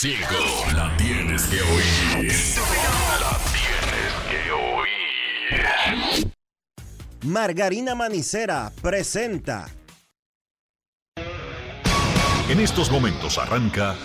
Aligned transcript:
100.5. 0.00 0.74
La 0.74 0.96
tienes 0.96 1.42
que 1.46 1.60
oír. 1.60 2.32
La 3.20 3.36
tienes 3.50 4.12
que 4.30 4.52
oír. 4.52 6.32
Margarina 7.24 7.96
Manicera 7.96 8.70
presenta. 8.80 9.66
En 12.48 12.60
estos 12.60 12.92
momentos 12.92 13.38
arranca 13.38 13.96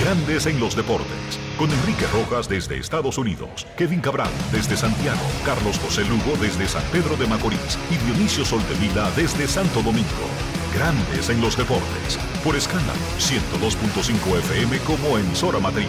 Grandes 0.00 0.46
en 0.46 0.60
los 0.60 0.76
Deportes, 0.76 1.40
con 1.58 1.72
Enrique 1.72 2.06
Rojas 2.12 2.48
desde 2.48 2.78
Estados 2.78 3.18
Unidos, 3.18 3.66
Kevin 3.76 4.00
Cabral 4.00 4.30
desde 4.52 4.76
Santiago, 4.76 5.26
Carlos 5.44 5.80
José 5.80 6.04
Lugo 6.04 6.36
desde 6.40 6.68
San 6.68 6.84
Pedro 6.92 7.16
de 7.16 7.26
Macorís 7.26 7.76
y 7.90 7.96
Dionisio 8.06 8.44
Soltevila 8.44 9.10
desde 9.16 9.48
Santo 9.48 9.82
Domingo. 9.82 10.61
Grandes 10.74 11.28
en 11.30 11.40
los 11.40 11.56
Deportes, 11.56 12.18
por 12.42 12.56
escándalo 12.56 12.98
102.5 13.18 14.38
FM 14.38 14.78
como 14.80 15.18
emisora 15.18 15.58
matriz. 15.58 15.86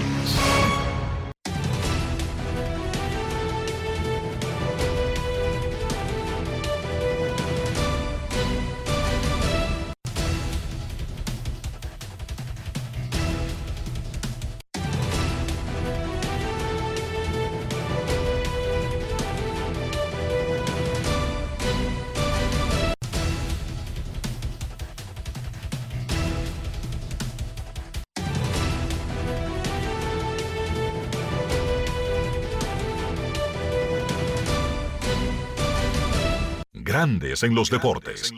Grandes 37.04 37.44
en 37.44 37.54
los 37.54 37.70
Deportes. 37.70 38.32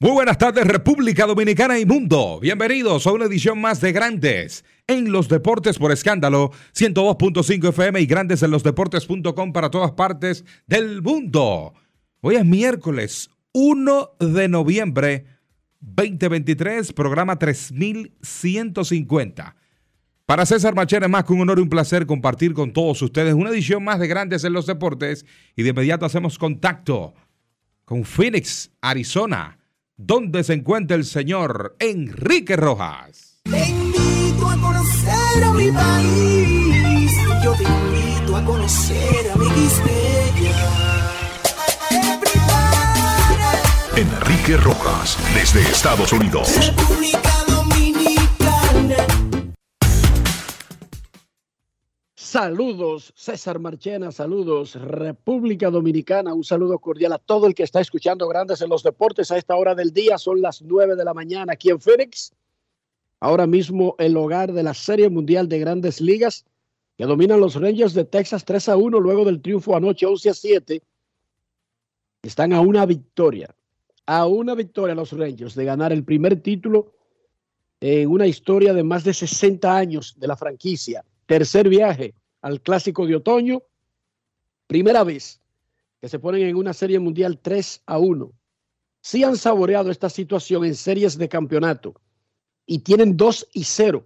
Muy 0.00 0.10
buenas 0.10 0.36
tardes 0.36 0.66
República 0.66 1.24
Dominicana 1.24 1.78
y 1.78 1.86
mundo. 1.86 2.38
Bienvenidos 2.42 3.06
a 3.06 3.12
una 3.12 3.24
edición 3.24 3.58
más 3.58 3.80
de 3.80 3.92
Grandes 3.92 4.66
en 4.86 5.10
los 5.10 5.30
Deportes 5.30 5.78
por 5.78 5.92
escándalo 5.92 6.50
102.5 6.74 7.70
FM 7.70 8.02
y 8.02 8.06
Grandes 8.06 8.42
en 8.42 8.50
los 8.50 8.62
Deportes.com 8.62 9.54
para 9.54 9.70
todas 9.70 9.92
partes 9.92 10.44
del 10.66 11.00
mundo. 11.00 11.72
Hoy 12.20 12.36
es 12.36 12.44
miércoles 12.44 13.30
1 13.52 14.10
de 14.20 14.48
noviembre 14.48 15.24
2023, 15.80 16.92
programa 16.92 17.38
3150. 17.38 19.56
Para 20.28 20.44
César 20.44 20.74
Machera 20.74 21.06
es 21.06 21.10
más 21.10 21.24
que 21.24 21.32
un 21.32 21.40
honor 21.40 21.58
y 21.58 21.62
un 21.62 21.70
placer 21.70 22.04
compartir 22.04 22.52
con 22.52 22.74
todos 22.74 23.00
ustedes 23.00 23.32
una 23.32 23.48
edición 23.48 23.82
más 23.82 23.98
de 23.98 24.08
Grandes 24.08 24.44
en 24.44 24.52
los 24.52 24.66
Deportes 24.66 25.24
y 25.56 25.62
de 25.62 25.70
inmediato 25.70 26.04
hacemos 26.04 26.38
contacto 26.38 27.14
con 27.86 28.04
Phoenix, 28.04 28.70
Arizona, 28.82 29.58
donde 29.96 30.44
se 30.44 30.52
encuentra 30.52 30.98
el 30.98 31.06
señor 31.06 31.76
Enrique 31.78 32.56
Rojas. 32.56 33.40
Te 33.44 33.70
invito 33.70 34.50
a 34.50 34.60
conocer 34.60 35.44
a 35.44 35.52
mi 35.54 35.72
país, 35.72 37.12
yo 37.42 37.54
te 37.54 37.62
invito 37.64 38.36
a 38.36 38.44
conocer 38.44 39.30
a 39.32 39.36
mi 39.38 39.46
Enrique 43.96 44.58
Rojas, 44.58 45.16
desde 45.34 45.62
Estados 45.62 46.12
Unidos. 46.12 46.54
República 46.66 47.47
Saludos, 52.30 53.14
César 53.16 53.58
Marchena, 53.58 54.12
saludos, 54.12 54.74
República 54.74 55.70
Dominicana, 55.70 56.34
un 56.34 56.44
saludo 56.44 56.78
cordial 56.78 57.14
a 57.14 57.18
todo 57.18 57.46
el 57.46 57.54
que 57.54 57.62
está 57.62 57.80
escuchando 57.80 58.28
Grandes 58.28 58.60
en 58.60 58.68
los 58.68 58.82
Deportes 58.82 59.30
a 59.30 59.38
esta 59.38 59.56
hora 59.56 59.74
del 59.74 59.94
día, 59.94 60.18
son 60.18 60.42
las 60.42 60.60
9 60.60 60.94
de 60.94 61.06
la 61.06 61.14
mañana 61.14 61.54
aquí 61.54 61.70
en 61.70 61.80
Phoenix. 61.80 62.34
Ahora 63.18 63.46
mismo 63.46 63.94
el 63.98 64.14
hogar 64.14 64.52
de 64.52 64.62
la 64.62 64.74
Serie 64.74 65.08
Mundial 65.08 65.48
de 65.48 65.58
Grandes 65.58 66.02
Ligas, 66.02 66.44
que 66.98 67.06
dominan 67.06 67.40
los 67.40 67.54
Rangers 67.54 67.94
de 67.94 68.04
Texas 68.04 68.44
3 68.44 68.68
a 68.68 68.76
1 68.76 69.00
luego 69.00 69.24
del 69.24 69.40
triunfo 69.40 69.74
anoche 69.74 70.04
11 70.04 70.28
a 70.28 70.34
7. 70.34 70.82
Están 72.20 72.52
a 72.52 72.60
una 72.60 72.84
victoria, 72.84 73.54
a 74.04 74.26
una 74.26 74.54
victoria 74.54 74.94
los 74.94 75.12
Rangers 75.12 75.54
de 75.54 75.64
ganar 75.64 75.94
el 75.94 76.04
primer 76.04 76.42
título 76.42 76.92
en 77.80 78.06
una 78.10 78.26
historia 78.26 78.74
de 78.74 78.82
más 78.82 79.02
de 79.02 79.14
60 79.14 79.74
años 79.74 80.14
de 80.18 80.26
la 80.26 80.36
franquicia. 80.36 81.02
Tercer 81.24 81.68
viaje 81.68 82.14
al 82.40 82.60
Clásico 82.60 83.06
de 83.06 83.16
Otoño. 83.16 83.62
Primera 84.66 85.04
vez 85.04 85.40
que 86.00 86.08
se 86.08 86.18
ponen 86.18 86.42
en 86.42 86.56
una 86.56 86.72
serie 86.72 86.98
mundial 86.98 87.38
3 87.40 87.82
a 87.86 87.98
1. 87.98 88.32
Sí 89.00 89.24
han 89.24 89.36
saboreado 89.36 89.90
esta 89.90 90.08
situación 90.08 90.64
en 90.64 90.74
series 90.74 91.18
de 91.18 91.28
campeonato 91.28 91.94
y 92.66 92.80
tienen 92.80 93.16
2 93.16 93.48
y 93.52 93.64
0 93.64 94.04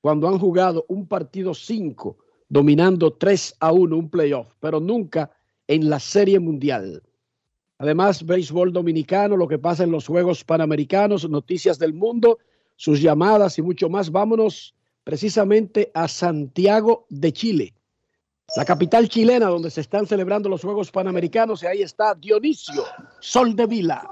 cuando 0.00 0.28
han 0.28 0.38
jugado 0.38 0.84
un 0.88 1.06
partido 1.06 1.54
5 1.54 2.18
dominando 2.48 3.12
3 3.12 3.56
a 3.60 3.72
1 3.72 3.96
un 3.96 4.10
playoff, 4.10 4.54
pero 4.60 4.80
nunca 4.80 5.30
en 5.66 5.90
la 5.90 6.00
serie 6.00 6.38
mundial. 6.38 7.02
Además, 7.78 8.24
béisbol 8.24 8.72
dominicano, 8.72 9.36
lo 9.36 9.46
que 9.46 9.58
pasa 9.58 9.84
en 9.84 9.92
los 9.92 10.06
Juegos 10.06 10.42
Panamericanos, 10.44 11.28
noticias 11.28 11.78
del 11.78 11.94
mundo, 11.94 12.38
sus 12.74 13.00
llamadas 13.00 13.58
y 13.58 13.62
mucho 13.62 13.88
más. 13.88 14.10
Vámonos 14.10 14.74
precisamente 15.08 15.90
a 15.94 16.06
Santiago 16.06 17.06
de 17.08 17.32
Chile, 17.32 17.72
la 18.54 18.66
capital 18.66 19.08
chilena 19.08 19.46
donde 19.46 19.70
se 19.70 19.80
están 19.80 20.06
celebrando 20.06 20.50
los 20.50 20.60
Juegos 20.60 20.90
Panamericanos 20.90 21.62
y 21.62 21.66
ahí 21.66 21.80
está 21.80 22.14
Dionisio 22.14 22.84
Sol 23.18 23.56
de 23.56 23.66
Vila. 23.66 24.06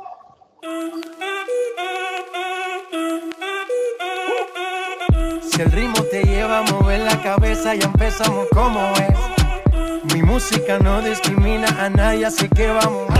Si 5.42 5.60
el 5.60 5.70
ritmo 5.70 6.02
te 6.10 6.22
lleva 6.24 6.60
a 6.60 6.62
mover 6.62 7.00
la 7.00 7.22
cabeza, 7.22 7.74
ya 7.74 7.84
empezamos 7.84 8.48
como 8.54 8.80
es. 8.94 10.14
Mi 10.14 10.22
música 10.22 10.78
no 10.78 11.02
discrimina 11.02 11.68
a 11.78 11.90
nadie, 11.90 12.24
así 12.24 12.48
que 12.48 12.68
vamos. 12.68 13.12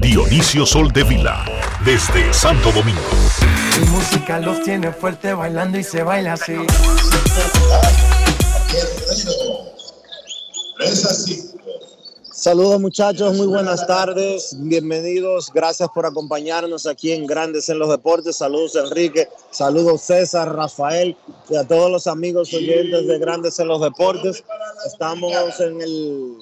Dionisio 0.00 0.66
Sol 0.66 0.90
de 0.90 1.04
Vila, 1.04 1.44
desde 1.84 2.32
Santo 2.32 2.72
Domingo. 2.72 3.31
Mi 3.78 3.86
música 3.86 4.38
los 4.38 4.62
tiene 4.62 4.92
fuerte 4.92 5.32
bailando 5.32 5.78
y 5.78 5.82
se 5.82 6.02
baila 6.02 6.34
así. 6.34 6.54
Saludos 12.30 12.80
muchachos, 12.80 13.34
muy 13.34 13.46
buenas 13.46 13.86
tardes, 13.86 14.56
bienvenidos, 14.58 15.50
gracias 15.54 15.88
por 15.94 16.04
acompañarnos 16.04 16.86
aquí 16.86 17.12
en 17.12 17.26
Grandes 17.26 17.68
en 17.68 17.78
los 17.78 17.88
Deportes. 17.88 18.36
Saludos 18.36 18.74
Enrique, 18.76 19.28
saludos 19.50 20.02
César, 20.02 20.54
Rafael 20.54 21.16
y 21.48 21.56
a 21.56 21.66
todos 21.66 21.90
los 21.90 22.06
amigos 22.06 22.52
oyentes 22.52 23.06
de 23.06 23.18
Grandes 23.18 23.58
en 23.58 23.68
los 23.68 23.80
Deportes. 23.80 24.44
Estamos 24.84 25.32
en 25.60 25.80
el 25.80 26.36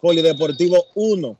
Polideportivo 0.00 0.84
1 0.94 1.36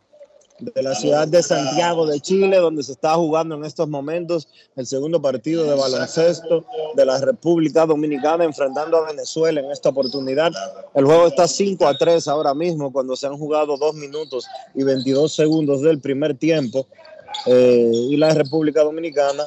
de 0.61 0.83
la 0.83 0.95
ciudad 0.95 1.29
de 1.29 1.43
Santiago 1.43 2.07
de 2.07 2.21
Chile, 2.21 2.57
donde 2.57 2.83
se 2.83 2.93
está 2.93 3.15
jugando 3.15 3.55
en 3.55 3.65
estos 3.65 3.89
momentos 3.89 4.49
el 4.77 4.87
segundo 4.87 5.21
partido 5.23 5.65
de 5.65 5.75
baloncesto 5.75 6.65
de 6.95 7.05
la 7.05 7.19
República 7.19 7.87
Dominicana, 7.87 8.45
enfrentando 8.45 8.97
a 8.97 9.07
Venezuela 9.07 9.61
en 9.61 9.71
esta 9.71 9.91
oportunidad. 9.91 10.53
El 10.95 11.05
juego 11.05 11.29
está 11.29 11.47
5 11.47 11.87
a 11.87 11.97
3 11.97 12.29
ahora 12.29 12.55
mismo, 12.55 12.93
cuando 12.93 13.17
se 13.17 13.27
han 13.27 13.37
jugado 13.37 13.77
2 13.77 13.95
minutos 13.95 14.47
y 14.75 14.83
22 14.83 15.33
segundos 15.33 15.83
del 15.83 16.01
primer 16.01 16.37
tiempo. 16.37 16.87
Eh, 17.47 17.91
y 17.93 18.17
la 18.17 18.35
República 18.35 18.83
Dominicana 18.83 19.45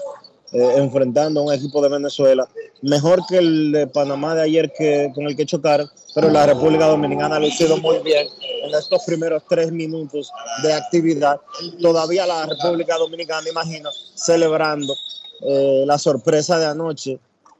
eh, 0.54 0.74
enfrentando 0.78 1.40
a 1.40 1.44
un 1.44 1.54
equipo 1.54 1.82
de 1.82 1.90
Venezuela 1.90 2.48
mejor 2.82 3.22
que 3.28 3.38
el 3.38 3.72
de 3.72 3.88
Panamá 3.88 4.36
de 4.36 4.42
ayer 4.42 4.72
que, 4.78 5.12
con 5.14 5.26
el 5.26 5.36
que 5.36 5.46
chocaron, 5.46 5.90
pero 6.14 6.30
la 6.30 6.46
República 6.46 6.88
Dominicana 6.88 7.40
lo 7.40 7.48
hizo 7.48 7.78
muy 7.78 8.00
bien 8.00 8.28
en 8.64 8.76
estos 8.76 9.04
primeros 9.06 9.44
tres 9.48 9.72
minutos 9.72 10.32
de 10.64 10.74
actividad. 10.74 11.40
Todavía 11.82 12.26
la 12.26 12.46
República 12.48 12.98
Dominicana, 12.98 13.48
imagino, 13.50 13.90
celebrando 14.16 14.96
eh, 15.42 15.84
la 15.86 15.98
sorpresa 15.98 16.60
de 16.60 16.66
anoche 16.66 17.20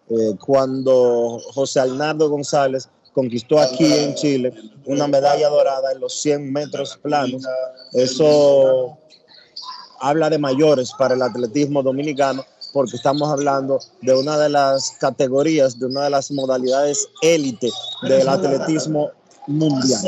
eh, 0.10 0.36
cuando 0.46 1.40
José 1.54 1.80
Arnaldo 1.80 2.30
González 2.30 2.90
conquistó 3.14 3.60
aquí 3.60 3.86
en 3.86 4.16
Chile 4.16 4.54
una 4.86 5.08
medalla 5.08 5.50
dorada 5.50 5.92
en 5.92 6.00
los 6.00 6.20
100 6.22 6.52
metros 6.52 6.98
planos. 7.02 7.44
Eso 7.94 8.98
habla 10.00 10.30
de 10.30 10.40
mayores 10.40 10.92
para 10.98 11.14
el 11.14 11.22
atletismo 11.22 11.84
dominicano 11.84 12.44
porque 12.74 12.96
estamos 12.96 13.30
hablando 13.30 13.80
de 14.02 14.14
una 14.14 14.38
de 14.38 14.50
las 14.50 14.92
categorías, 15.00 15.80
de 15.80 15.88
una 15.88 16.06
de 16.06 16.10
las 16.10 16.32
modalidades 16.32 17.10
élite 17.22 17.70
del 18.04 18.28
atletismo 18.28 19.12
mundial. 19.48 20.02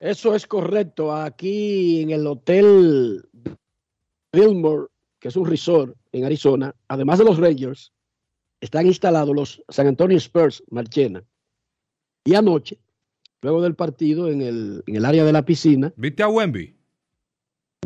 Eso 0.00 0.34
es 0.34 0.46
correcto. 0.46 1.14
Aquí 1.14 2.02
en 2.02 2.10
el 2.10 2.26
Hotel 2.26 3.26
Billmore, 4.32 4.88
que 5.18 5.28
es 5.28 5.36
un 5.36 5.46
resort 5.46 5.96
en 6.12 6.24
Arizona, 6.24 6.74
además 6.88 7.18
de 7.18 7.24
los 7.24 7.38
Rangers, 7.38 7.92
están 8.60 8.86
instalados 8.86 9.34
los 9.34 9.62
San 9.68 9.86
Antonio 9.86 10.16
Spurs, 10.18 10.62
Marchena. 10.70 11.22
Y 12.24 12.34
anoche, 12.34 12.78
luego 13.42 13.62
del 13.62 13.74
partido, 13.74 14.28
en 14.28 14.40
el, 14.42 14.82
en 14.86 14.96
el 14.96 15.04
área 15.04 15.24
de 15.24 15.32
la 15.32 15.44
piscina, 15.44 15.92
¿Viste 15.96 16.22
a 16.22 16.28
Wemby? 16.28 16.74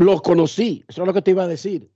los 0.00 0.22
conocí, 0.22 0.84
eso 0.88 1.02
es 1.02 1.06
lo 1.06 1.12
que 1.12 1.22
te 1.22 1.32
iba 1.32 1.42
a 1.42 1.48
decir. 1.48 1.90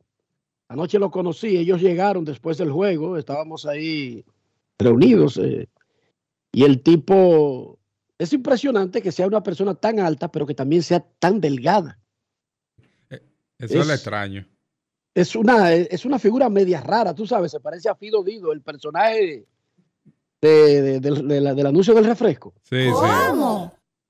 Anoche 0.72 0.98
los 0.98 1.10
conocí, 1.10 1.56
ellos 1.56 1.80
llegaron 1.82 2.24
después 2.24 2.56
del 2.58 2.70
juego, 2.70 3.16
estábamos 3.18 3.66
ahí 3.66 4.24
reunidos. 4.78 5.36
eh, 5.36 5.68
y 6.50 6.64
el 6.64 6.82
tipo, 6.82 7.78
es 8.18 8.32
impresionante 8.32 9.02
que 9.02 9.12
sea 9.12 9.26
una 9.26 9.42
persona 9.42 9.74
tan 9.74 10.00
alta, 10.00 10.30
pero 10.32 10.46
que 10.46 10.54
también 10.54 10.82
sea 10.82 11.00
tan 11.18 11.40
delgada. 11.40 11.98
Eso 13.10 13.20
es, 13.58 13.70
Es- 13.72 13.86
lo 13.86 13.92
extraño. 13.92 14.46
Es 15.14 15.36
una, 15.36 15.74
es 15.74 16.06
una 16.06 16.18
figura 16.18 16.48
media 16.48 16.80
rara, 16.80 17.14
tú 17.14 17.26
sabes, 17.26 17.52
se 17.52 17.60
parece 17.60 17.90
a 17.90 17.94
Fido 17.94 18.24
Dido, 18.24 18.50
el 18.52 18.62
personaje 18.62 19.44
de- 20.40 20.82
de- 20.82 21.00
del- 21.00 21.28
de 21.28 21.40
la- 21.42 21.54
del 21.54 21.66
anuncio 21.66 21.92
del 21.94 22.06
refresco. 22.06 22.54
Sí. 22.62 22.86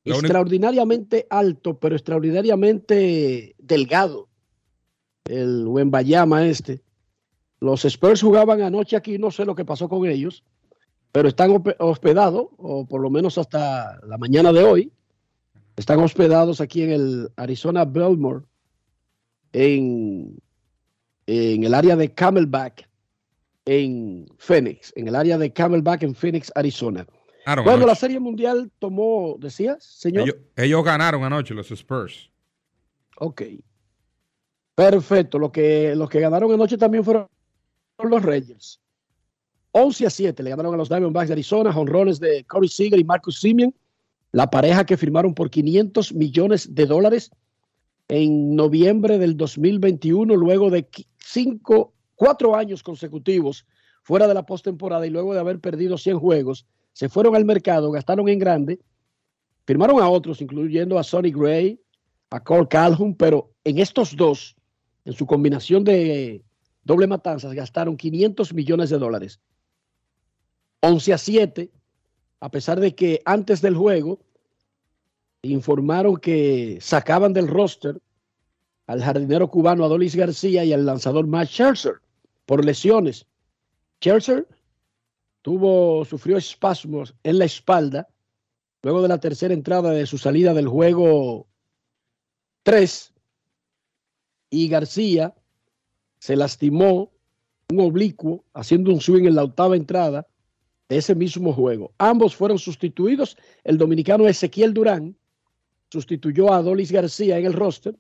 Lo 0.05 0.14
extraordinariamente 0.20 1.26
alto, 1.29 1.79
pero 1.79 1.97
extraordinariamente 1.97 3.55
delgado. 3.59 4.29
El 5.24 5.66
Wembayama 5.66 6.46
este. 6.46 6.82
Los 7.60 7.84
Spurs 7.84 8.20
jugaban 8.22 8.60
anoche 8.60 8.96
aquí, 8.96 9.19
no 9.19 9.30
sé 9.30 9.44
lo 9.44 9.54
que 9.54 9.64
pasó 9.64 9.88
con 9.88 10.06
ellos, 10.06 10.42
pero 11.12 11.28
están 11.28 11.50
hospe- 11.52 11.76
hospedados, 11.78 12.48
o 12.56 12.86
por 12.86 13.00
lo 13.00 13.08
menos 13.10 13.38
hasta 13.38 14.00
la 14.04 14.19
mañana 14.19 14.52
de 14.52 14.64
hoy, 14.64 14.92
están 15.76 16.00
hospedados 16.00 16.60
aquí 16.60 16.82
en 16.82 16.90
el 16.90 17.28
Arizona 17.36 17.84
Belmore, 17.84 18.44
en, 19.52 20.38
en 21.26 21.64
el 21.64 21.75
área 21.75 21.94
de 21.94 22.12
Camelback, 22.12 22.88
en 23.64 24.26
Phoenix, 24.38 24.92
en 24.96 25.06
el 25.08 25.14
área 25.14 25.38
de 25.38 25.52
Camelback 25.52 26.02
en 26.02 26.14
Phoenix, 26.16 26.50
Arizona. 26.54 27.06
Ganaron 27.46 27.64
Bueno, 27.64 27.86
la. 27.86 27.94
Serie 27.94 28.18
Mundial 28.18 28.72
tomó, 28.80 29.36
decías, 29.38 29.84
señor. 29.84 30.22
ellos, 30.25 30.36
ellos 30.56 30.84
ganaron 30.84 31.22
anoche, 31.22 31.54
los 31.54 31.70
Spurs. 31.70 32.30
Ok. 33.18 33.42
Perfecto. 34.74 35.38
Lo 35.38 35.52
que, 35.52 35.94
los 35.94 36.08
que 36.08 36.20
ganaron 36.20 36.52
anoche 36.52 36.78
también 36.78 37.04
fueron 37.04 37.28
los 38.02 38.22
Rangers. 38.22 38.80
11 39.72 40.06
a 40.06 40.10
7 40.10 40.42
le 40.42 40.50
ganaron 40.50 40.74
a 40.74 40.76
los 40.76 40.88
Diamondbacks 40.88 41.28
de 41.28 41.34
Arizona, 41.34 41.72
jonrones 41.72 42.20
de 42.20 42.44
Corey 42.44 42.69
Seager 42.69 42.98
y 42.98 43.04
Marcus 43.04 43.40
Simeon, 43.40 43.74
la 44.32 44.50
pareja 44.50 44.84
que 44.84 44.96
firmaron 44.96 45.34
por 45.34 45.50
500 45.50 46.12
millones 46.14 46.74
de 46.74 46.86
dólares 46.86 47.30
en 48.08 48.54
noviembre 48.54 49.19
del 49.19 49.36
2021, 49.36 50.36
luego 50.36 50.70
de 50.70 50.86
cinco, 51.18 51.94
cuatro 52.14 52.54
años 52.54 52.82
consecutivos 52.82 53.64
fuera 54.02 54.26
de 54.28 54.34
la 54.34 54.44
postemporada 54.44 55.06
y 55.06 55.10
luego 55.10 55.32
de 55.32 55.40
haber 55.40 55.60
perdido 55.60 55.96
100 55.96 56.18
juegos, 56.18 56.66
se 56.92 57.08
fueron 57.08 57.34
al 57.34 57.44
mercado, 57.44 57.90
gastaron 57.90 58.28
en 58.28 58.38
grande, 58.38 58.80
firmaron 59.64 60.02
a 60.02 60.08
otros, 60.08 60.42
incluyendo 60.42 60.98
a 60.98 61.04
Sonny 61.04 61.30
Gray, 61.30 61.80
a 62.30 62.40
Cole 62.40 62.68
Calhoun, 62.68 63.14
pero 63.14 63.52
en 63.64 63.78
estos 63.78 64.14
dos, 64.16 64.56
en 65.04 65.12
su 65.12 65.26
combinación 65.26 65.84
de 65.84 66.44
doble 66.84 67.06
matanzas, 67.06 67.54
gastaron 67.54 67.96
500 67.96 68.54
millones 68.54 68.90
de 68.90 68.99
dólares. 68.99 69.40
11 70.81 71.12
a 71.12 71.19
7, 71.19 71.70
a 72.40 72.50
pesar 72.50 72.81
de 72.81 72.94
que 72.94 73.22
antes 73.25 73.62
del 73.62 73.76
juego 73.76 74.20
informaron 75.43 76.16
que 76.16 76.78
sacaban 76.81 77.32
del 77.32 77.49
roster 77.49 78.00
al 78.87 79.02
jardinero 79.02 79.49
cubano 79.49 79.84
Adolis 79.84 80.16
García 80.16 80.64
y 80.64 80.72
al 80.72 80.84
lanzador 80.84 81.26
Matt 81.26 81.49
Scherzer 81.49 82.00
por 82.46 82.64
lesiones. 82.64 83.26
Scherzer 84.00 84.46
tuvo, 85.43 86.04
sufrió 86.04 86.37
espasmos 86.37 87.14
en 87.22 87.38
la 87.38 87.44
espalda 87.44 88.08
luego 88.82 89.02
de 89.02 89.08
la 89.08 89.20
tercera 89.20 89.54
entrada 89.54 89.90
de 89.90 90.06
su 90.06 90.19
salida 90.19 90.52
del 90.54 90.69
juego 90.69 91.46
3 92.64 93.12
y 94.52 94.69
García 94.69 95.34
se 96.19 96.37
lastimó 96.37 97.10
un 97.70 97.81
oblicuo 97.81 98.44
haciendo 98.52 98.93
un 98.93 99.00
swing 99.00 99.25
en 99.25 99.34
la 99.34 99.44
octava 99.44 99.76
entrada 99.76 100.28
de 100.90 100.99
ese 100.99 101.14
mismo 101.14 101.54
juego. 101.54 101.94
Ambos 101.96 102.37
fueron 102.37 102.58
sustituidos. 102.58 103.38
El 103.64 103.78
dominicano 103.78 104.28
Ezequiel 104.28 104.75
Durán 104.75 105.16
sustituyó 105.90 106.52
a 106.52 106.58
Adolis 106.58 106.93
García 106.93 107.38
en 107.38 107.46
el 107.46 107.54
roster. 107.54 107.96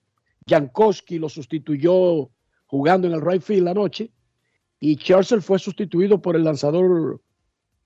Jankowski 0.46 1.18
lo 1.18 1.30
sustituyó 1.30 2.30
jugando 2.66 3.08
en 3.08 3.14
el 3.14 3.22
right 3.22 3.42
field 3.42 3.68
anoche. 3.68 4.10
Y 4.78 4.96
Churchill 4.96 5.40
fue 5.40 5.58
sustituido 5.58 6.20
por 6.20 6.36
el 6.36 6.44
lanzador 6.44 7.22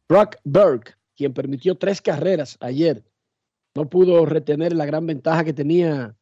Brock 0.08 0.36
Berg, 0.42 0.96
quien 1.14 1.32
permitió 1.32 1.76
tres 1.76 2.02
carreras 2.02 2.56
ayer. 2.58 3.04
No 3.76 3.88
pudo 3.88 4.26
retener 4.26 4.72
la 4.72 4.86
gran 4.86 5.06
ventaja 5.06 5.44
que 5.44 5.52
tenía 5.52 6.16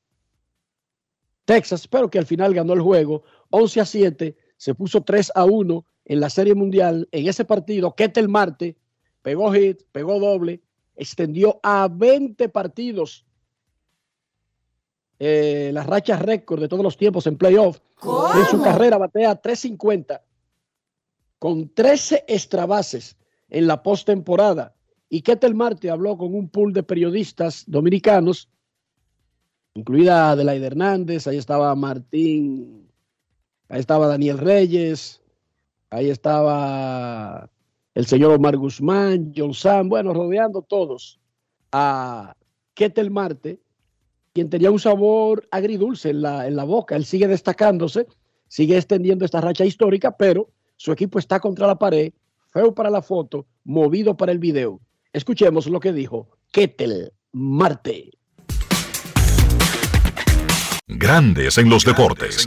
Texas, 1.44 1.86
pero 1.86 2.10
que 2.10 2.18
al 2.18 2.26
final 2.26 2.54
ganó 2.54 2.72
el 2.72 2.80
juego 2.80 3.22
11 3.50 3.80
a 3.80 3.84
7, 3.84 4.36
se 4.56 4.74
puso 4.74 5.02
3 5.02 5.32
a 5.34 5.44
1 5.44 5.86
en 6.06 6.20
la 6.20 6.30
Serie 6.30 6.54
Mundial. 6.54 7.08
En 7.12 7.28
ese 7.28 7.44
partido, 7.44 7.94
Ketel 7.94 8.28
Marte 8.28 8.76
pegó 9.22 9.52
hit, 9.52 9.82
pegó 9.92 10.18
doble, 10.18 10.62
extendió 10.96 11.60
a 11.62 11.88
20 11.90 12.48
partidos 12.48 13.24
eh, 15.18 15.70
la 15.72 15.84
racha 15.84 16.16
récord 16.16 16.60
de 16.60 16.68
todos 16.68 16.82
los 16.82 16.96
tiempos 16.96 17.26
en 17.26 17.36
playoff. 17.36 17.78
En 18.02 18.44
su 18.50 18.62
carrera 18.62 18.98
batea 18.98 19.36
350 19.36 20.22
con 21.38 21.68
13 21.72 22.24
extra 22.26 22.66
bases 22.66 23.16
en 23.48 23.66
la 23.66 23.82
postemporada. 23.82 24.74
Y 25.08 25.22
Ketel 25.22 25.54
Marte 25.54 25.90
habló 25.90 26.16
con 26.18 26.34
un 26.34 26.48
pool 26.48 26.72
de 26.72 26.82
periodistas 26.82 27.64
dominicanos 27.66 28.48
incluida 29.74 30.30
Adelaide 30.30 30.66
Hernández, 30.66 31.26
ahí 31.26 31.36
estaba 31.36 31.74
Martín, 31.74 32.88
ahí 33.68 33.80
estaba 33.80 34.06
Daniel 34.06 34.38
Reyes, 34.38 35.20
ahí 35.90 36.10
estaba 36.10 37.50
el 37.94 38.06
señor 38.06 38.32
Omar 38.32 38.56
Guzmán, 38.56 39.32
John 39.36 39.52
Sam, 39.52 39.88
bueno, 39.88 40.14
rodeando 40.14 40.62
todos 40.62 41.20
a 41.72 42.36
Ketel 42.74 43.10
Marte, 43.10 43.60
quien 44.32 44.48
tenía 44.48 44.70
un 44.70 44.80
sabor 44.80 45.46
agridulce 45.50 46.10
en 46.10 46.22
la, 46.22 46.46
en 46.46 46.56
la 46.56 46.64
boca. 46.64 46.96
Él 46.96 47.04
sigue 47.04 47.28
destacándose, 47.28 48.06
sigue 48.48 48.76
extendiendo 48.76 49.24
esta 49.24 49.40
racha 49.40 49.64
histórica, 49.64 50.16
pero 50.16 50.50
su 50.76 50.92
equipo 50.92 51.18
está 51.18 51.38
contra 51.40 51.66
la 51.66 51.78
pared, 51.78 52.12
feo 52.48 52.74
para 52.74 52.90
la 52.90 53.02
foto, 53.02 53.46
movido 53.64 54.16
para 54.16 54.32
el 54.32 54.38
video. 54.38 54.80
Escuchemos 55.12 55.66
lo 55.68 55.78
que 55.78 55.92
dijo 55.92 56.28
Ketel 56.52 57.12
Marte. 57.32 58.10
Grandes 60.86 61.56
en 61.56 61.70
los 61.70 61.82
deportes. 61.84 62.46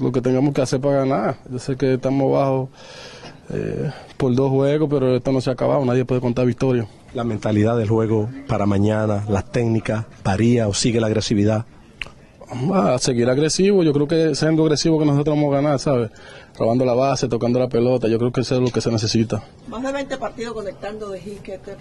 Lo 0.00 0.10
que 0.10 0.22
tengamos 0.22 0.54
que 0.54 0.62
hacer 0.62 0.80
para 0.80 1.00
ganar. 1.00 1.38
Yo 1.50 1.58
sé 1.58 1.76
que 1.76 1.94
estamos 1.94 2.32
bajo 2.32 2.70
eh, 3.50 3.90
por 4.16 4.34
dos 4.34 4.50
juegos, 4.50 4.88
pero 4.90 5.14
esto 5.14 5.32
no 5.32 5.42
se 5.42 5.50
ha 5.50 5.52
acabado. 5.52 5.84
Nadie 5.84 6.06
puede 6.06 6.22
contar 6.22 6.46
victoria. 6.46 6.88
La 7.12 7.24
mentalidad 7.24 7.76
del 7.76 7.90
juego 7.90 8.30
para 8.48 8.64
mañana, 8.64 9.26
las 9.28 9.52
técnicas, 9.52 10.06
varía 10.24 10.66
o 10.66 10.72
sigue 10.72 10.98
la 10.98 11.08
agresividad. 11.08 11.66
Va 12.70 12.94
a 12.94 12.98
seguir 12.98 13.28
agresivo. 13.28 13.82
Yo 13.82 13.92
creo 13.92 14.08
que 14.08 14.34
siendo 14.34 14.62
agresivo 14.62 14.98
que 14.98 15.04
nosotros 15.04 15.36
vamos 15.36 15.52
a 15.52 15.56
ganar, 15.56 15.78
¿sabes? 15.78 16.10
Robando 16.58 16.86
la 16.86 16.94
base, 16.94 17.28
tocando 17.28 17.58
la 17.58 17.68
pelota. 17.68 18.08
Yo 18.08 18.18
creo 18.18 18.32
que 18.32 18.40
eso 18.40 18.54
es 18.54 18.62
lo 18.62 18.70
que 18.70 18.80
se 18.80 18.90
necesita. 18.90 19.44
Más 19.68 19.82
de 19.82 19.92
20 19.92 20.16
partidos 20.16 20.54
conectando 20.54 21.10
de 21.10 21.20
hit, 21.20 21.42
Keter. 21.42 21.76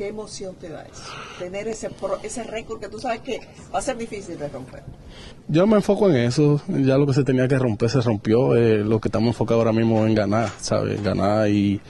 ¿Qué 0.00 0.08
emoción 0.08 0.54
te 0.58 0.70
da 0.70 0.80
eso? 0.84 1.02
Tener 1.38 1.68
ese, 1.68 1.90
pro- 1.90 2.18
ese 2.22 2.42
récord 2.42 2.80
que 2.80 2.88
tú 2.88 2.98
sabes 2.98 3.20
que 3.20 3.38
va 3.74 3.80
a 3.80 3.82
ser 3.82 3.98
difícil 3.98 4.38
de 4.38 4.48
romper. 4.48 4.82
Yo 5.46 5.66
me 5.66 5.76
enfoco 5.76 6.08
en 6.08 6.16
eso. 6.16 6.58
Ya 6.68 6.96
lo 6.96 7.06
que 7.06 7.12
se 7.12 7.22
tenía 7.22 7.46
que 7.46 7.58
romper 7.58 7.90
se 7.90 8.00
rompió. 8.00 8.56
Eh, 8.56 8.78
lo 8.78 8.98
que 8.98 9.08
estamos 9.08 9.28
enfocados 9.28 9.60
ahora 9.60 9.72
mismo 9.74 10.06
en 10.06 10.14
ganar, 10.14 10.48
¿sabes? 10.58 11.02
Ganar 11.02 11.50
y 11.50 11.82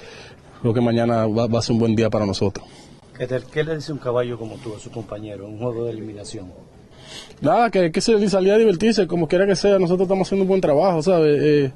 creo 0.60 0.74
que 0.74 0.80
mañana 0.80 1.24
va, 1.28 1.46
va 1.46 1.60
a 1.60 1.62
ser 1.62 1.74
un 1.74 1.78
buen 1.78 1.94
día 1.94 2.10
para 2.10 2.26
nosotros. 2.26 2.66
¿Qué 3.52 3.62
le 3.62 3.76
dice 3.76 3.92
un 3.92 3.98
caballo 3.98 4.36
como 4.36 4.56
tú 4.56 4.74
a 4.74 4.80
su 4.80 4.90
compañero 4.90 5.46
en 5.46 5.52
un 5.52 5.58
juego 5.60 5.84
de 5.84 5.92
eliminación? 5.92 6.50
Nada, 7.40 7.70
que, 7.70 7.92
que 7.92 8.00
se 8.00 8.28
salía 8.28 8.54
a 8.54 8.58
divertirse, 8.58 9.06
como 9.06 9.28
quiera 9.28 9.46
que 9.46 9.54
sea. 9.54 9.78
Nosotros 9.78 10.06
estamos 10.06 10.26
haciendo 10.26 10.42
un 10.42 10.48
buen 10.48 10.60
trabajo, 10.60 11.00
¿sabes? 11.00 11.38
Eh, 11.40 11.72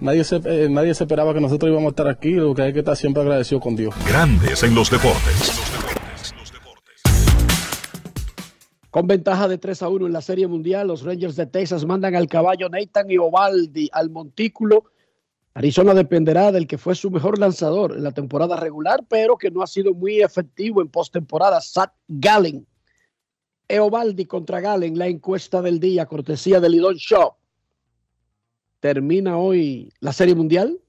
nadie, 0.00 0.22
se, 0.22 0.36
eh, 0.44 0.68
nadie 0.68 0.92
se 0.92 1.04
esperaba 1.04 1.32
que 1.32 1.40
nosotros 1.40 1.70
íbamos 1.70 1.86
a 1.86 1.90
estar 1.92 2.08
aquí. 2.08 2.32
Lo 2.32 2.54
que 2.54 2.60
hay 2.60 2.74
que 2.74 2.80
estar 2.80 2.94
siempre 2.94 3.22
agradecido 3.22 3.58
con 3.58 3.74
Dios. 3.74 3.94
Grandes 4.06 4.62
en 4.64 4.74
los 4.74 4.90
deportes. 4.90 5.67
Con 8.90 9.06
ventaja 9.06 9.48
de 9.48 9.58
3 9.58 9.82
a 9.82 9.88
1 9.90 10.06
en 10.06 10.12
la 10.12 10.22
Serie 10.22 10.46
Mundial, 10.46 10.88
los 10.88 11.02
Rangers 11.02 11.36
de 11.36 11.46
Texas 11.46 11.84
mandan 11.84 12.14
al 12.14 12.26
caballo 12.26 12.70
Nathan 12.70 13.10
Iovaldi 13.10 13.90
al 13.92 14.08
montículo. 14.08 14.84
Arizona 15.52 15.92
dependerá 15.92 16.52
del 16.52 16.66
que 16.66 16.78
fue 16.78 16.94
su 16.94 17.10
mejor 17.10 17.38
lanzador 17.38 17.92
en 17.92 18.02
la 18.02 18.12
temporada 18.12 18.56
regular, 18.56 19.04
pero 19.06 19.36
que 19.36 19.50
no 19.50 19.62
ha 19.62 19.66
sido 19.66 19.92
muy 19.92 20.22
efectivo 20.22 20.80
en 20.80 20.88
postemporada, 20.88 21.60
Zach 21.60 21.92
Gallen. 22.06 22.66
Eovaldi 23.68 24.24
contra 24.24 24.60
Galen, 24.60 24.96
la 24.96 25.06
encuesta 25.06 25.60
del 25.60 25.78
día, 25.78 26.06
cortesía 26.06 26.58
de 26.58 26.70
Lidón 26.70 26.96
Shop. 26.96 27.34
¿Termina 28.80 29.36
hoy 29.36 29.92
la 30.00 30.14
Serie 30.14 30.34
Mundial? 30.34 30.80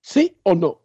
¿Sí 0.00 0.36
o 0.44 0.54
no? 0.54 0.82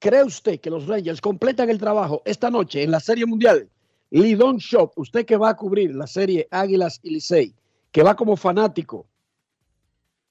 ¿Cree 0.00 0.24
usted 0.24 0.58
que 0.58 0.70
los 0.70 0.88
Rangers 0.88 1.20
completan 1.20 1.70
el 1.70 1.78
trabajo 1.78 2.22
esta 2.24 2.50
noche 2.50 2.82
en 2.82 2.90
la 2.90 2.98
Serie 2.98 3.26
Mundial? 3.26 3.68
Lidón 4.12 4.58
Shop, 4.58 4.92
usted 4.96 5.24
que 5.24 5.38
va 5.38 5.48
a 5.48 5.56
cubrir 5.56 5.94
la 5.94 6.06
serie 6.06 6.46
Águilas 6.50 7.00
y 7.02 7.10
Licey, 7.10 7.54
que 7.90 8.02
va 8.02 8.14
como 8.14 8.36
fanático, 8.36 9.06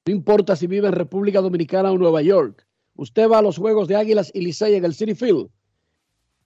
no 0.06 0.14
importa 0.14 0.56
si 0.56 0.68
vive 0.68 0.88
en 0.88 0.94
República 0.94 1.42
Dominicana 1.42 1.92
o 1.92 1.98
Nueva 1.98 2.22
York, 2.22 2.64
usted 2.96 3.28
va 3.28 3.40
a 3.40 3.42
los 3.42 3.58
juegos 3.58 3.88
de 3.88 3.96
Águilas 3.96 4.30
y 4.36 4.42
Licey 4.42 4.76
en 4.76 4.86
el 4.86 4.94
City 4.94 5.16
Field. 5.16 5.50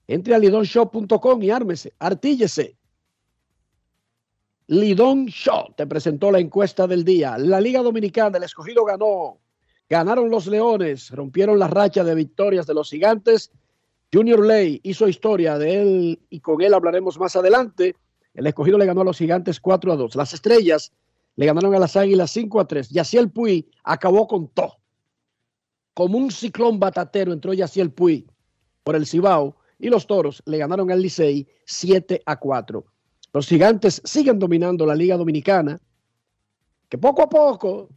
Entre 0.07 0.33
a 0.33 0.39
lidonshop.com 0.39 1.43
y 1.43 1.49
ármese, 1.49 1.93
artíllese. 1.99 2.77
Lidón 4.67 5.25
Show 5.25 5.73
te 5.75 5.85
presentó 5.87 6.31
la 6.31 6.39
encuesta 6.39 6.87
del 6.87 7.03
día. 7.03 7.37
La 7.37 7.59
Liga 7.59 7.81
Dominicana, 7.81 8.37
el 8.37 8.45
escogido 8.45 8.85
ganó. 8.85 9.39
Ganaron 9.89 10.29
los 10.29 10.47
Leones, 10.47 11.11
rompieron 11.11 11.59
la 11.59 11.67
racha 11.67 12.03
de 12.03 12.15
victorias 12.15 12.65
de 12.65 12.73
los 12.73 12.89
Gigantes. 12.89 13.51
Junior 14.15 14.45
Ley 14.45 14.79
hizo 14.83 15.09
historia 15.09 15.57
de 15.57 15.81
él 15.81 16.19
y 16.29 16.39
con 16.39 16.61
él 16.61 16.73
hablaremos 16.73 17.19
más 17.19 17.35
adelante. 17.35 17.97
El 18.33 18.47
escogido 18.47 18.77
le 18.77 18.85
ganó 18.85 19.01
a 19.01 19.03
los 19.03 19.17
Gigantes 19.17 19.59
4 19.59 19.91
a 19.91 19.95
2. 19.97 20.15
Las 20.15 20.33
Estrellas 20.33 20.93
le 21.35 21.45
ganaron 21.45 21.75
a 21.75 21.79
las 21.79 21.97
Águilas 21.97 22.31
5 22.31 22.61
a 22.61 22.65
3. 22.65 22.91
Yaciel 22.91 23.29
Puy 23.29 23.69
acabó 23.83 24.25
con 24.25 24.47
todo. 24.47 24.77
Como 25.93 26.17
un 26.17 26.31
ciclón 26.31 26.79
batatero 26.79 27.33
entró 27.33 27.51
Yaciel 27.53 27.91
Puy 27.91 28.25
por 28.85 28.95
el 28.95 29.05
Cibao 29.05 29.57
y 29.79 29.89
los 29.89 30.07
Toros 30.07 30.41
le 30.45 30.59
ganaron 30.59 30.91
al 30.91 31.01
Licey 31.01 31.45
7 31.65 32.21
a 32.25 32.39
4. 32.39 32.85
Los 33.33 33.47
gigantes 33.47 34.01
siguen 34.05 34.39
dominando 34.39 34.85
la 34.85 34.95
Liga 34.95 35.17
Dominicana, 35.17 35.77
que 36.87 36.97
poco 36.97 37.21
a 37.23 37.27
poco 37.27 37.89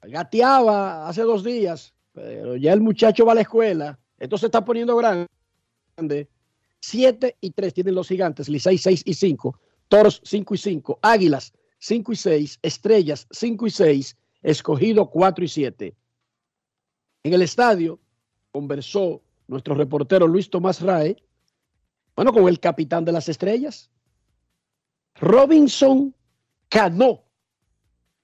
gateaba 0.00 1.08
hace 1.08 1.22
dos 1.22 1.42
días, 1.42 1.92
pero 2.12 2.54
ya 2.54 2.72
el 2.72 2.80
muchacho 2.80 3.26
va 3.26 3.32
a 3.32 3.34
la 3.34 3.40
escuela. 3.40 3.98
Esto 4.18 4.38
se 4.38 4.46
está 4.46 4.64
poniendo 4.64 4.96
grande. 4.96 6.28
7 6.80 7.36
y 7.40 7.50
3 7.50 7.74
tienen 7.74 7.94
los 7.94 8.08
gigantes, 8.08 8.48
Licey 8.48 8.78
6 8.78 9.02
y 9.04 9.14
5, 9.14 9.58
Toros 9.88 10.20
5 10.24 10.54
y 10.54 10.58
5, 10.58 10.98
Águilas 11.02 11.52
5 11.78 12.12
y 12.12 12.16
6, 12.16 12.58
Estrellas 12.62 13.26
5 13.30 13.66
y 13.66 13.70
6, 13.70 14.16
Escogido 14.42 15.10
4 15.10 15.44
y 15.44 15.48
7. 15.48 15.94
En 17.24 17.32
el 17.32 17.42
estadio 17.42 17.98
conversó 18.52 19.22
nuestro 19.48 19.74
reportero 19.74 20.26
Luis 20.26 20.48
Tomás 20.48 20.80
Rae, 20.80 21.16
bueno, 22.14 22.32
con 22.32 22.48
el 22.48 22.60
capitán 22.60 23.04
de 23.04 23.12
las 23.12 23.28
estrellas, 23.28 23.90
Robinson 25.16 26.14
Cano. 26.68 27.24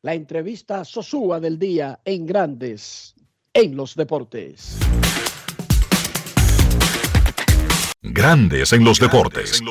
La 0.02 0.14
entrevista 0.14 0.84
Sosúa 0.84 1.38
del 1.38 1.58
día 1.58 2.00
en 2.04 2.26
Grandes 2.26 3.14
en 3.54 3.76
los 3.76 3.94
Deportes. 3.94 4.78
Grandes 8.04 8.72
en 8.72 8.84
los 8.84 8.98
deportes. 8.98 9.62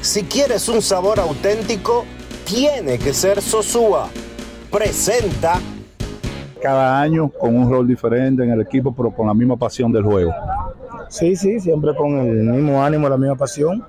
Si 0.00 0.22
quieres 0.22 0.68
un 0.68 0.80
sabor 0.80 1.18
auténtico, 1.18 2.06
tiene 2.44 2.98
que 2.98 3.12
ser 3.12 3.42
Sosúa. 3.42 4.08
Presenta 4.70 5.58
cada 6.62 7.00
año 7.00 7.30
con 7.30 7.56
un 7.56 7.68
rol 7.68 7.88
diferente 7.88 8.44
en 8.44 8.52
el 8.52 8.60
equipo, 8.60 8.94
pero 8.94 9.10
con 9.10 9.26
la 9.26 9.34
misma 9.34 9.56
pasión 9.56 9.90
del 9.90 10.04
juego. 10.04 10.32
Sí, 11.08 11.34
sí, 11.34 11.58
siempre 11.58 11.96
con 11.96 12.16
el 12.18 12.44
mismo 12.44 12.80
ánimo, 12.84 13.08
la 13.08 13.16
misma 13.16 13.34
pasión. 13.34 13.84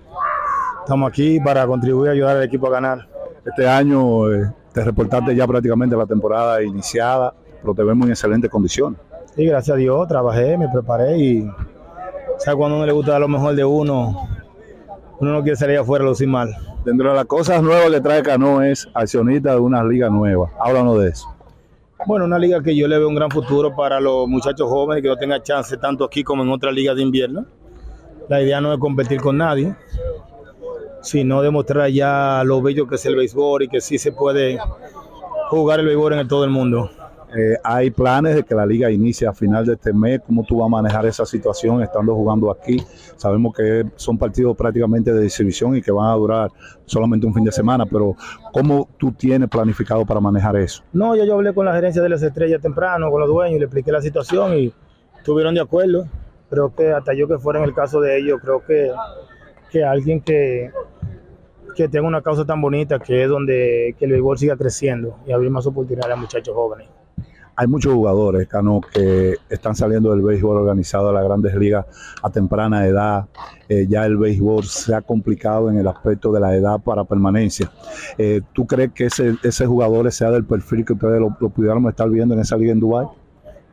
Estamos 0.80 1.12
aquí 1.12 1.40
para 1.40 1.68
contribuir 1.68 2.10
a 2.10 2.14
ayudar 2.14 2.38
al 2.38 2.44
equipo 2.44 2.66
a 2.68 2.72
ganar. 2.72 3.08
Este 3.46 3.68
año 3.68 4.32
eh, 4.34 4.52
te 4.74 4.84
reportaste 4.84 5.36
ya 5.36 5.46
prácticamente 5.46 5.96
la 5.96 6.08
temporada 6.08 6.64
iniciada, 6.64 7.36
pero 7.62 7.76
te 7.76 7.84
vemos 7.84 8.08
en 8.08 8.14
excelentes 8.14 8.50
condiciones. 8.50 9.00
Sí, 9.36 9.46
gracias 9.46 9.76
a 9.76 9.78
Dios, 9.78 10.08
trabajé, 10.10 10.58
me 10.58 10.68
preparé 10.68 11.18
y 11.18 11.50
¿sabes 12.38 12.58
cuando 12.58 12.76
uno 12.76 12.86
le 12.86 12.92
gusta 12.92 13.14
dar 13.14 13.22
lo 13.22 13.30
mejor 13.30 13.56
de 13.56 13.64
uno? 13.64 14.28
Uno 15.22 15.32
no 15.32 15.42
quiere 15.42 15.56
salir 15.56 15.78
afuera 15.78 16.04
lucir 16.04 16.28
mal. 16.28 16.54
Dentro 16.84 17.10
de 17.10 17.16
las 17.16 17.26
cosas 17.26 17.64
nuevas 17.64 17.90
que 17.92 18.02
trae 18.02 18.24
Cano 18.24 18.62
es 18.62 18.90
accionista 18.94 19.54
de 19.54 19.60
una 19.60 19.84
liga 19.86 20.10
nueva. 20.10 20.52
Háblanos 20.60 21.00
de 21.00 21.10
eso. 21.10 21.34
Bueno, 22.08 22.26
una 22.26 22.38
liga 22.40 22.62
que 22.62 22.76
yo 22.76 22.90
le 22.90 22.98
veo 22.98 23.08
un 23.08 23.16
gran 23.16 23.30
futuro 23.30 23.74
para 23.74 24.02
los 24.02 24.28
muchachos 24.28 24.68
jóvenes 24.68 25.02
que 25.02 25.08
no 25.08 25.16
tengan 25.16 25.42
chance 25.44 25.78
tanto 25.78 26.04
aquí 26.04 26.24
como 26.24 26.44
en 26.44 26.50
otras 26.50 26.74
ligas 26.74 26.98
de 26.98 27.04
invierno. 27.04 27.46
La 28.28 28.42
idea 28.42 28.60
no 28.60 28.74
es 28.74 28.80
competir 28.80 29.22
con 29.22 29.38
nadie, 29.38 29.74
sino 31.02 31.42
demostrar 31.42 31.90
ya 31.90 32.44
lo 32.44 32.62
bello 32.62 32.86
que 32.86 32.96
es 32.96 33.06
el 33.06 33.16
béisbol 33.16 33.64
y 33.64 33.68
que 33.70 33.80
sí 33.80 33.98
se 33.98 34.12
puede 34.12 34.60
jugar 35.50 35.80
el 35.80 35.86
béisbol 35.86 36.14
en 36.14 36.28
todo 36.28 36.44
el 36.44 36.50
mundo. 36.50 36.90
Eh, 37.34 37.58
hay 37.64 37.92
planes 37.92 38.36
de 38.36 38.44
que 38.44 38.54
la 38.54 38.66
liga 38.66 38.92
inicie 38.92 39.26
a 39.26 39.34
final 39.34 39.66
de 39.66 39.74
este 39.74 39.94
mes. 39.94 40.22
¿Cómo 40.26 40.44
tú 40.44 40.58
vas 40.58 40.66
a 40.66 40.70
manejar 40.70 41.06
esa 41.06 41.26
situación 41.26 41.82
estando 41.82 42.14
jugando 42.14 42.52
aquí? 42.52 42.84
Sabemos 43.16 43.56
que 43.56 43.86
son 43.96 44.18
partidos 44.18 44.56
prácticamente 44.58 45.14
de 45.14 45.26
exhibición 45.26 45.76
y 45.78 45.82
que 45.82 45.92
van 45.92 46.10
a 46.10 46.14
durar 46.14 46.52
solamente 46.86 47.26
un 47.26 47.34
fin 47.34 47.46
de 47.46 47.52
semana, 47.52 47.86
pero 47.86 48.16
¿cómo 48.52 48.90
tú 48.98 49.14
tienes 49.14 49.48
planificado 49.48 50.06
para 50.06 50.20
manejar 50.20 50.58
eso? 50.58 50.84
No, 50.92 51.16
yo, 51.16 51.24
yo 51.24 51.36
hablé 51.36 51.54
con 51.54 51.66
la 51.66 51.74
gerencia 51.74 52.02
de 52.02 52.10
las 52.10 52.22
estrellas 52.22 52.62
temprano, 52.62 53.10
con 53.10 53.22
los 53.22 53.30
dueños, 53.30 53.56
y 53.56 53.60
le 53.60 53.66
expliqué 53.66 53.92
la 53.92 54.02
situación 54.02 54.58
y 54.58 54.74
estuvieron 55.18 55.56
de 55.56 55.62
acuerdo. 55.62 56.06
Creo 56.50 56.76
que 56.76 56.92
hasta 56.92 57.14
yo 57.14 57.30
que 57.30 57.38
fuera 57.38 57.60
en 57.60 57.66
el 57.66 57.74
caso 57.74 58.02
de 58.02 58.18
ellos, 58.18 58.40
creo 58.42 58.66
que, 58.66 58.92
que 59.72 59.86
alguien 59.86 60.20
que, 60.20 60.70
que 61.78 61.88
tenga 61.88 62.06
una 62.06 62.22
causa 62.22 62.44
tan 62.44 62.60
bonita 62.60 63.00
que 63.00 63.24
es 63.24 63.30
donde 63.30 63.96
que 63.98 64.04
el 64.04 64.12
béisbol 64.12 64.38
siga 64.38 64.58
creciendo 64.58 65.18
y 65.26 65.32
abrir 65.32 65.50
más 65.50 65.66
oportunidades 65.66 66.12
a 66.12 66.18
muchachos 66.18 66.54
jóvenes 66.54 66.90
hay 67.56 67.68
muchos 67.68 67.94
jugadores, 67.94 68.48
Cano, 68.48 68.82
que 68.82 69.36
están 69.50 69.76
saliendo 69.76 70.12
del 70.12 70.22
béisbol 70.22 70.58
organizado 70.58 71.10
a 71.10 71.14
las 71.14 71.24
grandes 71.24 71.54
ligas 71.56 71.86
a 72.22 72.30
temprana 72.30 72.88
edad. 72.88 73.26
Eh, 73.68 73.88
ya 73.90 74.06
el 74.06 74.18
béisbol 74.18 74.64
se 74.64 74.96
ha 74.96 75.02
complicado 75.02 75.70
en 75.70 75.78
el 75.78 75.88
aspecto 75.88 76.32
de 76.32 76.40
la 76.40 76.56
edad 76.56 76.80
para 76.84 77.04
permanencia. 77.04 77.72
Eh, 78.18 78.42
¿Tú 78.54 78.66
crees 78.66 78.92
que 78.94 79.06
ese, 79.06 79.36
ese 79.44 79.66
jugador 79.66 80.12
sea 80.12 80.32
del 80.32 80.46
perfil 80.46 80.86
que 80.86 80.94
ustedes 80.94 81.20
lo, 81.20 81.36
lo 81.40 81.50
pudieron 81.50 81.88
estar 81.88 82.10
viendo 82.10 82.34
en 82.34 82.42
esa 82.42 82.58
liga 82.58 82.72
en 82.72 82.80
Dubái? 82.80 83.08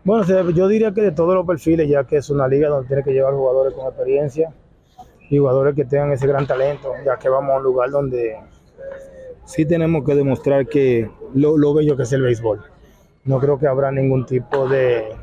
Bueno, 0.05 0.25
yo 0.51 0.69
diría 0.69 0.93
que 0.93 1.03
de 1.03 1.13
todos 1.13 1.35
los 1.35 1.47
perfiles, 1.47 1.89
ya 1.89 2.05
que 2.05 2.17
es 2.17 2.31
una 2.31 2.49
liga 2.49 2.69
donde 2.69 2.89
tiene 2.89 3.03
que 3.03 3.13
llevar 3.13 3.35
jugadores 3.35 3.75
con 3.75 3.87
experiencia 3.87 4.53
y 5.31 5.39
jugadores 5.39 5.75
que 5.75 5.85
tengan 5.85 6.13
ese 6.13 6.27
gran 6.27 6.47
talento, 6.47 6.93
ya 7.05 7.19
que 7.19 7.29
vamos 7.29 7.53
a 7.53 7.57
un 7.59 7.63
lugar 7.63 7.91
donde 7.91 8.37
sí 9.45 9.67
tenemos 9.67 10.05
que 10.05 10.15
demostrar 10.15 10.67
que 10.67 11.11
lo 11.35 11.75
bello 11.75 11.97
que 11.97 12.05
es 12.05 12.13
el 12.13 12.23
béisbol 12.23 12.61
no 13.29 13.39
creo 13.39 13.59
que 13.59 13.67
habrá 13.67 13.93
ningún 13.93 14.25
tipo 14.25 14.67
de, 14.67 15.15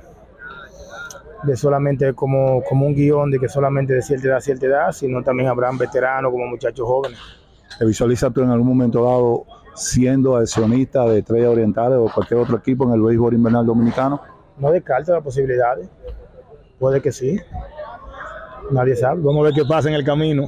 de 1.41 1.57
solamente 1.57 2.13
como, 2.13 2.63
como 2.63 2.85
un 2.85 2.93
guion 2.93 3.31
de 3.31 3.39
que 3.39 3.50
solamente 3.50 3.93
de 3.93 4.03
cierta 4.03 4.27
edad, 4.27 4.39
cierta 4.39 4.65
edad, 4.67 4.91
sino 4.91 5.24
también 5.24 5.50
habrán 5.50 5.75
veteranos 5.75 6.31
como 6.31 6.45
muchachos 6.45 6.88
jóvenes. 6.88 7.19
¿Te 7.79 7.83
visualizas 7.83 8.31
tú 8.31 8.43
en 8.43 8.51
algún 8.51 8.67
momento 8.67 9.03
dado 9.03 9.45
siendo 9.74 10.38
accionista 10.38 11.03
de 11.05 11.19
Estrellas 11.19 11.50
Orientales 11.50 11.97
o 11.97 12.09
cualquier 12.13 12.39
otro 12.39 12.57
equipo 12.57 12.85
en 12.85 12.93
el 12.93 13.01
béisbol 13.01 13.33
invernal 13.33 13.65
dominicano? 13.65 14.21
No 14.59 14.71
descarto 14.71 15.12
las 15.12 15.24
posibilidades, 15.24 15.89
puede 16.77 17.01
que 17.01 17.12
sí. 17.12 17.39
Nadie 18.72 18.95
sabe. 18.95 19.22
Vamos 19.22 19.41
a 19.41 19.43
ver 19.45 19.53
qué 19.53 19.65
pasa 19.65 19.89
en 19.89 19.95
el 19.95 20.03
camino. 20.03 20.48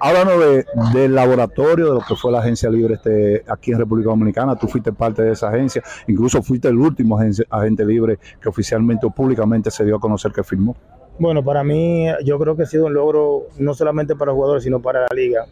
Háblanos 0.00 0.40
de, 0.40 0.66
del 0.92 1.14
laboratorio, 1.14 1.86
de 1.86 1.92
lo 1.94 2.00
que 2.00 2.16
fue 2.16 2.32
la 2.32 2.40
agencia 2.40 2.68
libre 2.68 2.94
este, 2.94 3.44
aquí 3.48 3.72
en 3.72 3.78
República 3.78 4.10
Dominicana. 4.10 4.56
Tú 4.56 4.66
fuiste 4.66 4.92
parte 4.92 5.22
de 5.22 5.32
esa 5.32 5.48
agencia, 5.48 5.82
incluso 6.06 6.42
fuiste 6.42 6.68
el 6.68 6.78
último 6.78 7.18
agente, 7.18 7.44
agente 7.50 7.84
libre 7.84 8.18
que 8.40 8.48
oficialmente 8.48 9.06
o 9.06 9.10
públicamente 9.10 9.70
se 9.70 9.84
dio 9.84 9.96
a 9.96 10.00
conocer 10.00 10.32
que 10.32 10.42
firmó. 10.42 10.76
Bueno, 11.18 11.44
para 11.44 11.62
mí 11.62 12.06
yo 12.24 12.38
creo 12.38 12.56
que 12.56 12.62
ha 12.62 12.66
sido 12.66 12.86
un 12.86 12.94
logro 12.94 13.46
no 13.58 13.74
solamente 13.74 14.16
para 14.16 14.30
los 14.30 14.36
jugadores, 14.36 14.64
sino 14.64 14.80
para 14.80 15.00
la 15.02 15.14
liga, 15.14 15.46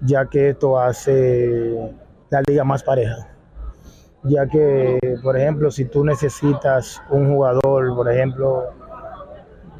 ya 0.00 0.26
que 0.26 0.50
esto 0.50 0.78
hace 0.78 1.92
la 2.30 2.42
liga 2.46 2.64
más 2.64 2.82
pareja. 2.82 3.28
Ya 4.24 4.46
que, 4.46 4.98
por 5.22 5.36
ejemplo, 5.36 5.70
si 5.70 5.84
tú 5.84 6.02
necesitas 6.02 7.02
un 7.10 7.34
jugador, 7.34 7.94
por 7.94 8.10
ejemplo, 8.10 8.64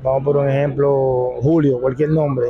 vamos 0.04 0.22
por 0.22 0.36
un 0.36 0.48
ejemplo, 0.48 1.34
Julio, 1.40 1.80
cualquier 1.80 2.10
nombre, 2.10 2.48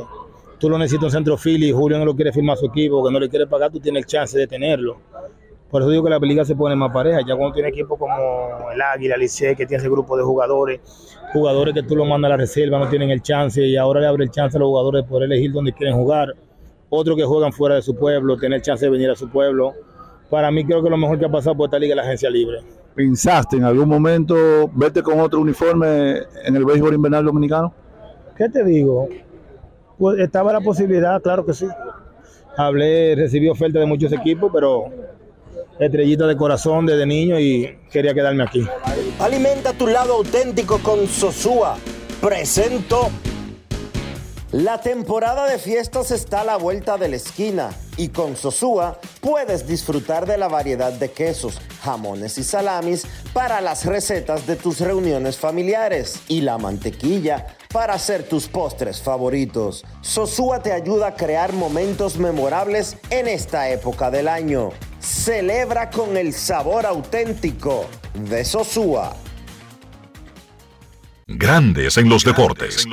tú 0.59 0.69
lo 0.69 0.77
necesitas 0.77 1.05
un 1.05 1.11
centro 1.11 1.37
y 1.45 1.73
Julio 1.73 1.99
no 1.99 2.05
lo 2.05 2.15
quiere 2.15 2.33
firmar 2.33 2.57
su 2.57 2.67
equipo, 2.67 3.05
que 3.05 3.13
no 3.13 3.21
le 3.21 3.29
quiere 3.29 3.47
pagar, 3.47 3.71
tú 3.71 3.79
tienes 3.79 4.03
el 4.03 4.07
chance 4.07 4.37
de 4.37 4.47
tenerlo. 4.47 4.97
Por 5.71 5.83
eso 5.83 5.91
digo 5.91 6.05
que 6.05 6.11
la 6.11 6.19
liga 6.19 6.45
se 6.45 6.55
pone 6.55 6.75
más 6.77 6.93
pareja, 6.93 7.21
ya 7.27 7.37
cuando 7.37 7.55
tiene 7.55 7.69
equipos 7.69 7.99
como 7.99 8.13
el 8.73 8.83
Águila, 8.83 9.15
el 9.15 9.21
Licey, 9.21 9.57
que 9.57 9.67
tiene 9.67 9.81
ese 9.81 9.89
grupo 9.89 10.17
de 10.17 10.25
jugadores, 10.25 10.81
jugadores 11.33 11.75
que 11.75 11.83
tú 11.83 11.97
lo 11.97 12.05
mandas 12.05 12.29
a 12.29 12.31
la 12.31 12.37
reserva, 12.39 12.79
no 12.79 12.89
tienen 12.89 13.11
el 13.11 13.23
chance 13.23 13.65
y 13.65 13.77
ahora 13.77 14.01
le 14.01 14.07
abre 14.09 14.25
el 14.25 14.31
chance 14.31 14.57
a 14.57 14.61
los 14.61 14.69
jugadores 14.69 15.05
de 15.05 15.09
poder 15.09 15.31
elegir 15.31 15.53
dónde 15.53 15.73
quieren 15.73 15.97
jugar. 15.97 16.35
Otros 16.91 17.17
que 17.17 17.25
juegan 17.25 17.53
fuera 17.53 17.77
de 17.77 17.83
su 17.83 17.97
pueblo, 17.97 18.37
tener 18.37 18.63
chance 18.63 18.85
de 18.85 18.91
venir 18.91 19.11
a 19.11 19.17
su 19.17 19.29
pueblo. 19.29 19.73
Para 20.31 20.51
mí 20.51 20.65
creo 20.65 20.83
que 20.83 20.91
lo 20.91 20.97
mejor 20.97 21.19
que 21.19 21.27
ha 21.27 21.31
pasado 21.31 21.57
por 21.57 21.67
esta 21.67 21.79
liga 21.79 21.93
es 21.93 21.97
la 21.97 22.03
agencia 22.03 22.31
libre. 22.31 22.59
¿Pensaste 22.95 23.57
en 23.57 23.65
algún 23.65 23.89
momento 23.89 24.71
verte 24.73 25.03
con 25.03 25.19
otro 25.19 25.41
uniforme 25.41 26.19
en 26.45 26.55
el 26.55 26.65
béisbol 26.65 26.95
invernal 26.95 27.25
dominicano? 27.25 27.75
¿Qué 28.37 28.49
te 28.49 28.65
digo? 28.65 29.09
Pues 29.99 30.21
estaba 30.21 30.53
la 30.53 30.61
posibilidad, 30.61 31.21
claro 31.21 31.45
que 31.45 31.55
sí. 31.55 31.67
Hablé, 32.57 33.17
recibí 33.17 33.49
ofertas 33.49 33.81
de 33.81 33.87
muchos 33.87 34.13
equipos, 34.13 34.51
pero 34.53 34.85
estrellita 35.79 36.27
de 36.29 36.37
corazón 36.37 36.87
desde 36.87 37.05
niño 37.05 37.39
y 37.39 37.79
quería 37.91 38.15
quedarme 38.15 38.45
aquí. 38.45 38.65
Alimenta 39.19 39.73
tu 39.73 39.89
lado 39.89 40.15
auténtico 40.15 40.79
con 40.79 41.09
Sosúa. 41.09 41.77
Presento. 42.21 43.11
La 44.53 44.81
temporada 44.81 45.51
de 45.51 45.59
fiestas 45.59 46.13
está 46.13 46.43
a 46.43 46.45
la 46.45 46.57
vuelta 46.57 46.97
de 46.97 47.09
la 47.09 47.17
esquina 47.17 47.71
y 47.97 48.09
con 48.09 48.37
Sosúa 48.37 49.01
puedes 49.21 49.67
disfrutar 49.67 50.27
de 50.27 50.39
la 50.39 50.49
variedad 50.49 50.93
de 50.93 51.11
quesos, 51.11 51.61
jamones 51.83 52.39
y 52.39 52.45
salamis 52.45 53.07
para 53.33 53.61
las 53.61 53.85
recetas 53.85 54.47
de 54.47 54.57
tus 54.57 54.81
reuniones 54.81 55.39
familiares 55.39 56.21
y 56.29 56.41
la 56.41 56.59
mantequilla 56.59 57.47
para 57.73 57.95
hacer 57.95 58.29
tus 58.29 58.47
postres 58.47 59.03
favoritos. 59.03 59.85
Sosúa 60.01 60.63
te 60.63 60.73
ayuda 60.73 61.09
a 61.09 61.15
crear 61.15 61.53
momentos 61.53 62.17
memorables 62.17 62.97
en 63.11 63.29
esta 63.29 63.69
época 63.71 64.11
del 64.11 64.29
año. 64.29 64.71
Celebra 65.01 65.91
con 65.91 66.17
el 66.17 66.33
sabor 66.33 66.87
auténtico 66.87 67.87
de 68.15 68.45
Sosúa. 68.45 69.17
Grandes 71.27 71.97
en 71.97 72.09
los 72.09 72.23
deportes. 72.23 72.87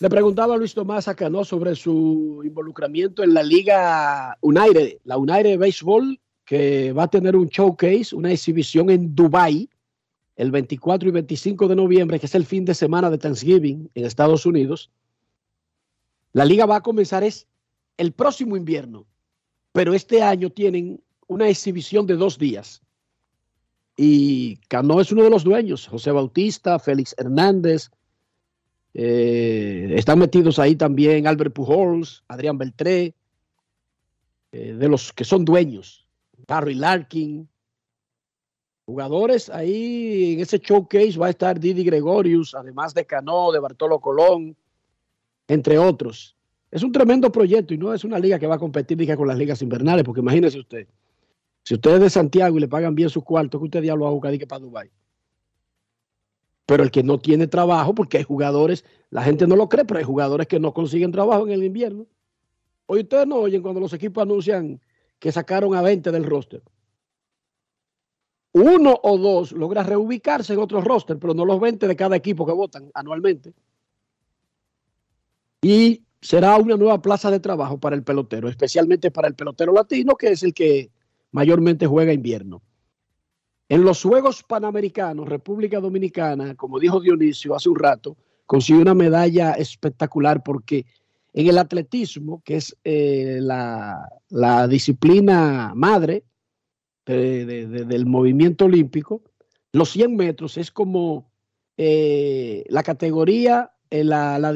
Le 0.00 0.08
preguntaba 0.08 0.54
a 0.54 0.56
Luis 0.56 0.72
Tomás 0.72 1.08
Acanó 1.08 1.44
sobre 1.44 1.76
su 1.76 2.40
involucramiento 2.42 3.22
en 3.22 3.34
la 3.34 3.42
Liga 3.42 4.34
United, 4.40 4.96
la 5.04 5.18
United 5.18 5.58
Baseball, 5.58 6.18
que 6.46 6.90
va 6.94 7.02
a 7.02 7.08
tener 7.08 7.36
un 7.36 7.48
showcase, 7.48 8.16
una 8.16 8.32
exhibición 8.32 8.88
en 8.88 9.14
Dubai 9.14 9.68
el 10.36 10.50
24 10.52 11.06
y 11.06 11.12
25 11.12 11.68
de 11.68 11.76
noviembre, 11.76 12.18
que 12.18 12.24
es 12.24 12.34
el 12.34 12.46
fin 12.46 12.64
de 12.64 12.72
semana 12.72 13.10
de 13.10 13.18
Thanksgiving 13.18 13.90
en 13.94 14.04
Estados 14.06 14.46
Unidos. 14.46 14.90
La 16.32 16.46
liga 16.46 16.64
va 16.64 16.76
a 16.76 16.82
comenzar 16.82 17.22
es 17.22 17.46
el 17.98 18.12
próximo 18.12 18.56
invierno, 18.56 19.04
pero 19.72 19.92
este 19.92 20.22
año 20.22 20.48
tienen 20.48 21.02
una 21.26 21.46
exhibición 21.50 22.06
de 22.06 22.16
dos 22.16 22.38
días. 22.38 22.80
Y 23.98 24.56
Cano 24.68 24.98
es 24.98 25.12
uno 25.12 25.24
de 25.24 25.30
los 25.30 25.44
dueños, 25.44 25.86
José 25.86 26.10
Bautista, 26.10 26.78
Félix 26.78 27.14
Hernández, 27.18 27.90
eh, 28.94 29.92
están 29.96 30.18
metidos 30.18 30.58
ahí 30.58 30.74
también 30.76 31.26
Albert 31.26 31.54
Pujols, 31.54 32.24
Adrián 32.28 32.58
Beltré, 32.58 33.14
eh, 34.52 34.72
de 34.74 34.88
los 34.88 35.12
que 35.12 35.24
son 35.24 35.44
dueños, 35.44 36.06
Barry 36.48 36.74
Larkin, 36.74 37.48
jugadores 38.86 39.48
ahí 39.48 40.34
en 40.34 40.40
ese 40.40 40.58
showcase 40.58 41.16
va 41.16 41.28
a 41.28 41.30
estar 41.30 41.60
Didi 41.60 41.84
Gregorius, 41.84 42.54
además 42.54 42.92
de 42.92 43.06
Cano, 43.06 43.52
de 43.52 43.60
Bartolo 43.60 44.00
Colón, 44.00 44.56
entre 45.46 45.78
otros. 45.78 46.36
Es 46.72 46.82
un 46.82 46.90
tremendo 46.90 47.30
proyecto 47.30 47.74
y 47.74 47.78
no 47.78 47.94
es 47.94 48.04
una 48.04 48.18
liga 48.18 48.38
que 48.38 48.46
va 48.46 48.56
a 48.56 48.58
competir 48.58 49.16
con 49.16 49.28
las 49.28 49.38
ligas 49.38 49.62
invernales, 49.62 50.04
porque 50.04 50.20
imagínese 50.20 50.58
usted, 50.58 50.88
si 51.62 51.74
usted 51.74 51.94
es 51.94 52.00
de 52.00 52.10
Santiago 52.10 52.56
y 52.56 52.60
le 52.60 52.68
pagan 52.68 52.94
bien 52.94 53.10
sus 53.10 53.22
cuartos, 53.22 53.60
que 53.60 53.64
usted 53.66 53.82
diablo 53.82 54.04
va 54.04 54.10
a 54.10 54.14
buscar 54.14 54.48
para 54.48 54.60
Dubái 54.60 54.90
pero 56.70 56.84
el 56.84 56.92
que 56.92 57.02
no 57.02 57.18
tiene 57.18 57.48
trabajo, 57.48 57.96
porque 57.96 58.18
hay 58.18 58.22
jugadores, 58.22 58.84
la 59.10 59.24
gente 59.24 59.44
no 59.48 59.56
lo 59.56 59.68
cree, 59.68 59.84
pero 59.84 59.98
hay 59.98 60.04
jugadores 60.04 60.46
que 60.46 60.60
no 60.60 60.72
consiguen 60.72 61.10
trabajo 61.10 61.44
en 61.44 61.52
el 61.52 61.64
invierno. 61.64 62.06
Hoy 62.86 63.00
ustedes 63.00 63.26
no 63.26 63.38
oyen 63.38 63.60
cuando 63.60 63.80
los 63.80 63.92
equipos 63.92 64.22
anuncian 64.22 64.80
que 65.18 65.32
sacaron 65.32 65.74
a 65.74 65.82
20 65.82 66.12
del 66.12 66.22
roster. 66.22 66.62
Uno 68.52 69.00
o 69.02 69.18
dos 69.18 69.50
logra 69.50 69.82
reubicarse 69.82 70.52
en 70.52 70.60
otros 70.60 70.84
roster, 70.84 71.18
pero 71.18 71.34
no 71.34 71.44
los 71.44 71.58
20 71.58 71.88
de 71.88 71.96
cada 71.96 72.14
equipo 72.14 72.46
que 72.46 72.52
votan 72.52 72.88
anualmente. 72.94 73.52
Y 75.62 76.04
será 76.20 76.56
una 76.56 76.76
nueva 76.76 77.02
plaza 77.02 77.32
de 77.32 77.40
trabajo 77.40 77.80
para 77.80 77.96
el 77.96 78.04
pelotero, 78.04 78.48
especialmente 78.48 79.10
para 79.10 79.26
el 79.26 79.34
pelotero 79.34 79.72
latino, 79.72 80.14
que 80.14 80.28
es 80.28 80.44
el 80.44 80.54
que 80.54 80.88
mayormente 81.32 81.88
juega 81.88 82.12
invierno. 82.12 82.62
En 83.70 83.84
los 83.84 84.02
Juegos 84.02 84.42
Panamericanos, 84.42 85.28
República 85.28 85.78
Dominicana, 85.78 86.56
como 86.56 86.80
dijo 86.80 86.98
Dionisio 86.98 87.54
hace 87.54 87.68
un 87.68 87.78
rato, 87.78 88.16
consiguió 88.44 88.82
una 88.82 88.94
medalla 88.94 89.52
espectacular 89.52 90.42
porque 90.42 90.86
en 91.32 91.46
el 91.46 91.56
atletismo, 91.56 92.42
que 92.44 92.56
es 92.56 92.76
eh, 92.82 93.38
la, 93.40 94.08
disciplina 94.68 95.72
madre 95.76 96.24
del 97.06 98.06
movimiento 98.06 98.64
olímpico, 98.64 99.22
los 99.70 99.90
100 99.90 100.16
metros 100.16 100.58
es 100.58 100.72
como 100.72 101.30
eh, 101.76 102.64
la 102.70 102.82
categoría, 102.82 103.70
eh, 103.88 104.02
la, 104.02 104.36
la 104.40 104.52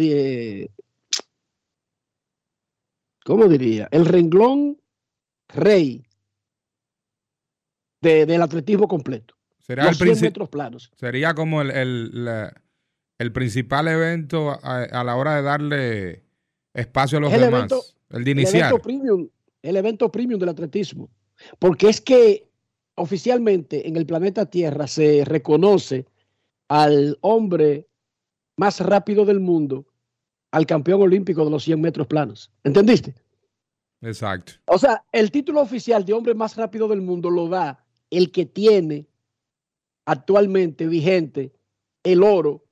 ¿cómo 3.25 3.47
diría? 3.47 3.87
El 3.93 4.07
renglón 4.07 4.81
rey 5.47 6.05
del 8.05 8.43
atletismo 8.43 8.87
completo. 8.89 9.35
Sería 9.59 9.85
los 9.85 10.01
el 10.01 10.09
100 10.17 10.21
metros 10.21 10.49
planos. 10.51 10.93
Sería 10.97 11.35
como 11.35 11.63
el, 11.63 11.71
el, 11.71 12.51
el 13.19 13.33
principal 13.33 13.89
evento 13.89 14.59
a, 14.63 15.05
la 15.05 15.17
hora 15.17 15.37
de 15.37 15.43
darle 15.43 16.23
espacio 16.75 17.19
a 17.19 17.21
los 17.23 17.33
demás. 17.33 17.97
el 18.11 18.25
de 18.25 18.31
iniciar. 18.31 18.55
El 18.55 18.61
evento, 18.69 18.83
premium, 18.83 19.29
el 19.63 19.77
evento 19.77 20.13
premium 20.13 20.39
del 20.39 20.51
atletismo. 20.51 21.09
Porque 21.59 21.89
es 21.89 22.01
que 22.01 22.49
oficialmente 22.97 23.89
en 23.89 23.97
el 23.97 24.07
planeta 24.07 24.47
Tierra 24.47 24.87
se 24.87 25.25
reconoce 25.25 26.07
al 26.69 27.19
hombre 27.23 27.89
más 28.57 28.81
rápido 28.81 29.25
del 29.25 29.41
mundo, 29.41 29.87
al 30.53 30.67
campeón 30.67 31.03
olímpico 31.03 31.45
de 31.45 31.51
los 31.51 31.65
100 31.65 31.81
metros 31.81 32.07
planos. 32.07 32.51
¿Entendiste? 32.63 33.15
Exacto. 34.03 34.53
O 34.67 34.79
sea, 34.79 35.03
el 35.13 35.31
título 35.31 35.61
oficial 35.61 36.05
de 36.05 36.13
hombre 36.13 36.35
más 36.35 36.57
rápido 36.57 36.87
del 36.89 37.01
mundo 37.01 37.31
lo 37.31 37.49
da 37.49 37.84
el 38.11 38.31
que 38.31 38.47
tiene 38.47 39.07
actualmente 40.07 40.87
vigente 40.87 41.53
el 42.03 42.23
oro 42.23 42.65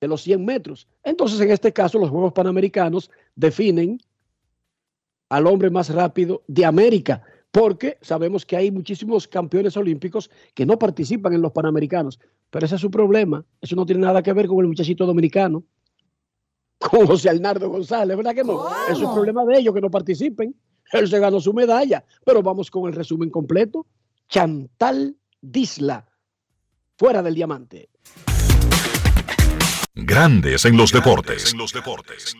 de 0.00 0.08
los 0.08 0.22
100 0.22 0.44
metros. 0.44 0.88
Entonces, 1.02 1.40
en 1.40 1.50
este 1.50 1.72
caso, 1.72 1.98
los 1.98 2.10
Juegos 2.10 2.32
Panamericanos 2.32 3.10
definen 3.34 3.98
al 5.28 5.46
hombre 5.46 5.70
más 5.70 5.88
rápido 5.90 6.42
de 6.46 6.64
América, 6.64 7.22
porque 7.50 7.98
sabemos 8.02 8.44
que 8.44 8.56
hay 8.56 8.70
muchísimos 8.70 9.26
campeones 9.28 9.76
olímpicos 9.76 10.30
que 10.54 10.66
no 10.66 10.78
participan 10.78 11.32
en 11.32 11.42
los 11.42 11.52
Panamericanos, 11.52 12.18
pero 12.50 12.66
ese 12.66 12.74
es 12.74 12.80
su 12.80 12.90
problema. 12.90 13.44
Eso 13.60 13.76
no 13.76 13.86
tiene 13.86 14.02
nada 14.02 14.22
que 14.22 14.32
ver 14.32 14.46
con 14.46 14.58
el 14.60 14.68
muchachito 14.68 15.06
dominicano, 15.06 15.64
con 16.78 17.06
José 17.06 17.30
Arnardo 17.30 17.68
González, 17.68 18.16
¿verdad 18.16 18.34
que 18.34 18.44
no? 18.44 18.66
Es 18.90 18.98
un 18.98 19.14
problema 19.14 19.44
de 19.44 19.58
ellos 19.58 19.74
que 19.74 19.80
no 19.80 19.90
participen. 19.90 20.54
Él 20.92 21.08
se 21.08 21.18
ganó 21.18 21.40
su 21.40 21.52
medalla, 21.54 22.04
pero 22.24 22.42
vamos 22.42 22.70
con 22.70 22.88
el 22.88 22.94
resumen 22.94 23.30
completo. 23.30 23.86
Chantal 24.28 25.16
Disla, 25.40 26.06
fuera 26.96 27.22
del 27.22 27.34
diamante. 27.34 27.90
Grandes 29.94 30.64
en 30.64 30.76
los 30.76 30.90
deportes. 30.90 31.52
En 31.52 31.58
los 31.58 31.72
deportes. 31.72 32.36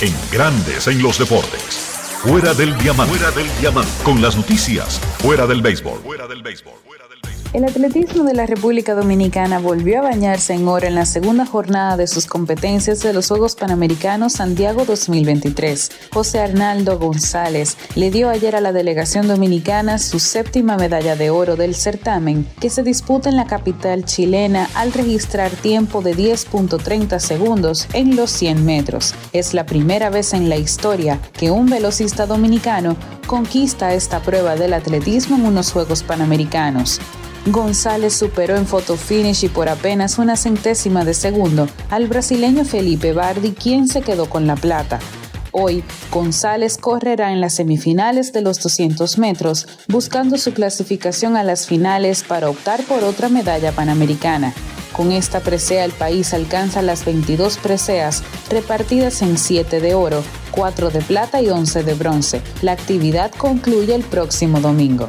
En 0.00 0.14
Grandes 0.30 0.86
en 0.86 1.02
los 1.02 1.18
deportes. 1.18 1.96
Fuera 2.22 2.54
del 2.54 2.76
diamante. 2.78 3.14
Fuera 3.14 3.30
del 3.32 3.58
diamante. 3.58 3.90
Con 4.02 4.22
las 4.22 4.36
noticias. 4.36 5.00
Fuera 5.18 5.46
del 5.46 5.60
béisbol. 5.60 6.00
Fuera 6.00 6.26
del 6.26 6.42
béisbol. 6.42 6.85
El 7.52 7.64
atletismo 7.64 8.24
de 8.24 8.34
la 8.34 8.44
República 8.44 8.94
Dominicana 8.94 9.58
volvió 9.58 10.00
a 10.00 10.02
bañarse 10.02 10.52
en 10.52 10.68
oro 10.68 10.86
en 10.86 10.94
la 10.94 11.06
segunda 11.06 11.46
jornada 11.46 11.96
de 11.96 12.06
sus 12.06 12.26
competencias 12.26 13.00
de 13.02 13.12
los 13.12 13.28
Juegos 13.28 13.54
Panamericanos 13.54 14.34
Santiago 14.34 14.84
2023. 14.84 15.90
José 16.12 16.40
Arnaldo 16.40 16.98
González 16.98 17.76
le 17.94 18.10
dio 18.10 18.28
ayer 18.28 18.56
a 18.56 18.60
la 18.60 18.72
delegación 18.72 19.26
dominicana 19.28 19.98
su 19.98 20.18
séptima 20.18 20.76
medalla 20.76 21.16
de 21.16 21.30
oro 21.30 21.56
del 21.56 21.74
certamen 21.74 22.46
que 22.60 22.68
se 22.68 22.82
disputa 22.82 23.30
en 23.30 23.36
la 23.36 23.46
capital 23.46 24.04
chilena 24.04 24.68
al 24.74 24.92
registrar 24.92 25.50
tiempo 25.50 26.02
de 26.02 26.14
10.30 26.14 27.18
segundos 27.20 27.88
en 27.94 28.16
los 28.16 28.30
100 28.32 28.66
metros. 28.66 29.14
Es 29.32 29.54
la 29.54 29.64
primera 29.64 30.10
vez 30.10 30.34
en 30.34 30.48
la 30.48 30.56
historia 30.56 31.20
que 31.32 31.50
un 31.50 31.66
velocista 31.66 32.26
dominicano 32.26 32.96
conquista 33.26 33.94
esta 33.94 34.20
prueba 34.20 34.56
del 34.56 34.74
atletismo 34.74 35.36
en 35.36 35.46
unos 35.46 35.72
Juegos 35.72 36.02
Panamericanos. 36.02 37.00
González 37.46 38.12
superó 38.12 38.56
en 38.56 38.66
finish 38.66 39.44
y 39.44 39.48
por 39.48 39.68
apenas 39.68 40.18
una 40.18 40.36
centésima 40.36 41.04
de 41.04 41.14
segundo 41.14 41.68
al 41.90 42.08
brasileño 42.08 42.64
Felipe 42.64 43.12
Bardi, 43.12 43.52
quien 43.52 43.86
se 43.86 44.02
quedó 44.02 44.28
con 44.28 44.48
la 44.48 44.56
plata. 44.56 44.98
Hoy, 45.52 45.84
González 46.10 46.76
correrá 46.76 47.32
en 47.32 47.40
las 47.40 47.54
semifinales 47.54 48.32
de 48.32 48.42
los 48.42 48.60
200 48.60 49.18
metros, 49.18 49.68
buscando 49.86 50.38
su 50.38 50.52
clasificación 50.52 51.36
a 51.36 51.44
las 51.44 51.66
finales 51.66 52.24
para 52.24 52.50
optar 52.50 52.82
por 52.82 53.04
otra 53.04 53.28
medalla 53.28 53.70
panamericana. 53.70 54.52
Con 54.92 55.12
esta 55.12 55.40
presea 55.40 55.84
el 55.84 55.92
país 55.92 56.34
alcanza 56.34 56.82
las 56.82 57.04
22 57.04 57.58
preseas, 57.58 58.24
repartidas 58.50 59.22
en 59.22 59.38
7 59.38 59.80
de 59.80 59.94
oro, 59.94 60.24
4 60.50 60.90
de 60.90 61.00
plata 61.00 61.40
y 61.40 61.48
11 61.48 61.84
de 61.84 61.94
bronce. 61.94 62.42
La 62.62 62.72
actividad 62.72 63.30
concluye 63.30 63.94
el 63.94 64.02
próximo 64.02 64.60
domingo. 64.60 65.08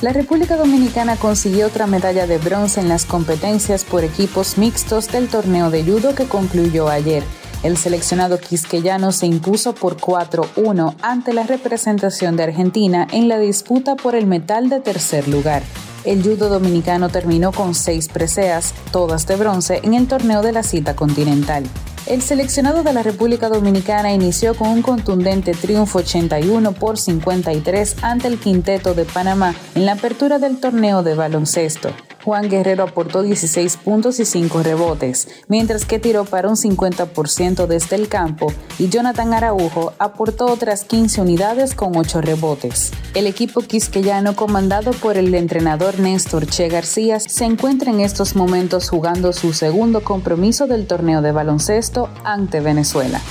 La 0.00 0.12
República 0.12 0.56
Dominicana 0.56 1.16
consiguió 1.16 1.66
otra 1.66 1.88
medalla 1.88 2.28
de 2.28 2.38
bronce 2.38 2.80
en 2.80 2.88
las 2.88 3.04
competencias 3.04 3.84
por 3.84 4.04
equipos 4.04 4.56
mixtos 4.56 5.08
del 5.08 5.26
torneo 5.28 5.70
de 5.70 5.82
judo 5.82 6.14
que 6.14 6.26
concluyó 6.28 6.88
ayer. 6.88 7.24
El 7.64 7.76
seleccionado 7.76 8.38
quisqueyano 8.38 9.10
se 9.10 9.26
impuso 9.26 9.74
por 9.74 9.96
4-1 9.96 10.94
ante 11.02 11.32
la 11.32 11.42
representación 11.42 12.36
de 12.36 12.44
Argentina 12.44 13.08
en 13.10 13.26
la 13.26 13.40
disputa 13.40 13.96
por 13.96 14.14
el 14.14 14.26
metal 14.26 14.68
de 14.68 14.78
tercer 14.78 15.26
lugar. 15.26 15.64
El 16.04 16.22
judo 16.22 16.48
dominicano 16.48 17.08
terminó 17.08 17.52
con 17.52 17.74
seis 17.74 18.08
preseas, 18.08 18.74
todas 18.92 19.26
de 19.26 19.36
bronce, 19.36 19.80
en 19.82 19.94
el 19.94 20.06
torneo 20.06 20.42
de 20.42 20.52
la 20.52 20.62
cita 20.62 20.94
continental. 20.94 21.64
El 22.06 22.22
seleccionado 22.22 22.82
de 22.82 22.94
la 22.94 23.02
República 23.02 23.50
Dominicana 23.50 24.12
inició 24.12 24.54
con 24.54 24.68
un 24.68 24.80
contundente 24.80 25.52
triunfo 25.52 25.98
81 25.98 26.72
por 26.72 26.96
53 26.96 27.96
ante 28.00 28.28
el 28.28 28.38
quinteto 28.38 28.94
de 28.94 29.04
Panamá 29.04 29.54
en 29.74 29.84
la 29.84 29.92
apertura 29.92 30.38
del 30.38 30.58
torneo 30.58 31.02
de 31.02 31.14
baloncesto. 31.14 31.90
Juan 32.28 32.50
Guerrero 32.50 32.84
aportó 32.84 33.22
16 33.22 33.78
puntos 33.78 34.20
y 34.20 34.26
5 34.26 34.62
rebotes, 34.62 35.28
mientras 35.48 35.86
que 35.86 35.98
tiró 35.98 36.26
para 36.26 36.50
un 36.50 36.56
50% 36.56 37.66
desde 37.66 37.96
el 37.96 38.08
campo 38.08 38.52
y 38.78 38.90
Jonathan 38.90 39.32
Araujo 39.32 39.94
aportó 39.98 40.44
otras 40.44 40.84
15 40.84 41.22
unidades 41.22 41.74
con 41.74 41.96
8 41.96 42.20
rebotes. 42.20 42.92
El 43.14 43.26
equipo 43.26 43.62
quisqueyano 43.62 44.36
comandado 44.36 44.90
por 44.90 45.16
el 45.16 45.34
entrenador 45.34 46.00
Néstor 46.00 46.46
Che 46.46 46.68
García 46.68 47.18
se 47.18 47.46
encuentra 47.46 47.90
en 47.90 48.00
estos 48.00 48.36
momentos 48.36 48.90
jugando 48.90 49.32
su 49.32 49.54
segundo 49.54 50.04
compromiso 50.04 50.66
del 50.66 50.86
torneo 50.86 51.22
de 51.22 51.32
baloncesto 51.32 52.10
ante 52.24 52.60
Venezuela. 52.60 53.22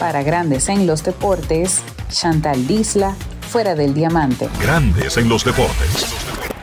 Para 0.00 0.24
Grandes 0.24 0.68
en 0.68 0.88
los 0.88 1.04
Deportes, 1.04 1.82
Chantal 2.10 2.66
Disla, 2.66 3.14
fuera 3.48 3.76
del 3.76 3.94
diamante. 3.94 4.48
Grandes 4.60 5.18
en 5.18 5.28
los 5.28 5.44
deportes. 5.44 6.53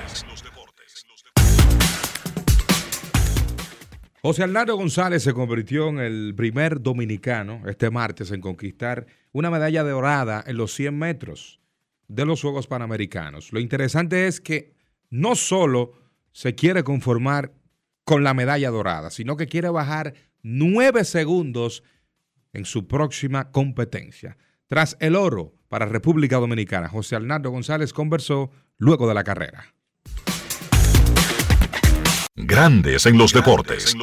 José 4.23 4.43
Arnaldo 4.43 4.75
González 4.75 5.23
se 5.23 5.33
convirtió 5.33 5.89
en 5.89 5.97
el 5.97 6.35
primer 6.35 6.79
dominicano 6.79 7.63
este 7.65 7.89
martes 7.89 8.29
en 8.29 8.39
conquistar 8.39 9.07
una 9.31 9.49
medalla 9.49 9.81
dorada 9.81 10.43
en 10.45 10.57
los 10.57 10.75
100 10.75 10.95
metros 10.95 11.59
de 12.07 12.25
los 12.25 12.39
Juegos 12.39 12.67
Panamericanos. 12.67 13.51
Lo 13.51 13.59
interesante 13.59 14.27
es 14.27 14.39
que 14.39 14.75
no 15.09 15.33
solo 15.33 15.93
se 16.33 16.53
quiere 16.53 16.83
conformar 16.83 17.51
con 18.03 18.23
la 18.23 18.35
medalla 18.35 18.69
dorada, 18.69 19.09
sino 19.09 19.37
que 19.37 19.47
quiere 19.47 19.69
bajar 19.69 20.13
nueve 20.43 21.03
segundos 21.03 21.83
en 22.53 22.65
su 22.65 22.87
próxima 22.87 23.49
competencia. 23.49 24.37
Tras 24.67 24.97
el 24.99 25.15
oro 25.15 25.55
para 25.67 25.87
República 25.87 26.37
Dominicana, 26.37 26.89
José 26.89 27.15
Arnaldo 27.15 27.49
González 27.49 27.91
conversó 27.91 28.51
luego 28.77 29.07
de 29.07 29.15
la 29.15 29.23
carrera. 29.23 29.73
Grandes 32.35 33.05
en 33.05 33.17
los 33.17 33.33
deportes. 33.33 33.93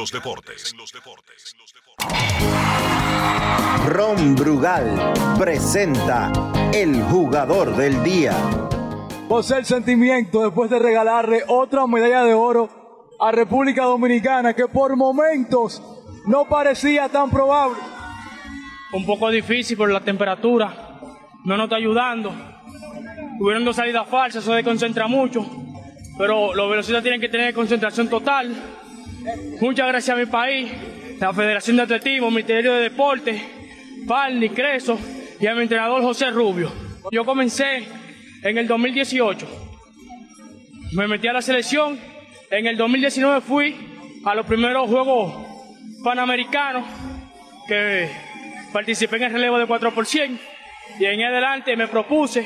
Ron 3.87 4.35
Brugal 4.35 5.13
presenta 5.39 6.31
el 6.71 7.01
jugador 7.05 7.75
del 7.75 8.03
día. 8.03 8.33
Posee 9.27 9.57
el 9.57 9.65
sentimiento 9.65 10.43
después 10.43 10.69
de 10.69 10.77
regalarle 10.77 11.41
otra 11.47 11.87
medalla 11.87 12.23
de 12.23 12.35
oro 12.35 13.17
a 13.19 13.31
República 13.31 13.85
Dominicana 13.85 14.53
que 14.53 14.67
por 14.67 14.95
momentos 14.95 15.81
no 16.27 16.47
parecía 16.47 17.09
tan 17.09 17.31
probable. 17.31 17.79
Un 18.93 19.07
poco 19.07 19.31
difícil 19.31 19.75
por 19.75 19.89
la 19.89 20.01
temperatura, 20.01 20.99
no 21.45 21.57
nos 21.57 21.63
está 21.63 21.77
ayudando. 21.77 22.31
Tuvieron 23.39 23.65
dos 23.65 23.75
salidas 23.75 24.07
falsas, 24.07 24.43
eso 24.43 24.53
desconcentra 24.53 25.07
mucho 25.07 25.43
pero 26.19 26.53
los 26.53 26.69
velocistas 26.69 27.01
tienen 27.01 27.21
que 27.21 27.29
tener 27.29 27.53
concentración 27.53 28.09
total. 28.09 28.53
Muchas 29.61 29.87
gracias 29.87 30.17
a 30.17 30.19
mi 30.19 30.25
país, 30.25 30.69
la 31.17 31.33
Federación 31.33 31.77
de 31.77 31.83
Atletismo, 31.83 32.29
Ministerio 32.29 32.73
de 32.73 32.81
Deporte, 32.81 33.41
Palni, 34.05 34.49
Creso 34.49 34.99
y 35.39 35.47
a 35.47 35.55
mi 35.55 35.61
entrenador 35.61 36.01
José 36.01 36.29
Rubio. 36.29 36.73
Yo 37.09 37.23
comencé 37.23 37.85
en 38.43 38.57
el 38.57 38.67
2018. 38.67 39.47
Me 40.91 41.07
metí 41.07 41.29
a 41.29 41.31
la 41.31 41.41
selección. 41.41 41.97
En 42.51 42.67
el 42.67 42.75
2019 42.75 43.39
fui 43.39 43.73
a 44.25 44.35
los 44.35 44.45
primeros 44.45 44.89
Juegos 44.89 45.33
Panamericanos 46.03 46.83
que 47.65 48.09
participé 48.73 49.15
en 49.15 49.23
el 49.23 49.31
relevo 49.31 49.57
de 49.57 49.67
4 49.67 49.93
y 50.99 51.05
en 51.05 51.21
adelante 51.21 51.77
me 51.77 51.87
propuse 51.87 52.45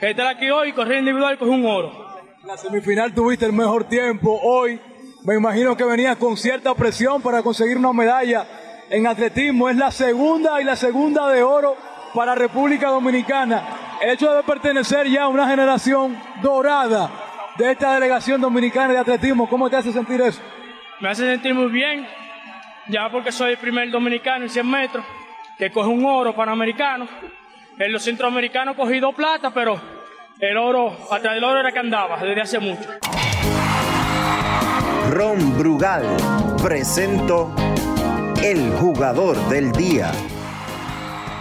estar 0.00 0.26
aquí 0.26 0.50
hoy, 0.50 0.72
correr 0.72 0.98
individual 0.98 1.34
y 1.34 1.36
coger 1.36 1.54
un 1.54 1.66
oro. 1.66 2.01
La 2.44 2.56
semifinal 2.56 3.14
tuviste 3.14 3.46
el 3.46 3.52
mejor 3.52 3.84
tiempo. 3.84 4.40
Hoy 4.42 4.80
me 5.22 5.36
imagino 5.36 5.76
que 5.76 5.84
venías 5.84 6.16
con 6.16 6.36
cierta 6.36 6.74
presión 6.74 7.22
para 7.22 7.40
conseguir 7.40 7.76
una 7.76 7.92
medalla 7.92 8.44
en 8.90 9.06
atletismo. 9.06 9.68
Es 9.68 9.76
la 9.76 9.92
segunda 9.92 10.60
y 10.60 10.64
la 10.64 10.74
segunda 10.74 11.28
de 11.28 11.44
oro 11.44 11.76
para 12.12 12.34
República 12.34 12.88
Dominicana. 12.88 13.62
El 14.00 14.10
hecho 14.10 14.32
de 14.32 14.42
pertenecer 14.42 15.06
ya 15.06 15.24
a 15.24 15.28
una 15.28 15.48
generación 15.48 16.20
dorada 16.42 17.10
de 17.58 17.70
esta 17.70 17.94
delegación 17.94 18.40
dominicana 18.40 18.92
de 18.92 18.98
atletismo, 18.98 19.48
¿cómo 19.48 19.70
te 19.70 19.76
hace 19.76 19.92
sentir 19.92 20.20
eso? 20.20 20.40
Me 20.98 21.10
hace 21.10 21.24
sentir 21.24 21.54
muy 21.54 21.70
bien, 21.70 22.04
ya 22.88 23.08
porque 23.08 23.30
soy 23.30 23.52
el 23.52 23.58
primer 23.58 23.88
dominicano 23.88 24.44
en 24.46 24.50
100 24.50 24.68
metros 24.68 25.04
que 25.58 25.70
coge 25.70 25.88
un 25.88 26.04
oro 26.04 26.34
panamericano. 26.34 27.06
En 27.78 27.92
los 27.92 28.02
centroamericanos 28.02 28.74
he 28.74 28.76
cogido 28.76 29.12
plata, 29.12 29.52
pero 29.54 30.01
el 30.42 30.56
oro, 30.56 30.96
atrás 31.08 31.34
del 31.36 31.44
oro 31.44 31.60
era 31.60 31.70
que 31.70 31.78
andaba 31.78 32.18
desde 32.18 32.40
hace 32.40 32.58
mucho. 32.58 32.82
Ron 35.10 35.56
Brugal 35.56 36.04
presento 36.60 37.54
el 38.42 38.72
jugador 38.72 39.36
del 39.48 39.70
día. 39.70 40.10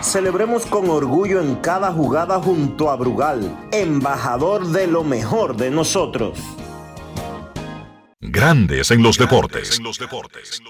Celebremos 0.01 0.67
con 0.67 0.87
orgullo 0.89 1.41
en 1.41 1.55
cada 1.55 1.91
jugada 1.91 2.39
junto 2.39 2.91
a 2.91 2.95
Brugal, 2.95 3.69
embajador 3.71 4.67
de 4.67 4.85
lo 4.85 5.03
mejor 5.03 5.57
de 5.57 5.71
nosotros. 5.71 6.37
Grandes 8.19 8.91
en 8.91 9.01
los 9.01 9.17
deportes. 9.17 9.79
En 9.79 9.83
los 9.83 9.97
deportes. 9.97 10.61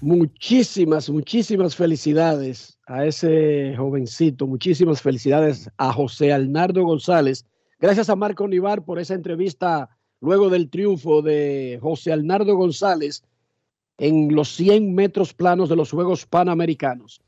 Muchísimas, 0.00 1.10
muchísimas 1.10 1.74
felicidades 1.74 2.78
a 2.86 3.06
ese 3.06 3.74
jovencito. 3.76 4.46
Muchísimas 4.46 5.02
felicidades 5.02 5.70
a 5.76 5.92
José 5.92 6.32
Alnardo 6.32 6.84
González. 6.84 7.46
Gracias 7.78 8.08
a 8.10 8.16
Marco 8.16 8.46
Nivar 8.46 8.84
por 8.84 8.98
esa 8.98 9.14
entrevista 9.14 9.88
luego 10.20 10.50
del 10.50 10.70
triunfo 10.70 11.22
de 11.22 11.78
José 11.80 12.12
Alnardo 12.12 12.54
González 12.56 13.24
en 13.98 14.34
los 14.34 14.48
100 14.56 14.94
metros 14.94 15.34
planos 15.34 15.68
de 15.68 15.76
los 15.76 15.90
Juegos 15.90 16.26
Panamericanos. 16.26 17.20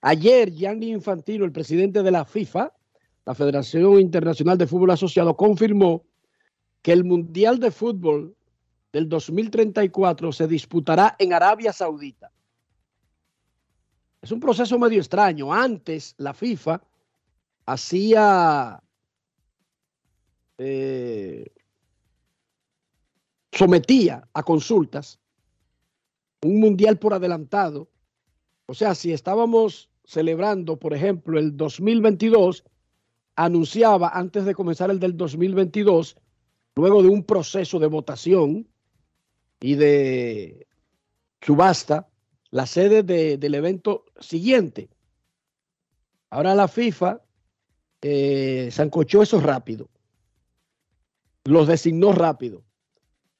Ayer, 0.00 0.50
Gianni 0.50 0.90
Infantino, 0.90 1.44
el 1.44 1.52
presidente 1.52 2.02
de 2.02 2.10
la 2.10 2.24
FIFA, 2.24 2.72
la 3.24 3.34
Federación 3.34 4.00
Internacional 4.00 4.58
de 4.58 4.66
Fútbol 4.66 4.90
Asociado, 4.90 5.36
confirmó 5.36 6.04
que 6.82 6.92
el 6.92 7.04
Mundial 7.04 7.60
de 7.60 7.70
Fútbol 7.70 8.34
del 8.92 9.08
2034 9.08 10.32
se 10.32 10.48
disputará 10.48 11.14
en 11.18 11.32
Arabia 11.32 11.72
Saudita. 11.72 12.31
Es 14.22 14.30
un 14.30 14.40
proceso 14.40 14.78
medio 14.78 14.98
extraño. 14.98 15.52
Antes 15.52 16.14
la 16.16 16.32
FIFA 16.32 16.80
hacía, 17.66 18.82
eh, 20.58 21.46
sometía 23.52 24.28
a 24.32 24.42
consultas 24.42 25.18
un 26.42 26.60
mundial 26.60 26.98
por 26.98 27.14
adelantado. 27.14 27.88
O 28.66 28.74
sea, 28.74 28.94
si 28.94 29.12
estábamos 29.12 29.90
celebrando, 30.04 30.78
por 30.78 30.94
ejemplo, 30.94 31.38
el 31.38 31.56
2022, 31.56 32.64
anunciaba 33.36 34.08
antes 34.08 34.44
de 34.44 34.54
comenzar 34.54 34.90
el 34.90 34.98
del 34.98 35.16
2022, 35.16 36.16
luego 36.74 37.02
de 37.02 37.08
un 37.08 37.24
proceso 37.24 37.78
de 37.78 37.86
votación, 37.86 38.66
y 39.62 39.76
de 39.76 40.66
subasta 41.40 42.08
la 42.52 42.66
sede 42.66 43.02
del 43.02 43.54
evento 43.54 44.04
siguiente. 44.20 44.90
Ahora 46.30 46.54
la 46.54 46.68
FIFA 46.68 47.22
eh, 48.02 48.68
zancochó 48.70 49.22
eso 49.22 49.40
rápido. 49.40 49.88
Los 51.44 51.66
designó 51.66 52.12
rápido. 52.12 52.62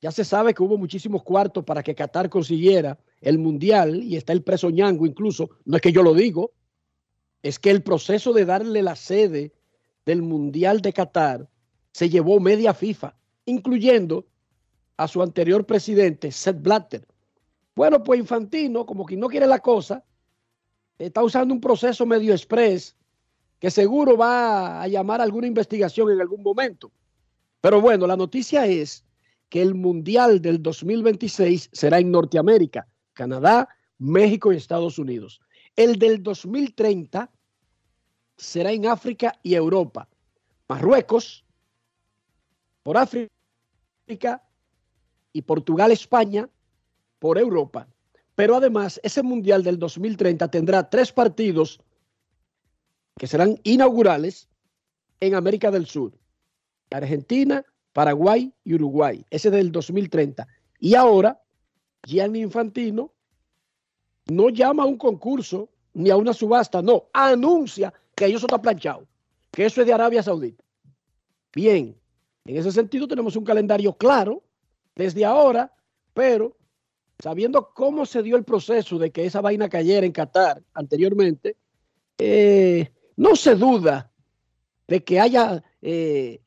Ya 0.01 0.11
se 0.11 0.25
sabe 0.25 0.55
que 0.55 0.63
hubo 0.63 0.79
muchísimos 0.79 1.23
cuartos 1.23 1.63
para 1.63 1.83
que 1.83 1.95
Qatar 1.95 2.31
consiguiera 2.31 2.99
el 3.21 3.39
mundial 3.39 4.03
y 4.03 4.17
está 4.17 4.33
el 4.33 4.43
preso 4.43 4.71
ñango 4.71 5.07
incluso. 5.07 5.51
No 5.67 5.77
es 5.77 5.83
que 5.83 5.93
yo 5.93 6.03
lo 6.03 6.15
digo, 6.15 6.53
es 7.43 7.59
que 7.59 7.71
el 7.71 7.83
proceso 7.83 8.33
de 8.33 8.47
darle 8.47 8.83
la 8.83 8.97
sede 8.97 9.53
del 10.07 10.23
mundial 10.23 10.81
de 10.81 10.95
Qatar 10.95 11.49
se 11.93 12.09
llevó 12.09 12.41
media 12.41 12.73
FIFA, 12.73 13.15
incluyendo 13.45 14.27
a 14.97 15.07
su 15.07 15.23
anterior 15.23 15.67
presidente, 15.67 16.33
Seth 16.33 16.63
Blatter. 16.63 17.07
Bueno, 17.75 18.03
pues 18.03 18.21
Infantino, 18.21 18.85
como 18.85 19.07
que 19.07 19.17
no 19.17 19.29
quiere 19.29 19.47
la 19.47 19.61
cosa, 19.61 20.05
está 20.99 21.23
usando 21.23 21.55
un 21.55 21.61
proceso 21.61 22.05
medio 22.05 22.33
express 22.33 22.97
que 23.59 23.71
seguro 23.71 24.17
va 24.17 24.83
a 24.83 24.89
llamar 24.89 25.21
a 25.21 25.25
alguna 25.25 25.47
investigación 25.47 26.11
en 26.11 26.21
algún 26.21 26.43
momento. 26.43 26.93
Pero 27.61 27.81
bueno, 27.81 28.07
la 28.07 28.17
noticia 28.17 28.67
es 28.67 29.05
que 29.49 29.63
el 29.63 29.75
Mundial 29.75 30.43
del 30.43 30.63
2026 30.63 31.71
será 31.73 31.99
en 31.99 32.11
Norteamérica, 32.11 32.89
Canadá, 33.13 33.69
México 33.99 34.53
y 34.53 34.57
Estados 34.57 34.99
Unidos. 34.99 35.41
El 35.77 35.99
del 35.99 36.23
2030 36.23 37.31
será 38.37 38.73
en 38.73 38.87
África 38.87 39.39
y 39.43 39.55
Europa. 39.55 40.09
Marruecos, 40.69 41.45
por 42.83 42.97
África 42.97 43.31
y 45.33 45.43
Portugal, 45.43 45.93
España, 45.93 46.49
por 47.23 47.39
Europa. 47.39 47.87
Pero 48.35 48.57
además, 48.57 48.99
ese 49.05 49.23
Mundial 49.23 49.63
del 49.63 49.79
2030 49.79 50.51
tendrá 50.51 50.91
tres 50.91 51.13
partidos 51.13 51.79
que 53.17 53.29
serán 53.29 53.61
inaugurales 53.63 54.49
en 55.21 55.37
América 55.37 55.71
del 55.71 55.87
Sur. 55.87 56.19
Argentina, 56.91 57.65
Paraguay 57.93 58.53
y 58.65 58.75
Uruguay. 58.75 59.25
Ese 59.31 59.53
del 59.53 59.71
2030. 59.71 60.49
Y 60.81 60.97
ahora, 60.97 61.41
Gianni 62.05 62.41
Infantino 62.41 63.13
no 64.27 64.49
llama 64.49 64.83
a 64.83 64.87
un 64.87 64.99
concurso 64.99 65.69
ni 65.95 66.11
a 66.11 66.17
una 66.17 66.33
subasta, 66.33 66.83
no, 66.83 67.05
anuncia 67.13 67.95
que 68.17 68.25
eso 68.25 68.47
está 68.47 68.61
planchado, 68.61 69.07
que 69.53 69.67
eso 69.67 69.81
es 69.81 69.87
de 69.87 69.93
Arabia 69.93 70.25
Saudita. 70.25 70.65
Bien, 71.55 71.97
en 72.47 72.57
ese 72.57 72.73
sentido 72.73 73.07
tenemos 73.07 73.37
un 73.37 73.45
calendario 73.45 73.93
claro 73.93 74.43
desde 74.97 75.25
ahora, 75.25 75.73
pero 76.15 76.57
sabiendo 77.23 77.73
cómo 77.73 78.05
se 78.05 78.21
dio 78.21 78.37
el 78.37 78.43
proceso 78.43 78.99
de 78.99 79.13
que 79.13 79.25
esa 79.25 79.41
vaina 79.41 79.69
cayera 79.69 80.05
en 80.05 80.11
Qatar 80.11 80.61
anteriormente, 80.75 81.57
eh, 82.19 82.91
no 83.15 83.37
se 83.37 83.55
duda 83.55 84.11
de 84.89 85.05
que 85.05 85.21
haya 85.21 85.63
eh, 85.81 86.43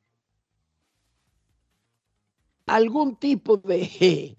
algún 2.66 3.16
tipo 3.16 3.56
de, 3.56 3.78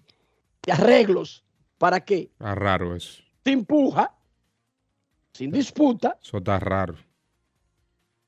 de, 0.63 0.71
arreglos 0.71 1.43
para 1.79 2.01
que... 2.05 2.29
Está 2.33 2.53
raro 2.53 2.95
eso. 2.95 3.23
Se 3.43 3.51
empuja, 3.51 4.15
sin 5.33 5.49
disputa. 5.49 6.19
Eso 6.21 6.37
está 6.37 6.59
raro. 6.59 6.97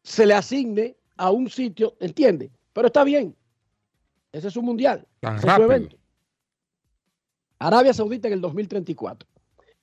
Se 0.02 0.26
le 0.26 0.34
asigne 0.34 0.98
a 1.16 1.30
un 1.30 1.48
sitio, 1.48 1.96
¿entiende? 2.00 2.50
Pero 2.74 2.88
está 2.88 3.04
bien. 3.04 3.36
Ese 4.32 4.48
es 4.48 4.58
un 4.58 4.66
mundial. 4.66 5.08
Tan 5.20 5.40
rápido. 5.40 5.68
su 5.68 5.74
evento. 5.74 5.99
Arabia 7.60 7.94
Saudita 7.94 8.28
en 8.28 8.36
el 8.36 8.42
2034. 8.42 9.28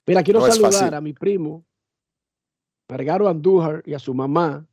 Mira, 0.07 0.23
quiero 0.23 0.41
No 0.41 0.47
saludar 0.47 0.95
a 0.95 1.01
mi 1.01 1.12
primo, 1.12 1.65
Margaro 2.89 3.29
Andújar, 3.29 3.83
y 3.85 3.95
a 3.95 3.99
su 3.99 4.15
mamá, 4.15 4.67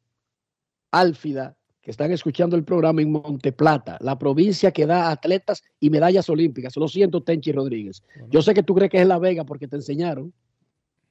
Álfida, 0.91 1.57
que 1.81 1.91
están 1.91 2.11
escuchando 2.11 2.55
el 2.55 2.63
programa 2.63 3.01
en 3.01 3.11
Monteplata, 3.11 3.97
la 3.99 4.17
provincia 4.17 4.71
que 4.71 4.85
da 4.85 5.11
atletas 5.11 5.63
y 5.79 5.89
medallas 5.89 6.29
olímpicas. 6.29 6.77
Lo 6.77 6.87
siento, 6.87 7.23
Tenchi 7.23 7.51
Rodríguez. 7.51 8.03
Yo 8.29 8.41
sé 8.41 8.53
que 8.53 8.63
tú 8.63 8.73
crees 8.73 8.89
que 8.89 9.01
es 9.01 9.07
La 9.07 9.19
Vega 9.19 9.43
porque 9.43 9.67
te 9.67 9.75
enseñaron 9.75 10.33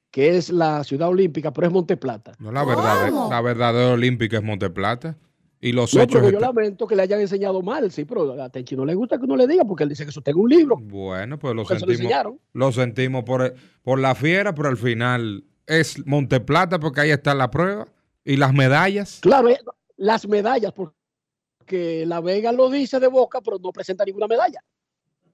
que 0.09 0.37
es 0.37 0.51
la 0.51 0.83
ciudad 0.83 1.09
olímpica, 1.09 1.51
pero 1.51 1.67
es 1.67 1.73
Monteplata. 1.73 2.33
No, 2.39 2.51
la 2.51 2.63
verdad, 2.63 3.11
la 3.29 3.41
verdadera 3.41 3.93
olímpica 3.93 4.37
es 4.37 4.43
Monteplata. 4.43 5.17
Y 5.65 5.71
los 5.71 5.93
No, 5.93 6.01
hechos. 6.01 6.19
pero 6.19 6.29
yo 6.33 6.39
lamento 6.41 6.85
que 6.85 6.95
le 6.95 7.03
hayan 7.03 7.21
enseñado 7.21 7.61
mal, 7.61 7.89
sí, 7.89 8.03
pero 8.03 8.41
a 8.41 8.49
Tenchi 8.49 8.75
no 8.75 8.83
le 8.85 8.95
gusta 8.95 9.17
que 9.17 9.23
uno 9.23 9.37
le 9.37 9.47
diga 9.47 9.63
porque 9.63 9.83
él 9.83 9.89
dice 9.89 10.03
que 10.03 10.09
eso 10.09 10.19
está 10.19 10.31
en 10.31 10.37
un 10.37 10.49
libro. 10.49 10.75
Bueno, 10.77 11.39
pues 11.39 11.55
lo 11.55 11.61
lo 11.61 11.67
sentimos. 11.67 11.95
enseñaron. 12.01 12.39
Lo 12.51 12.71
sentimos 12.73 13.23
por, 13.23 13.53
por 13.81 13.97
la 13.99 14.13
fiera, 14.13 14.53
pero 14.53 14.67
al 14.67 14.75
final 14.77 15.45
es 15.65 16.05
Monteplata 16.05 16.79
porque 16.79 16.99
ahí 17.01 17.11
está 17.11 17.33
la 17.33 17.49
prueba. 17.49 17.87
Y 18.25 18.35
las 18.35 18.53
medallas. 18.53 19.19
Claro, 19.21 19.47
eh, 19.49 19.57
las 19.95 20.27
medallas, 20.27 20.73
porque 20.73 22.05
La 22.07 22.19
Vega 22.19 22.51
lo 22.51 22.69
dice 22.69 22.99
de 22.99 23.07
boca, 23.07 23.39
pero 23.41 23.57
no 23.57 23.71
presenta 23.71 24.03
ninguna 24.03 24.27
medalla. 24.27 24.59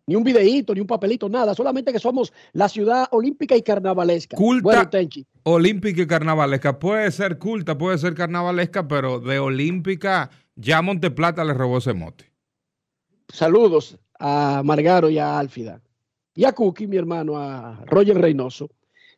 Ni 0.09 0.15
un 0.15 0.23
videíto, 0.23 0.73
ni 0.73 0.81
un 0.81 0.87
papelito, 0.87 1.29
nada. 1.29 1.53
Solamente 1.53 1.93
que 1.93 1.99
somos 1.99 2.33
la 2.53 2.67
ciudad 2.67 3.07
olímpica 3.11 3.55
y 3.55 3.61
carnavalesca. 3.61 4.35
Culta, 4.35 4.63
Bueno, 4.63 4.89
Tenchi, 4.89 5.23
olímpica 5.43 6.01
y 6.01 6.07
carnavalesca. 6.07 6.79
Puede 6.79 7.11
ser 7.11 7.37
culta, 7.37 7.77
puede 7.77 7.99
ser 7.99 8.15
carnavalesca, 8.15 8.87
pero 8.87 9.19
de 9.19 9.37
olímpica 9.37 10.31
ya 10.55 10.81
Monteplata 10.81 11.45
le 11.45 11.53
robó 11.53 11.77
ese 11.77 11.93
mote. 11.93 12.25
saludos 13.27 13.99
a 14.17 14.63
Margaro 14.65 15.11
y 15.11 15.19
a 15.19 15.37
Álfida. 15.37 15.79
Y 16.33 16.43
a 16.43 16.53
Cookie, 16.53 16.87
mi 16.87 16.97
hermano, 16.97 17.37
a 17.37 17.85
Roger 17.85 18.17
Reynoso. 18.17 18.67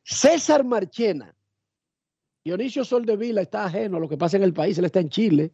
César 0.03 0.65
Marchena. 0.65 1.33
Dionisio 2.43 2.83
Soldevila 2.83 3.43
está 3.43 3.63
ajeno 3.63 3.95
a 3.95 3.99
lo 4.01 4.09
que 4.09 4.17
pasa 4.17 4.35
en 4.35 4.43
el 4.43 4.51
país. 4.51 4.77
Él 4.77 4.83
está 4.83 4.99
en 4.99 5.07
Chile. 5.07 5.53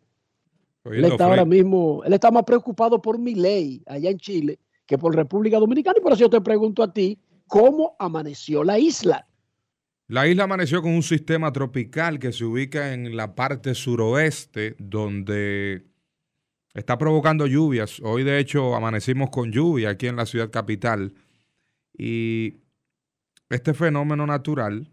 Él 0.84 1.06
está 1.06 1.26
ahora 1.26 1.46
mismo, 1.46 2.02
él 2.04 2.14
está 2.14 2.32
más 2.32 2.44
preocupado 2.44 3.00
por 3.00 3.20
mi 3.20 3.36
ley 3.36 3.84
allá 3.86 4.10
en 4.10 4.18
Chile 4.18 4.58
que 4.88 4.98
por 4.98 5.16
República 5.16 5.60
Dominicana. 5.60 5.98
Y 6.00 6.02
por 6.02 6.14
eso 6.14 6.22
yo 6.22 6.30
te 6.30 6.42
pregunto 6.42 6.82
a 6.82 6.92
ti, 6.92 7.20
¿cómo 7.46 7.96
amaneció 8.00 8.64
la 8.64 8.80
isla? 8.80 9.28
La 10.08 10.26
isla 10.26 10.46
amaneció 10.46 10.82
con 10.82 10.94
un 10.94 11.04
sistema 11.04 11.52
tropical 11.52 12.18
que 12.18 12.32
se 12.32 12.46
ubica 12.46 12.94
en 12.94 13.18
la 13.18 13.36
parte 13.36 13.76
suroeste, 13.76 14.76
donde 14.80 15.86
está 16.74 16.98
provocando 16.98 17.46
lluvias. 17.46 18.00
Hoy, 18.02 18.24
de 18.24 18.40
hecho, 18.40 18.74
amanecimos 18.74 19.30
con 19.30 19.52
lluvia 19.52 19.90
aquí 19.90 20.08
en 20.08 20.16
la 20.16 20.26
ciudad 20.26 20.50
capital. 20.50 21.14
Y 21.98 22.62
este 23.50 23.74
fenómeno 23.74 24.26
natural 24.26 24.90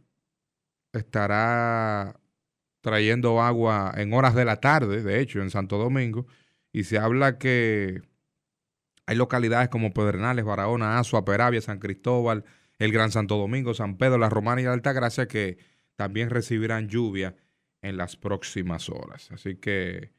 estará 0.92 2.18
trayendo 2.80 3.40
agua 3.40 3.94
en 3.96 4.12
horas 4.12 4.34
de 4.34 4.44
la 4.44 4.56
tarde, 4.56 5.02
de 5.02 5.20
hecho, 5.20 5.40
en 5.40 5.50
Santo 5.50 5.78
Domingo. 5.78 6.26
Y 6.72 6.84
se 6.84 6.98
habla 6.98 7.38
que 7.38 8.02
hay 9.06 9.16
localidades 9.16 9.68
como 9.68 9.92
Pedernales, 9.92 10.44
Barahona, 10.44 10.98
Azua, 10.98 11.24
Peravia, 11.24 11.60
San 11.60 11.78
Cristóbal, 11.78 12.44
el 12.78 12.92
Gran 12.92 13.10
Santo 13.10 13.36
Domingo, 13.36 13.74
San 13.74 13.96
Pedro, 13.96 14.18
La 14.18 14.30
Romana 14.30 14.62
y 14.62 14.64
Altagracia 14.64 15.28
que 15.28 15.58
también 15.96 16.30
recibirán 16.30 16.88
lluvia 16.88 17.36
en 17.82 17.96
las 17.96 18.16
próximas 18.16 18.88
horas. 18.88 19.30
Así 19.30 19.56
que 19.56 20.12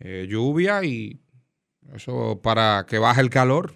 eh, 0.00 0.26
lluvia 0.28 0.82
y 0.84 1.20
eso 1.94 2.40
para 2.42 2.86
que 2.88 2.98
baje 2.98 3.20
el 3.20 3.30
calor. 3.30 3.74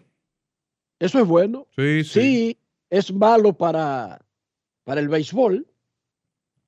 Eso 0.98 1.20
es 1.20 1.26
bueno. 1.26 1.66
Sí, 1.76 2.05
sí. 2.05 2.20
Sí, 2.20 2.59
es 2.88 3.12
malo 3.12 3.53
para, 3.53 4.24
para 4.85 5.00
el 5.00 5.09
béisbol. 5.09 5.66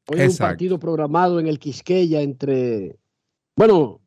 Hoy 0.08 0.20
hay 0.20 0.28
un 0.28 0.36
partido 0.36 0.78
programado 0.78 1.38
en 1.38 1.46
el 1.46 1.58
Quisqueya 1.58 2.22
entre, 2.22 2.96
bueno, 3.56 4.00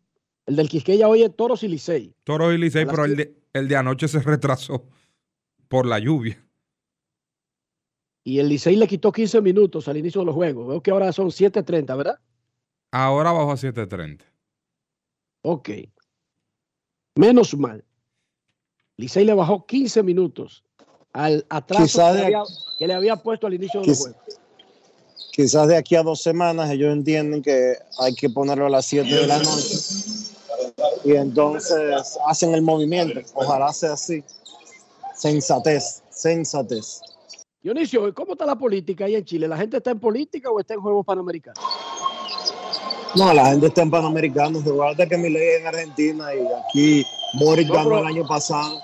el 0.45 0.55
del 0.55 0.69
Quisqueya 0.69 1.07
hoy 1.07 1.23
es 1.23 1.35
Toros 1.35 1.63
y 1.63 1.67
Licey. 1.67 2.15
Toro 2.23 2.51
y 2.51 2.57
Licey, 2.57 2.85
pero 2.85 3.05
el 3.05 3.15
de, 3.15 3.35
el 3.55 3.67
de 3.69 3.77
anoche 3.77 4.07
se 4.09 4.19
retrasó 4.19 4.85
por 5.69 5.85
la 5.85 5.97
lluvia. 5.97 6.41
Y 8.25 8.39
el 8.39 8.49
Licey 8.49 8.75
le 8.75 8.87
quitó 8.87 9.11
15 9.11 9.39
minutos 9.41 9.87
al 9.87 9.97
inicio 9.97 10.21
de 10.21 10.25
los 10.25 10.35
juegos. 10.35 10.67
Veo 10.67 10.81
que 10.83 10.91
ahora 10.91 11.11
son 11.13 11.27
7.30, 11.27 11.95
¿verdad? 11.95 12.19
Ahora 12.91 13.31
bajó 13.31 13.51
a 13.51 13.55
7.30. 13.55 14.21
Ok. 15.43 15.69
Menos 17.15 17.55
mal. 17.55 17.85
Licey 18.97 19.23
le 19.25 19.33
bajó 19.33 19.65
15 19.65 20.03
minutos 20.03 20.63
al 21.13 21.45
atraso 21.49 21.99
que, 21.99 22.13
de- 22.17 22.23
había, 22.25 22.43
que 22.77 22.87
le 22.87 22.93
había 22.93 23.15
puesto 23.15 23.47
al 23.47 23.53
inicio 23.53 23.79
de 23.81 23.87
los 23.87 23.97
Quiz- 23.99 24.13
juegos. 24.13 24.39
Quizás 25.31 25.67
de 25.67 25.77
aquí 25.77 25.95
a 25.95 26.03
dos 26.03 26.21
semanas 26.21 26.69
ellos 26.71 26.91
entienden 26.93 27.41
que 27.41 27.75
hay 27.99 28.15
que 28.15 28.29
ponerlo 28.29 28.65
a 28.65 28.69
las 28.69 28.85
7 28.85 29.07
de 29.13 29.27
la 29.27 29.37
noche 29.37 29.75
y 31.05 31.11
entonces 31.15 32.17
hacen 32.27 32.53
el 32.53 32.61
movimiento. 32.61 33.19
Ojalá 33.35 33.71
sea 33.71 33.93
así. 33.93 34.23
Sensatez, 35.15 36.01
sensatez. 36.09 37.01
Dionisio, 37.61 38.13
¿cómo 38.13 38.33
está 38.33 38.45
la 38.45 38.55
política 38.57 39.05
ahí 39.05 39.15
en 39.15 39.25
Chile? 39.25 39.47
¿La 39.47 39.57
gente 39.57 39.77
está 39.77 39.91
en 39.91 39.99
política 39.99 40.49
o 40.51 40.59
está 40.59 40.73
en 40.73 40.81
Juegos 40.81 41.05
Panamericanos? 41.05 41.63
No, 43.15 43.33
la 43.33 43.45
gente 43.47 43.67
está 43.67 43.81
en 43.81 43.91
Panamericanos. 43.91 44.63
Recuerda 44.65 45.07
que 45.07 45.17
mi 45.17 45.29
ley 45.29 45.47
es 45.55 45.61
en 45.61 45.67
Argentina 45.67 46.35
y 46.35 46.39
aquí 46.69 47.05
Boris 47.39 47.67
No, 47.67 47.73
ganó 47.73 47.99
el 47.99 48.05
año 48.07 48.27
pasado. 48.27 48.77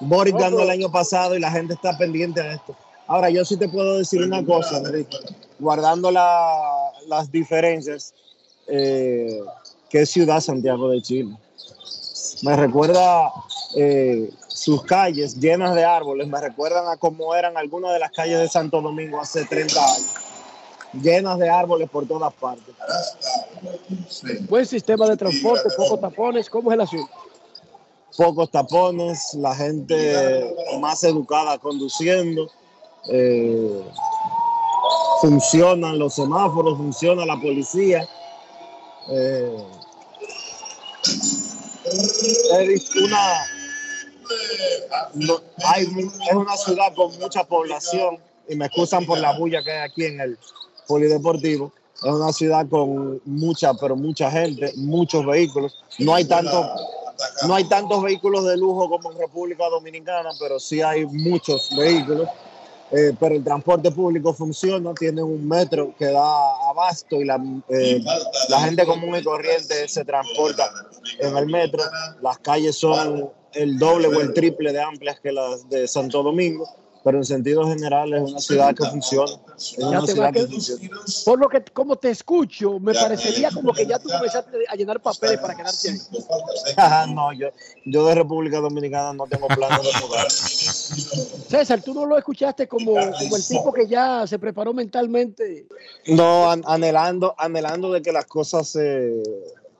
Boris 0.00 0.34
No, 0.34 0.40
ganó 0.40 0.60
el 0.60 0.70
año 0.70 0.90
pasado 0.90 1.36
y 1.36 1.40
la 1.40 1.50
gente 1.50 1.74
está 1.74 1.96
pendiente 1.96 2.42
de 2.42 2.54
esto. 2.54 2.76
Ahora, 3.06 3.30
yo 3.30 3.44
sí 3.44 3.56
te 3.56 3.68
puedo 3.68 3.98
decir 3.98 4.20
una 4.22 4.44
cosa, 4.44 4.78
Enrique. 4.78 5.16
Guardando 5.60 6.10
la- 6.10 6.90
las 7.06 7.30
diferencias, 7.30 8.12
eh, 8.66 9.40
¿qué 9.88 10.04
ciudad 10.04 10.40
Santiago 10.40 10.88
de 10.90 11.00
Chile? 11.00 11.36
Me 12.42 12.56
recuerda 12.56 13.32
eh, 13.74 14.30
sus 14.48 14.82
calles 14.84 15.38
llenas 15.38 15.74
de 15.74 15.84
árboles, 15.84 16.28
me 16.28 16.40
recuerdan 16.40 16.88
a 16.88 16.96
cómo 16.96 17.34
eran 17.34 17.56
algunas 17.56 17.92
de 17.92 17.98
las 17.98 18.10
calles 18.10 18.38
de 18.38 18.48
Santo 18.48 18.80
Domingo 18.80 19.20
hace 19.20 19.44
30 19.44 19.80
años, 19.80 20.14
llenas 20.92 21.38
de 21.38 21.48
árboles 21.48 21.88
por 21.88 22.06
todas 22.06 22.32
partes. 22.34 22.74
Buen 24.48 24.66
sistema 24.66 25.06
de 25.08 25.16
transporte, 25.16 25.68
pocos 25.76 26.00
tapones. 26.00 26.50
¿Cómo 26.50 26.70
es 26.70 26.74
el 26.74 26.80
asunto? 26.82 27.12
pocos 28.16 28.50
tapones, 28.50 29.34
la 29.34 29.54
gente 29.54 30.54
más 30.80 31.04
educada 31.04 31.58
conduciendo, 31.58 32.50
eh, 33.10 33.82
funcionan 35.20 35.98
los 35.98 36.14
semáforos, 36.14 36.76
funciona 36.78 37.24
la 37.24 37.40
policía, 37.40 38.08
Eh, 39.08 39.56
es 41.86 42.96
una, 42.96 43.46
hay, 45.66 45.82
es 45.84 46.34
una 46.34 46.56
ciudad 46.56 46.94
con 46.94 47.18
mucha 47.18 47.44
población 47.44 48.18
y 48.48 48.56
me 48.56 48.66
excusan 48.66 49.04
por 49.06 49.18
la 49.18 49.36
bulla 49.38 49.62
que 49.62 49.72
hay 49.72 49.88
aquí 49.88 50.04
en 50.04 50.20
el 50.20 50.38
polideportivo. 50.86 51.72
Es 51.96 52.12
una 52.12 52.32
ciudad 52.32 52.68
con 52.68 53.20
mucha, 53.24 53.72
pero 53.74 53.96
mucha 53.96 54.30
gente, 54.30 54.72
muchos 54.76 55.24
vehículos. 55.24 55.74
No 55.98 56.14
hay 56.14 56.24
tanto, 56.24 56.68
no 57.46 57.54
hay 57.54 57.64
tantos 57.64 58.02
vehículos 58.02 58.44
de 58.44 58.56
lujo 58.56 58.88
como 58.88 59.12
en 59.12 59.18
República 59.18 59.68
Dominicana, 59.68 60.30
pero 60.38 60.60
sí 60.60 60.82
hay 60.82 61.06
muchos 61.06 61.70
vehículos. 61.76 62.28
Eh, 62.92 63.12
pero 63.18 63.34
el 63.34 63.42
transporte 63.42 63.90
público 63.90 64.32
funciona, 64.32 64.94
tiene 64.94 65.20
un 65.20 65.46
metro 65.46 65.92
que 65.98 66.06
da 66.06 66.70
abasto 66.70 67.20
y 67.20 67.24
la, 67.24 67.42
eh, 67.68 68.00
la 68.48 68.60
gente 68.60 68.86
común 68.86 69.16
y 69.16 69.24
corriente 69.24 69.88
se 69.88 70.04
transporta 70.04 70.70
en 71.18 71.36
el 71.36 71.46
metro. 71.46 71.82
Las 72.22 72.38
calles 72.38 72.76
son 72.76 73.28
el 73.54 73.78
doble 73.78 74.08
o 74.08 74.20
el 74.20 74.32
triple 74.32 74.72
de 74.72 74.80
amplias 74.80 75.18
que 75.20 75.32
las 75.32 75.68
de 75.68 75.88
Santo 75.88 76.22
Domingo, 76.22 76.68
pero 77.06 77.18
en 77.18 77.24
sentido 77.24 77.64
general 77.68 78.12
es 78.14 78.20
una 78.32 78.40
ciudad 78.40 78.74
que 78.74 78.84
funciona. 78.84 79.30
Es 79.56 79.76
Ya 79.78 79.86
una 79.90 80.00
te 80.00 80.06
ciudad 80.12 80.26
va 80.26 80.32
que 80.32 80.40
que- 80.40 80.46
funciona. 80.48 81.00
Por 81.24 81.38
lo 81.38 81.48
que, 81.48 81.62
como 81.72 81.94
te 81.94 82.10
escucho, 82.10 82.80
me 82.80 82.92
parecería 82.94 83.48
como 83.52 83.72
que 83.72 83.86
ya 83.86 84.00
tú 84.00 84.08
comenzaste 84.08 84.56
a 84.68 84.74
llenar 84.74 85.00
papeles 85.00 85.38
para 85.38 85.54
quedarte 85.54 85.88
ahí. 85.90 85.98
Ajá, 86.76 87.06
no, 87.06 87.32
yo, 87.32 87.46
yo 87.84 88.04
de 88.08 88.14
República 88.16 88.58
Dominicana 88.58 89.12
no 89.12 89.24
tengo 89.28 89.46
planes 89.46 89.78
de 89.84 90.00
mudar. 90.04 90.28
César, 91.48 91.80
tú 91.80 91.94
no 91.94 92.06
lo 92.06 92.18
escuchaste 92.18 92.66
como, 92.66 92.94
como 92.94 93.36
el 93.36 93.46
tipo 93.46 93.72
que 93.72 93.86
ya 93.86 94.26
se 94.26 94.40
preparó 94.40 94.74
mentalmente. 94.74 95.68
No, 96.08 96.50
an- 96.50 96.64
anhelando, 96.66 97.36
anhelando 97.38 97.92
de 97.92 98.02
que 98.02 98.10
las 98.10 98.24
cosas 98.26 98.66
se 98.66 99.22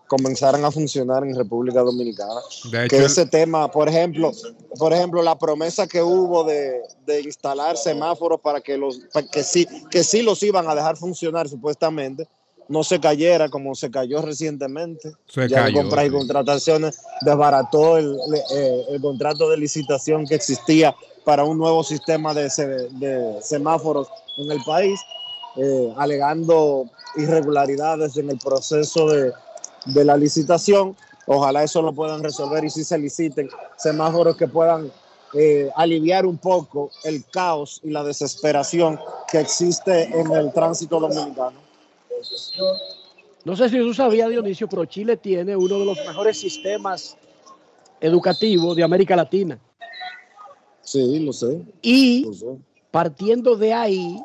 comenzaran 0.06 0.64
a 0.64 0.70
funcionar 0.70 1.24
en 1.24 1.34
República 1.34 1.80
Dominicana. 1.82 2.40
De 2.70 2.84
hecho, 2.86 2.88
que 2.88 2.96
el- 2.98 3.04
ese 3.06 3.26
tema, 3.26 3.70
por 3.70 3.88
ejemplo, 3.88 4.32
por 4.78 4.92
ejemplo, 4.92 5.22
la 5.22 5.38
promesa 5.38 5.86
que 5.86 6.02
hubo 6.02 6.44
de, 6.44 6.80
de 7.04 7.22
instalar 7.22 7.76
semáforos 7.76 8.40
para 8.40 8.60
que 8.60 8.76
los 8.76 8.98
para 9.12 9.26
que 9.26 9.42
sí 9.42 9.66
que 9.90 10.04
sí 10.04 10.22
los 10.22 10.42
iban 10.42 10.68
a 10.68 10.74
dejar 10.74 10.96
funcionar 10.96 11.48
supuestamente 11.48 12.28
no 12.68 12.82
se 12.82 12.98
cayera 12.98 13.48
como 13.48 13.74
se 13.76 13.90
cayó 13.92 14.22
recientemente. 14.22 15.12
Se 15.26 15.48
ya 15.48 15.64
cayó, 15.64 15.82
compras 15.82 16.06
y 16.06 16.10
contrataciones 16.10 16.98
desbarató 17.20 17.96
el, 17.96 18.16
eh, 18.50 18.84
el 18.90 19.00
contrato 19.00 19.48
de 19.48 19.56
licitación 19.56 20.26
que 20.26 20.34
existía 20.34 20.94
para 21.24 21.44
un 21.44 21.58
nuevo 21.58 21.84
sistema 21.84 22.34
de, 22.34 22.42
de 22.44 23.36
semáforos 23.40 24.08
en 24.36 24.50
el 24.50 24.62
país, 24.64 25.00
eh, 25.56 25.92
alegando 25.96 26.86
irregularidades 27.14 28.16
en 28.16 28.30
el 28.30 28.38
proceso 28.38 29.08
de, 29.08 29.32
de 29.86 30.04
la 30.04 30.16
licitación. 30.16 30.96
Ojalá 31.26 31.64
eso 31.64 31.82
lo 31.82 31.92
puedan 31.92 32.22
resolver 32.22 32.64
y 32.64 32.70
si 32.70 32.84
se 32.84 32.98
liciten 32.98 33.48
semáforos 33.76 34.36
que 34.36 34.46
puedan 34.46 34.90
eh, 35.34 35.70
aliviar 35.74 36.24
un 36.24 36.38
poco 36.38 36.90
el 37.04 37.24
caos 37.26 37.80
y 37.82 37.90
la 37.90 38.04
desesperación 38.04 38.98
que 39.30 39.40
existe 39.40 40.04
en 40.04 40.32
el 40.32 40.52
tránsito 40.52 41.00
dominicano. 41.00 41.58
No 43.44 43.56
sé 43.56 43.68
si 43.68 43.78
tú 43.78 43.92
sabías, 43.92 44.30
Dionisio, 44.30 44.68
pero 44.68 44.84
Chile 44.86 45.16
tiene 45.16 45.56
uno 45.56 45.78
de 45.78 45.84
los 45.84 45.98
mejores 45.98 46.40
sistemas 46.40 47.16
educativos 48.00 48.76
de 48.76 48.82
América 48.82 49.16
Latina. 49.16 49.58
Sí, 50.82 51.18
lo 51.20 51.32
sé. 51.32 51.60
Y 51.82 52.24
lo 52.24 52.32
sé. 52.32 52.46
partiendo 52.90 53.56
de 53.56 53.72
ahí, 53.72 54.18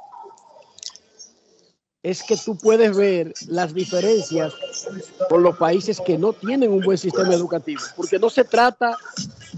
es 2.04 2.24
que 2.24 2.36
tú 2.36 2.58
puedes 2.58 2.96
ver 2.96 3.34
las 3.48 3.74
diferencias 3.74 4.54
con 5.30 5.44
los 5.44 5.58
países 5.58 6.02
que 6.04 6.18
no 6.18 6.34
tienen 6.34 6.72
un 6.72 6.82
buen 6.82 6.98
sistema 6.98 7.34
educativo, 7.34 7.82
porque 7.96 8.18
no 8.18 8.30
se 8.30 8.44
trata 8.44 8.98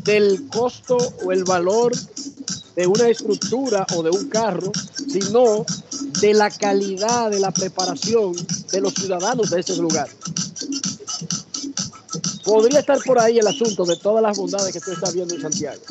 del 0.04 0.48
costo 0.50 0.98
o 1.24 1.32
el 1.32 1.46
valor 1.46 1.94
de 2.76 2.88
una 2.88 3.08
estructura 3.08 3.86
o 3.96 4.04
de 4.04 4.10
un 4.10 4.28
carro, 4.28 4.72
sino 5.08 5.66
de 6.20 6.34
la 6.34 6.50
calidad 6.50 7.30
de 7.30 7.40
la 7.40 7.52
preparación 7.52 8.36
de 8.72 8.82
los 8.82 8.94
ciudadanos 8.94 9.50
de 9.50 9.60
ese 9.62 9.78
lugar. 9.78 10.10
Podría 12.44 12.80
estar 12.80 13.00
por 13.06 13.20
ahí 13.20 13.40
el 13.40 13.48
asunto 13.48 13.86
de 13.86 13.96
todas 13.96 14.22
las 14.22 14.38
bondades 14.38 14.74
que 14.74 14.82
tú 14.82 14.92
estás 14.92 15.14
viendo 15.14 15.34
en 15.34 15.42
Santiago. 15.42 15.82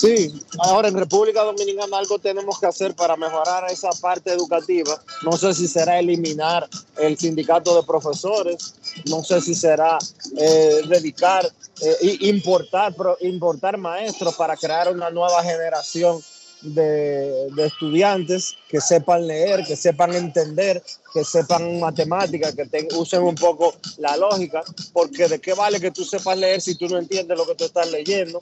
Sí, 0.00 0.32
ahora 0.60 0.88
en 0.88 0.96
República 0.96 1.44
Dominicana 1.44 1.98
algo 1.98 2.18
tenemos 2.18 2.58
que 2.58 2.64
hacer 2.64 2.94
para 2.94 3.18
mejorar 3.18 3.70
esa 3.70 3.90
parte 4.00 4.32
educativa. 4.32 4.98
No 5.22 5.32
sé 5.32 5.52
si 5.52 5.68
será 5.68 5.98
eliminar 5.98 6.66
el 6.96 7.18
sindicato 7.18 7.76
de 7.76 7.82
profesores, 7.82 8.72
no 9.10 9.22
sé 9.22 9.42
si 9.42 9.54
será 9.54 9.98
eh, 10.38 10.80
dedicar, 10.88 11.44
eh, 11.82 12.16
importar, 12.20 12.94
importar 13.20 13.76
maestros 13.76 14.34
para 14.36 14.56
crear 14.56 14.90
una 14.90 15.10
nueva 15.10 15.42
generación 15.42 16.18
de, 16.62 17.48
de 17.54 17.66
estudiantes 17.66 18.56
que 18.68 18.80
sepan 18.80 19.26
leer, 19.26 19.64
que 19.64 19.76
sepan 19.76 20.14
entender, 20.14 20.82
que 21.12 21.24
sepan 21.24 21.80
matemáticas, 21.80 22.54
que 22.54 22.66
te- 22.66 22.88
usen 22.96 23.22
un 23.22 23.34
poco 23.34 23.74
la 23.98 24.16
lógica, 24.16 24.62
porque 24.92 25.28
de 25.28 25.40
qué 25.40 25.54
vale 25.54 25.80
que 25.80 25.90
tú 25.90 26.04
sepas 26.04 26.36
leer 26.38 26.60
si 26.60 26.74
tú 26.76 26.88
no 26.88 26.98
entiendes 26.98 27.36
lo 27.36 27.46
que 27.46 27.54
tú 27.54 27.64
estás 27.64 27.90
leyendo. 27.90 28.40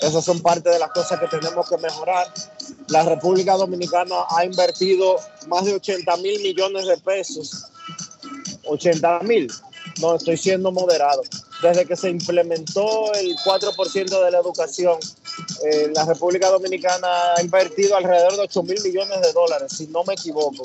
Esas 0.00 0.24
son 0.24 0.40
parte 0.40 0.70
de 0.70 0.78
las 0.78 0.90
cosas 0.90 1.18
que 1.20 1.28
tenemos 1.28 1.68
que 1.68 1.76
mejorar. 1.78 2.26
La 2.88 3.02
República 3.04 3.54
Dominicana 3.54 4.16
ha 4.30 4.44
invertido 4.44 5.16
más 5.48 5.64
de 5.64 5.74
80 5.74 6.16
mil 6.18 6.42
millones 6.42 6.86
de 6.86 6.96
pesos. 6.98 7.66
80 8.64 9.20
mil. 9.20 9.50
No, 10.00 10.16
estoy 10.16 10.36
siendo 10.36 10.72
moderado. 10.72 11.22
Desde 11.62 11.86
que 11.86 11.96
se 11.96 12.08
implementó 12.10 13.12
el 13.14 13.36
4% 13.44 14.24
de 14.24 14.30
la 14.30 14.38
educación, 14.38 14.98
eh, 15.64 15.90
la 15.94 16.04
República 16.04 16.48
Dominicana 16.50 17.34
ha 17.36 17.42
invertido 17.42 17.96
alrededor 17.96 18.32
de 18.36 18.42
8 18.42 18.62
mil 18.62 18.80
millones 18.82 19.20
de 19.20 19.32
dólares, 19.32 19.72
si 19.76 19.86
no 19.88 20.04
me 20.04 20.14
equivoco. 20.14 20.62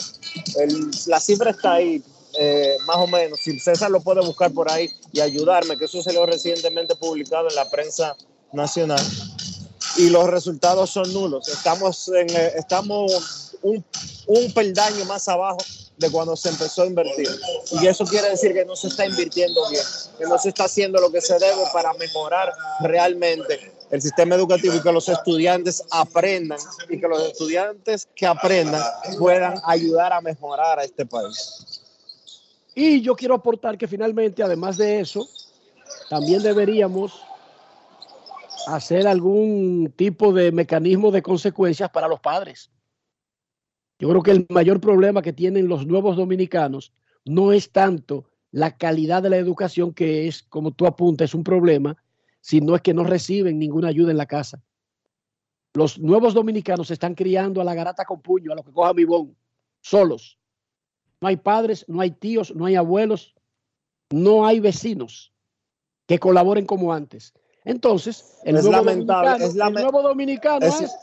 El- 0.60 0.90
la 1.08 1.20
cifra 1.20 1.52
está 1.52 1.74
ahí, 1.74 2.02
eh, 2.40 2.78
más 2.86 2.98
o 2.98 3.08
menos. 3.08 3.40
Si 3.40 3.60
César 3.60 3.90
lo 3.92 4.02
puede 4.02 4.22
buscar 4.22 4.52
por 4.52 4.72
ahí 4.72 4.90
y 5.12 5.20
ayudarme, 5.22 5.78
que 5.78 5.86
eso 5.86 6.02
salió 6.04 6.26
recientemente 6.26 6.96
publicado 6.96 7.50
en 7.50 7.56
la 7.56 7.70
prensa 7.70 8.16
nacional. 8.52 9.04
Y 9.98 10.10
los 10.10 10.28
resultados 10.30 10.90
son 10.92 11.12
nulos. 11.14 11.48
Estamos, 11.48 12.10
en, 12.10 12.30
eh, 12.30 12.54
estamos 12.56 13.56
un, 13.62 13.84
un 14.28 14.52
peldaño 14.54 15.06
más 15.06 15.28
abajo 15.28 15.58
de 15.98 16.12
cuando 16.12 16.36
se 16.36 16.50
empezó 16.50 16.84
a 16.84 16.86
invertir. 16.86 17.28
Y 17.82 17.88
eso 17.88 18.06
quiere 18.06 18.30
decir 18.30 18.54
que 18.54 18.64
no 18.66 18.76
se 18.76 18.88
está 18.90 19.06
invirtiendo 19.08 19.68
bien, 19.70 19.82
que 20.20 20.26
no 20.26 20.38
se 20.38 20.50
está 20.50 20.66
haciendo 20.66 21.02
lo 21.02 21.12
que 21.12 21.22
se 21.22 21.34
debe 21.40 21.64
para 21.74 21.92
mejorar 21.94 22.54
realmente 22.82 23.72
el 23.92 24.02
sistema 24.02 24.36
educativo 24.36 24.76
y 24.76 24.82
que 24.82 24.92
los 24.92 25.08
estudiantes 25.08 25.84
aprendan 25.92 26.60
y 26.90 27.00
que 27.00 27.08
los 27.08 27.24
estudiantes 27.24 28.08
que 28.16 28.26
aprendan 28.26 28.82
puedan 29.18 29.56
ayudar 29.66 30.14
a 30.14 30.22
mejorar 30.22 30.80
a 30.80 30.84
este 30.84 31.06
país. 31.06 31.84
Y 32.76 33.02
yo 33.02 33.16
quiero 33.16 33.36
aportar 33.36 33.78
que 33.78 33.88
finalmente, 33.88 34.44
además 34.44 34.78
de 34.78 35.00
eso, 35.00 35.28
también 36.10 36.44
deberíamos 36.44 37.22
hacer 38.68 39.08
algún 39.08 39.94
tipo 39.96 40.34
de 40.34 40.52
mecanismo 40.52 41.10
de 41.12 41.22
consecuencias 41.22 41.90
para 41.90 42.08
los 42.08 42.20
padres. 42.20 42.70
Yo 44.00 44.10
creo 44.10 44.22
que 44.22 44.32
el 44.32 44.46
mayor 44.50 44.80
problema 44.80 45.22
que 45.22 45.34
tienen 45.34 45.68
los 45.68 45.88
nuevos 45.88 46.18
dominicanos 46.18 46.94
no 47.26 47.52
es 47.52 47.72
tanto 47.72 48.26
la 48.52 48.78
calidad 48.78 49.24
de 49.24 49.30
la 49.30 49.38
educación, 49.38 49.94
que 49.94 50.28
es, 50.28 50.44
como 50.44 50.72
tú 50.72 50.86
apuntas, 50.86 51.34
un 51.34 51.44
problema, 51.44 51.98
sino 52.48 52.78
es 52.78 52.82
que 52.82 52.94
no 52.94 53.04
reciben 53.04 53.60
ninguna 53.60 53.90
ayuda 53.90 54.12
en 54.12 54.16
la 54.18 54.26
casa. 54.26 54.62
Los 55.74 56.00
nuevos 56.00 56.34
dominicanos 56.34 56.88
se 56.88 56.94
están 56.94 57.14
criando 57.14 57.60
a 57.60 57.66
la 57.66 57.74
garata 57.76 58.06
con 58.06 58.22
puño, 58.22 58.54
a 58.54 58.56
lo 58.56 58.64
que 58.64 58.72
coja 58.72 58.94
mi 58.94 59.04
bon, 59.04 59.36
solos. 59.82 60.40
No 61.20 61.28
hay 61.28 61.36
padres, 61.36 61.84
no 61.90 62.00
hay 62.00 62.12
tíos, 62.12 62.56
no 62.56 62.66
hay 62.66 62.76
abuelos, 62.76 63.36
no 64.12 64.46
hay 64.48 64.62
vecinos 64.62 65.34
que 66.08 66.20
colaboren 66.20 66.66
como 66.66 66.94
antes. 66.94 67.34
Entonces, 67.66 68.38
el 68.46 68.56
Es 68.56 68.64
nuevo 68.64 68.78
lamentable, 68.86 69.30
dominicano, 69.32 69.46
es 69.50 69.56
lame- 69.56 69.80
el 69.80 69.84
nuevo 69.84 70.02
dominicano 70.08 70.66
es- 70.66 70.82
es, 70.82 70.96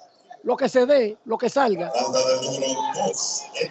lo 0.44 0.56
que 0.56 0.68
se 0.70 0.86
dé, 0.86 1.18
lo 1.26 1.36
que 1.36 1.50
salga. 1.50 1.92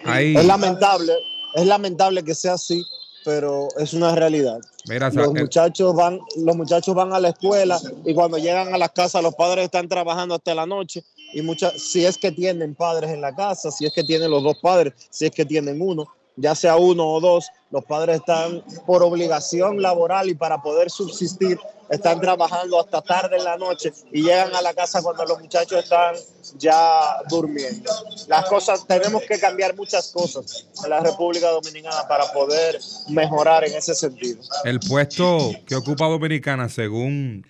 Ahí. 0.05 0.35
Es 0.37 0.45
lamentable, 0.45 1.13
es 1.55 1.65
lamentable 1.65 2.23
que 2.23 2.35
sea 2.35 2.53
así, 2.53 2.83
pero 3.23 3.67
es 3.77 3.93
una 3.93 4.15
realidad. 4.15 4.59
Mira, 4.87 5.09
los 5.09 5.27
eh, 5.27 5.41
muchachos 5.41 5.95
van, 5.95 6.19
los 6.37 6.55
muchachos 6.55 6.93
van 6.93 7.13
a 7.13 7.19
la 7.19 7.29
escuela 7.29 7.79
y 8.05 8.13
cuando 8.13 8.37
llegan 8.37 8.73
a 8.73 8.77
las 8.77 8.91
casas 8.91 9.23
los 9.23 9.35
padres 9.35 9.65
están 9.65 9.87
trabajando 9.87 10.35
hasta 10.35 10.53
la 10.53 10.65
noche 10.65 11.03
y 11.33 11.41
muchas, 11.41 11.81
si 11.81 12.05
es 12.05 12.17
que 12.17 12.31
tienen 12.31 12.75
padres 12.75 13.11
en 13.11 13.21
la 13.21 13.35
casa, 13.35 13.71
si 13.71 13.85
es 13.85 13.93
que 13.93 14.03
tienen 14.03 14.29
los 14.29 14.43
dos 14.43 14.57
padres, 14.61 14.93
si 15.09 15.25
es 15.25 15.31
que 15.31 15.45
tienen 15.45 15.81
uno, 15.81 16.07
ya 16.35 16.55
sea 16.55 16.77
uno 16.77 17.07
o 17.07 17.19
dos, 17.19 17.47
los 17.71 17.85
padres 17.85 18.17
están 18.17 18.63
por 18.85 19.03
obligación 19.03 19.81
laboral 19.81 20.29
y 20.29 20.35
para 20.35 20.61
poder 20.61 20.89
subsistir, 20.89 21.59
están 21.89 22.21
trabajando 22.21 22.79
hasta 22.79 23.01
tarde 23.01 23.37
en 23.37 23.43
la 23.43 23.57
noche 23.57 23.91
y 24.11 24.23
llegan 24.23 24.55
a 24.55 24.61
la 24.61 24.73
casa 24.73 25.01
cuando 25.01 25.25
los 25.25 25.39
muchachos 25.39 25.83
están 25.83 26.15
ya 26.57 27.17
durmiendo. 27.29 27.91
Las 28.27 28.45
cosas, 28.49 28.85
tenemos 28.87 29.23
que 29.23 29.39
cambiar 29.39 29.75
muchas 29.75 30.11
cosas 30.11 30.67
en 30.83 30.89
la 30.89 31.01
República 31.01 31.49
Dominicana 31.49 32.07
para 32.07 32.31
poder 32.31 32.79
mejorar 33.09 33.63
en 33.65 33.75
ese 33.75 33.93
sentido. 33.93 34.41
El 34.63 34.79
puesto 34.79 35.51
que 35.67 35.75
ocupa 35.75 36.07
Dominicana, 36.07 36.69
según 36.69 37.45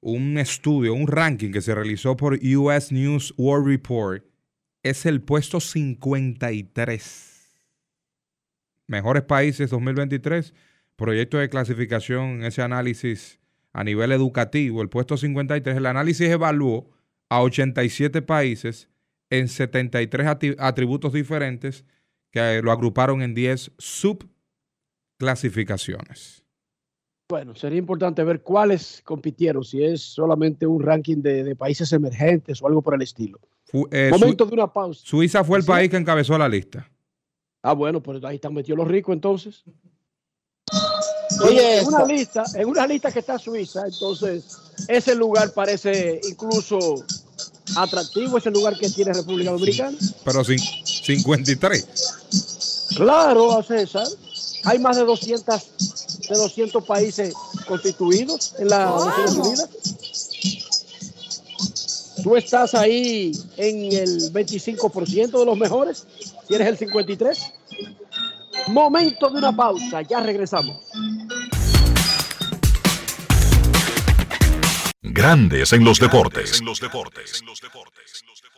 un 0.00 0.38
estudio, 0.38 0.94
un 0.94 1.06
ranking 1.06 1.52
que 1.52 1.60
se 1.60 1.74
realizó 1.74 2.16
por 2.16 2.34
US 2.34 2.92
News 2.92 3.34
World 3.36 3.66
Report, 3.66 4.24
es 4.82 5.06
el 5.06 5.20
puesto 5.22 5.60
53. 5.60 7.27
Mejores 8.88 9.22
países 9.22 9.70
2023, 9.70 10.54
proyecto 10.96 11.36
de 11.36 11.50
clasificación, 11.50 12.42
ese 12.42 12.62
análisis 12.62 13.38
a 13.74 13.84
nivel 13.84 14.12
educativo, 14.12 14.80
el 14.80 14.88
puesto 14.88 15.18
53, 15.18 15.76
el 15.76 15.84
análisis 15.84 16.30
evaluó 16.30 16.88
a 17.28 17.42
87 17.42 18.22
países 18.22 18.88
en 19.28 19.48
73 19.48 20.56
atributos 20.58 21.12
diferentes 21.12 21.84
que 22.30 22.62
lo 22.62 22.72
agruparon 22.72 23.20
en 23.20 23.34
10 23.34 23.72
subclasificaciones. 23.76 26.46
Bueno, 27.28 27.54
sería 27.54 27.78
importante 27.78 28.24
ver 28.24 28.40
cuáles 28.40 29.02
compitieron, 29.04 29.64
si 29.64 29.84
es 29.84 30.00
solamente 30.00 30.66
un 30.66 30.82
ranking 30.82 31.18
de, 31.18 31.54
países 31.56 31.92
emergentes 31.92 32.62
o 32.62 32.66
algo 32.66 32.80
por 32.80 32.94
el 32.94 33.02
estilo. 33.02 33.38
Eh, 33.90 34.08
Momento 34.10 34.46
de 34.46 34.54
una 34.54 34.72
pausa. 34.72 35.02
Suiza 35.04 35.44
fue 35.44 35.58
el 35.58 35.66
país 35.66 35.90
que 35.90 35.98
encabezó 35.98 36.38
la 36.38 36.48
lista. 36.48 36.90
Ah, 37.62 37.72
bueno, 37.72 38.02
pues 38.02 38.22
ahí 38.24 38.36
están 38.36 38.54
metidos 38.54 38.78
los 38.78 38.88
ricos 38.88 39.12
entonces. 39.12 39.64
Oye, 41.44 41.78
en 41.78 41.86
una 41.86 42.04
lista, 42.04 42.44
en 42.54 42.68
una 42.68 42.86
lista 42.86 43.12
que 43.12 43.20
está 43.20 43.38
Suiza, 43.38 43.86
entonces 43.86 44.58
ese 44.88 45.14
lugar 45.14 45.52
parece 45.52 46.20
incluso 46.28 46.78
atractivo, 47.76 48.38
ese 48.38 48.50
lugar 48.50 48.76
que 48.78 48.88
tiene 48.90 49.12
República 49.12 49.50
Dominicana. 49.52 49.96
Pero 50.24 50.44
sin 50.44 50.58
53. 50.58 51.86
Claro, 52.96 53.62
César. 53.62 54.06
Hay 54.64 54.78
más 54.78 54.96
de 54.96 55.04
200, 55.04 55.62
de 56.28 56.36
200 56.36 56.84
países 56.84 57.34
constituidos 57.66 58.54
en 58.58 58.68
la 58.68 58.86
Naciones 58.86 59.32
Unidas. 59.34 59.68
Tú 62.22 62.36
estás 62.36 62.74
ahí 62.74 63.32
en 63.56 63.92
el 63.92 64.32
25% 64.32 65.38
de 65.38 65.44
los 65.44 65.56
mejores. 65.56 66.06
¿Tienes 66.48 66.66
el 66.66 66.78
53? 66.78 67.54
Momento 68.68 69.28
de 69.28 69.38
una 69.38 69.54
pausa, 69.54 70.00
ya 70.02 70.20
regresamos. 70.20 70.80
Grandes 75.02 75.72
en 75.74 75.84
los 75.84 76.00
deportes. 76.00 76.62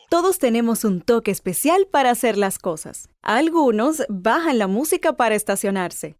Todos 0.08 0.38
tenemos 0.38 0.84
un 0.84 1.00
toque 1.00 1.32
especial 1.32 1.88
para 1.90 2.10
hacer 2.10 2.36
las 2.36 2.58
cosas. 2.58 3.08
Algunos 3.22 4.04
bajan 4.08 4.58
la 4.58 4.66
música 4.68 5.14
para 5.16 5.34
estacionarse. 5.34 6.19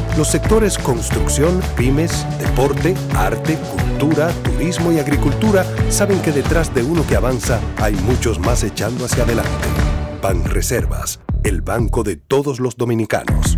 Los 0.17 0.27
sectores 0.27 0.77
construcción, 0.77 1.61
pymes, 1.77 2.25
deporte, 2.39 2.95
arte, 3.15 3.57
cultura, 3.57 4.29
turismo 4.43 4.91
y 4.91 4.99
agricultura 4.99 5.65
saben 5.89 6.21
que 6.21 6.31
detrás 6.31 6.73
de 6.75 6.83
uno 6.83 7.07
que 7.07 7.15
avanza 7.15 7.59
hay 7.77 7.95
muchos 7.95 8.37
más 8.39 8.63
echando 8.63 9.05
hacia 9.05 9.23
adelante. 9.23 9.49
Ban 10.21 10.43
Reservas, 10.43 11.21
el 11.43 11.61
banco 11.61 12.03
de 12.03 12.17
todos 12.17 12.59
los 12.59 12.75
dominicanos. 12.75 13.57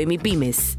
y 0.00 0.06
MIPIMES. 0.06 0.78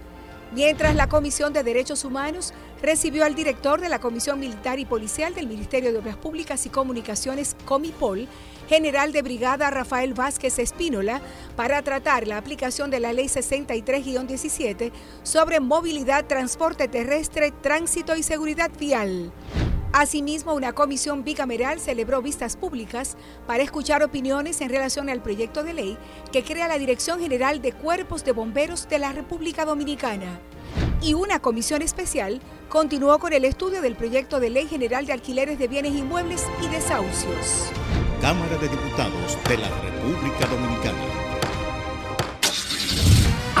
Mientras 0.53 0.95
la 0.95 1.07
Comisión 1.07 1.53
de 1.53 1.63
Derechos 1.63 2.03
Humanos 2.03 2.53
recibió 2.81 3.23
al 3.23 3.35
director 3.35 3.79
de 3.79 3.87
la 3.87 3.99
Comisión 3.99 4.37
Militar 4.37 4.79
y 4.79 4.85
Policial 4.85 5.33
del 5.33 5.47
Ministerio 5.47 5.93
de 5.93 5.99
Obras 5.99 6.17
Públicas 6.17 6.65
y 6.65 6.69
Comunicaciones, 6.69 7.55
Comipol, 7.63 8.27
general 8.71 9.11
de 9.11 9.21
brigada 9.21 9.69
Rafael 9.69 10.13
Vázquez 10.13 10.57
Espínola, 10.57 11.19
para 11.57 11.81
tratar 11.81 12.25
la 12.25 12.37
aplicación 12.37 12.89
de 12.89 13.01
la 13.01 13.11
Ley 13.11 13.25
63-17 13.25 14.93
sobre 15.23 15.59
movilidad, 15.59 16.23
transporte 16.25 16.87
terrestre, 16.87 17.51
tránsito 17.51 18.15
y 18.15 18.23
seguridad 18.23 18.71
vial. 18.79 19.33
Asimismo, 19.91 20.53
una 20.53 20.71
comisión 20.71 21.25
bicameral 21.25 21.81
celebró 21.81 22.21
vistas 22.21 22.55
públicas 22.55 23.17
para 23.45 23.61
escuchar 23.61 24.03
opiniones 24.03 24.61
en 24.61 24.69
relación 24.69 25.09
al 25.09 25.21
proyecto 25.21 25.63
de 25.63 25.73
ley 25.73 25.97
que 26.31 26.41
crea 26.41 26.69
la 26.69 26.77
Dirección 26.77 27.19
General 27.19 27.61
de 27.61 27.73
Cuerpos 27.73 28.23
de 28.23 28.31
Bomberos 28.31 28.87
de 28.87 28.99
la 28.99 29.11
República 29.11 29.65
Dominicana. 29.65 30.39
Y 31.01 31.13
una 31.13 31.41
comisión 31.41 31.81
especial 31.81 32.39
continuó 32.69 33.19
con 33.19 33.33
el 33.33 33.43
estudio 33.43 33.81
del 33.81 33.97
proyecto 33.97 34.39
de 34.39 34.49
ley 34.49 34.67
general 34.67 35.05
de 35.05 35.11
alquileres 35.11 35.59
de 35.59 35.67
bienes 35.67 35.93
inmuebles 35.93 36.45
y 36.63 36.69
desahucios. 36.69 37.69
Cámara 38.21 38.55
de 38.57 38.67
Diputados 38.67 39.35
de 39.49 39.57
la 39.57 39.67
República 39.81 40.45
Dominicana. 40.45 41.20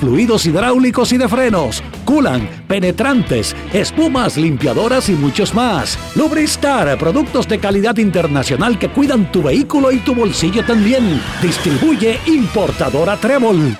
fluidos 0.00 0.46
hidráulicos 0.46 1.12
y 1.12 1.18
de 1.18 1.28
frenos, 1.28 1.82
culan, 2.04 2.48
penetrantes, 2.68 3.54
espumas, 3.72 4.36
limpiadoras 4.36 5.08
y 5.08 5.12
muchos 5.12 5.54
más. 5.54 5.98
Lubristar, 6.16 6.98
productos 6.98 7.48
de 7.48 7.58
calidad 7.58 7.96
internacional 7.98 8.78
que 8.78 8.90
cuidan 8.90 9.30
tu 9.32 9.42
vehículo 9.42 9.92
y 9.92 9.98
tu 9.98 10.14
bolsillo 10.14 10.64
también. 10.64 11.20
Distribuye 11.42 12.18
importadora 12.26 13.16
Trébol. 13.16 13.76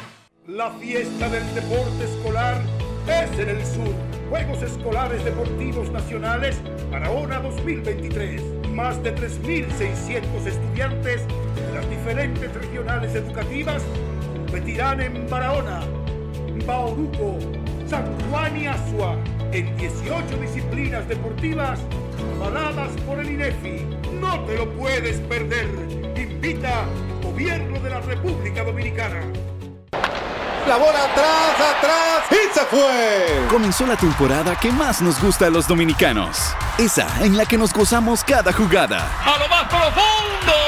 La 0.47 0.71
fiesta 0.73 1.29
del 1.29 1.45
deporte 1.55 2.05
escolar 2.05 2.63
es 3.07 3.39
en 3.39 3.49
el 3.49 3.65
sur. 3.65 3.95
Juegos 4.29 4.63
Escolares 4.63 5.25
Deportivos 5.25 5.91
Nacionales 5.91 6.61
Barahona 6.91 7.41
2023. 7.41 8.43
Más 8.73 9.03
de 9.03 9.15
3.600 9.15 10.47
estudiantes 10.47 11.23
de 11.27 11.75
las 11.75 11.89
diferentes 11.91 12.53
regionales 12.55 13.15
educativas 13.15 13.83
competirán 14.49 14.99
en 15.03 15.29
Barahona, 15.29 15.81
Bauruco, 16.67 17.39
San 17.87 18.07
Juan 18.31 18.57
y 18.57 18.67
Asua 18.67 19.15
en 19.53 19.77
18 19.77 20.25
disciplinas 20.41 21.07
deportivas 21.07 21.79
avaladas 22.37 22.91
por 23.07 23.19
el 23.21 23.31
INEFI. 23.31 23.85
No 24.19 24.41
te 24.45 24.57
lo 24.57 24.71
puedes 24.73 25.21
perder. 25.21 25.67
Invita 26.17 26.87
Gobierno 27.23 27.79
de 27.81 27.91
la 27.91 28.01
República 28.01 28.65
Dominicana. 28.65 29.21
La 30.67 30.77
bola 30.77 31.05
atrás, 31.05 31.77
atrás 31.77 32.25
y 32.31 32.55
se 32.55 32.65
fue. 32.67 33.47
Comenzó 33.51 33.87
la 33.87 33.97
temporada 33.97 34.57
que 34.57 34.73
más 34.73 35.03
nos 35.03 35.21
gusta 35.21 35.47
a 35.47 35.51
los 35.51 35.69
dominicanos. 35.69 36.55
Esa 36.79 37.07
en 37.23 37.37
la 37.37 37.45
que 37.45 37.59
nos 37.59 37.73
gozamos 37.75 38.25
cada 38.25 38.53
jugada. 38.53 39.11
A 39.25 39.39
lo 39.39 39.49
más 39.49 39.65
profundo, 39.69 40.68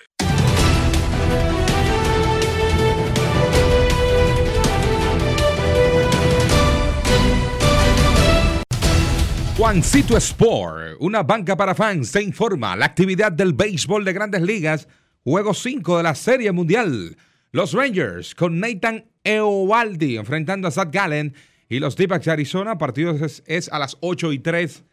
Juancito 9.61 10.17
Sport, 10.17 10.97
una 11.01 11.21
banca 11.21 11.55
para 11.55 11.75
fans, 11.75 12.07
se 12.07 12.23
informa 12.23 12.75
la 12.75 12.87
actividad 12.87 13.31
del 13.31 13.53
béisbol 13.53 14.03
de 14.03 14.11
grandes 14.11 14.41
ligas, 14.41 14.87
juego 15.23 15.53
5 15.53 15.97
de 15.97 16.03
la 16.03 16.15
Serie 16.15 16.51
Mundial. 16.51 17.15
Los 17.51 17.73
Rangers 17.73 18.33
con 18.33 18.59
Nathan 18.59 19.05
Eovaldi 19.23 20.17
enfrentando 20.17 20.67
a 20.67 20.71
Zach 20.71 20.91
Gallen 20.91 21.35
y 21.69 21.77
los 21.77 21.95
d 21.95 22.07
de 22.07 22.31
Arizona, 22.31 22.79
partido 22.79 23.11
es, 23.11 23.43
es, 23.45 23.69
a 23.71 23.77
las 23.77 23.97
8 23.99 24.33
y 24.33 24.39
3 24.39 24.83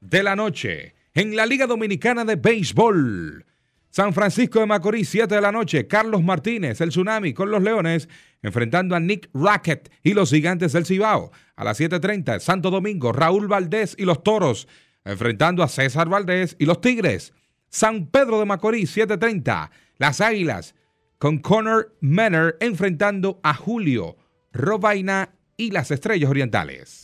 de 0.00 0.22
la 0.22 0.34
noche. 0.36 0.94
En 1.12 1.36
la 1.36 1.44
Liga 1.44 1.66
Dominicana 1.66 2.24
de 2.24 2.36
Béisbol, 2.36 3.44
San 3.90 4.14
Francisco 4.14 4.58
de 4.58 4.66
Macorís, 4.66 5.10
7 5.10 5.34
de 5.34 5.40
la 5.42 5.52
noche. 5.52 5.86
Carlos 5.86 6.22
Martínez, 6.22 6.80
el 6.80 6.88
Tsunami 6.88 7.34
con 7.34 7.50
los 7.50 7.62
Leones, 7.62 8.08
enfrentando 8.40 8.96
a 8.96 9.00
Nick 9.00 9.28
Rackett 9.34 9.92
y 10.02 10.14
los 10.14 10.30
Gigantes 10.30 10.72
del 10.72 10.86
Cibao. 10.86 11.30
A 11.56 11.64
las 11.64 11.80
7.30, 11.80 12.40
Santo 12.40 12.70
Domingo, 12.70 13.12
Raúl 13.12 13.46
Valdés 13.46 13.94
y 13.98 14.04
los 14.04 14.22
Toros, 14.22 14.68
enfrentando 15.04 15.62
a 15.62 15.68
César 15.68 16.08
Valdés 16.08 16.56
y 16.58 16.66
los 16.66 16.80
Tigres. 16.80 17.32
San 17.68 18.06
Pedro 18.06 18.38
de 18.38 18.46
Macorís, 18.46 18.96
7.30. 18.96 19.70
Las 19.98 20.20
Águilas, 20.20 20.74
con 21.18 21.38
Connor 21.38 21.96
Manor, 22.00 22.56
enfrentando 22.60 23.40
a 23.42 23.54
Julio 23.54 24.16
Robaina 24.52 25.34
y 25.56 25.70
las 25.70 25.90
Estrellas 25.90 26.30
Orientales. 26.30 27.03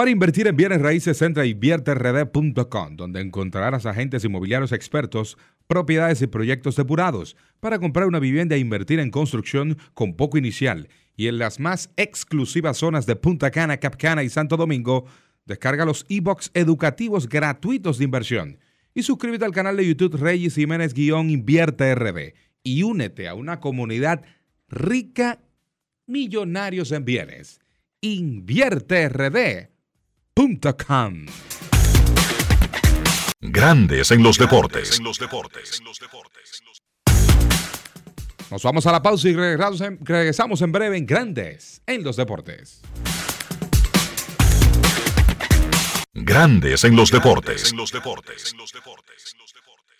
Para 0.00 0.12
invertir 0.12 0.46
en 0.46 0.56
bienes 0.56 0.80
raíces, 0.80 1.20
entra 1.20 1.42
a 1.42 1.46
invierterd.com, 1.46 2.96
donde 2.96 3.20
encontrarás 3.20 3.84
agentes 3.84 4.24
inmobiliarios 4.24 4.72
expertos, 4.72 5.36
propiedades 5.66 6.22
y 6.22 6.26
proyectos 6.26 6.76
depurados 6.76 7.36
para 7.60 7.78
comprar 7.78 8.06
una 8.06 8.18
vivienda 8.18 8.56
e 8.56 8.60
invertir 8.60 8.98
en 8.98 9.10
construcción 9.10 9.76
con 9.92 10.14
poco 10.14 10.38
inicial. 10.38 10.88
Y 11.16 11.26
en 11.26 11.36
las 11.36 11.60
más 11.60 11.90
exclusivas 11.98 12.78
zonas 12.78 13.04
de 13.04 13.14
Punta 13.14 13.50
Cana, 13.50 13.76
Capcana 13.76 14.22
y 14.22 14.30
Santo 14.30 14.56
Domingo, 14.56 15.04
descarga 15.44 15.84
los 15.84 16.06
e-books 16.08 16.50
educativos 16.54 17.28
gratuitos 17.28 17.98
de 17.98 18.04
inversión. 18.04 18.58
Y 18.94 19.02
suscríbete 19.02 19.44
al 19.44 19.52
canal 19.52 19.76
de 19.76 19.86
YouTube 19.86 20.16
Reyes 20.16 20.54
Jiménez-Invierte 20.54 21.94
RD 21.94 22.32
y 22.62 22.84
únete 22.84 23.28
a 23.28 23.34
una 23.34 23.60
comunidad 23.60 24.22
rica, 24.66 25.42
millonarios 26.06 26.90
en 26.90 27.04
bienes. 27.04 27.60
Invierte 28.00 29.06
RD 29.06 29.68
Grandes 33.42 34.10
en 34.10 34.22
los 34.22 34.38
deportes. 34.38 34.98
Nos 38.50 38.62
vamos 38.62 38.86
a 38.86 38.92
la 38.92 39.02
pausa 39.02 39.28
y 39.28 39.34
regresamos 39.34 40.62
en 40.62 40.72
breve 40.72 40.96
en 40.96 41.04
Grandes 41.04 41.82
en 41.86 42.02
los 42.02 42.16
deportes. 42.16 42.80
Grandes 46.14 46.84
en 46.84 46.96
los 46.96 47.10
deportes. 47.10 47.74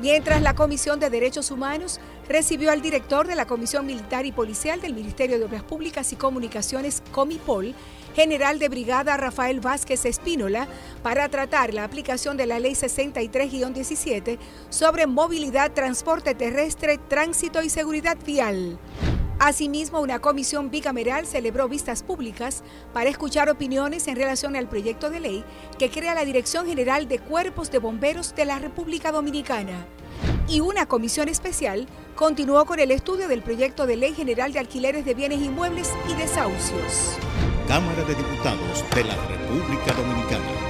mientras 0.00 0.42
la 0.42 0.54
Comisión 0.54 0.98
de 0.98 1.10
Derechos 1.10 1.50
Humanos 1.50 2.00
recibió 2.28 2.70
al 2.70 2.82
director 2.82 3.26
de 3.26 3.34
la 3.34 3.46
Comisión 3.46 3.86
Militar 3.86 4.24
y 4.26 4.32
Policial 4.32 4.80
del 4.80 4.94
Ministerio 4.94 5.38
de 5.38 5.44
Obras 5.44 5.62
Públicas 5.62 6.12
y 6.12 6.16
Comunicaciones, 6.16 7.02
Comipol, 7.12 7.74
general 8.14 8.58
de 8.58 8.68
brigada 8.68 9.16
Rafael 9.16 9.60
Vázquez 9.60 10.04
Espínola, 10.04 10.68
para 11.02 11.28
tratar 11.28 11.74
la 11.74 11.84
aplicación 11.84 12.36
de 12.36 12.46
la 12.46 12.58
Ley 12.58 12.72
63-17 12.72 14.38
sobre 14.68 15.06
movilidad, 15.06 15.72
transporte 15.72 16.34
terrestre, 16.34 16.98
tránsito 16.98 17.62
y 17.62 17.70
seguridad 17.70 18.18
vial. 18.24 18.78
Asimismo, 19.42 20.00
una 20.00 20.18
comisión 20.18 20.70
bicameral 20.70 21.26
celebró 21.26 21.66
vistas 21.66 22.02
públicas 22.02 22.62
para 22.92 23.08
escuchar 23.08 23.48
opiniones 23.48 24.06
en 24.06 24.16
relación 24.16 24.54
al 24.54 24.68
proyecto 24.68 25.08
de 25.08 25.18
ley 25.18 25.44
que 25.78 25.90
crea 25.90 26.14
la 26.14 26.26
Dirección 26.26 26.66
General 26.66 27.08
de 27.08 27.20
Cuerpos 27.20 27.70
de 27.70 27.78
Bomberos 27.78 28.34
de 28.34 28.44
la 28.44 28.58
República 28.58 29.12
Dominicana. 29.12 29.86
Y 30.46 30.60
una 30.60 30.84
comisión 30.84 31.30
especial 31.30 31.86
continuó 32.16 32.66
con 32.66 32.80
el 32.80 32.90
estudio 32.90 33.28
del 33.28 33.40
proyecto 33.40 33.86
de 33.86 33.96
ley 33.96 34.12
general 34.12 34.52
de 34.52 34.58
alquileres 34.58 35.06
de 35.06 35.14
bienes 35.14 35.40
inmuebles 35.40 35.90
y 36.06 36.14
desahucios. 36.16 37.16
Cámara 37.70 38.02
de 38.02 38.16
Diputados 38.16 38.84
de 38.96 39.04
la 39.04 39.14
República 39.28 39.92
Dominicana. 39.92 40.69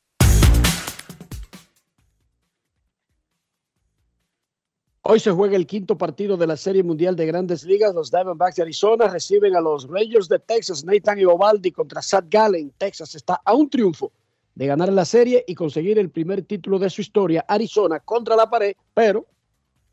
Hoy 5.03 5.19
se 5.19 5.31
juega 5.31 5.55
el 5.55 5.65
quinto 5.65 5.97
partido 5.97 6.37
de 6.37 6.45
la 6.45 6.55
Serie 6.55 6.83
Mundial 6.83 7.15
de 7.15 7.25
Grandes 7.25 7.63
Ligas. 7.63 7.95
Los 7.95 8.11
Diamondbacks 8.11 8.57
de 8.57 8.61
Arizona 8.61 9.07
reciben 9.07 9.55
a 9.55 9.61
los 9.61 9.87
Rangers 9.87 10.29
de 10.29 10.37
Texas, 10.37 10.85
Nathan 10.85 11.17
Eovaldi 11.17 11.71
contra 11.71 12.03
Sad 12.03 12.25
Gallen. 12.29 12.71
Texas 12.77 13.15
está 13.15 13.41
a 13.43 13.55
un 13.55 13.67
triunfo 13.67 14.11
de 14.53 14.67
ganar 14.67 14.93
la 14.93 15.03
serie 15.03 15.43
y 15.47 15.55
conseguir 15.55 15.97
el 15.97 16.11
primer 16.11 16.43
título 16.43 16.77
de 16.77 16.91
su 16.91 17.01
historia. 17.01 17.43
Arizona 17.47 17.99
contra 17.99 18.35
la 18.35 18.47
pared, 18.47 18.75
pero 18.93 19.25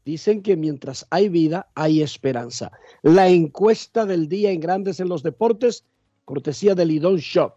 dicen 0.04 0.42
que 0.42 0.58
mientras 0.58 1.06
hay 1.08 1.30
vida, 1.30 1.70
hay 1.74 2.02
esperanza. 2.02 2.70
La 3.00 3.28
encuesta 3.28 4.04
del 4.04 4.28
día 4.28 4.50
en 4.50 4.60
Grandes 4.60 5.00
en 5.00 5.08
los 5.08 5.22
Deportes, 5.22 5.86
cortesía 6.26 6.74
del 6.74 6.88
Lidón 6.88 7.16
Shop. 7.16 7.54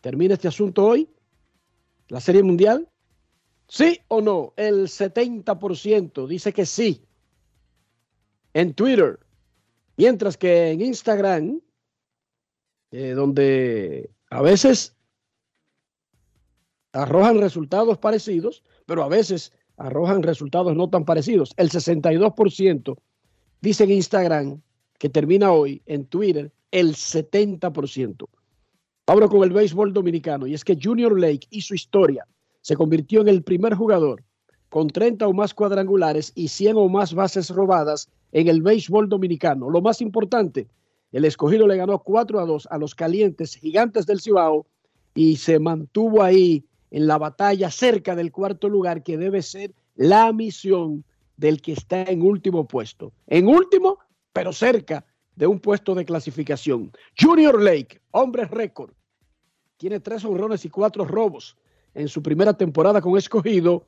¿Termina 0.00 0.34
este 0.34 0.48
asunto 0.48 0.84
hoy? 0.86 1.08
¿La 2.08 2.20
Serie 2.20 2.42
Mundial? 2.42 2.88
¿Sí 3.68 4.00
o 4.08 4.22
no? 4.22 4.54
El 4.56 4.88
70% 4.88 6.26
dice 6.26 6.52
que 6.52 6.64
sí. 6.64 7.04
En 8.54 8.72
Twitter. 8.72 9.20
Mientras 9.96 10.36
que 10.38 10.70
en 10.70 10.80
Instagram, 10.80 11.60
eh, 12.90 13.10
donde 13.10 14.10
a 14.30 14.40
veces 14.40 14.96
arrojan 16.92 17.38
resultados 17.38 17.98
parecidos, 17.98 18.62
pero 18.86 19.02
a 19.02 19.08
veces 19.08 19.52
arrojan 19.76 20.22
resultados 20.22 20.74
no 20.74 20.88
tan 20.88 21.04
parecidos. 21.04 21.52
El 21.56 21.68
62% 21.68 22.96
dice 23.60 23.84
en 23.84 23.90
Instagram 23.90 24.62
que 24.98 25.10
termina 25.10 25.52
hoy, 25.52 25.82
en 25.84 26.06
Twitter, 26.06 26.50
el 26.70 26.94
70%. 26.94 28.28
Abro 29.06 29.28
con 29.28 29.42
el 29.42 29.50
béisbol 29.50 29.92
dominicano 29.92 30.46
y 30.46 30.54
es 30.54 30.64
que 30.64 30.78
Junior 30.80 31.18
Lake 31.18 31.46
su 31.60 31.74
historia 31.74 32.26
se 32.68 32.76
convirtió 32.76 33.22
en 33.22 33.28
el 33.28 33.42
primer 33.42 33.74
jugador 33.74 34.22
con 34.68 34.88
30 34.88 35.26
o 35.26 35.32
más 35.32 35.54
cuadrangulares 35.54 36.32
y 36.34 36.48
100 36.48 36.76
o 36.76 36.86
más 36.90 37.14
bases 37.14 37.48
robadas 37.48 38.10
en 38.30 38.46
el 38.46 38.60
béisbol 38.60 39.08
dominicano. 39.08 39.70
Lo 39.70 39.80
más 39.80 40.02
importante, 40.02 40.68
el 41.10 41.24
escogido 41.24 41.66
le 41.66 41.78
ganó 41.78 41.98
4 42.00 42.38
a 42.38 42.44
2 42.44 42.68
a 42.70 42.76
los 42.76 42.94
calientes 42.94 43.54
gigantes 43.54 44.04
del 44.04 44.20
Cibao 44.20 44.66
y 45.14 45.36
se 45.36 45.58
mantuvo 45.58 46.22
ahí 46.22 46.62
en 46.90 47.06
la 47.06 47.16
batalla 47.16 47.70
cerca 47.70 48.14
del 48.14 48.30
cuarto 48.30 48.68
lugar 48.68 49.02
que 49.02 49.16
debe 49.16 49.40
ser 49.40 49.72
la 49.94 50.30
misión 50.34 51.04
del 51.38 51.62
que 51.62 51.72
está 51.72 52.02
en 52.02 52.20
último 52.20 52.68
puesto. 52.68 53.14
En 53.28 53.48
último, 53.48 53.98
pero 54.34 54.52
cerca 54.52 55.06
de 55.36 55.46
un 55.46 55.58
puesto 55.58 55.94
de 55.94 56.04
clasificación. 56.04 56.92
Junior 57.18 57.62
Lake, 57.62 58.02
hombre 58.10 58.44
récord, 58.44 58.92
tiene 59.78 60.00
tres 60.00 60.22
honrones 60.26 60.66
y 60.66 60.68
cuatro 60.68 61.06
robos 61.06 61.56
en 61.94 62.08
su 62.08 62.22
primera 62.22 62.54
temporada 62.54 63.00
con 63.00 63.16
escogido. 63.16 63.86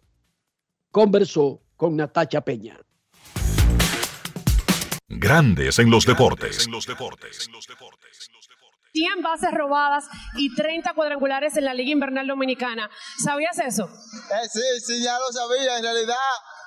Conversó 0.91 1.63
con 1.77 1.97
Natacha 1.97 2.41
Peña. 2.41 2.79
Grandes 5.09 5.79
en 5.79 5.91
los 5.91 6.07
deportes. 6.07 6.69
100 8.93 9.23
bases 9.23 9.51
robadas 9.53 10.05
y 10.37 10.55
30 10.55 10.95
cuadrangulares 10.95 11.57
en 11.57 11.65
la 11.65 11.75
Liga 11.75 11.91
Invernal 11.91 12.27
Dominicana. 12.27 12.91
¿Sabías 13.19 13.59
eso? 13.59 13.85
Eh, 13.85 14.49
sí, 14.51 14.61
sí, 14.85 15.03
ya 15.03 15.17
lo 15.19 15.33
sabía. 15.33 15.79
En 15.79 15.83
realidad, 15.85 16.17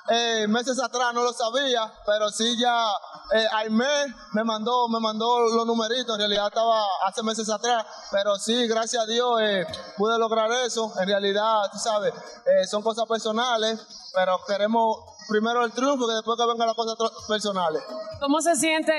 eh, 0.08 0.46
meses 0.48 0.78
atrás 0.82 1.14
no 1.14 1.22
lo 1.22 1.32
sabía, 1.32 1.92
pero 2.04 2.28
sí 2.30 2.58
ya 2.58 2.86
eh, 3.32 3.46
Aimé 3.52 4.14
me 4.32 4.44
mandó, 4.44 4.86
me 4.88 5.00
mandó 5.00 5.40
los 5.48 5.66
numeritos, 5.66 6.14
en 6.14 6.20
realidad 6.20 6.48
estaba 6.48 6.84
hace 7.06 7.22
meses 7.22 7.48
atrás, 7.48 7.84
pero 8.10 8.36
sí, 8.36 8.66
gracias 8.66 9.02
a 9.02 9.06
Dios 9.06 9.40
eh, 9.40 9.66
pude 9.96 10.18
lograr 10.18 10.50
eso. 10.66 10.92
En 11.00 11.08
realidad, 11.08 11.62
tú 11.72 11.78
sabes, 11.78 12.12
eh, 12.12 12.66
son 12.66 12.82
cosas 12.82 13.06
personales, 13.06 13.80
pero 14.14 14.38
queremos 14.46 14.98
primero 15.28 15.64
el 15.64 15.72
triunfo 15.72 16.06
que 16.06 16.14
después 16.14 16.38
que 16.38 16.46
vengan 16.46 16.66
las 16.66 16.76
cosas 16.76 16.96
personales. 17.26 17.82
¿Cómo 18.20 18.40
se 18.40 18.54
siente 18.56 18.92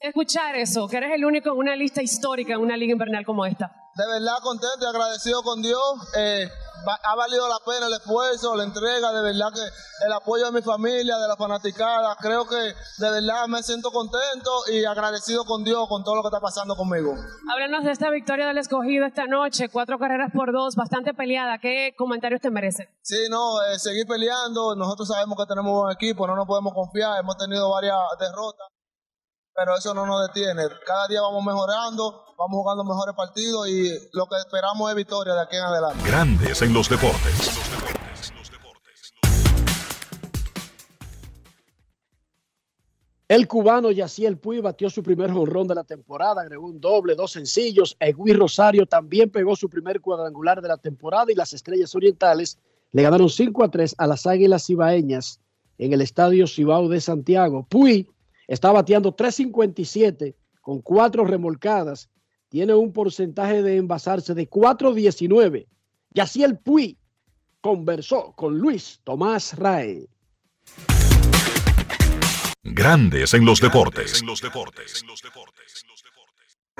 escuchar 0.00 0.56
eso? 0.56 0.88
Que 0.88 0.96
eres 0.98 1.12
el 1.14 1.24
único 1.24 1.50
en 1.50 1.56
una 1.56 1.76
lista 1.76 2.02
histórica 2.02 2.54
en 2.54 2.60
una 2.60 2.76
liga 2.76 2.92
invernal 2.92 3.24
como 3.24 3.44
esta. 3.44 3.70
De 3.94 4.06
verdad 4.06 4.38
contento 4.42 4.84
y 4.84 4.86
agradecido 4.86 5.42
con 5.42 5.60
Dios. 5.60 5.82
Eh, 6.16 6.48
ha 7.02 7.16
valido 7.16 7.48
la 7.48 7.58
pena 7.66 7.86
el 7.86 7.94
esfuerzo, 7.94 8.54
la 8.54 8.62
entrega, 8.62 9.12
de 9.12 9.22
verdad 9.22 9.52
que 9.52 10.06
el 10.06 10.12
apoyo 10.12 10.46
de 10.46 10.52
mi 10.52 10.62
familia, 10.62 11.18
de 11.18 11.26
la 11.26 11.36
fanaticada, 11.36 12.16
creo 12.20 12.46
que 12.46 12.54
de 12.54 13.10
verdad 13.10 13.48
me 13.48 13.60
siento 13.64 13.90
contento 13.90 14.50
y 14.72 14.84
agradecido 14.84 15.44
con 15.44 15.64
Dios 15.64 15.88
con 15.88 16.04
todo 16.04 16.14
lo 16.14 16.22
que 16.22 16.28
está 16.28 16.40
pasando 16.40 16.76
conmigo. 16.76 17.14
Háblanos 17.52 17.84
de 17.84 17.90
esta 17.90 18.10
victoria 18.10 18.46
del 18.46 18.58
escogido 18.58 19.06
esta 19.06 19.26
noche, 19.26 19.68
cuatro 19.68 19.98
carreras 19.98 20.30
por 20.32 20.52
dos, 20.52 20.76
bastante 20.76 21.12
peleada. 21.14 21.58
¿Qué 21.58 21.94
comentarios 21.98 22.40
te 22.40 22.50
merece? 22.50 22.88
Sí, 23.02 23.26
no, 23.28 23.60
eh, 23.62 23.78
seguir 23.80 24.06
peleando. 24.06 24.76
Nosotros 24.76 25.08
sabemos 25.08 25.36
que 25.36 25.46
tenemos 25.46 25.84
un 25.84 25.90
equipo, 25.90 26.26
no 26.28 26.36
nos 26.36 26.46
podemos 26.46 26.72
confiar. 26.72 27.18
Hemos 27.18 27.36
tenido 27.36 27.68
varias 27.70 27.96
derrotas 28.20 28.68
pero 29.58 29.76
eso 29.76 29.92
no 29.92 30.06
nos 30.06 30.28
detiene. 30.28 30.62
Cada 30.86 31.08
día 31.08 31.20
vamos 31.20 31.44
mejorando, 31.44 32.26
vamos 32.38 32.58
jugando 32.58 32.84
mejores 32.84 33.12
partidos 33.16 33.68
y 33.68 33.90
lo 34.12 34.26
que 34.26 34.36
esperamos 34.36 34.88
es 34.88 34.94
victoria 34.94 35.34
de 35.34 35.40
aquí 35.42 35.56
en 35.56 35.62
adelante. 35.62 36.08
Grandes 36.08 36.62
en 36.62 36.72
los 36.72 36.88
deportes. 36.88 37.58
El 43.26 43.48
cubano 43.48 43.90
Yaciel 43.90 44.38
Puy 44.38 44.60
batió 44.60 44.88
su 44.88 45.02
primer 45.02 45.32
jonrón 45.32 45.66
de 45.66 45.74
la 45.74 45.82
temporada, 45.82 46.42
agregó 46.42 46.68
un 46.68 46.80
doble, 46.80 47.16
dos 47.16 47.32
sencillos. 47.32 47.96
Egui 47.98 48.34
Rosario 48.34 48.86
también 48.86 49.28
pegó 49.28 49.56
su 49.56 49.68
primer 49.68 50.00
cuadrangular 50.00 50.62
de 50.62 50.68
la 50.68 50.76
temporada 50.76 51.32
y 51.32 51.34
las 51.34 51.52
Estrellas 51.52 51.94
Orientales 51.96 52.58
le 52.92 53.02
ganaron 53.02 53.28
5 53.28 53.64
a 53.64 53.70
3 53.70 53.96
a 53.98 54.06
las 54.06 54.24
Águilas 54.24 54.66
Cibaeñas 54.66 55.40
en 55.78 55.92
el 55.92 56.00
Estadio 56.00 56.46
Cibao 56.46 56.88
de 56.88 57.00
Santiago. 57.00 57.66
Puy 57.68 58.08
Está 58.48 58.72
bateando 58.72 59.12
357 59.12 60.34
con 60.62 60.80
cuatro 60.80 61.24
remolcadas. 61.24 62.08
Tiene 62.48 62.74
un 62.74 62.94
porcentaje 62.94 63.62
de 63.62 63.76
envasarse 63.76 64.34
de 64.34 64.48
4.19. 64.48 65.66
Y 66.14 66.20
así 66.20 66.42
el 66.42 66.58
Puy 66.58 66.98
conversó 67.60 68.32
con 68.32 68.58
Luis 68.58 69.00
Tomás 69.04 69.56
Rae. 69.58 70.08
Grandes 72.62 73.34
en 73.34 73.44
los 73.44 73.60
deportes. 73.60 74.24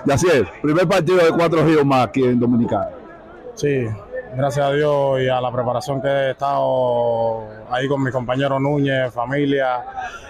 Y 0.06 0.10
así 0.10 0.26
es, 0.28 0.48
primer 0.62 0.88
partido 0.88 1.18
de 1.18 1.30
cuatro 1.32 1.66
ríos 1.66 1.84
más 1.84 2.08
aquí 2.08 2.22
en 2.22 2.40
Dominicana. 2.40 2.90
Sí, 3.54 3.86
gracias 4.36 4.66
a 4.66 4.72
Dios 4.72 5.20
y 5.20 5.28
a 5.28 5.40
la 5.40 5.50
preparación 5.50 6.00
que 6.00 6.08
he 6.08 6.30
estado 6.30 7.44
ahí 7.70 7.88
con 7.88 8.02
mi 8.02 8.10
compañero 8.10 8.58
Núñez, 8.58 9.12
familia 9.12 9.84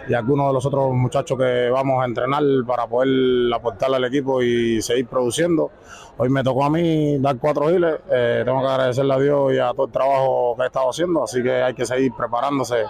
y 0.09 0.15
algunos 0.15 0.49
de 0.49 0.53
los 0.55 0.67
otros 0.67 0.93
muchachos 0.93 1.39
que 1.39 1.69
vamos 1.71 2.03
a 2.03 2.07
entrenar 2.07 2.43
para 2.67 2.87
poder 2.87 3.53
aportarle 3.53 3.97
al 3.97 4.05
equipo 4.05 4.43
y 4.43 4.81
seguir 4.83 5.07
produciendo. 5.07 5.71
Hoy 6.17 6.29
me 6.29 6.43
tocó 6.43 6.65
a 6.65 6.71
mí 6.71 7.19
dar 7.19 7.37
cuatro 7.39 7.69
giles, 7.69 7.97
eh, 8.11 8.43
tengo 8.45 8.61
que 8.61 8.67
agradecerle 8.67 9.15
a 9.15 9.19
Dios 9.19 9.53
y 9.53 9.59
a 9.59 9.71
todo 9.73 9.87
el 9.87 9.93
trabajo 9.93 10.55
que 10.57 10.63
he 10.63 10.67
estado 10.67 10.91
haciendo, 10.91 11.25
así 11.25 11.43
que 11.43 11.63
hay 11.63 11.75
que 11.75 11.87
seguir 11.87 12.13
preparándose 12.17 12.85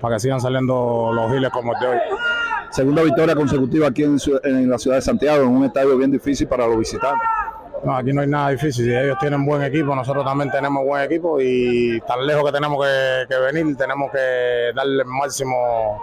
para 0.00 0.16
que 0.16 0.20
sigan 0.20 0.40
saliendo 0.40 1.10
los 1.12 1.30
giles 1.32 1.50
como 1.50 1.74
el 1.74 1.80
de 1.80 1.86
hoy. 1.86 1.98
Segunda 2.70 3.02
victoria 3.02 3.34
consecutiva 3.34 3.88
aquí 3.88 4.02
en 4.02 4.70
la 4.70 4.78
ciudad 4.78 4.96
de 4.96 5.02
Santiago, 5.02 5.44
en 5.44 5.48
un 5.48 5.64
estadio 5.64 5.96
bien 5.96 6.10
difícil 6.10 6.48
para 6.48 6.66
los 6.66 6.78
visitantes. 6.78 7.35
No, 7.84 7.96
aquí 7.96 8.12
no 8.12 8.22
hay 8.22 8.28
nada 8.28 8.50
difícil. 8.50 8.92
Ellos 8.92 9.16
tienen 9.18 9.44
buen 9.44 9.62
equipo, 9.62 9.94
nosotros 9.94 10.24
también 10.24 10.50
tenemos 10.50 10.84
buen 10.84 11.02
equipo 11.02 11.40
y 11.40 12.00
tan 12.06 12.26
lejos 12.26 12.44
que 12.44 12.52
tenemos 12.52 12.84
que, 13.28 13.36
venir, 13.38 13.76
tenemos 13.76 14.10
que 14.10 14.72
darle 14.74 15.02
el 15.02 15.08
máximo 15.08 16.00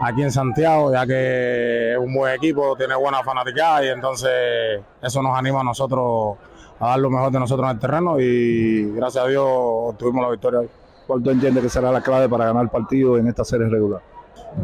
aquí 0.00 0.22
en 0.22 0.32
Santiago, 0.32 0.92
ya 0.92 1.06
que 1.06 1.92
es 1.92 1.98
un 1.98 2.12
buen 2.12 2.34
equipo, 2.34 2.76
tiene 2.76 2.94
buena 2.96 3.22
fanaticada 3.22 3.84
y 3.84 3.88
entonces 3.88 4.80
eso 5.00 5.22
nos 5.22 5.38
anima 5.38 5.60
a 5.60 5.64
nosotros 5.64 6.36
a 6.80 6.88
dar 6.88 6.98
lo 6.98 7.10
mejor 7.10 7.30
de 7.30 7.38
nosotros 7.38 7.66
en 7.68 7.74
el 7.76 7.80
terreno 7.80 8.18
y 8.18 8.92
gracias 8.92 9.24
a 9.24 9.28
Dios 9.28 9.96
tuvimos 9.96 10.22
la 10.22 10.30
victoria 10.30 10.60
hoy. 10.60 10.70
¿Cuál 11.06 11.22
tú 11.22 11.30
entiendes 11.30 11.62
que 11.62 11.68
será 11.68 11.92
la 11.92 12.00
clave 12.00 12.28
para 12.28 12.46
ganar 12.46 12.64
el 12.64 12.70
partido 12.70 13.18
en 13.18 13.28
esta 13.28 13.44
serie 13.44 13.68
regular? 13.68 14.00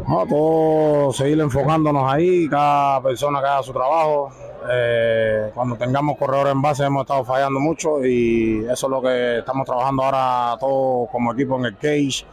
No, 0.07 0.25
todo 0.25 1.13
seguir 1.13 1.39
enfocándonos 1.39 2.11
ahí, 2.11 2.49
cada 2.49 3.01
persona 3.01 3.39
que 3.41 3.47
haga 3.47 3.63
su 3.63 3.73
trabajo, 3.73 4.31
eh, 4.69 5.51
cuando 5.53 5.75
tengamos 5.75 6.17
corredores 6.17 6.53
en 6.53 6.61
base 6.61 6.83
hemos 6.83 7.01
estado 7.01 7.23
fallando 7.25 7.59
mucho 7.59 8.03
y 8.05 8.65
eso 8.69 8.87
es 8.87 8.91
lo 8.91 9.01
que 9.01 9.39
estamos 9.39 9.65
trabajando 9.65 10.03
ahora 10.03 10.57
todos 10.59 11.09
como 11.11 11.33
equipo 11.33 11.57
en 11.57 11.65
el 11.65 11.77
cage 11.77 12.25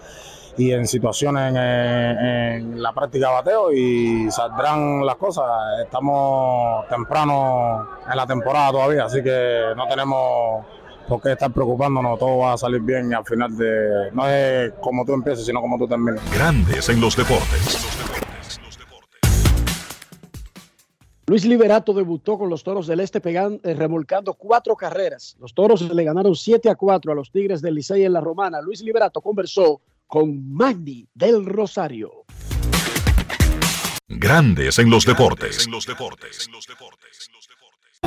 y 0.58 0.72
en 0.72 0.86
situaciones 0.86 1.54
en, 1.54 2.82
la 2.82 2.92
práctica 2.92 3.28
de 3.28 3.32
bateo 3.34 3.72
y 3.72 4.30
saldrán 4.30 5.06
las 5.06 5.16
cosas. 5.16 5.46
Estamos 5.84 6.86
temprano 6.88 7.86
en 8.10 8.16
la 8.16 8.26
temporada 8.26 8.72
todavía, 8.72 9.04
así 9.04 9.22
que 9.22 9.72
no 9.76 9.86
tenemos 9.86 10.66
por 11.08 11.22
qué 11.22 11.32
estar 11.32 11.50
preocupándonos, 11.50 12.18
todo 12.18 12.38
va 12.38 12.52
a 12.52 12.58
salir 12.58 12.80
bien 12.82 13.14
al 13.14 13.24
final 13.24 13.56
de, 13.56 14.10
no 14.12 14.28
es 14.28 14.72
como 14.80 15.06
tú 15.06 15.14
empieces, 15.14 15.46
sino 15.46 15.60
como 15.60 15.78
tú 15.78 15.88
termines. 15.88 16.20
Grandes 16.32 16.88
en 16.88 17.00
los 17.00 17.16
deportes. 17.16 17.97
Luis 21.28 21.44
Liberato 21.44 21.92
debutó 21.92 22.38
con 22.38 22.48
los 22.48 22.64
Toros 22.64 22.86
del 22.86 23.00
Este 23.00 23.20
pegando, 23.20 23.60
eh, 23.62 23.74
remolcando 23.74 24.32
cuatro 24.32 24.74
carreras. 24.74 25.36
Los 25.38 25.52
Toros 25.52 25.82
le 25.82 26.02
ganaron 26.02 26.34
7 26.34 26.70
a 26.70 26.74
4 26.74 27.12
a 27.12 27.14
los 27.14 27.30
Tigres 27.30 27.60
del 27.60 27.74
Licey 27.74 28.02
en 28.04 28.14
la 28.14 28.22
Romana. 28.22 28.62
Luis 28.62 28.80
Liberato 28.80 29.20
conversó 29.20 29.82
con 30.06 30.50
Magni 30.50 31.06
del 31.12 31.44
Rosario. 31.44 32.24
Grandes 34.08 34.78
en 34.78 34.88
los 34.88 35.04
deportes. 35.04 35.66
En 35.66 35.72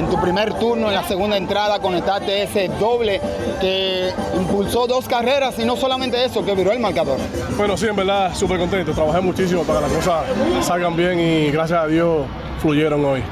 tu 0.10 0.20
primer 0.20 0.54
turno, 0.54 0.88
en 0.88 0.95
la 0.95 1.04
segunda 1.04 1.38
entrada, 1.38 1.80
conectaste 1.80 2.43
ese 2.43 2.68
doble 2.80 3.22
que 3.60 4.12
impulsó 4.38 4.88
dos 4.88 5.08
carreras 5.08 5.58
y 5.60 5.66
no 5.66 5.76
solamente 5.76 6.24
eso, 6.24 6.43
que 6.43 6.54
viró 6.56 6.72
el 6.72 6.80
marcador. 6.80 7.18
Bueno, 7.58 7.78
sí, 7.78 7.88
en 7.88 7.95
verdad, 7.95 8.34
súper 8.34 8.60
contento. 8.60 8.91
Trabajé 8.91 9.22
muchísimo 9.22 9.64
para 9.64 9.80
que 9.80 9.88
las 9.88 9.93
cosas 9.93 10.24
salgan 10.66 10.95
bien 10.95 11.20
y 11.20 11.52
gracias 11.52 11.84
a 11.84 11.88
Dios 11.88 12.26
fluyeron 12.62 13.04
hoy. 13.06 13.24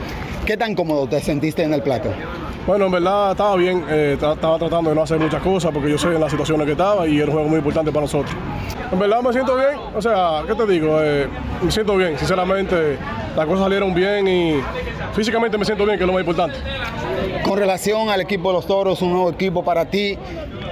¿Qué 0.49 0.57
tan 0.57 0.73
cómodo 0.73 1.05
te 1.05 1.21
sentiste 1.21 1.61
en 1.61 1.75
el 1.75 1.83
plato? 1.83 2.09
Bueno, 2.65 2.87
en 2.87 2.91
verdad 2.91 3.33
estaba 3.33 3.55
bien, 3.55 3.85
eh, 3.87 4.13
estaba 4.13 4.57
tratando 4.57 4.89
de 4.89 4.95
no 4.95 5.03
hacer 5.03 5.19
muchas 5.19 5.43
cosas 5.43 5.71
porque 5.71 5.91
yo 5.91 5.97
sé 5.99 6.07
en 6.07 6.19
las 6.19 6.31
situaciones 6.31 6.65
que 6.65 6.71
estaba 6.71 7.07
y 7.07 7.17
era 7.17 7.27
un 7.27 7.33
juego 7.33 7.49
muy 7.49 7.59
importante 7.59 7.91
para 7.91 8.01
nosotros. 8.01 8.35
En 8.91 8.97
verdad 8.97 9.21
me 9.21 9.31
siento 9.31 9.55
bien, 9.55 9.79
o 9.95 10.01
sea, 10.01 10.41
¿qué 10.47 10.55
te 10.55 10.65
digo? 10.65 10.97
Eh, 11.03 11.27
me 11.61 11.69
siento 11.69 11.95
bien, 11.95 12.17
sinceramente 12.17 12.97
las 13.35 13.45
cosas 13.45 13.59
salieron 13.59 13.93
bien 13.93 14.27
y 14.27 14.59
físicamente 15.13 15.55
me 15.55 15.65
siento 15.65 15.85
bien, 15.85 15.99
que 15.99 16.03
es 16.03 16.07
lo 16.07 16.13
más 16.13 16.21
importante. 16.21 16.57
Con 17.43 17.59
relación 17.59 18.09
al 18.09 18.21
equipo 18.21 18.49
de 18.49 18.55
los 18.55 18.65
Toros, 18.65 19.03
un 19.03 19.11
nuevo 19.11 19.29
equipo 19.29 19.63
para 19.63 19.85
ti, 19.85 20.17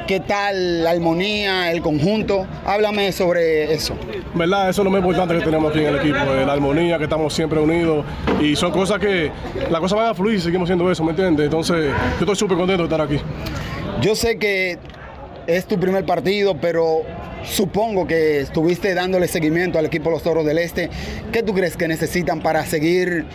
¿Qué 0.08 0.22
tal 0.22 0.86
la 0.86 0.92
armonía, 0.92 1.70
el 1.70 1.82
conjunto? 1.82 2.48
Háblame 2.66 3.12
sobre 3.12 3.74
eso. 3.74 3.94
¿Verdad? 4.36 4.70
Eso 4.70 4.82
es 4.82 4.86
lo 4.86 4.90
más 4.90 5.02
importante 5.02 5.38
que 5.38 5.44
tenemos 5.44 5.70
aquí 5.70 5.80
en 5.80 5.88
el 5.88 5.96
equipo, 5.98 6.18
eh, 6.18 6.46
la 6.46 6.54
armonía, 6.54 6.98
que 6.98 7.04
estamos 7.04 7.34
siempre 7.34 7.60
unidos 7.60 8.06
y 8.40 8.56
son 8.56 8.72
cosas 8.72 9.00
que 9.00 9.30
las 9.70 9.82
cosas 9.82 9.98
van 9.98 10.08
a 10.08 10.14
fluir 10.14 10.38
y 10.38 10.40
seguimos 10.40 10.68
haciendo 10.68 10.90
eso, 10.90 11.04
¿me 11.04 11.10
entiendes? 11.10 11.44
Entonces, 11.44 11.88
yo 11.88 12.20
estoy 12.22 12.36
súper 12.38 12.56
contento 12.56 12.84
de 12.84 12.88
estar 12.88 13.02
aquí. 13.02 13.20
Yo 14.00 14.16
sé 14.16 14.38
que 14.38 14.78
es 15.46 15.66
tu 15.66 15.78
primer 15.78 16.06
partido, 16.06 16.56
pero 16.56 17.02
supongo 17.44 18.08
que 18.08 18.40
estuviste 18.40 18.94
dándole 18.94 19.28
seguimiento 19.28 19.78
al 19.78 19.88
equipo 19.88 20.10
Los 20.10 20.24
Toros 20.24 20.46
del 20.46 20.60
Este. 20.60 20.90
¿Qué 21.34 21.44
tú 21.44 21.54
crees 21.54 21.76
que 21.76 21.90
necesitan 21.90 22.40
para 22.40 22.66
seguir 22.66 23.26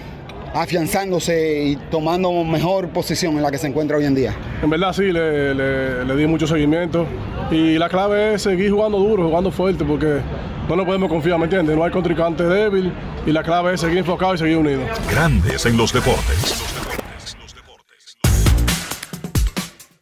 afianzándose 0.55 1.65
y 1.65 1.77
tomando 1.91 2.45
mejor 2.45 2.89
posición 2.91 3.37
en 3.37 3.43
la 3.43 3.51
que 3.51 3.59
se 3.59 3.67
encuentra 3.69 3.97
hoy 3.97 4.05
en 4.05 4.15
día? 4.15 4.35
En 4.63 4.71
verdad 4.71 4.93
sí, 4.93 5.11
le, 5.13 5.55
le- 5.55 6.05
le 6.05 6.17
di 6.17 6.27
mucho 6.27 6.47
seguimiento 6.47 7.07
y 7.51 7.79
la 7.79 7.89
clave 7.89 8.35
es 8.35 8.43
seguir 8.43 8.71
jugando 8.71 8.99
duro, 8.99 9.29
jugando 9.29 9.51
fuerte, 9.51 9.85
porque 9.85 10.21
no 10.69 10.77
nos 10.77 10.87
podemos 10.87 11.09
confiar, 11.09 11.39
¿me 11.39 11.45
entiendes? 11.45 11.77
No 11.77 11.85
hay 11.85 11.91
contrincante 11.91 12.45
débil 12.45 12.93
y 13.27 13.33
la 13.33 13.43
clave 13.43 13.75
es 13.75 13.81
seguir 13.81 13.99
enfocado 13.99 14.35
y 14.35 14.39
seguir 14.39 14.57
unidos. 14.59 14.85
Grandes 15.11 15.65
en 15.67 15.77
los 15.77 15.93
deportes. 15.93 16.63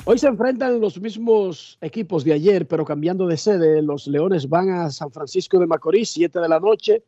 Hoy 0.04 0.18
se 0.18 0.26
enfrentan 0.26 0.80
los 0.80 1.00
mismos 1.00 1.78
equipos 1.80 2.24
de 2.24 2.32
ayer, 2.32 2.66
pero 2.66 2.84
cambiando 2.84 3.26
de 3.28 3.36
sede. 3.36 3.80
Los 3.80 4.08
Leones 4.08 4.48
van 4.48 4.70
a 4.70 4.90
San 4.90 5.12
Francisco 5.12 5.58
de 5.60 5.66
Macorís, 5.68 6.10
7 6.10 6.40
de 6.40 6.48
la 6.48 6.58
noche, 6.58 7.04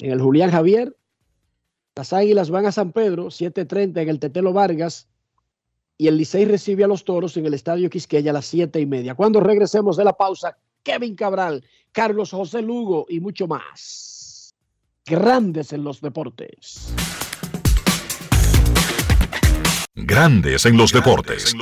en 0.00 0.10
el 0.10 0.20
Julián 0.20 0.50
Javier. 0.50 0.92
Las 1.94 2.14
Águilas 2.14 2.48
van 2.48 2.64
a 2.64 2.72
San 2.72 2.92
Pedro, 2.92 3.26
7.30 3.26 4.00
en 4.00 4.08
el 4.08 4.18
Tetelo 4.18 4.52
Vargas. 4.54 5.08
Y 5.98 6.08
el 6.08 6.16
Licey 6.16 6.46
recibe 6.46 6.84
a 6.84 6.86
los 6.86 7.04
Toros 7.04 7.36
en 7.36 7.44
el 7.44 7.52
Estadio 7.52 7.90
Quisqueya 7.90 8.30
a 8.30 8.34
las 8.34 8.46
7 8.46 8.80
y 8.80 8.86
media. 8.86 9.14
Cuando 9.14 9.40
regresemos 9.40 9.98
de 9.98 10.04
la 10.04 10.14
pausa, 10.14 10.56
Kevin 10.82 11.14
Cabral, 11.14 11.62
Carlos 11.92 12.30
José 12.30 12.62
Lugo 12.62 13.04
y 13.08 13.20
mucho 13.20 13.46
más. 13.46 14.54
Grandes 15.04 15.74
en 15.74 15.84
los 15.84 16.00
deportes. 16.00 16.94
Grandes 19.94 20.64
en 20.64 20.78
los 20.78 20.92
deportes. 20.92 21.54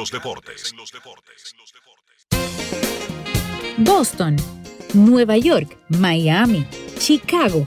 Boston, 3.78 4.36
Nueva 4.94 5.36
York, 5.38 5.76
Miami, 5.88 6.66
Chicago. 6.98 7.66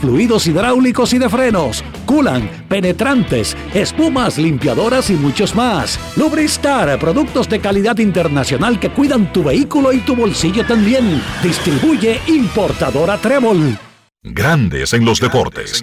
fluidos 0.00 0.46
hidráulicos 0.46 1.12
y 1.12 1.18
de 1.18 1.28
frenos, 1.28 1.84
culan, 2.06 2.48
penetrantes, 2.68 3.56
espumas, 3.74 4.38
limpiadoras 4.38 5.10
y 5.10 5.14
muchos 5.14 5.54
más. 5.54 5.98
Lubristar, 6.16 6.98
productos 6.98 7.48
de 7.48 7.60
calidad 7.60 7.98
internacional 7.98 8.80
que 8.80 8.90
cuidan 8.90 9.32
tu 9.32 9.44
vehículo 9.44 9.92
y 9.92 10.00
tu 10.00 10.16
bolsillo 10.16 10.66
también. 10.66 11.22
Distribuye 11.42 12.20
importadora 12.26 13.18
Trébol. 13.18 13.78
Grandes 14.22 14.92
en 14.92 15.04
los 15.04 15.20
deportes. 15.20 15.82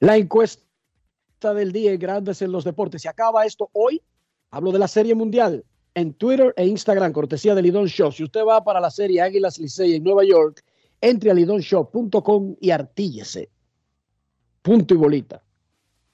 La 0.00 0.16
encuesta 0.16 0.62
del 1.54 1.72
día 1.72 1.92
en 1.92 1.98
Grandes 1.98 2.42
en 2.42 2.52
los 2.52 2.64
Deportes. 2.64 3.02
Se 3.02 3.08
acaba 3.08 3.44
esto 3.44 3.68
hoy. 3.72 4.02
Hablo 4.50 4.72
de 4.72 4.78
la 4.78 4.88
Serie 4.88 5.14
Mundial 5.14 5.64
en 5.94 6.14
Twitter 6.14 6.52
e 6.56 6.66
Instagram, 6.66 7.12
cortesía 7.12 7.54
de 7.54 7.62
Lidón 7.62 7.86
Show. 7.86 8.12
Si 8.12 8.24
usted 8.24 8.44
va 8.44 8.64
para 8.64 8.80
la 8.80 8.90
Serie 8.90 9.20
Águilas 9.20 9.58
Licey 9.58 9.94
en 9.94 10.04
Nueva 10.04 10.24
York, 10.24 10.62
entre 11.02 11.30
a 11.30 11.34
lidonshow.com 11.34 12.56
y 12.60 12.70
artíllese. 12.70 13.50
Punto 14.62 14.94
y 14.94 14.96
bolita. 14.96 15.42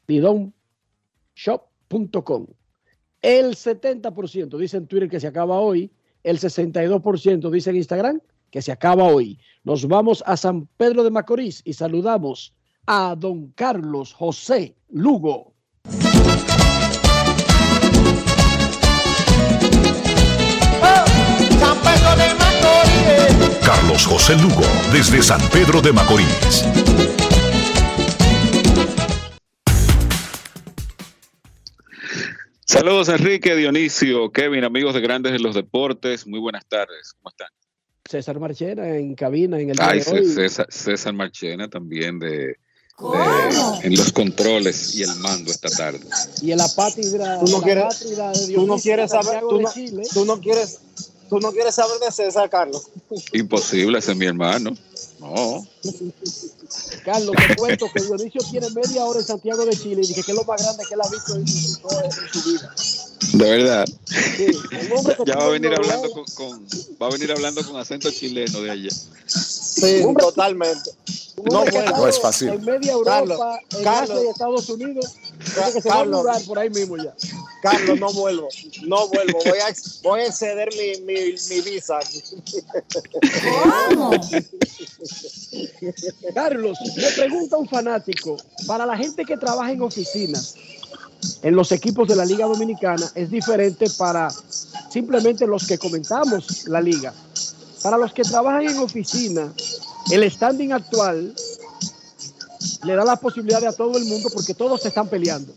lidonshop.com. 0.07 2.47
El 3.21 3.55
70% 3.55 4.57
dice 4.57 4.77
en 4.79 4.87
Twitter 4.87 5.09
que 5.09 5.21
se 5.21 5.27
acaba 5.27 5.61
hoy. 5.61 5.93
El 6.23 6.39
62% 6.39 7.51
dice 7.51 7.71
en 7.71 7.77
Instagram 7.77 8.21
que 8.51 8.63
se 8.63 8.73
acaba 8.73 9.05
hoy. 9.05 9.39
Nos 9.63 9.87
vamos 9.87 10.25
a 10.27 10.37
San 10.37 10.67
Pedro 10.79 11.05
de 11.05 11.11
Macorís 11.11 11.63
y 11.65 11.75
saludamos 11.75 12.55
a 12.87 13.15
don 13.17 13.53
Carlos 13.53 14.15
José 14.15 14.75
Lugo. 14.89 15.53
Carlos 23.65 24.07
José 24.07 24.37
Lugo, 24.37 24.65
desde 24.93 25.23
San 25.23 25.41
Pedro 25.51 25.81
de 25.81 25.93
Macorís. 25.93 26.65
Saludos 32.67 33.09
Enrique, 33.09 33.55
Dionisio, 33.57 34.31
Kevin, 34.31 34.65
amigos 34.65 34.95
de 34.95 35.01
Grandes 35.01 35.33
en 35.33 35.43
los 35.43 35.55
Deportes. 35.55 36.27
Muy 36.27 36.39
buenas 36.39 36.67
tardes. 36.69 37.15
¿Cómo 37.19 37.31
están? 37.31 37.49
César 38.05 38.39
Marchena 38.39 38.97
en 38.97 39.15
cabina 39.15 39.59
en 39.59 39.71
el 39.71 39.77
día 39.77 39.89
Ay, 39.89 40.01
de 40.01 40.11
hoy. 40.13 40.27
César, 40.27 40.67
César 40.71 41.13
Marchena 41.15 41.69
también 41.69 42.19
de, 42.19 42.29
de- 42.29 42.57
en 43.83 43.97
los 43.97 44.13
controles 44.13 44.95
y 44.97 45.03
el 45.03 45.15
mando 45.17 45.51
esta 45.51 45.69
tarde. 45.71 46.01
Y 46.43 46.53
el 46.53 46.61
apátrida, 46.61 47.39
Tú 47.41 47.47
no 47.51 47.59
la 47.59 47.65
quieres- 47.65 48.01
de 48.01 48.15
tú 48.55 48.67
no 48.67 48.77
Dionisio 48.77 48.83
quieres 48.83 49.11
saber- 49.11 49.41
tú 49.41 49.57
de 49.59 49.63
no- 49.63 50.03
tú 50.13 50.25
no 50.25 50.41
quieres, 50.41 50.81
tú 51.29 51.39
no 51.41 51.53
quieres 51.53 51.75
saber 51.75 51.99
de 52.01 52.11
César, 52.13 52.49
Carlos. 52.51 52.83
Imposible, 53.33 53.99
ese 53.99 54.13
es 54.13 54.17
mi 54.17 54.27
hermano. 54.27 54.71
No. 55.21 55.67
Carlos, 57.05 57.35
te 57.49 57.57
cuento 57.57 57.87
que 57.93 58.03
Dionisio 58.03 58.41
tiene 58.51 58.69
media 58.71 59.05
hora 59.05 59.21
en 59.21 59.27
Santiago 59.27 59.65
de 59.65 59.77
Chile 59.77 60.03
y 60.05 60.07
dije 60.07 60.23
que 60.23 60.31
es 60.33 60.37
lo 60.37 60.45
más 60.45 60.63
grande 60.63 60.85
que 60.89 60.95
él 60.95 61.01
ha 61.03 61.09
visto 61.09 61.35
en 61.35 61.49
su, 61.49 61.79
en 62.05 62.13
su 62.33 62.51
vida. 62.51 62.75
De 63.33 63.51
verdad. 63.51 63.87
Ya 65.27 65.37
va 65.37 65.45
a 65.47 65.49
venir 65.49 65.73
en 65.73 65.79
hablando 65.79 66.11
con, 66.13 66.25
con- 66.35 66.67
va 67.03 67.07
a 67.09 67.11
venir 67.11 67.33
hablando 67.33 67.65
con 67.67 67.77
acento 67.77 68.11
chileno 68.11 68.61
de 68.61 68.71
allá. 68.71 68.91
Sí, 69.27 70.03
totalmente. 70.19 70.91
No, 71.51 71.65
No 71.65 72.07
es 72.09 72.21
fácil. 72.21 72.49
En 72.49 72.65
media 72.65 72.93
Europa, 72.93 73.19
Carlos, 73.19 73.41
en 73.79 73.85
Carlos. 73.85 74.11
Asia 74.11 74.25
y 74.25 74.29
Estados 74.31 74.69
Unidos, 74.71 75.07
dice 75.39 75.73
que 75.75 75.83
se 75.83 75.89
va 75.89 75.95
a 75.95 75.99
Carlos. 75.99 76.21
mudar 76.21 76.43
por 76.45 76.59
ahí 76.59 76.71
mismo 76.71 76.97
ya. 76.97 77.15
Carlos, 77.63 77.99
no 77.99 78.13
vuelvo, 78.13 78.49
no 78.87 79.09
vuelvo. 79.09 79.39
Voy 79.45 79.59
a, 79.59 79.75
voy 80.03 80.21
a 80.21 80.27
exceder 80.27 80.69
mi, 80.77 81.01
mi, 81.05 81.15
mi 81.33 81.61
visa. 81.61 81.99
Carlos, 86.35 86.79
me 86.97 87.11
pregunta 87.13 87.57
un 87.57 87.69
fanático, 87.69 88.37
para 88.67 88.87
la 88.87 88.97
gente 88.97 89.25
que 89.25 89.37
trabaja 89.37 89.73
en 89.73 89.83
oficinas, 89.83 90.55
en 91.43 91.55
los 91.57 91.73
equipos 91.73 92.09
de 92.09 92.17
la 92.17 92.25
Liga 92.25 92.47
Dominicana, 92.47 93.11
es 93.15 93.31
diferente 93.31 93.87
para 93.99 94.29
simplemente 94.91 95.47
los 95.47 95.67
que 95.67 95.79
comentamos 95.79 96.67
la 96.69 96.81
liga. 96.81 97.13
Para 97.83 97.97
los 97.97 98.13
que 98.13 98.23
trabajan 98.23 98.63
en 98.69 98.79
oficina, 98.79 99.53
el 100.11 100.31
standing 100.31 100.73
actual 100.73 101.35
le 102.85 102.95
da 102.95 103.05
la 103.05 103.17
posibilidad 103.17 103.65
a 103.65 103.73
todo 103.73 103.99
el 103.99 104.05
mundo 104.05 104.29
porque 104.33 104.55
todos 104.55 104.83
se 104.83 104.89
están 104.89 105.09
peleando. 105.09 105.53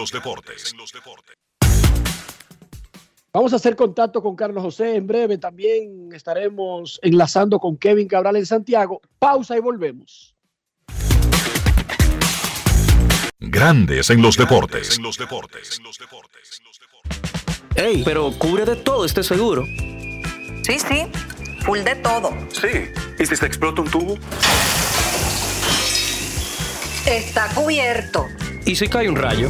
Vamos 3.34 3.54
a 3.54 3.58
hacer 3.58 3.76
contacto 3.76 4.22
con 4.22 4.36
Carlos 4.36 4.64
José 4.64 4.96
en 4.96 5.06
breve. 5.06 5.38
También 5.38 6.10
estaremos 6.14 7.00
enlazando 7.04 7.60
con 7.60 7.78
Kevin 7.78 8.08
Cabral 8.08 8.36
en 8.38 8.46
Santiago. 8.46 9.02
Pausa 9.20 9.58
y 9.58 9.60
volvemos. 9.60 10.34
Grandes 13.40 14.10
en 14.10 14.22
los 14.22 14.36
deportes. 14.38 15.00
Ey, 17.76 18.02
pero 18.04 18.32
cubre 18.40 18.66
de 18.66 18.76
todo 18.78 19.06
este 19.06 19.22
seguro. 19.22 19.64
Sí, 20.64 20.80
sí, 20.80 21.08
full 21.64 21.80
de 21.80 21.96
todo. 21.96 22.32
Sí. 22.52 22.90
¿Y 23.20 23.26
si 23.26 23.36
se 23.36 23.46
explota 23.46 23.82
un 23.82 23.90
tubo? 23.92 24.18
Está 27.06 27.48
cubierto. 27.54 28.26
¿Y 28.66 28.76
si 28.76 28.88
cae 28.88 29.08
un 29.08 29.16
rayo? 29.16 29.50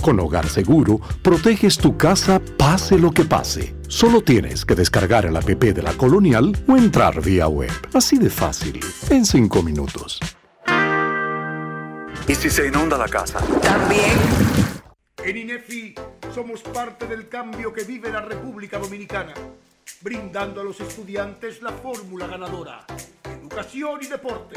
Con 0.00 0.18
Hogar 0.18 0.48
Seguro, 0.48 0.98
proteges 1.22 1.76
tu 1.76 1.96
casa 1.98 2.40
pase 2.56 2.98
lo 2.98 3.10
que 3.10 3.24
pase. 3.24 3.74
Solo 3.86 4.22
tienes 4.22 4.64
que 4.64 4.74
descargar 4.74 5.26
el 5.26 5.36
app 5.36 5.44
de 5.44 5.82
la 5.82 5.92
Colonial 5.92 6.56
o 6.66 6.76
entrar 6.76 7.20
vía 7.20 7.48
web. 7.48 7.70
Así 7.92 8.16
de 8.16 8.30
fácil, 8.30 8.80
en 9.10 9.26
5 9.26 9.62
minutos. 9.62 10.18
¿Y 12.26 12.34
si 12.34 12.48
se 12.48 12.66
inunda 12.68 12.96
la 12.96 13.08
casa? 13.08 13.40
También. 13.60 14.18
En 15.22 15.36
INEFI 15.36 15.94
somos 16.34 16.62
parte 16.62 17.06
del 17.06 17.28
cambio 17.28 17.72
que 17.72 17.84
vive 17.84 18.10
la 18.10 18.22
República 18.22 18.78
Dominicana, 18.78 19.34
brindando 20.00 20.62
a 20.62 20.64
los 20.64 20.80
estudiantes 20.80 21.60
la 21.60 21.72
fórmula 21.72 22.26
ganadora. 22.26 22.86
Educación 23.42 23.98
y 24.00 24.06
deporte, 24.06 24.56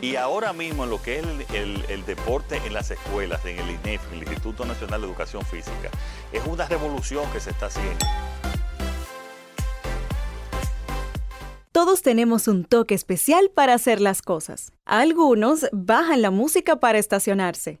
Y 0.00 0.16
ahora 0.16 0.52
mismo 0.52 0.84
en 0.84 0.90
lo 0.90 1.00
que 1.00 1.18
es 1.18 1.26
el, 1.54 2.04
deporte 2.04 2.60
en 2.64 2.74
las 2.74 2.90
escuelas, 2.90 3.44
en 3.46 3.58
el 3.58 3.70
INEF, 3.70 4.00
el 4.12 4.18
Instituto 4.18 4.64
Nacional 4.66 5.00
de 5.00 5.06
Educación 5.06 5.42
Física, 5.44 5.90
es 6.32 6.46
una 6.46 6.66
revolución 6.66 7.30
que 7.32 7.40
se 7.40 7.50
está 7.50 7.66
haciendo. 7.66 8.04
Todos 11.72 12.02
tenemos 12.02 12.48
un 12.48 12.64
toque 12.64 12.94
especial 12.94 13.50
para 13.54 13.74
hacer 13.74 14.00
las 14.00 14.22
cosas. 14.22 14.72
Algunos 14.84 15.66
bajan 15.72 16.22
la 16.22 16.30
música 16.30 16.76
para 16.76 16.98
estacionarse. 16.98 17.80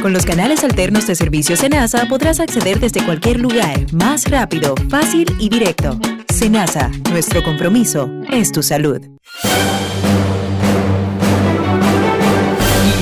Con 0.00 0.12
los 0.12 0.24
canales 0.24 0.64
alternos 0.64 1.06
de 1.06 1.14
servicio 1.14 1.56
Senasa 1.56 2.06
podrás 2.06 2.40
acceder 2.40 2.80
desde 2.80 3.04
cualquier 3.04 3.38
lugar, 3.38 3.92
más 3.92 4.30
rápido, 4.30 4.74
fácil 4.88 5.26
y 5.38 5.48
directo. 5.48 5.98
Senasa, 6.32 6.90
nuestro 7.10 7.42
compromiso 7.42 8.08
es 8.30 8.52
tu 8.52 8.62
salud. 8.62 9.00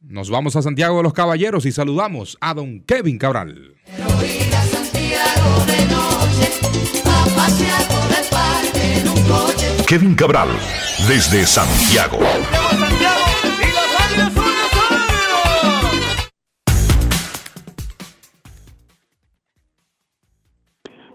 Nos 0.00 0.30
vamos 0.30 0.56
a 0.56 0.62
Santiago 0.62 0.96
de 0.96 1.02
los 1.02 1.12
Caballeros 1.12 1.66
y 1.66 1.72
saludamos 1.72 2.38
a 2.40 2.54
don 2.54 2.80
Kevin 2.84 3.18
Cabral. 3.18 3.74
Kevin 9.86 10.14
Cabral, 10.14 10.48
desde 11.06 11.44
Santiago. 11.44 12.18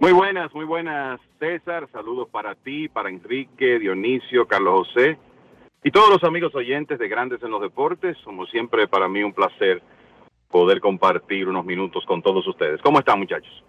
Muy 0.03 0.11
buenas, 0.11 0.53
muy 0.53 0.65
buenas, 0.65 1.21
César. 1.39 1.87
Saludos 1.93 2.27
para 2.29 2.55
ti, 2.55 2.89
para 2.89 3.07
Enrique, 3.07 3.79
Dionisio, 3.79 4.45
Carlos 4.45 4.89
José 4.89 5.17
y 5.81 5.91
todos 5.91 6.09
los 6.09 6.25
amigos 6.25 6.53
oyentes 6.55 6.99
de 6.99 7.07
Grandes 7.07 7.41
en 7.41 7.51
los 7.51 7.61
Deportes. 7.61 8.17
Como 8.25 8.45
siempre, 8.47 8.85
para 8.89 9.07
mí 9.07 9.23
un 9.23 9.31
placer 9.31 9.81
poder 10.51 10.81
compartir 10.81 11.47
unos 11.47 11.63
minutos 11.63 12.03
con 12.05 12.21
todos 12.21 12.45
ustedes. 12.45 12.81
¿Cómo 12.81 12.99
están, 12.99 13.19
muchachos? 13.19 13.63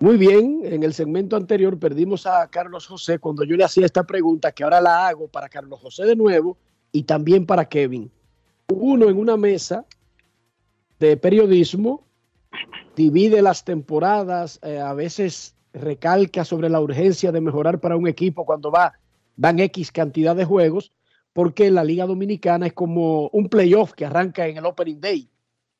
Muy 0.00 0.16
bien, 0.16 0.62
en 0.64 0.82
el 0.82 0.92
segmento 0.92 1.36
anterior 1.36 1.78
perdimos 1.78 2.26
a 2.26 2.50
Carlos 2.50 2.84
José 2.88 3.20
cuando 3.20 3.44
yo 3.44 3.54
le 3.54 3.62
hacía 3.62 3.86
esta 3.86 4.02
pregunta 4.02 4.50
que 4.50 4.64
ahora 4.64 4.80
la 4.80 5.06
hago 5.06 5.28
para 5.28 5.48
Carlos 5.48 5.78
José 5.78 6.04
de 6.04 6.16
nuevo 6.16 6.58
y 6.90 7.04
también 7.04 7.46
para 7.46 7.64
Kevin. 7.68 8.10
Uno 8.72 9.08
en 9.08 9.16
una 9.16 9.36
mesa 9.36 9.86
de 10.98 11.16
periodismo 11.16 12.04
divide 12.96 13.40
las 13.40 13.64
temporadas, 13.64 14.58
eh, 14.64 14.80
a 14.80 14.92
veces 14.92 15.55
recalca 15.76 16.44
sobre 16.44 16.68
la 16.68 16.80
urgencia 16.80 17.30
de 17.32 17.40
mejorar 17.40 17.80
para 17.80 17.96
un 17.96 18.08
equipo 18.08 18.44
cuando 18.44 18.70
va, 18.70 18.94
dan 19.36 19.58
X 19.58 19.92
cantidad 19.92 20.34
de 20.34 20.44
juegos, 20.44 20.92
porque 21.32 21.70
la 21.70 21.84
Liga 21.84 22.06
Dominicana 22.06 22.66
es 22.66 22.72
como 22.72 23.28
un 23.28 23.48
playoff 23.48 23.92
que 23.92 24.06
arranca 24.06 24.46
en 24.46 24.56
el 24.56 24.64
Opening 24.64 25.00
Day. 25.00 25.28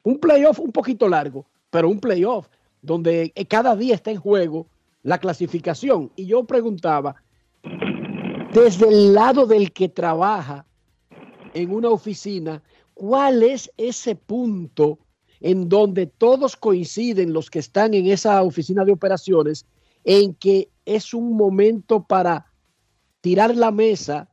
Un 0.02 0.18
playoff 0.18 0.58
un 0.60 0.70
poquito 0.70 1.08
largo, 1.08 1.46
pero 1.70 1.88
un 1.88 1.98
playoff 1.98 2.48
donde 2.82 3.32
cada 3.48 3.74
día 3.74 3.94
está 3.94 4.10
en 4.10 4.18
juego 4.20 4.66
la 5.02 5.18
clasificación. 5.18 6.12
Y 6.14 6.26
yo 6.26 6.44
preguntaba, 6.44 7.16
desde 8.52 8.88
el 8.88 9.14
lado 9.14 9.46
del 9.46 9.72
que 9.72 9.88
trabaja 9.88 10.66
en 11.54 11.72
una 11.72 11.88
oficina, 11.88 12.62
¿cuál 12.94 13.42
es 13.42 13.72
ese 13.78 14.14
punto 14.14 14.98
en 15.40 15.68
donde 15.68 16.06
todos 16.06 16.56
coinciden 16.56 17.32
los 17.32 17.50
que 17.50 17.58
están 17.58 17.94
en 17.94 18.06
esa 18.06 18.42
oficina 18.42 18.84
de 18.84 18.92
operaciones 18.92 19.66
en 20.06 20.34
que 20.34 20.70
es 20.84 21.12
un 21.12 21.36
momento 21.36 22.04
para 22.04 22.46
tirar 23.20 23.56
la 23.56 23.72
mesa, 23.72 24.30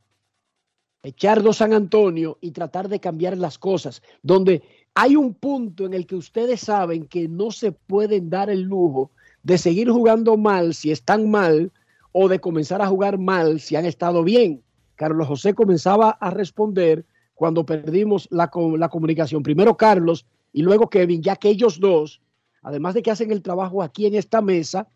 echar 1.02 1.42
dos 1.42 1.56
San 1.56 1.72
Antonio 1.72 2.38
y 2.40 2.52
tratar 2.52 2.88
de 2.88 3.00
cambiar 3.00 3.36
las 3.36 3.58
cosas, 3.58 4.00
donde 4.22 4.62
hay 4.94 5.16
un 5.16 5.34
punto 5.34 5.84
en 5.84 5.92
el 5.92 6.06
que 6.06 6.14
ustedes 6.14 6.60
saben 6.60 7.08
que 7.08 7.26
no 7.28 7.50
se 7.50 7.72
pueden 7.72 8.30
dar 8.30 8.50
el 8.50 8.62
lujo 8.62 9.10
de 9.42 9.58
seguir 9.58 9.90
jugando 9.90 10.36
mal 10.36 10.74
si 10.74 10.92
están 10.92 11.28
mal 11.28 11.72
o 12.12 12.28
de 12.28 12.38
comenzar 12.38 12.80
a 12.80 12.86
jugar 12.86 13.18
mal 13.18 13.58
si 13.58 13.74
han 13.74 13.84
estado 13.84 14.22
bien. 14.22 14.62
Carlos 14.94 15.26
José 15.26 15.54
comenzaba 15.54 16.10
a 16.10 16.30
responder 16.30 17.04
cuando 17.34 17.66
perdimos 17.66 18.28
la, 18.30 18.48
la 18.78 18.88
comunicación. 18.88 19.42
Primero 19.42 19.76
Carlos 19.76 20.24
y 20.52 20.62
luego 20.62 20.88
Kevin, 20.88 21.20
ya 21.20 21.34
que 21.34 21.48
ellos 21.48 21.80
dos, 21.80 22.22
además 22.62 22.94
de 22.94 23.02
que 23.02 23.10
hacen 23.10 23.32
el 23.32 23.42
trabajo 23.42 23.82
aquí 23.82 24.06
en 24.06 24.14
esta 24.14 24.40
mesa, 24.40 24.86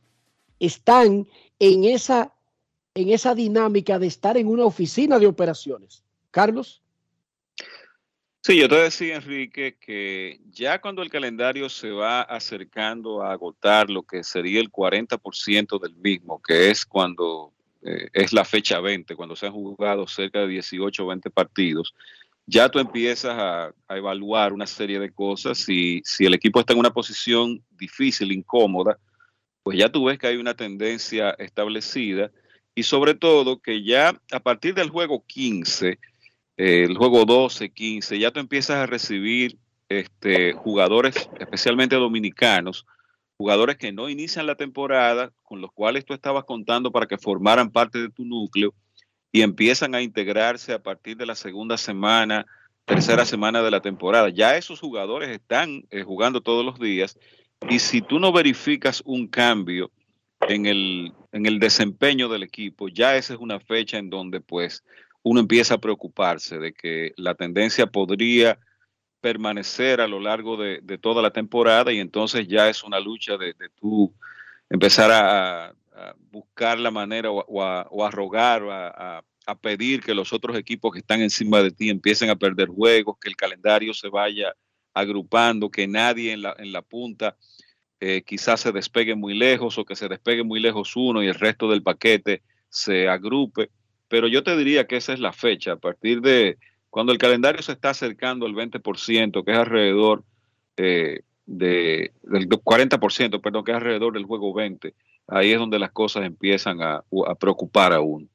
están 0.59 1.26
en 1.59 1.85
esa, 1.85 2.35
en 2.94 3.10
esa 3.10 3.35
dinámica 3.35 3.98
de 3.98 4.06
estar 4.06 4.36
en 4.36 4.48
una 4.48 4.64
oficina 4.64 5.18
de 5.18 5.26
operaciones. 5.26 6.05
Carlos. 6.30 6.82
Sí, 8.40 8.56
yo 8.56 8.68
te 8.68 8.76
decía, 8.76 9.16
Enrique, 9.16 9.76
que 9.78 10.40
ya 10.51 10.80
cuando 10.80 11.02
el 11.02 11.10
calendario 11.10 11.68
se 11.68 11.90
va 11.90 12.22
acercando 12.22 13.22
a 13.22 13.32
agotar 13.32 13.90
lo 13.90 14.05
que 14.05 14.22
sería 14.24 14.60
el 14.60 14.70
40% 14.70 15.80
del 15.80 15.97
mismo, 15.97 16.40
que 16.40 16.70
es 16.70 16.86
cuando 16.86 17.52
eh, 17.82 18.09
es 18.12 18.32
la 18.32 18.44
fecha 18.44 18.80
20, 18.80 19.16
cuando 19.16 19.36
se 19.36 19.47
han 19.47 19.52
jugado 19.52 20.06
cerca 20.06 20.40
de 20.40 20.48
18 20.48 21.05
o 21.05 21.09
20 21.09 21.30
partidos, 21.30 21.94
ya 22.47 22.70
tú 22.70 22.78
empiezas 22.78 23.36
a, 23.39 23.74
evaluar 23.94 24.52
una 24.52 24.66
serie 24.66 24.98
de 24.98 25.10
cosas. 25.10 25.68
y 25.68 26.01
si 26.05 26.24
el 26.24 26.35
equipo 26.35 26.60
está 26.60 26.72
en 26.72 26.78
una 26.78 26.93
posición 26.93 27.62
difícil, 27.76 28.32
incómoda, 28.32 28.98
pues 29.69 29.77
ya 29.77 29.93
tú 29.93 30.07
ves 30.07 30.19
que 30.19 30.27
hay 30.27 30.36
una 30.36 30.55
tendencia 30.55 31.32
establecida 31.32 32.31
y 32.74 32.85
sobre 32.85 33.15
todo 33.15 33.61
que 33.61 33.85
ya 33.85 34.19
a 34.32 34.40
partir 34.40 34.73
del 34.73 34.89
juego 34.89 35.27
15, 35.27 35.99
el 36.57 36.97
juego 36.97 37.27
12, 37.27 37.69
15, 37.69 38.19
ya 38.19 38.31
tú 38.31 38.40
empiezas 38.40 38.77
a 38.77 38.86
recibir 38.86 39.59
este, 39.90 40.55
jugadores, 40.55 41.28
especialmente 41.39 41.97
dominicanos, 41.97 42.86
jugadores 43.36 43.77
que 43.77 43.93
no 43.93 44.09
inician 44.09 44.47
la 44.47 44.55
temporada, 44.55 45.32
con 45.43 45.61
los 45.61 45.70
cuales 45.70 46.07
tú 46.07 46.15
estabas 46.15 46.45
contando 46.45 46.90
para 46.90 47.07
que 47.07 47.19
formaran 47.19 47.70
parte 47.70 47.99
de 47.99 48.09
tu 48.09 48.24
núcleo 48.24 48.73
y 49.32 49.43
empiezan 49.43 49.95
a 49.95 50.01
integrarse 50.01 50.73
a 50.73 50.82
partir 50.82 51.19
de 51.19 51.27
la 51.27 51.35
segunda 51.35 51.77
semana, 51.77 52.47
tercera 52.86 53.27
semana 53.27 53.61
de 53.61 53.70
la 53.70 53.82
temporada. 53.82 54.31
Ya 54.31 54.57
esos 54.57 54.81
jugadores 54.81 55.28
están 55.28 55.85
eh, 55.90 56.05
jugando 56.05 56.40
todos 56.40 56.65
los 56.65 56.78
días 56.78 57.19
y 57.68 57.78
si 57.78 58.02
tú 58.02 58.18
no 58.18 58.32
verificas 58.32 59.02
un 59.05 59.26
cambio 59.26 59.90
en 60.40 60.66
el, 60.66 61.12
en 61.32 61.47
el 61.47 61.59
desempeño 61.59 62.28
del 62.28 62.43
equipo, 62.43 62.89
ya 62.89 63.16
esa 63.16 63.35
es 63.35 63.40
una 63.40 63.60
fecha 63.60 63.98
en 63.98 64.10
donde 64.10 64.40
pues 64.40 64.85
uno 65.22 65.40
empieza 65.40 65.74
a 65.74 65.80
preocuparse 65.80 66.59
de 66.59 66.72
que 66.72 67.12
la 67.16 67.35
tendencia 67.35 67.86
podría 67.86 68.59
permanecer 69.20 70.01
a 70.01 70.06
lo 70.06 70.20
largo 70.20 70.56
de, 70.56 70.80
toda 70.98 71.22
la 71.22 71.32
temporada 71.32 71.93
y 71.93 71.98
entonces 71.98 72.47
ya 72.47 72.68
es 72.68 72.85
una 72.85 73.01
lucha 73.01 73.36
de, 73.36 73.52
de 73.55 73.68
tú 73.70 74.14
empezar 74.70 75.10
a, 75.12 75.74
buscar 76.30 76.78
la 76.78 76.93
manera 76.93 77.28
o, 77.32 77.62
a, 77.62 78.10
rogar 78.12 78.62
o 78.62 78.72
a, 78.72 79.24
pedir 79.60 80.01
que 80.01 80.14
los 80.14 80.32
otros 80.32 80.56
equipos 80.56 80.93
que 80.93 81.01
están 81.01 81.22
encima 81.22 81.60
de 81.60 81.72
ti 81.72 81.90
empiecen 81.90 82.30
a 82.30 82.36
perder 82.36 82.68
juegos, 82.68 83.16
que 83.18 83.28
el 83.28 83.35
calendario 83.35 83.93
se 83.94 84.09
vaya 84.09 84.55
agrupando, 84.99 85.70
que 85.70 85.87
nadie 85.87 86.33
en 86.33 86.43
la, 86.43 86.55
en 86.59 86.73
la 86.73 86.83
punta 86.83 87.37
eh, 88.01 88.23
quizás 88.23 88.61
se 88.61 88.73
despegue 88.73 89.16
muy 89.16 89.35
lejos 89.35 89.77
o 89.77 89.85
que 89.85 89.97
se 89.97 90.09
despegue 90.09 90.45
muy 90.45 90.61
lejos 90.61 90.95
uno 90.95 91.23
y 91.23 91.27
el 91.27 91.35
resto 91.35 91.69
del 91.69 91.83
paquete 91.83 92.43
se 92.69 93.09
agrupe. 93.09 93.70
Pero 94.09 94.29
yo 94.29 94.43
te 94.43 94.57
diría 94.57 94.87
que 94.87 94.97
esa 94.97 95.12
es 95.12 95.20
la 95.20 95.33
fecha, 95.33 95.73
a 95.73 95.77
partir 95.77 96.20
de 96.20 96.59
cuando 96.91 97.12
el 97.12 97.19
calendario 97.19 97.61
se 97.62 97.73
está 97.73 97.91
acercando 97.91 98.47
al 98.47 98.55
20%, 98.55 99.45
que 99.45 99.51
es 99.51 99.59
alrededor 99.59 100.25
eh, 100.77 101.20
de, 101.45 102.12
del 102.23 102.49
40%, 102.49 103.41
perdón, 103.41 103.65
que 103.65 103.73
es 103.73 103.77
alrededor 103.77 104.12
del 104.12 104.25
juego 104.25 104.55
20, 104.55 104.95
ahí 105.27 105.53
es 105.53 105.59
donde 105.59 105.79
las 105.79 105.91
cosas 105.91 106.25
empiezan 106.25 106.81
a, 106.81 107.03
preocupar 107.39 107.93
a 107.93 108.01
uno. 108.01 108.27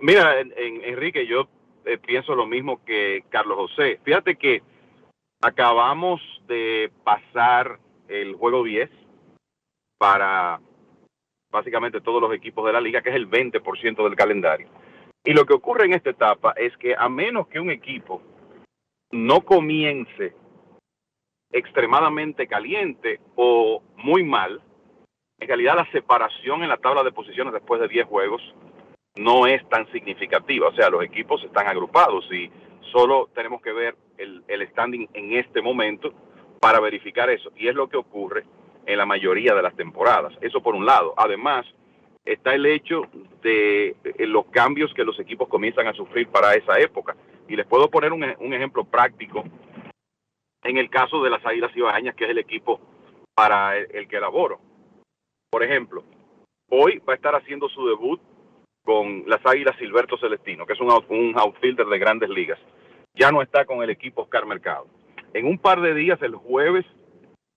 Mira, 0.00 0.40
en, 0.40 0.52
Enrique, 0.84 1.26
yo 1.26 1.48
eh, 1.86 1.98
pienso 1.98 2.34
lo 2.34 2.46
mismo 2.46 2.84
que 2.84 3.24
Carlos 3.28 3.56
José. 3.56 4.00
Fíjate 4.02 4.34
que 4.34 4.62
acabamos 5.40 6.20
de 6.48 6.90
pasar 7.04 7.78
el 8.08 8.34
juego 8.34 8.64
10 8.64 8.90
para 9.96 10.60
básicamente 11.50 12.00
todos 12.00 12.20
los 12.20 12.34
equipos 12.34 12.66
de 12.66 12.72
la 12.72 12.80
liga, 12.80 13.02
que 13.02 13.10
es 13.10 13.14
el 13.14 13.30
20% 13.30 14.02
del 14.02 14.16
calendario. 14.16 14.68
Y 15.24 15.32
lo 15.32 15.46
que 15.46 15.54
ocurre 15.54 15.84
en 15.84 15.94
esta 15.94 16.10
etapa 16.10 16.54
es 16.56 16.76
que 16.76 16.96
a 16.96 17.08
menos 17.08 17.46
que 17.46 17.60
un 17.60 17.70
equipo 17.70 18.20
no 19.12 19.42
comience 19.42 20.34
extremadamente 21.52 22.48
caliente 22.48 23.20
o 23.36 23.80
muy 23.96 24.24
mal, 24.24 24.60
en 25.38 25.48
realidad 25.48 25.76
la 25.76 25.90
separación 25.92 26.64
en 26.64 26.68
la 26.68 26.78
tabla 26.78 27.04
de 27.04 27.12
posiciones 27.12 27.52
después 27.52 27.80
de 27.80 27.88
10 27.88 28.06
juegos 28.06 28.42
no 29.16 29.46
es 29.46 29.66
tan 29.68 29.90
significativa. 29.92 30.68
O 30.68 30.74
sea, 30.74 30.90
los 30.90 31.04
equipos 31.04 31.42
están 31.44 31.66
agrupados 31.66 32.30
y 32.32 32.50
solo 32.92 33.28
tenemos 33.34 33.62
que 33.62 33.72
ver 33.72 33.96
el, 34.18 34.42
el 34.48 34.68
standing 34.68 35.08
en 35.14 35.32
este 35.32 35.62
momento 35.62 36.12
para 36.60 36.80
verificar 36.80 37.30
eso. 37.30 37.50
Y 37.56 37.68
es 37.68 37.74
lo 37.74 37.88
que 37.88 37.96
ocurre 37.96 38.44
en 38.86 38.98
la 38.98 39.06
mayoría 39.06 39.54
de 39.54 39.62
las 39.62 39.74
temporadas. 39.74 40.32
Eso 40.40 40.62
por 40.62 40.74
un 40.74 40.86
lado. 40.86 41.14
Además, 41.16 41.66
está 42.24 42.54
el 42.54 42.66
hecho 42.66 43.02
de 43.42 43.96
los 44.18 44.46
cambios 44.46 44.92
que 44.94 45.04
los 45.04 45.18
equipos 45.18 45.48
comienzan 45.48 45.86
a 45.86 45.92
sufrir 45.92 46.28
para 46.28 46.54
esa 46.54 46.78
época. 46.78 47.16
Y 47.48 47.56
les 47.56 47.66
puedo 47.66 47.88
poner 47.90 48.12
un, 48.12 48.24
un 48.38 48.54
ejemplo 48.54 48.84
práctico 48.84 49.44
en 50.64 50.78
el 50.78 50.90
caso 50.90 51.22
de 51.22 51.30
las 51.30 51.44
Águilas 51.46 51.74
Ibaeñas, 51.76 52.14
que 52.16 52.24
es 52.24 52.30
el 52.30 52.38
equipo 52.38 52.80
para 53.34 53.76
el 53.78 54.08
que 54.08 54.16
elaboro. 54.16 54.58
Por 55.50 55.62
ejemplo, 55.62 56.02
hoy 56.70 56.98
va 56.98 57.12
a 57.12 57.16
estar 57.16 57.34
haciendo 57.34 57.68
su 57.68 57.86
debut 57.86 58.20
con 58.86 59.24
las 59.26 59.44
Águilas 59.44 59.76
Silberto 59.78 60.16
Celestino, 60.16 60.64
que 60.64 60.74
es 60.74 60.80
un, 60.80 61.34
outfielder 61.36 61.86
de 61.86 61.98
grandes 61.98 62.30
ligas. 62.30 62.58
Ya 63.14 63.32
no 63.32 63.42
está 63.42 63.64
con 63.66 63.82
el 63.82 63.90
equipo 63.90 64.22
Oscar 64.22 64.46
Mercado. 64.46 64.86
En 65.34 65.46
un 65.46 65.58
par 65.58 65.80
de 65.80 65.92
días, 65.92 66.22
el 66.22 66.36
jueves, 66.36 66.86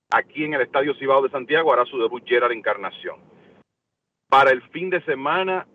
aquí 0.10 0.44
en 0.44 0.56
el 0.56 0.62
Estadio 0.62 0.96
Cibao 0.96 1.22
de 1.22 1.30
Santiago, 1.30 1.72
hará 1.72 1.86
su 1.86 2.00
debut 2.00 2.24
Gerard 2.26 2.52
Encarnación. 2.52 3.18
Para 4.28 4.50
el 4.50 4.64
fin 4.70 4.90
de 4.90 5.02
semana 5.06 5.68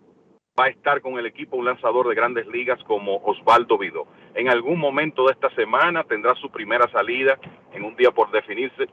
va 0.59 0.65
a 0.65 0.69
estar 0.69 0.99
con 0.99 1.17
el 1.17 1.25
equipo 1.25 1.55
un 1.55 1.65
lanzador 1.65 2.09
de 2.09 2.15
grandes 2.15 2.45
ligas 2.47 2.81
como 2.83 3.17
Osvaldo 3.23 3.77
Vidó. 3.77 4.07
En 4.33 4.49
algún 4.49 4.77
momento 4.77 5.25
de 5.25 5.31
esta 5.31 5.49
semana 5.55 6.03
tendrá 6.03 6.35
su 6.35 6.49
primera 6.49 6.89
salida 6.91 7.39
en 7.73 7.85
un 7.85 7.95
día 7.95 8.11
por 8.11 8.29
definirse 8.29 8.87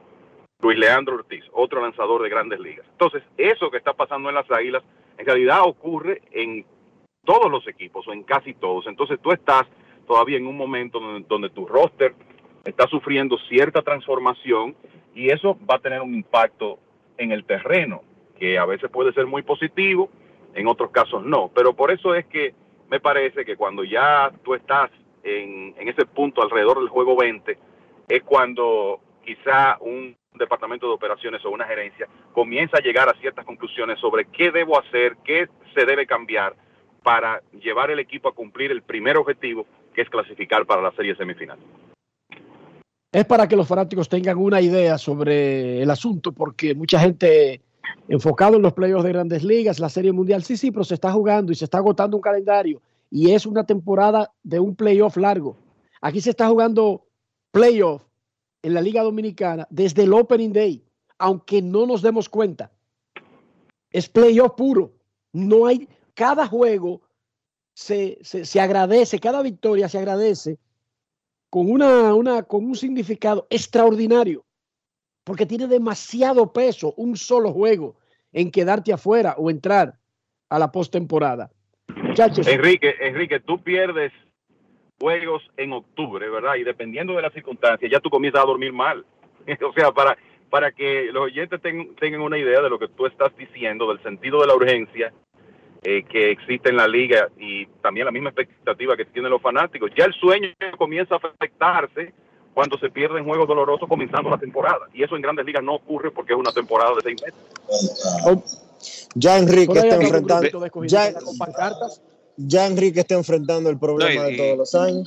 Luis 0.61 0.79
Leandro 0.79 1.15
Ortiz, 1.15 1.43
otro 1.51 1.81
lanzador 1.81 2.23
de 2.23 2.29
grandes 2.29 2.59
ligas. 2.61 2.85
Entonces, 2.91 3.21
eso 3.37 3.69
que 3.69 3.77
está 3.77 3.91
pasando 3.91 4.29
en 4.29 4.35
las 4.35 4.49
Águilas, 4.49 4.81
en 5.17 5.25
realidad 5.25 5.61
ocurre 5.63 6.21
en 6.31 6.65
todos 7.23 7.49
los 7.49 7.67
equipos 7.67 8.07
o 8.07 8.13
en 8.13 8.23
casi 8.23 8.53
todos. 8.53 8.87
Entonces, 8.87 9.19
tú 9.21 9.31
estás 9.31 9.63
todavía 10.07 10.37
en 10.37 10.47
un 10.47 10.57
momento 10.57 10.99
donde, 11.27 11.49
tu 11.49 11.65
roster 11.65 12.13
está 12.65 12.87
sufriendo 12.87 13.37
cierta 13.49 13.81
transformación 13.81 14.75
y 15.15 15.29
eso 15.29 15.57
va 15.69 15.75
a 15.75 15.79
tener 15.79 16.01
un 16.01 16.13
impacto 16.13 16.79
en 17.17 17.31
el 17.31 17.45
terreno, 17.45 18.01
que 18.37 18.57
a 18.57 18.65
veces 18.65 18.89
puede 18.89 19.13
ser 19.13 19.27
muy 19.27 19.43
positivo, 19.43 20.09
en 20.53 20.67
otros 20.67 20.91
casos 20.91 21.23
no. 21.23 21.49
Pero 21.53 21.73
por 21.73 21.91
eso 21.91 22.15
es 22.15 22.25
que 22.25 22.53
me 22.89 22.99
parece 22.99 23.45
que 23.45 23.55
cuando 23.55 23.83
ya 23.83 24.31
tú 24.43 24.55
estás 24.55 24.91
en, 25.23 25.73
en 25.77 25.87
ese 25.87 26.05
punto 26.05 26.41
alrededor 26.41 26.79
del 26.79 26.89
juego 26.89 27.15
20, 27.15 27.57
es 28.09 28.23
cuando 28.23 28.99
quizá 29.23 29.77
un 29.79 30.15
departamento 30.37 30.87
de 30.87 30.93
operaciones 30.93 31.43
o 31.45 31.49
una 31.49 31.65
gerencia 31.65 32.07
comienza 32.33 32.77
a 32.77 32.81
llegar 32.81 33.09
a 33.09 33.19
ciertas 33.19 33.45
conclusiones 33.45 33.99
sobre 33.99 34.25
qué 34.25 34.51
debo 34.51 34.79
hacer, 34.79 35.17
qué 35.23 35.47
se 35.73 35.85
debe 35.85 36.05
cambiar 36.05 36.55
para 37.03 37.41
llevar 37.61 37.91
el 37.91 37.99
equipo 37.99 38.29
a 38.29 38.33
cumplir 38.33 38.71
el 38.71 38.81
primer 38.81 39.17
objetivo, 39.17 39.65
que 39.93 40.01
es 40.01 40.09
clasificar 40.09 40.65
para 40.65 40.81
la 40.81 40.91
serie 40.91 41.15
semifinal. 41.15 41.59
Es 43.11 43.25
para 43.25 43.47
que 43.47 43.55
los 43.55 43.67
fanáticos 43.67 44.09
tengan 44.09 44.37
una 44.37 44.59
idea 44.59 44.97
sobre 44.97 45.81
el 45.81 45.91
asunto, 45.91 46.31
porque 46.31 46.73
mucha 46.73 46.99
gente 46.99 47.61
enfocado 48.07 48.55
en 48.55 48.63
los 48.63 48.73
playoffs 48.73 49.03
de 49.03 49.11
grandes 49.11 49.43
ligas, 49.43 49.79
la 49.79 49.89
serie 49.89 50.11
mundial, 50.11 50.43
sí, 50.43 50.57
sí, 50.57 50.71
pero 50.71 50.83
se 50.83 50.95
está 50.95 51.11
jugando 51.11 51.51
y 51.51 51.55
se 51.55 51.65
está 51.65 51.77
agotando 51.77 52.17
un 52.17 52.23
calendario 52.23 52.81
y 53.11 53.31
es 53.31 53.45
una 53.45 53.63
temporada 53.63 54.31
de 54.41 54.59
un 54.59 54.75
playoff 54.75 55.17
largo. 55.17 55.55
Aquí 56.01 56.19
se 56.19 56.31
está 56.31 56.47
jugando 56.47 57.05
playoff 57.51 58.01
en 58.63 58.73
la 58.73 58.81
Liga 58.81 59.03
Dominicana 59.03 59.67
desde 59.69 60.03
el 60.03 60.13
Opening 60.13 60.53
Day, 60.53 60.83
aunque 61.19 61.61
no 61.61 61.85
nos 61.85 62.01
demos 62.01 62.27
cuenta. 62.29 62.71
Es 63.91 64.09
playoff 64.09 64.53
puro. 64.57 64.93
No 65.33 65.67
hay, 65.67 65.87
cada 66.15 66.47
juego 66.47 67.01
se, 67.73 68.17
se, 68.23 68.59
agradece, 68.59 69.19
cada 69.19 69.41
victoria 69.41 69.89
se 69.89 69.99
agradece 69.99 70.57
con, 71.49 71.69
una, 71.69 72.13
una, 72.15 72.43
con 72.43 72.65
un 72.65 72.75
significado 72.75 73.45
extraordinario, 73.49 74.45
porque 75.23 75.45
tiene 75.45 75.67
demasiado 75.67 76.51
peso 76.53 76.93
un 76.97 77.17
solo 77.17 77.51
juego 77.51 77.97
en 78.31 78.49
quedarte 78.49 78.93
afuera 78.93 79.35
o 79.37 79.49
entrar 79.49 79.99
a 80.49 80.59
la 80.59 80.71
postemporada. 80.71 81.51
Enrique, 81.87 82.95
Enrique, 83.01 83.39
tú 83.39 83.61
pierdes 83.63 84.11
juegos 85.03 85.43
en 85.57 85.73
octubre, 85.73 86.29
¿verdad? 86.29 86.55
Y 86.55 86.63
dependiendo 86.63 87.13
de 87.13 87.21
las 87.21 87.33
circunstancias, 87.33 87.91
ya 87.91 87.99
tú 87.99 88.09
comienzas 88.09 88.41
a 88.41 88.47
dormir 88.47 88.71
mal. 88.71 89.03
o 89.69 89.73
sea, 89.73 89.91
para, 89.91 90.17
para 90.49 90.71
que 90.71 91.09
los 91.11 91.23
oyentes 91.23 91.59
tengan 91.61 92.21
una 92.21 92.37
idea 92.37 92.61
de 92.61 92.69
lo 92.69 92.79
que 92.79 92.87
tú 92.87 93.05
estás 93.05 93.35
diciendo, 93.35 93.89
del 93.89 94.01
sentido 94.01 94.39
de 94.39 94.47
la 94.47 94.55
urgencia 94.55 95.11
eh, 95.83 96.03
que 96.03 96.31
existe 96.31 96.69
en 96.69 96.77
la 96.77 96.87
liga 96.87 97.27
y 97.37 97.65
también 97.81 98.05
la 98.05 98.13
misma 98.13 98.29
expectativa 98.29 98.95
que 98.95 99.03
tienen 99.03 99.29
los 99.29 99.41
fanáticos. 99.41 99.91
Ya 99.93 100.05
el 100.05 100.13
sueño 100.13 100.47
comienza 100.77 101.15
a 101.15 101.17
afectarse 101.17 102.13
cuando 102.53 102.77
se 102.77 102.89
pierden 102.89 103.25
juegos 103.25 103.45
dolorosos 103.45 103.89
comenzando 103.89 104.29
la 104.29 104.37
temporada. 104.37 104.87
Y 104.93 105.03
eso 105.03 105.17
en 105.17 105.21
grandes 105.21 105.45
ligas 105.45 105.63
no 105.63 105.75
ocurre 105.75 106.11
porque 106.11 106.31
es 106.31 106.39
una 106.39 106.53
temporada 106.53 106.91
de 106.95 107.01
seis 107.01 107.21
meses. 107.21 108.53
Ya 109.15 109.37
Enrique 109.37 109.79
está 109.79 109.95
enfrentando. 109.95 110.69
Ya, 110.85 111.13
con 111.13 111.37
pancartas. 111.37 112.01
Ya 112.37 112.65
Enrique 112.67 113.01
está 113.01 113.15
enfrentando 113.15 113.69
el 113.69 113.77
problema 113.79 114.23
No, 114.23 114.29
y- 114.29 114.31
de 114.31 114.37
todos 114.37 114.57
los 114.57 114.75
años. 114.75 115.05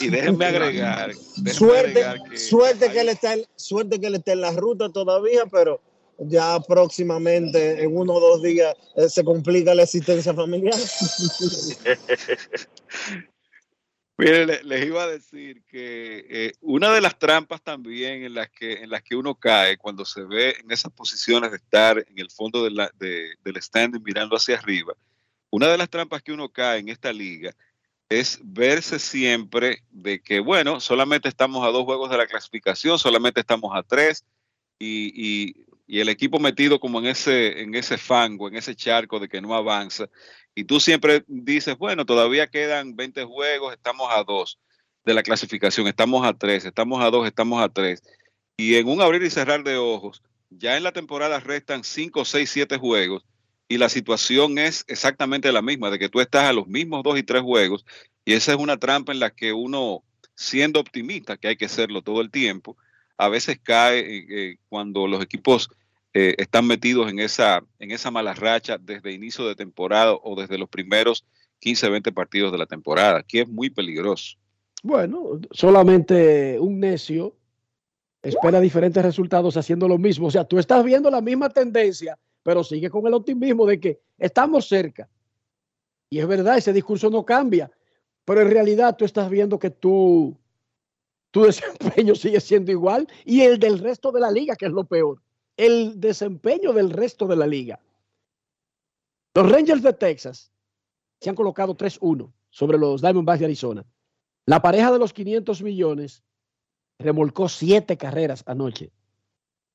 Y 0.00 0.08
déjenme 0.08 0.44
agregar, 0.46 1.08
déjenme 1.08 1.50
Suerte, 1.52 2.04
agregar 2.04 2.30
que 2.30 2.38
suerte 2.38 2.90
que 2.92 3.00
él 3.00 3.08
está, 3.08 3.34
en- 3.34 3.44
suerte 3.56 4.00
que 4.00 4.06
él 4.06 4.14
está 4.14 4.32
en 4.32 4.40
la 4.40 4.52
ruta 4.52 4.88
todavía, 4.90 5.44
pero 5.50 5.80
ya 6.18 6.60
próximamente, 6.60 7.82
en 7.82 7.96
uno 7.96 8.14
o 8.14 8.20
dos 8.20 8.42
días, 8.42 8.74
eh, 8.94 9.08
se 9.08 9.24
complica 9.24 9.74
la 9.74 9.82
existencia 9.82 10.32
familiar. 10.32 10.78
Mire, 14.18 14.46
le- 14.46 14.62
les 14.64 14.86
iba 14.86 15.02
a 15.02 15.06
decir 15.08 15.62
que 15.64 16.26
eh, 16.30 16.52
una 16.62 16.90
de 16.92 17.02
las 17.02 17.18
trampas 17.18 17.62
también 17.62 18.24
en 18.24 18.32
las 18.34 18.48
que 18.50 18.82
en 18.82 18.88
las 18.88 19.02
que 19.02 19.14
uno 19.14 19.34
cae 19.34 19.76
cuando 19.76 20.06
se 20.06 20.22
ve 20.22 20.56
en 20.58 20.70
esas 20.70 20.90
posiciones 20.92 21.50
de 21.50 21.58
estar 21.58 21.98
en 21.98 22.18
el 22.18 22.30
fondo 22.30 22.64
de 22.64 22.70
la- 22.70 22.90
de- 22.98 23.34
del 23.44 23.60
standing 23.60 24.02
mirando 24.02 24.34
hacia 24.36 24.56
arriba, 24.58 24.94
una 25.50 25.68
de 25.68 25.76
las 25.76 25.90
trampas 25.90 26.22
que 26.22 26.32
uno 26.32 26.48
cae 26.48 26.78
en 26.80 26.88
esta 26.88 27.12
liga 27.12 27.54
es 28.08 28.40
verse 28.42 28.98
siempre 28.98 29.82
de 29.90 30.20
que, 30.22 30.40
bueno, 30.40 30.80
solamente 30.80 31.28
estamos 31.28 31.66
a 31.66 31.70
dos 31.70 31.84
juegos 31.84 32.08
de 32.10 32.16
la 32.18 32.26
clasificación, 32.26 32.98
solamente 32.98 33.40
estamos 33.40 33.72
a 33.76 33.82
tres, 33.82 34.24
y, 34.78 35.12
y- 35.50 35.66
y 35.88 36.00
el 36.00 36.08
equipo 36.08 36.38
metido 36.40 36.80
como 36.80 36.98
en 37.00 37.06
ese, 37.06 37.60
en 37.62 37.74
ese 37.74 37.98
fango, 37.98 38.48
en 38.48 38.56
ese 38.56 38.74
charco 38.76 39.18
de 39.20 39.28
que 39.28 39.40
no 39.40 39.54
avanza, 39.54 40.08
y 40.56 40.64
tú 40.64 40.80
siempre 40.80 41.22
dices, 41.28 41.76
bueno, 41.76 42.06
todavía 42.06 42.46
quedan 42.46 42.96
20 42.96 43.24
juegos, 43.24 43.74
estamos 43.74 44.08
a 44.10 44.24
dos 44.24 44.58
de 45.04 45.12
la 45.12 45.22
clasificación, 45.22 45.86
estamos 45.86 46.26
a 46.26 46.32
tres, 46.32 46.64
estamos 46.64 47.04
a 47.04 47.10
dos, 47.10 47.26
estamos 47.26 47.62
a 47.62 47.68
tres, 47.68 48.02
y 48.56 48.76
en 48.76 48.88
un 48.88 49.02
abrir 49.02 49.22
y 49.22 49.30
cerrar 49.30 49.62
de 49.62 49.76
ojos, 49.76 50.22
ya 50.48 50.78
en 50.78 50.82
la 50.82 50.92
temporada 50.92 51.40
restan 51.40 51.84
5, 51.84 52.24
6, 52.24 52.50
7 52.50 52.78
juegos, 52.78 53.26
y 53.68 53.76
la 53.76 53.90
situación 53.90 54.56
es 54.56 54.84
exactamente 54.88 55.52
la 55.52 55.60
misma, 55.60 55.90
de 55.90 55.98
que 55.98 56.08
tú 56.08 56.20
estás 56.20 56.44
a 56.44 56.54
los 56.54 56.66
mismos 56.66 57.02
dos 57.02 57.18
y 57.18 57.22
tres 57.22 57.42
juegos, 57.42 57.84
y 58.24 58.32
esa 58.32 58.52
es 58.52 58.58
una 58.58 58.78
trampa 58.78 59.12
en 59.12 59.20
la 59.20 59.30
que 59.30 59.52
uno, 59.52 60.04
siendo 60.34 60.80
optimista, 60.80 61.36
que 61.36 61.48
hay 61.48 61.56
que 61.56 61.68
serlo 61.68 62.00
todo 62.00 62.22
el 62.22 62.30
tiempo, 62.30 62.78
a 63.18 63.28
veces 63.28 63.60
cae 63.62 63.98
eh, 63.98 64.26
eh, 64.30 64.56
cuando 64.70 65.06
los 65.06 65.22
equipos 65.22 65.68
eh, 66.18 66.34
están 66.38 66.66
metidos 66.66 67.10
en 67.10 67.18
esa, 67.18 67.62
en 67.78 67.90
esa 67.90 68.10
mala 68.10 68.32
racha 68.32 68.78
desde 68.80 69.12
inicio 69.12 69.46
de 69.46 69.54
temporada 69.54 70.14
o 70.14 70.34
desde 70.34 70.56
los 70.56 70.66
primeros 70.66 71.26
15, 71.58 71.90
20 71.90 72.10
partidos 72.12 72.52
de 72.52 72.56
la 72.56 72.64
temporada, 72.64 73.22
que 73.22 73.42
es 73.42 73.48
muy 73.48 73.68
peligroso. 73.68 74.38
Bueno, 74.82 75.38
solamente 75.50 76.58
un 76.58 76.80
necio 76.80 77.36
espera 78.22 78.60
diferentes 78.60 79.04
resultados 79.04 79.58
haciendo 79.58 79.86
lo 79.88 79.98
mismo. 79.98 80.28
O 80.28 80.30
sea, 80.30 80.44
tú 80.44 80.58
estás 80.58 80.82
viendo 80.82 81.10
la 81.10 81.20
misma 81.20 81.50
tendencia, 81.50 82.18
pero 82.42 82.64
sigue 82.64 82.88
con 82.88 83.06
el 83.06 83.12
optimismo 83.12 83.66
de 83.66 83.78
que 83.78 84.00
estamos 84.16 84.66
cerca. 84.66 85.10
Y 86.08 86.20
es 86.20 86.26
verdad, 86.26 86.56
ese 86.56 86.72
discurso 86.72 87.10
no 87.10 87.26
cambia, 87.26 87.70
pero 88.24 88.40
en 88.40 88.50
realidad 88.50 88.96
tú 88.96 89.04
estás 89.04 89.28
viendo 89.28 89.58
que 89.58 89.68
tú, 89.68 90.34
tu 91.30 91.42
desempeño 91.44 92.14
sigue 92.14 92.40
siendo 92.40 92.72
igual 92.72 93.06
y 93.26 93.42
el 93.42 93.58
del 93.58 93.80
resto 93.80 94.10
de 94.12 94.20
la 94.20 94.30
liga, 94.30 94.56
que 94.56 94.64
es 94.64 94.72
lo 94.72 94.84
peor. 94.84 95.20
El 95.56 96.00
desempeño 96.00 96.72
del 96.72 96.90
resto 96.90 97.26
de 97.26 97.36
la 97.36 97.46
liga. 97.46 97.80
Los 99.34 99.50
Rangers 99.50 99.82
de 99.82 99.92
Texas 99.92 100.52
se 101.20 101.30
han 101.30 101.36
colocado 101.36 101.76
3-1 101.76 102.32
sobre 102.50 102.78
los 102.78 103.00
Diamondbacks 103.00 103.40
de 103.40 103.46
Arizona. 103.46 103.84
La 104.46 104.62
pareja 104.62 104.92
de 104.92 104.98
los 104.98 105.12
500 105.12 105.62
millones 105.62 106.22
remolcó 106.98 107.48
siete 107.48 107.96
carreras 107.96 108.42
anoche. 108.46 108.92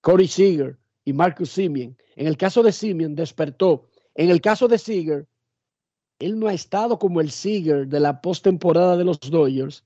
Corey 0.01 0.27
Seager 0.27 0.79
y 1.05 1.13
Marcus 1.13 1.51
Simeon. 1.51 1.97
En 2.15 2.27
el 2.27 2.37
caso 2.37 2.63
de 2.63 2.71
Simeon 2.71 3.15
despertó. 3.15 3.87
En 4.15 4.29
el 4.29 4.41
caso 4.41 4.67
de 4.67 4.77
Seager, 4.77 5.27
él 6.19 6.39
no 6.39 6.47
ha 6.47 6.53
estado 6.53 6.99
como 6.99 7.21
el 7.21 7.31
Seager 7.31 7.87
de 7.87 7.99
la 7.99 8.21
postemporada 8.21 8.97
de 8.97 9.03
los 9.03 9.19
Dodgers, 9.19 9.83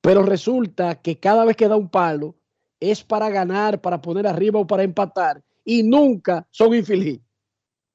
pero 0.00 0.22
resulta 0.22 1.00
que 1.00 1.18
cada 1.18 1.44
vez 1.44 1.56
que 1.56 1.68
da 1.68 1.76
un 1.76 1.88
palo 1.88 2.36
es 2.80 3.02
para 3.04 3.30
ganar, 3.30 3.80
para 3.80 4.00
poner 4.00 4.26
arriba 4.26 4.60
o 4.60 4.66
para 4.66 4.82
empatar, 4.82 5.42
y 5.64 5.82
nunca 5.82 6.46
son 6.50 6.74
infeliz. 6.74 7.20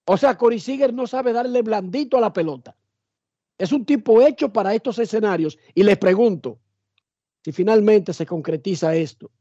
O 0.05 0.17
sea, 0.17 0.37
Corey 0.37 0.59
Seager 0.59 0.93
no 0.93 1.07
sabe 1.07 1.31
darle 1.31 1.61
blandito 1.61 2.17
a 2.17 2.21
la 2.21 2.33
pelota. 2.33 2.75
Es 3.57 3.71
un 3.71 3.85
tipo 3.85 4.21
hecho 4.21 4.51
para 4.51 4.73
estos 4.73 4.97
escenarios. 4.99 5.57
Y 5.75 5.83
les 5.83 5.97
pregunto, 5.97 6.59
si 7.43 7.51
finalmente 7.51 8.11
se 8.11 8.25
concretiza 8.25 8.95
esto, 8.95 9.31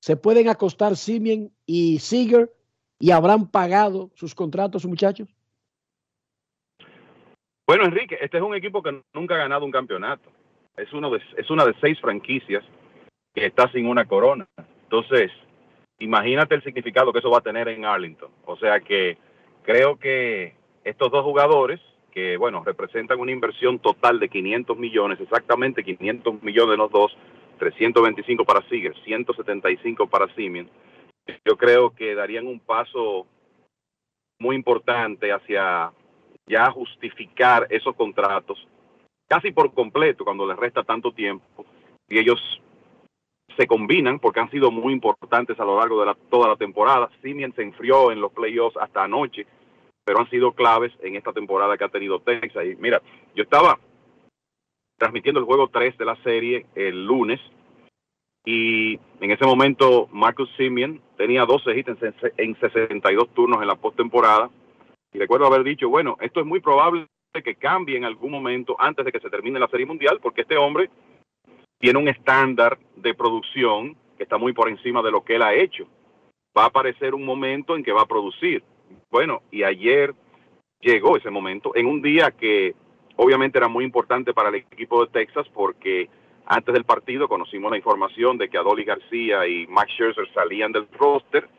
¿se 0.00 0.16
pueden 0.16 0.48
acostar 0.48 0.96
Simeon 0.96 1.50
y 1.64 1.98
Seager 1.98 2.52
y 2.98 3.10
habrán 3.10 3.50
pagado 3.50 4.10
sus 4.14 4.34
contratos, 4.34 4.84
muchachos? 4.84 5.34
Bueno, 7.66 7.84
Enrique, 7.86 8.18
este 8.20 8.36
es 8.36 8.42
un 8.42 8.54
equipo 8.54 8.82
que 8.82 9.02
nunca 9.14 9.34
ha 9.34 9.38
ganado 9.38 9.64
un 9.64 9.72
campeonato. 9.72 10.30
Es, 10.76 10.90
de, 10.90 11.22
es 11.40 11.50
una 11.50 11.64
de 11.64 11.74
seis 11.80 11.98
franquicias 12.00 12.62
que 13.34 13.46
está 13.46 13.70
sin 13.72 13.86
una 13.86 14.06
corona. 14.06 14.46
Entonces, 14.84 15.30
imagínate 15.98 16.54
el 16.54 16.62
significado 16.62 17.12
que 17.12 17.18
eso 17.18 17.30
va 17.30 17.38
a 17.38 17.42
tener 17.42 17.68
en 17.68 17.84
Arlington. 17.84 18.30
O 18.44 18.56
sea 18.56 18.80
que 18.80 19.18
creo 19.62 19.96
que 19.96 20.54
estos 20.84 21.10
dos 21.10 21.24
jugadores, 21.24 21.80
que 22.12 22.36
bueno, 22.36 22.62
representan 22.64 23.18
una 23.18 23.32
inversión 23.32 23.78
total 23.78 24.20
de 24.20 24.28
500 24.28 24.78
millones, 24.78 25.20
exactamente 25.20 25.82
500 25.82 26.42
millones 26.42 26.78
los 26.78 26.90
dos, 26.90 27.16
325 27.58 28.44
para 28.44 28.66
Seager, 28.68 28.94
175 29.04 30.06
para 30.06 30.32
Simeon, 30.34 30.68
yo 31.44 31.56
creo 31.56 31.90
que 31.90 32.14
darían 32.14 32.46
un 32.46 32.60
paso 32.60 33.26
muy 34.38 34.56
importante 34.56 35.32
hacia 35.32 35.92
ya 36.46 36.70
justificar 36.70 37.66
esos 37.70 37.94
contratos 37.96 38.66
casi 39.26 39.52
por 39.52 39.72
completo 39.72 40.24
cuando 40.24 40.46
les 40.46 40.56
resta 40.56 40.82
tanto 40.82 41.12
tiempo 41.12 41.64
y 42.08 42.18
ellos 42.18 42.38
se 43.56 43.66
combinan 43.66 44.18
porque 44.18 44.40
han 44.40 44.50
sido 44.50 44.70
muy 44.70 44.92
importantes 44.92 45.58
a 45.58 45.64
lo 45.64 45.78
largo 45.78 46.00
de 46.00 46.06
la, 46.06 46.14
toda 46.30 46.48
la 46.48 46.56
temporada. 46.56 47.10
Simeon 47.22 47.54
se 47.54 47.62
enfrió 47.62 48.10
en 48.10 48.20
los 48.20 48.32
playoffs 48.32 48.76
hasta 48.76 49.04
anoche, 49.04 49.46
pero 50.04 50.20
han 50.20 50.30
sido 50.30 50.52
claves 50.52 50.92
en 51.00 51.16
esta 51.16 51.32
temporada 51.32 51.76
que 51.76 51.84
ha 51.84 51.88
tenido 51.88 52.20
Texas. 52.20 52.64
Y 52.64 52.76
mira, 52.76 53.00
yo 53.34 53.42
estaba 53.42 53.78
transmitiendo 54.98 55.40
el 55.40 55.46
juego 55.46 55.68
3 55.68 55.98
de 55.98 56.04
la 56.04 56.16
serie 56.22 56.66
el 56.74 57.04
lunes 57.04 57.40
y 58.44 58.94
en 59.20 59.30
ese 59.30 59.44
momento 59.44 60.08
Marcus 60.12 60.50
Simeon 60.56 61.00
tenía 61.16 61.46
12 61.46 61.78
hits 61.78 62.02
en, 62.02 62.14
en 62.36 62.60
62 62.60 63.30
turnos 63.30 63.60
en 63.62 63.68
la 63.68 63.76
postemporada 63.76 64.50
y 65.12 65.18
recuerdo 65.18 65.46
haber 65.46 65.64
dicho, 65.64 65.88
bueno, 65.88 66.16
esto 66.20 66.40
es 66.40 66.46
muy 66.46 66.60
probable 66.60 67.06
que 67.32 67.56
cambie 67.56 67.96
en 67.96 68.04
algún 68.04 68.30
momento 68.30 68.76
antes 68.78 69.04
de 69.04 69.10
que 69.10 69.20
se 69.20 69.30
termine 69.30 69.58
la 69.58 69.68
serie 69.68 69.86
mundial 69.86 70.20
porque 70.22 70.42
este 70.42 70.56
hombre 70.56 70.90
tiene 71.84 71.98
un 71.98 72.08
estándar 72.08 72.78
de 72.96 73.12
producción 73.12 73.94
que 74.16 74.22
está 74.22 74.38
muy 74.38 74.54
por 74.54 74.70
encima 74.70 75.02
de 75.02 75.10
lo 75.10 75.22
que 75.22 75.34
él 75.34 75.42
ha 75.42 75.52
hecho. 75.52 75.86
Va 76.56 76.62
a 76.62 76.68
aparecer 76.68 77.14
un 77.14 77.26
momento 77.26 77.76
en 77.76 77.84
que 77.84 77.92
va 77.92 78.00
a 78.00 78.06
producir. 78.06 78.62
Bueno, 79.10 79.42
y 79.50 79.64
ayer 79.64 80.14
llegó 80.80 81.18
ese 81.18 81.28
momento 81.28 81.76
en 81.76 81.84
un 81.84 82.00
día 82.00 82.30
que 82.30 82.74
obviamente 83.16 83.58
era 83.58 83.68
muy 83.68 83.84
importante 83.84 84.32
para 84.32 84.48
el 84.48 84.54
equipo 84.54 85.04
de 85.04 85.12
Texas 85.12 85.46
porque 85.52 86.08
antes 86.46 86.72
del 86.72 86.84
partido 86.84 87.28
conocimos 87.28 87.70
la 87.70 87.76
información 87.76 88.38
de 88.38 88.48
que 88.48 88.56
Adolis 88.56 88.86
García 88.86 89.46
y 89.46 89.66
Max 89.66 89.92
Scherzer 89.92 90.32
salían 90.32 90.72
del 90.72 90.88
roster. 90.90 91.50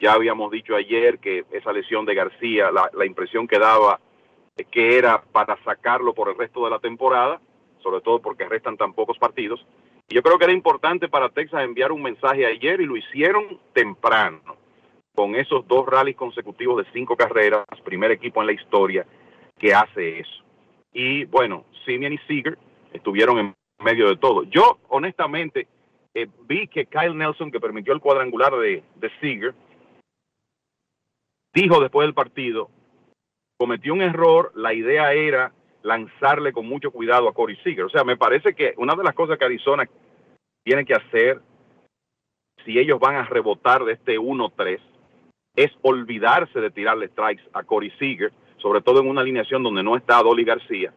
Ya 0.00 0.14
habíamos 0.14 0.50
dicho 0.50 0.74
ayer 0.74 1.20
que 1.20 1.44
esa 1.52 1.72
lesión 1.72 2.04
de 2.06 2.16
García, 2.16 2.72
la, 2.72 2.90
la 2.92 3.06
impresión 3.06 3.46
que 3.46 3.60
daba 3.60 4.00
que 4.72 4.98
era 4.98 5.22
para 5.22 5.56
sacarlo 5.62 6.12
por 6.12 6.28
el 6.28 6.36
resto 6.36 6.64
de 6.64 6.70
la 6.70 6.80
temporada, 6.80 7.40
sobre 7.82 8.00
todo 8.00 8.20
porque 8.20 8.48
restan 8.48 8.76
tan 8.76 8.92
pocos 8.92 9.18
partidos. 9.18 9.64
Y 10.08 10.14
yo 10.14 10.22
creo 10.22 10.38
que 10.38 10.44
era 10.44 10.52
importante 10.52 11.08
para 11.08 11.28
Texas 11.28 11.62
enviar 11.62 11.92
un 11.92 12.02
mensaje 12.02 12.46
ayer 12.46 12.80
y 12.80 12.86
lo 12.86 12.96
hicieron 12.96 13.60
temprano, 13.72 14.40
con 15.14 15.34
esos 15.36 15.66
dos 15.68 15.86
rallies 15.86 16.16
consecutivos 16.16 16.84
de 16.84 16.92
cinco 16.92 17.16
carreras, 17.16 17.64
primer 17.84 18.10
equipo 18.10 18.40
en 18.40 18.46
la 18.46 18.52
historia 18.52 19.06
que 19.58 19.74
hace 19.74 20.20
eso. 20.20 20.44
Y 20.92 21.24
bueno, 21.26 21.64
Simeon 21.84 22.12
y 22.12 22.18
Seager 22.26 22.58
estuvieron 22.92 23.38
en 23.38 23.54
medio 23.82 24.08
de 24.08 24.16
todo. 24.16 24.44
Yo, 24.44 24.78
honestamente, 24.88 25.68
eh, 26.14 26.26
vi 26.46 26.66
que 26.66 26.86
Kyle 26.86 27.16
Nelson, 27.16 27.50
que 27.50 27.60
permitió 27.60 27.92
el 27.92 28.00
cuadrangular 28.00 28.52
de, 28.56 28.82
de 28.96 29.10
Seager, 29.20 29.54
dijo 31.54 31.80
después 31.80 32.06
del 32.06 32.14
partido, 32.14 32.70
cometió 33.58 33.92
un 33.92 34.02
error, 34.02 34.52
la 34.54 34.72
idea 34.74 35.12
era 35.12 35.52
lanzarle 35.82 36.52
con 36.52 36.66
mucho 36.66 36.90
cuidado 36.90 37.28
a 37.28 37.32
Corey 37.32 37.56
Seager. 37.62 37.84
O 37.84 37.90
sea, 37.90 38.04
me 38.04 38.16
parece 38.16 38.54
que 38.54 38.74
una 38.76 38.94
de 38.94 39.04
las 39.04 39.14
cosas 39.14 39.38
que 39.38 39.44
Arizona 39.44 39.88
tiene 40.62 40.84
que 40.84 40.94
hacer, 40.94 41.40
si 42.64 42.78
ellos 42.78 42.98
van 43.00 43.16
a 43.16 43.24
rebotar 43.24 43.84
de 43.84 43.94
este 43.94 44.18
1-3, 44.18 44.78
es 45.56 45.70
olvidarse 45.82 46.60
de 46.60 46.70
tirarle 46.70 47.08
strikes 47.08 47.42
a 47.52 47.62
Corey 47.62 47.90
Seager, 47.98 48.32
sobre 48.58 48.82
todo 48.82 49.00
en 49.00 49.08
una 49.08 49.22
alineación 49.22 49.62
donde 49.62 49.82
no 49.82 49.96
está 49.96 50.22
Dolly 50.22 50.44
García. 50.44 50.92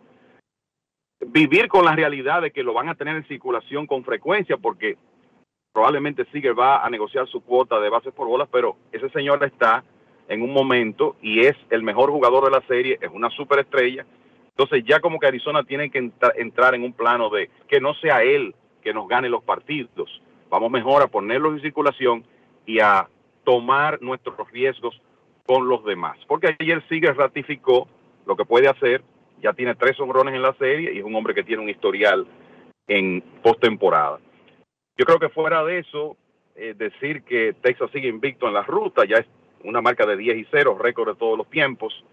vivir 1.26 1.69
con 1.69 1.85
la 1.85 1.95
realidad 1.95 2.41
de 2.41 2.51
que 2.51 2.64
lo 2.64 2.73
van 2.73 2.89
a 2.89 2.95
tener 2.95 3.15
en 3.15 3.27
circulación 3.27 3.88
con 3.88 4.03
frecuencia 4.03 4.57
porque 4.57 4.97
probablemente 5.72 6.26
Seager 6.31 6.57
va 6.57 6.85
a 6.85 6.89
negociar 6.89 7.27
su 7.27 7.41
cuota 7.41 7.80
de 7.80 7.89
bases 7.89 8.14
por 8.14 8.27
bolas, 8.27 8.49
pero 8.51 8.76
ese 8.91 9.10
señor 9.10 9.43
está 9.43 9.84
en 10.27 10.41
un 10.41 10.53
momento 10.53 11.15
y 11.22 11.41
es 11.41 11.55
el 11.69 11.84
mejor 11.84 12.11
jugador 12.11 12.45
de 12.45 12.51
la 12.51 12.65
serie, 12.68 12.97
es 13.01 13.10
una 13.11 13.30
superestrella. 13.30 14.05
Entonces 14.55 14.84
ya 14.85 14.99
como 14.99 15.19
que 15.19 15.27
Arizona 15.27 15.63
tiene 15.63 15.89
que 15.89 16.11
entrar 16.38 16.75
en 16.75 16.84
un 16.84 16.93
plano 16.93 17.30
de 17.30 17.49
que 17.67 17.81
no 17.81 17.93
sea 17.95 18.23
él 18.23 18.53
que 18.84 18.93
nos 18.93 19.07
gane 19.07 19.30
los 19.30 19.43
partidos. 19.43 20.21
Vamos 20.49 20.69
mejor 20.69 21.01
a 21.01 21.07
ponerlos 21.07 21.53
en 21.53 21.61
circulación 21.61 22.23
y 22.65 22.80
a 22.80 23.07
tomar 23.43 24.01
nuestros 24.01 24.35
riesgos 24.51 25.01
con 25.45 25.67
los 25.67 25.84
demás. 25.84 26.17
Porque 26.27 26.55
ayer 26.59 26.84
Seager 26.88 27.15
ratificó 27.15 27.88
lo 28.25 28.35
que 28.35 28.45
puede 28.45 28.67
hacer, 28.67 29.03
ya 29.41 29.53
tiene 29.53 29.75
tres 29.75 29.99
honrones 29.99 30.35
en 30.35 30.41
la 30.41 30.53
serie 30.53 30.93
y 30.93 30.99
es 30.99 31.03
un 31.03 31.15
hombre 31.15 31.34
que 31.34 31.43
tiene 31.43 31.63
un 31.63 31.69
historial 31.69 32.27
en 32.88 33.21
postemporada. 33.41 34.19
Yo 34.97 35.05
creo 35.05 35.19
que 35.19 35.30
fuera 35.30 35.63
de 35.63 35.80
eso, 35.80 36.15
eh, 36.55 36.75
decir 36.77 37.23
que 37.23 37.53
Texas 37.61 37.89
sigue 37.91 38.07
invicto 38.07 38.47
en 38.47 38.53
la 38.53 38.61
ruta 38.61 39.05
ya 39.05 39.17
es 39.17 39.25
una 39.63 39.81
marca 39.81 40.05
de 40.05 40.17
10 40.17 40.38
y 40.38 40.47
0, 40.51 40.77
récord 40.80 41.09
de 41.09 41.15
todos 41.15 41.38
los 41.38 41.49
tiempos, 41.49 42.05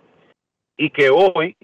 y 0.76 0.90
que 0.90 1.10
hoy 1.10 1.56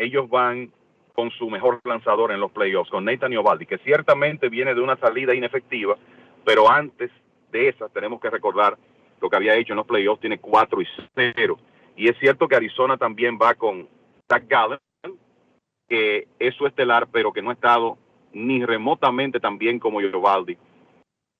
ellos 0.00 0.30
van 0.30 0.72
con 1.14 1.30
su 1.32 1.50
mejor 1.50 1.80
lanzador 1.84 2.32
en 2.32 2.40
los 2.40 2.50
playoffs, 2.50 2.90
con 2.90 3.04
Nathan 3.04 3.36
Ovaldi, 3.36 3.66
que 3.66 3.76
ciertamente 3.78 4.48
viene 4.48 4.74
de 4.74 4.80
una 4.80 4.96
salida 4.96 5.34
inefectiva, 5.34 5.96
pero 6.44 6.70
antes 6.70 7.10
de 7.52 7.68
esa 7.68 7.88
tenemos 7.90 8.20
que 8.20 8.30
recordar 8.30 8.78
lo 9.20 9.28
que 9.28 9.36
había 9.36 9.56
hecho 9.56 9.74
en 9.74 9.76
los 9.76 9.86
playoffs, 9.86 10.22
tiene 10.22 10.38
4 10.38 10.80
y 10.80 10.86
0. 11.14 11.58
Y 11.96 12.08
es 12.08 12.16
cierto 12.18 12.48
que 12.48 12.56
Arizona 12.56 12.96
también 12.96 13.38
va 13.40 13.54
con 13.54 13.86
Zach 14.26 14.44
Gallen, 14.48 14.78
que 15.86 16.28
es 16.38 16.54
su 16.54 16.66
estelar, 16.66 17.08
pero 17.12 17.32
que 17.32 17.42
no 17.42 17.50
ha 17.50 17.54
estado 17.54 17.98
ni 18.32 18.64
remotamente 18.64 19.38
tan 19.38 19.58
bien 19.58 19.78
como 19.78 20.00
Yovaldi 20.00 20.56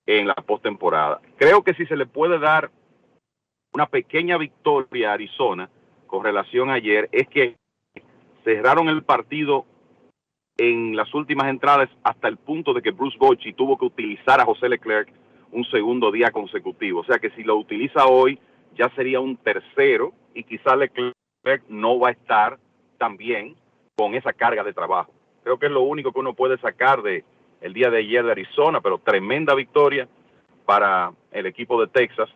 en 0.05 0.27
la 0.27 0.35
postemporada. 0.35 1.23
Creo 1.37 1.63
que 1.63 1.73
si 1.73 1.87
se 1.87 1.97
le 1.97 2.05
puede 2.05 2.39
dar 2.39 2.71
una 3.73 3.87
pequeña 3.87 4.37
victoria 4.37 5.11
a 5.11 5.15
Arizona 5.15 5.71
con 6.07 6.25
relación 6.25 6.69
a 6.69 6.75
ayer, 6.75 7.09
es 7.13 7.27
que 7.29 7.60
cerraron 8.45 8.89
el 8.89 9.03
partido 9.03 9.67
en 10.57 10.95
las 10.95 11.13
últimas 11.15 11.49
entradas 11.49 11.89
hasta 12.03 12.29
el 12.29 12.37
punto 12.37 12.75
de 12.75 12.83
que 12.83 12.91
Bruce 12.91 13.17
Bochy 13.19 13.53
tuvo 13.53 13.79
que 13.79 13.87
utilizar 13.87 14.41
a 14.41 14.45
José 14.45 14.69
Leclerc 14.69 15.11
un 15.53 15.65
segundo 15.65 16.13
día 16.13 16.31
consecutivo. 16.31 17.01
O 17.01 17.05
sea 17.05 17.19
que 17.19 17.31
si 17.31 17.43
lo 17.43 17.57
utiliza 17.57 18.07
hoy, 18.07 18.39
ya 18.77 18.89
sería 18.95 19.21
un 19.21 19.37
tercero 19.37 20.13
y 20.35 20.45
quizá 20.45 20.77
Leclerc 20.77 21.15
no 21.69 21.99
va 21.99 22.09
a 22.09 22.13
estar 22.13 22.59
también 22.99 23.57
con 23.97 24.15
esa 24.15 24.33
carga 24.33 24.63
de 24.63 24.73
trabajo. 24.73 25.13
Creo 25.43 25.59
que 25.59 25.67
es 25.67 25.73
lo 25.73 25.83
único 25.83 26.13
que 26.13 26.21
uno 26.21 26.35
puede 26.35 26.59
sacar 26.59 27.03
de 27.03 27.25
el 27.61 27.73
día 27.73 27.91
de 27.91 27.99
ayer 27.99 28.25
de 28.25 28.33
Arizona, 28.33 28.81
pero 28.81 28.99
tremenda 28.99 29.55
victoria 29.55 30.09
para 30.65 31.13
el 31.31 31.47
equipo 31.47 31.81
de 31.81 31.89
Texas, 31.89 32.29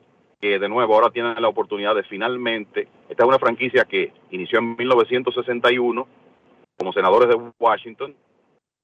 de 0.49 0.69
nuevo 0.69 0.95
ahora 0.95 1.11
tiene 1.11 1.41
la 1.41 1.49
oportunidad 1.49 1.95
de 1.95 2.03
finalmente, 2.05 2.89
esta 3.09 3.23
es 3.25 3.29
una 3.29 3.39
franquicia 3.39 3.85
que 3.85 4.13
inició 4.31 4.59
en 4.59 4.77
1961 4.77 6.07
como 6.77 6.93
senadores 6.93 7.29
de 7.29 7.53
Washington, 7.59 8.15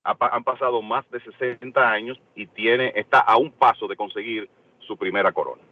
han 0.03 0.45
pasado 0.45 0.81
más 0.81 1.05
de 1.11 1.21
60 1.21 1.81
años 1.81 2.19
y 2.35 2.47
tiene, 2.47 2.93
está 2.97 3.21
a 3.21 3.37
un 3.37 3.51
paso 3.53 3.87
de 3.87 3.97
conseguir 3.97 4.49
su 4.79 4.97
primera 4.97 5.33
corona. 5.33 5.63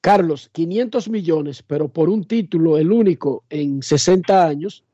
Carlos, 0.00 0.48
500 0.52 1.08
millones, 1.08 1.62
pero 1.62 1.88
por 1.88 2.08
un 2.08 2.24
título, 2.24 2.78
el 2.78 2.92
único 2.92 3.42
en 3.50 3.82
60 3.82 4.46
años, 4.46 4.84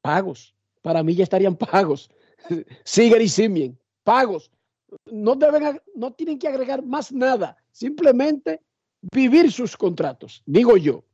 pagos 0.00 0.54
para 0.82 1.02
mí 1.02 1.14
ya 1.14 1.24
estarían 1.24 1.56
pagos. 1.56 2.10
Siger 2.84 3.20
y 3.20 3.28
Simien, 3.28 3.78
pagos. 4.02 4.50
No, 5.06 5.36
deben, 5.36 5.80
no 5.94 6.12
tienen 6.12 6.38
que 6.38 6.48
agregar 6.48 6.82
más 6.82 7.12
nada, 7.12 7.56
simplemente 7.70 8.60
vivir 9.00 9.50
sus 9.52 9.76
contratos, 9.76 10.42
digo 10.46 10.76
yo. 10.76 11.04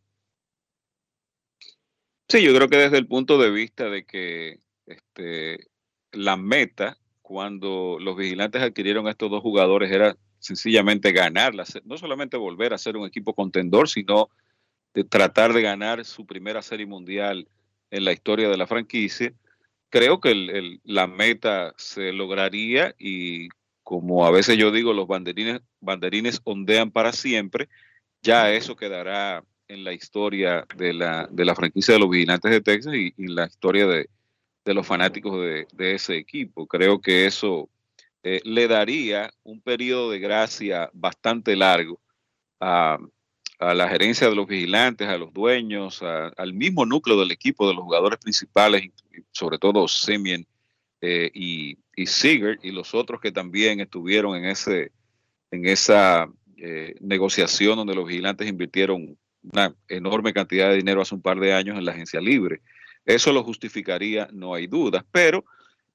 Sí, 2.28 2.42
yo 2.42 2.54
creo 2.54 2.68
que 2.68 2.76
desde 2.76 2.98
el 2.98 3.06
punto 3.06 3.38
de 3.38 3.50
vista 3.50 3.88
de 3.88 4.04
que 4.04 4.60
este, 4.86 5.68
la 6.12 6.36
meta 6.36 6.98
cuando 7.22 7.98
los 8.00 8.16
vigilantes 8.16 8.62
adquirieron 8.62 9.06
a 9.06 9.10
estos 9.10 9.30
dos 9.30 9.42
jugadores 9.42 9.90
era 9.90 10.16
sencillamente 10.38 11.12
ganarla, 11.12 11.64
no 11.84 11.96
solamente 11.96 12.36
volver 12.36 12.72
a 12.72 12.78
ser 12.78 12.96
un 12.96 13.06
equipo 13.06 13.34
contendor, 13.34 13.88
sino 13.88 14.30
de 14.94 15.04
tratar 15.04 15.52
de 15.52 15.62
ganar 15.62 16.04
su 16.04 16.26
primera 16.26 16.62
serie 16.62 16.86
mundial 16.86 17.48
en 17.90 18.04
la 18.04 18.12
historia 18.12 18.48
de 18.48 18.56
la 18.56 18.66
franquicia 18.66 19.32
creo 19.90 20.20
que 20.20 20.78
la 20.84 21.06
meta 21.06 21.74
se 21.76 22.12
lograría 22.12 22.94
y 22.98 23.48
como 23.86 24.26
a 24.26 24.32
veces 24.32 24.58
yo 24.58 24.72
digo, 24.72 24.92
los 24.92 25.06
banderines, 25.06 25.60
banderines 25.80 26.40
ondean 26.42 26.90
para 26.90 27.12
siempre, 27.12 27.68
ya 28.20 28.52
eso 28.52 28.74
quedará 28.74 29.44
en 29.68 29.84
la 29.84 29.92
historia 29.92 30.66
de 30.76 30.92
la, 30.92 31.28
de 31.30 31.44
la 31.44 31.54
franquicia 31.54 31.94
de 31.94 32.00
los 32.00 32.10
vigilantes 32.10 32.50
de 32.50 32.60
Texas 32.60 32.94
y, 32.94 33.14
la 33.16 33.46
historia 33.46 33.86
de, 33.86 34.08
los 34.64 34.84
fanáticos 34.84 35.38
de, 35.40 35.94
ese 35.94 36.16
equipo. 36.16 36.66
Creo 36.66 37.00
que 37.00 37.26
eso 37.26 37.70
eh, 38.24 38.40
le 38.42 38.66
daría 38.66 39.32
un 39.44 39.60
periodo 39.60 40.10
de 40.10 40.18
gracia 40.18 40.90
bastante 40.92 41.54
largo 41.54 42.00
a, 42.58 42.98
a 43.60 43.72
la 43.72 43.88
gerencia 43.88 44.28
de 44.28 44.34
los 44.34 44.48
vigilantes, 44.48 45.06
a 45.06 45.16
los 45.16 45.32
dueños, 45.32 46.02
al 46.02 46.54
mismo 46.54 46.86
núcleo 46.86 47.20
del 47.20 47.30
equipo, 47.30 47.68
de 47.68 47.74
los 47.74 47.84
jugadores 47.84 48.18
principales, 48.18 48.90
sobre 49.30 49.58
todo 49.58 49.86
Semien 49.86 50.44
eh, 51.00 51.30
y, 51.32 51.78
y 51.96 52.06
y 52.62 52.70
los 52.72 52.94
otros 52.94 53.20
que 53.20 53.32
también 53.32 53.80
estuvieron 53.80 54.36
en, 54.36 54.44
ese, 54.44 54.92
en 55.50 55.66
esa 55.66 56.30
eh, 56.58 56.94
negociación 57.00 57.76
donde 57.76 57.94
los 57.94 58.06
vigilantes 58.06 58.48
invirtieron 58.48 59.16
una 59.42 59.74
enorme 59.88 60.34
cantidad 60.34 60.68
de 60.68 60.76
dinero 60.76 61.00
hace 61.00 61.14
un 61.14 61.22
par 61.22 61.40
de 61.40 61.54
años 61.54 61.78
en 61.78 61.84
la 61.84 61.92
agencia 61.92 62.20
libre. 62.20 62.60
Eso 63.06 63.32
lo 63.32 63.42
justificaría, 63.42 64.28
no 64.32 64.54
hay 64.54 64.66
dudas, 64.66 65.04
pero 65.10 65.44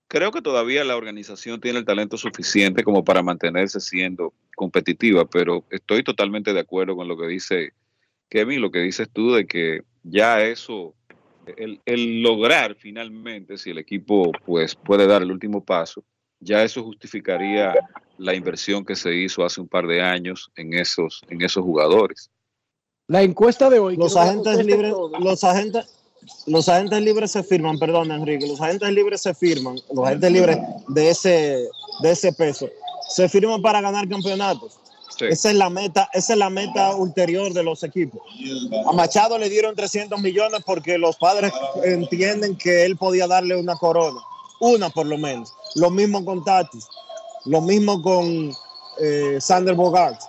creo 0.07 0.31
que 0.31 0.41
todavía 0.41 0.83
la 0.83 0.97
organización 0.97 1.61
tiene 1.61 1.79
el 1.79 1.85
talento 1.85 2.17
suficiente 2.17 2.83
como 2.83 3.03
para 3.03 3.21
mantenerse 3.21 3.79
siendo 3.79 4.33
competitiva, 4.55 5.25
pero 5.25 5.65
estoy 5.69 6.03
totalmente 6.03 6.53
de 6.53 6.61
acuerdo 6.61 6.95
con 6.95 7.07
lo 7.07 7.17
que 7.17 7.27
dice 7.27 7.73
Kevin, 8.29 8.61
lo 8.61 8.71
que 8.71 8.79
dices 8.79 9.09
tú 9.11 9.33
de 9.33 9.45
que 9.45 9.83
ya 10.03 10.41
eso, 10.41 10.95
el, 11.45 12.21
lograr 12.21 12.75
finalmente, 12.75 13.57
si 13.57 13.71
el 13.71 13.77
equipo 13.77 14.31
pues 14.45 14.75
puede 14.75 15.07
dar 15.07 15.21
el 15.21 15.31
último 15.31 15.63
paso, 15.63 16.03
ya 16.39 16.63
eso 16.63 16.83
justificaría 16.83 17.73
la 18.17 18.33
inversión 18.33 18.83
que 18.83 18.95
se 18.95 19.13
hizo 19.15 19.45
hace 19.45 19.61
un 19.61 19.67
par 19.67 19.87
de 19.87 20.01
años 20.01 20.51
en 20.55 20.73
esos, 20.73 21.21
en 21.29 21.41
esos 21.41 21.63
jugadores. 21.63 22.29
La 23.07 23.21
encuesta 23.21 23.69
de 23.69 23.79
hoy. 23.79 23.97
Los 23.97 24.15
agentes 24.15 24.65
libres, 24.65 24.93
los 25.19 25.43
agentes, 25.43 25.85
los 26.47 26.69
agentes 26.69 27.01
libres 27.01 27.31
se 27.31 27.43
firman, 27.43 27.77
perdón 27.77 28.11
Enrique, 28.11 28.47
los 28.47 28.61
agentes 28.61 28.89
libres 28.91 29.21
se 29.21 29.33
firman, 29.33 29.75
los 29.93 30.05
agentes 30.05 30.31
libres 30.31 30.57
de 30.87 31.09
ese, 31.09 31.67
de 32.01 32.11
ese 32.11 32.33
peso 32.33 32.69
se 33.09 33.27
firman 33.27 33.61
para 33.61 33.81
ganar 33.81 34.07
campeonatos. 34.07 34.80
Esa 35.29 35.49
es 35.49 35.55
la 35.55 35.69
meta, 35.69 36.09
esa 36.13 36.33
es 36.33 36.39
la 36.39 36.49
meta 36.49 36.95
ulterior 36.95 37.53
de 37.53 37.63
los 37.63 37.83
equipos. 37.83 38.21
A 38.87 38.93
Machado 38.93 39.37
le 39.37 39.49
dieron 39.49 39.75
300 39.75 40.19
millones 40.21 40.61
porque 40.65 40.97
los 40.97 41.17
padres 41.17 41.51
entienden 41.83 42.55
que 42.55 42.85
él 42.85 42.97
podía 42.97 43.27
darle 43.27 43.55
una 43.55 43.75
corona, 43.75 44.19
una 44.59 44.89
por 44.89 45.05
lo 45.05 45.17
menos. 45.17 45.53
Lo 45.75 45.89
mismo 45.89 46.23
con 46.25 46.43
Tatis, 46.43 46.87
lo 47.45 47.61
mismo 47.61 48.01
con 48.01 48.51
eh, 48.99 49.37
Sander 49.39 49.75
Bogart. 49.75 50.19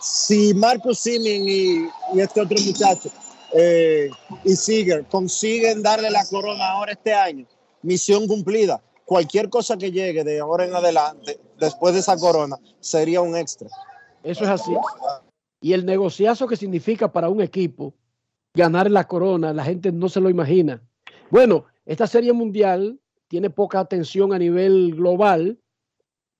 Si 0.00 0.54
Marcus 0.54 1.00
Simen 1.00 1.48
y, 1.48 1.88
este 2.20 2.40
otro 2.40 2.56
muchacho 2.64 3.10
eh, 3.52 4.08
y 4.44 4.54
Seager 4.54 5.04
consiguen 5.06 5.82
darle 5.82 6.10
la 6.10 6.24
corona 6.26 6.72
ahora 6.72 6.92
este 6.92 7.12
año, 7.12 7.46
misión 7.82 8.28
cumplida 8.28 8.80
cualquier 9.06 9.48
cosa 9.48 9.78
que 9.78 9.90
llegue 9.90 10.24
de 10.24 10.40
ahora 10.40 10.66
en 10.66 10.74
adelante, 10.74 11.38
después 11.58 11.94
de 11.94 12.00
esa 12.00 12.16
corona, 12.16 12.56
sería 12.80 13.20
un 13.20 13.36
extra. 13.36 13.68
Eso 14.22 14.44
es 14.44 14.50
así. 14.50 14.72
Y 15.60 15.72
el 15.72 15.86
negociazo 15.86 16.46
que 16.46 16.56
significa 16.56 17.12
para 17.12 17.28
un 17.28 17.40
equipo 17.40 17.94
ganar 18.54 18.90
la 18.90 19.06
corona, 19.06 19.52
la 19.52 19.64
gente 19.64 19.92
no 19.92 20.08
se 20.08 20.20
lo 20.20 20.30
imagina. 20.30 20.82
Bueno, 21.30 21.66
esta 21.84 22.06
serie 22.06 22.32
mundial 22.32 22.98
tiene 23.28 23.50
poca 23.50 23.80
atención 23.80 24.32
a 24.32 24.38
nivel 24.38 24.94
global, 24.94 25.58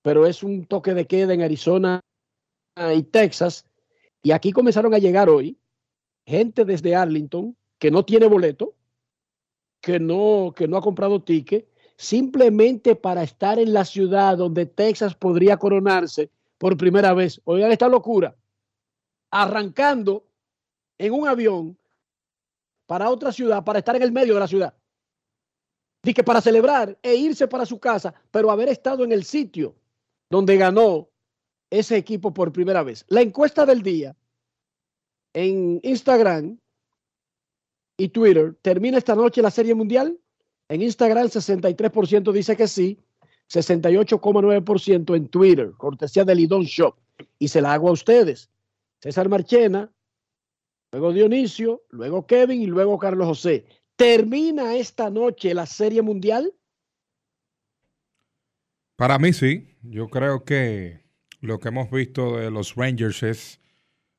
pero 0.02 0.26
es 0.26 0.43
un 0.43 0.64
toque 0.64 0.94
de 0.94 1.06
queda 1.06 1.34
en 1.34 1.43
Arizona 1.43 2.01
y 2.94 3.02
Texas. 3.02 3.64
Y 4.22 4.32
aquí 4.32 4.52
comenzaron 4.52 4.94
a 4.94 4.98
llegar 4.98 5.28
hoy 5.28 5.59
gente 6.26 6.64
desde 6.64 6.97
Arlington 6.97 7.56
que 7.78 7.90
no 7.90 8.05
tiene 8.05 8.26
boleto, 8.26 8.74
que 9.80 10.01
no, 10.01 10.52
que 10.56 10.66
no 10.66 10.76
ha 10.76 10.82
comprado 10.82 11.22
ticket 11.22 11.68
simplemente 11.97 12.94
para 12.94 13.23
estar 13.23 13.59
en 13.59 13.73
la 13.73 13.85
ciudad 13.85 14.36
donde 14.36 14.66
Texas 14.66 15.14
podría 15.14 15.56
coronarse 15.56 16.31
por 16.59 16.77
primera 16.77 17.14
vez. 17.14 17.40
Oigan 17.44 17.73
esta 17.73 17.89
locura. 17.89 18.36
Arrancando 19.31 20.24
en 20.98 21.12
un 21.12 21.28
avión 21.28 21.78
para 22.86 23.10
otra 23.10 23.32
ciudad, 23.32 23.64
para 23.64 23.81
estar 23.81 23.97
en 23.97 24.02
el 24.02 24.12
medio 24.12 24.35
de 24.35 24.40
la 24.40 24.48
ciudad. 24.48 24.74
di 26.02 26.14
que 26.14 26.23
para 26.23 26.40
celebrar 26.40 26.97
e 27.02 27.16
irse 27.16 27.48
para 27.48 27.66
su 27.66 27.81
casa, 27.81 28.14
pero 28.31 28.52
haber 28.52 28.68
estado 28.68 29.02
en 29.02 29.10
el 29.10 29.24
sitio 29.24 29.74
donde 30.31 30.56
ganó 30.56 31.09
ese 31.68 31.97
equipo 31.97 32.32
por 32.32 32.52
primera 32.52 32.85
vez. 32.85 33.05
La 33.09 33.23
encuesta 33.23 33.66
del 33.66 33.82
día 33.82 34.16
en 35.35 35.81
Instagram 35.82 36.59
y 37.98 38.09
Twitter, 38.09 38.55
¿termina 38.62 38.98
esta 38.98 39.16
noche 39.16 39.43
la 39.43 39.51
Serie 39.51 39.74
Mundial? 39.74 40.16
En 40.68 40.82
Instagram 40.82 41.28
63% 41.28 42.32
dice 42.32 42.56
que 42.56 42.66
sí, 42.66 42.98
68,9% 43.48 45.16
en 45.16 45.28
Twitter, 45.28 45.72
cortesía 45.76 46.24
del 46.24 46.38
Lidón 46.38 46.64
Shop. 46.64 46.97
Y 47.38 47.48
se 47.48 47.60
la 47.60 47.72
hago 47.72 47.88
a 47.88 47.93
ustedes. 47.93 48.51
César 49.01 49.28
Marchena, 49.28 49.93
luego 50.93 51.12
Dionisio, 51.12 51.84
luego 51.90 52.26
Kevin 52.26 52.62
y 52.62 52.66
luego 52.66 52.98
Carlos 52.98 53.28
José. 53.28 53.66
¿Termina 53.97 54.76
esta 54.76 55.09
noche 55.09 55.55
la 55.55 55.66
Serie 55.66 56.02
Mundial? 56.02 56.52
Para 58.97 59.18
mí 59.18 59.32
sí. 59.32 59.68
Yo 59.82 60.09
creo 60.09 60.44
que 60.44 61.01
lo 61.40 61.60
que 61.60 61.68
hemos 61.68 61.90
visto 61.90 62.38
de 62.38 62.51
los 62.51 62.74
Rangers 62.74 63.22
es 63.22 63.60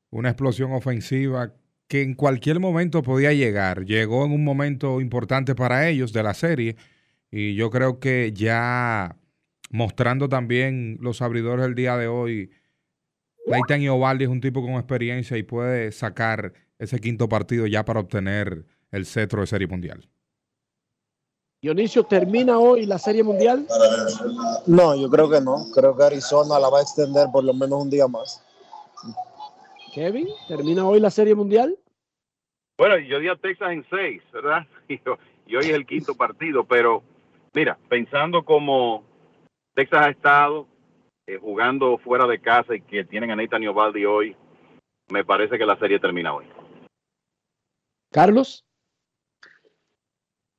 una 0.09 0.29
explosión 0.29 0.71
ofensiva 0.71 1.53
que 1.88 2.01
en 2.01 2.15
cualquier 2.15 2.59
momento 2.59 3.01
podía 3.01 3.34
llegar. 3.34 3.85
Llegó 3.85 4.26
en 4.26 4.31
un 4.31 4.43
momento 4.43 5.01
importante 5.01 5.55
para 5.55 5.88
ellos 5.88 6.14
de 6.14 6.23
la 6.23 6.34
serie 6.34 6.76
y 7.31 7.55
yo 7.55 7.69
creo 7.69 7.99
que 7.99 8.34
ya 8.34 9.18
mostrando 9.69 10.30
también 10.30 10.97
los 11.01 11.22
abridores 11.22 11.65
del 11.65 11.76
día 11.76 11.97
de 11.97 12.07
hoy, 12.07 12.51
Leighton 13.45 13.88
Ovaldi 13.89 14.26
es 14.26 14.30
un 14.30 14.41
tipo 14.41 14.61
con 14.61 14.73
experiencia 14.73 15.38
y 15.38 15.43
puede 15.43 15.91
sacar 15.91 16.53
ese 16.80 16.99
quinto 16.99 17.27
partido 17.30 17.65
ya 17.68 17.85
para 17.85 17.99
obtener 17.99 18.65
el 18.91 19.05
cetro 19.05 19.41
de 19.41 19.47
Serie 19.47 19.68
Mundial. 19.68 20.09
Dionisio, 21.61 22.03
¿termina 22.03 22.59
hoy 22.59 22.85
la 22.85 22.99
Serie 22.99 23.23
Mundial? 23.23 23.65
No, 24.68 24.95
yo 24.95 25.09
creo 25.09 25.30
que 25.30 25.41
no. 25.41 25.65
Creo 25.73 25.97
que 25.97 26.03
Arizona 26.03 26.59
la 26.59 26.69
va 26.69 26.80
a 26.80 26.81
extender 26.84 27.27
por 27.31 27.43
lo 27.43 27.53
menos 27.53 27.81
un 27.81 27.89
día 27.89 28.07
más. 28.07 28.43
Kevin, 29.97 30.27
¿termina 30.47 30.87
hoy 30.87 30.99
la 30.99 31.09
Serie 31.09 31.33
Mundial? 31.33 31.75
Bueno, 32.77 32.99
yo 32.99 33.19
di 33.19 33.29
a 33.29 33.35
Texas 33.35 33.71
en 33.71 33.83
seis, 33.89 34.21
¿verdad? 34.31 34.67
Y, 35.47 35.55
hoy 35.55 35.63
es 35.63 35.69
el 35.71 35.87
quinto 35.87 36.13
partido, 36.13 36.65
pero 36.65 37.01
mira, 37.55 37.79
pensando 37.89 38.45
como 38.45 39.03
Texas 39.73 40.05
ha 40.05 40.09
estado 40.11 40.67
eh, 41.25 41.39
jugando 41.41 41.97
fuera 41.97 42.27
de 42.27 42.39
casa 42.39 42.75
y 42.75 42.81
que 42.81 43.05
tienen 43.05 43.31
a 43.31 43.35
Nathan 43.35 43.67
Ovaldi 43.67 44.05
hoy, 44.05 44.35
me 45.09 45.25
parece 45.25 45.57
que 45.57 45.65
la 45.65 45.79
serie 45.79 45.99
termina 45.99 46.31
hoy. 46.31 46.45
Carlos. 48.11 48.63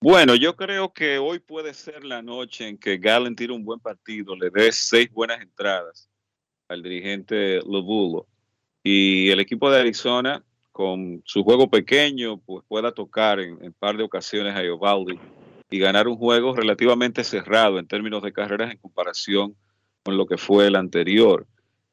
Bueno, 0.01 0.35
yo 0.35 0.57
creo 0.57 0.93
que 0.93 1.19
hoy 1.19 1.39
puede 1.39 1.75
ser 1.75 2.05
la 2.05 2.23
noche 2.23 2.67
en 2.67 2.77
que 2.77 2.99
Gallen 2.99 3.37
tire 3.37 3.53
un 3.53 3.65
buen 3.65 3.79
partido, 3.79 4.35
le 4.35 4.51
dé 4.51 4.73
seis 4.73 5.09
buenas 5.13 5.41
entradas 5.41 6.11
al 6.67 6.83
dirigente 6.83 7.61
Lobulo 7.65 8.27
y 8.91 9.29
el 9.29 9.39
equipo 9.39 9.71
de 9.71 9.81
Arizona 9.81 10.43
con 10.73 11.21
su 11.27 11.45
juego 11.45 11.69
pequeño 11.69 12.39
pues 12.39 12.65
pueda 12.67 12.91
tocar 12.91 13.39
en 13.39 13.63
un 13.63 13.75
par 13.75 13.99
de 13.99 14.03
ocasiones 14.03 14.57
a 14.57 14.63
Eovaldi 14.63 15.21
y 15.69 15.79
ganar 15.79 16.09
un 16.09 16.17
juego 16.17 16.57
relativamente 16.57 17.23
cerrado 17.23 17.79
en 17.79 17.87
términos 17.87 18.23
de 18.23 18.33
carreras 18.33 18.71
en 18.71 18.79
comparación 18.79 19.55
con 20.03 20.17
lo 20.17 20.25
que 20.25 20.39
fue 20.39 20.69
el 20.69 20.77
anterior. 20.77 21.47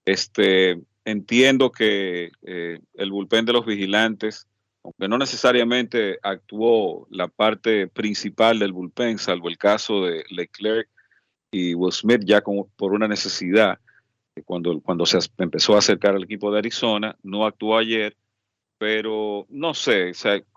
Este, 0.05 0.79
entiendo 1.03 1.69
que 1.69 2.31
eh, 2.43 2.79
el 2.93 3.11
bullpen 3.11 3.43
de 3.43 3.51
los 3.51 3.65
vigilantes, 3.65 4.47
aunque 4.81 5.09
no 5.09 5.17
necesariamente 5.17 6.17
actuó 6.23 7.07
la 7.09 7.27
parte 7.27 7.87
principal 7.89 8.57
del 8.57 8.71
bullpen, 8.71 9.17
salvo 9.17 9.49
el 9.49 9.57
caso 9.57 10.05
de 10.05 10.23
Leclerc 10.29 10.87
y 11.51 11.73
Will 11.73 11.91
Smith 11.91 12.21
ya 12.23 12.41
por 12.41 12.93
una 12.93 13.09
necesidad, 13.09 13.79
cuando, 14.43 14.81
cuando 14.81 15.05
se 15.05 15.19
empezó 15.37 15.75
a 15.75 15.79
acercar 15.79 16.15
al 16.15 16.23
equipo 16.23 16.51
de 16.51 16.59
Arizona, 16.59 17.17
no 17.23 17.45
actuó 17.45 17.77
ayer, 17.77 18.17
pero 18.77 19.45
no 19.49 19.73
sé, 19.73 20.11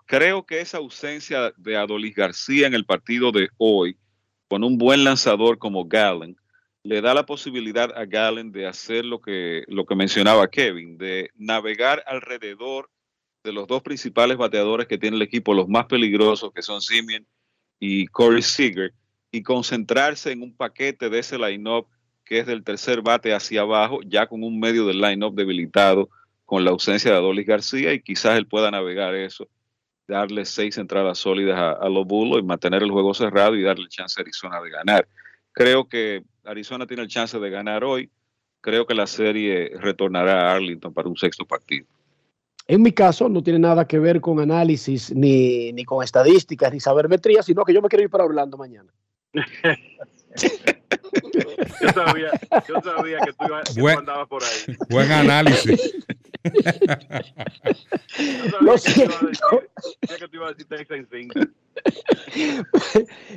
creo 0.05 0.45
que 0.45 0.59
esa 0.59 0.77
ausencia 0.77 1.53
de 1.57 1.77
Adolis 1.77 2.15
García 2.15 2.67
en 2.67 2.73
el 2.73 2.85
partido 2.85 3.31
de 3.31 3.49
hoy, 3.57 3.97
con 4.47 4.63
un 4.63 4.77
buen 4.77 5.03
lanzador 5.03 5.57
como 5.57 5.85
Gallen, 5.85 6.35
le 6.83 7.01
da 7.01 7.13
la 7.13 7.25
posibilidad 7.25 7.91
a 7.97 8.05
Gallen 8.05 8.51
de 8.51 8.65
hacer 8.65 9.05
lo 9.05 9.21
que, 9.21 9.63
lo 9.67 9.85
que 9.85 9.95
mencionaba 9.95 10.49
Kevin, 10.49 10.97
de 10.97 11.29
navegar 11.35 12.03
alrededor 12.07 12.89
de 13.43 13.53
los 13.53 13.67
dos 13.67 13.81
principales 13.81 14.37
bateadores 14.37 14.87
que 14.87 14.97
tiene 14.97 15.15
el 15.15 15.21
equipo, 15.21 15.53
los 15.53 15.67
más 15.67 15.85
peligrosos, 15.85 16.51
que 16.53 16.61
son 16.61 16.81
Simeon 16.81 17.25
y 17.79 18.07
Corey 18.07 18.41
Seager, 18.41 18.93
y 19.31 19.43
concentrarse 19.43 20.31
en 20.31 20.41
un 20.41 20.55
paquete 20.55 21.09
de 21.09 21.19
ese 21.19 21.37
line-up 21.37 21.87
que 22.29 22.37
es 22.37 22.45
del 22.45 22.63
tercer 22.63 23.01
bate 23.01 23.33
hacia 23.33 23.61
abajo, 23.61 24.01
ya 24.05 24.27
con 24.27 24.43
un 24.43 24.59
medio 24.59 24.85
del 24.85 25.01
line-up 25.01 25.33
debilitado 25.33 26.09
con 26.45 26.63
la 26.63 26.69
ausencia 26.69 27.09
de 27.09 27.17
Adolis 27.17 27.47
García 27.47 27.91
y 27.91 28.03
quizás 28.03 28.37
él 28.37 28.45
pueda 28.45 28.69
navegar 28.69 29.15
eso, 29.15 29.47
darle 30.07 30.45
seis 30.45 30.77
entradas 30.77 31.17
sólidas 31.17 31.57
a, 31.81 31.89
los 31.89 32.05
Bulls 32.05 32.43
y 32.43 32.45
mantener 32.45 32.83
el 32.83 32.91
juego 32.91 33.15
cerrado 33.15 33.55
y 33.55 33.63
darle 33.63 33.87
chance 33.89 34.19
a 34.19 34.21
Arizona 34.21 34.61
de 34.61 34.69
ganar. 34.69 35.07
Creo 35.53 35.89
que 35.89 36.23
Arizona 36.43 36.85
tiene 36.85 37.01
el 37.01 37.09
chance 37.09 37.39
de 37.39 37.49
ganar 37.49 37.83
hoy. 37.83 38.11
Creo 38.61 38.85
que 38.85 38.93
la 38.93 39.07
serie 39.07 39.71
retornará 39.79 40.51
a 40.51 40.55
Arlington 40.55 40.93
para 40.93 41.09
un 41.09 41.17
sexto 41.17 41.45
partido. 41.45 41.87
En 42.67 42.83
mi 42.83 42.91
caso, 42.91 43.27
no 43.27 43.41
tiene 43.41 43.57
nada 43.57 43.87
que 43.87 43.97
ver 43.97 44.21
con 44.21 44.39
análisis, 44.39 45.11
ni, 45.15 45.73
ni 45.73 45.83
con 45.83 46.03
estadísticas, 46.03 46.71
ni 46.71 46.79
sabermetría, 46.79 47.41
sino 47.41 47.65
que 47.65 47.73
yo 47.73 47.81
me 47.81 47.89
quiero 47.89 48.03
ir 48.03 48.11
para 48.11 48.25
Orlando 48.25 48.55
mañana. 48.55 48.93
Yo 51.81 51.89
sabía, 51.89 52.31
yo 52.67 52.81
sabía 52.81 53.19
que 53.19 53.33
tú, 53.33 53.45
ibas, 53.45 53.73
que 53.73 53.91
andabas 53.91 54.27
por 54.27 54.43
ahí. 54.43 54.77
Buen 54.89 55.11
análisis. 55.11 55.95
Lo 58.61 58.77
siento. 58.77 59.29
Que 60.17 60.27
tú 60.27 60.37
ibas 60.37 60.49
a 60.49 60.53
decir 60.53 60.67
Texas 60.67 60.99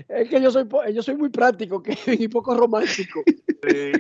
Es 0.09 0.29
que 0.29 0.41
yo 0.41 0.51
soy, 0.51 0.67
yo 0.93 1.03
soy 1.03 1.17
muy 1.17 1.29
práctico 1.31 1.83
y 2.07 2.29
poco 2.29 2.55
romántico. 2.55 3.23
Sí. 3.69 3.93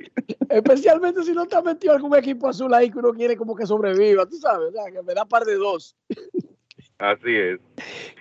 Especialmente 0.48 1.23
si 1.23 1.32
no 1.32 1.47
te 1.47 1.56
has 1.56 1.64
metido 1.64 1.94
algún 1.94 2.16
equipo 2.16 2.48
azul 2.48 2.73
ahí 2.74 2.90
que 2.90 2.98
uno 2.98 3.12
quiere 3.12 3.36
como 3.36 3.55
que 3.55 3.66
sobreviva, 3.66 4.27
tú 4.27 4.36
sabes, 4.36 4.73
que 4.93 5.02
me 5.02 5.14
da 5.14 5.24
par 5.24 5.44
de 5.44 5.55
dos. 5.55 5.97
Así 6.98 7.35
es. 7.35 7.60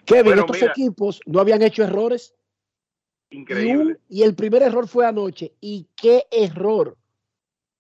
Kevin, 0.06 0.40
estos 0.40 0.62
equipos 0.62 1.20
no 1.26 1.40
habían 1.40 1.62
hecho 1.62 1.84
errores 1.84 2.34
Increíble. 3.32 3.98
Y, 4.10 4.24
el 4.24 4.36
primer 4.36 4.62
error 4.62 4.88
fue 4.88 5.06
anoche. 5.06 5.54
¿Y 5.62 5.88
qué 5.96 6.24
error? 6.32 6.98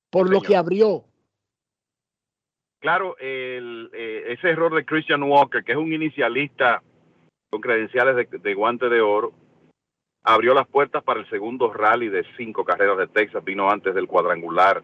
Por 0.09 0.29
lo 0.29 0.41
que 0.41 0.55
abrió. 0.55 1.05
Claro, 2.79 3.15
el, 3.19 3.89
eh, 3.93 4.23
ese 4.29 4.49
error 4.49 4.73
de 4.73 4.85
Christian 4.85 5.23
Walker, 5.23 5.63
que 5.63 5.73
es 5.73 5.77
un 5.77 5.93
inicialista 5.93 6.81
con 7.49 7.61
credenciales 7.61 8.27
de, 8.31 8.53
guante 8.53 8.89
de 8.89 9.01
oro, 9.01 9.33
abrió 10.23 10.53
las 10.53 10.67
puertas 10.67 11.03
para 11.03 11.19
el 11.19 11.29
segundo 11.29 11.71
rally 11.71 12.09
de 12.09 12.25
cinco 12.37 12.65
carreras 12.65 12.97
de 12.97 13.07
Texas. 13.07 13.43
Vino 13.43 13.69
antes 13.69 13.93
del 13.93 14.07
cuadrangular 14.07 14.81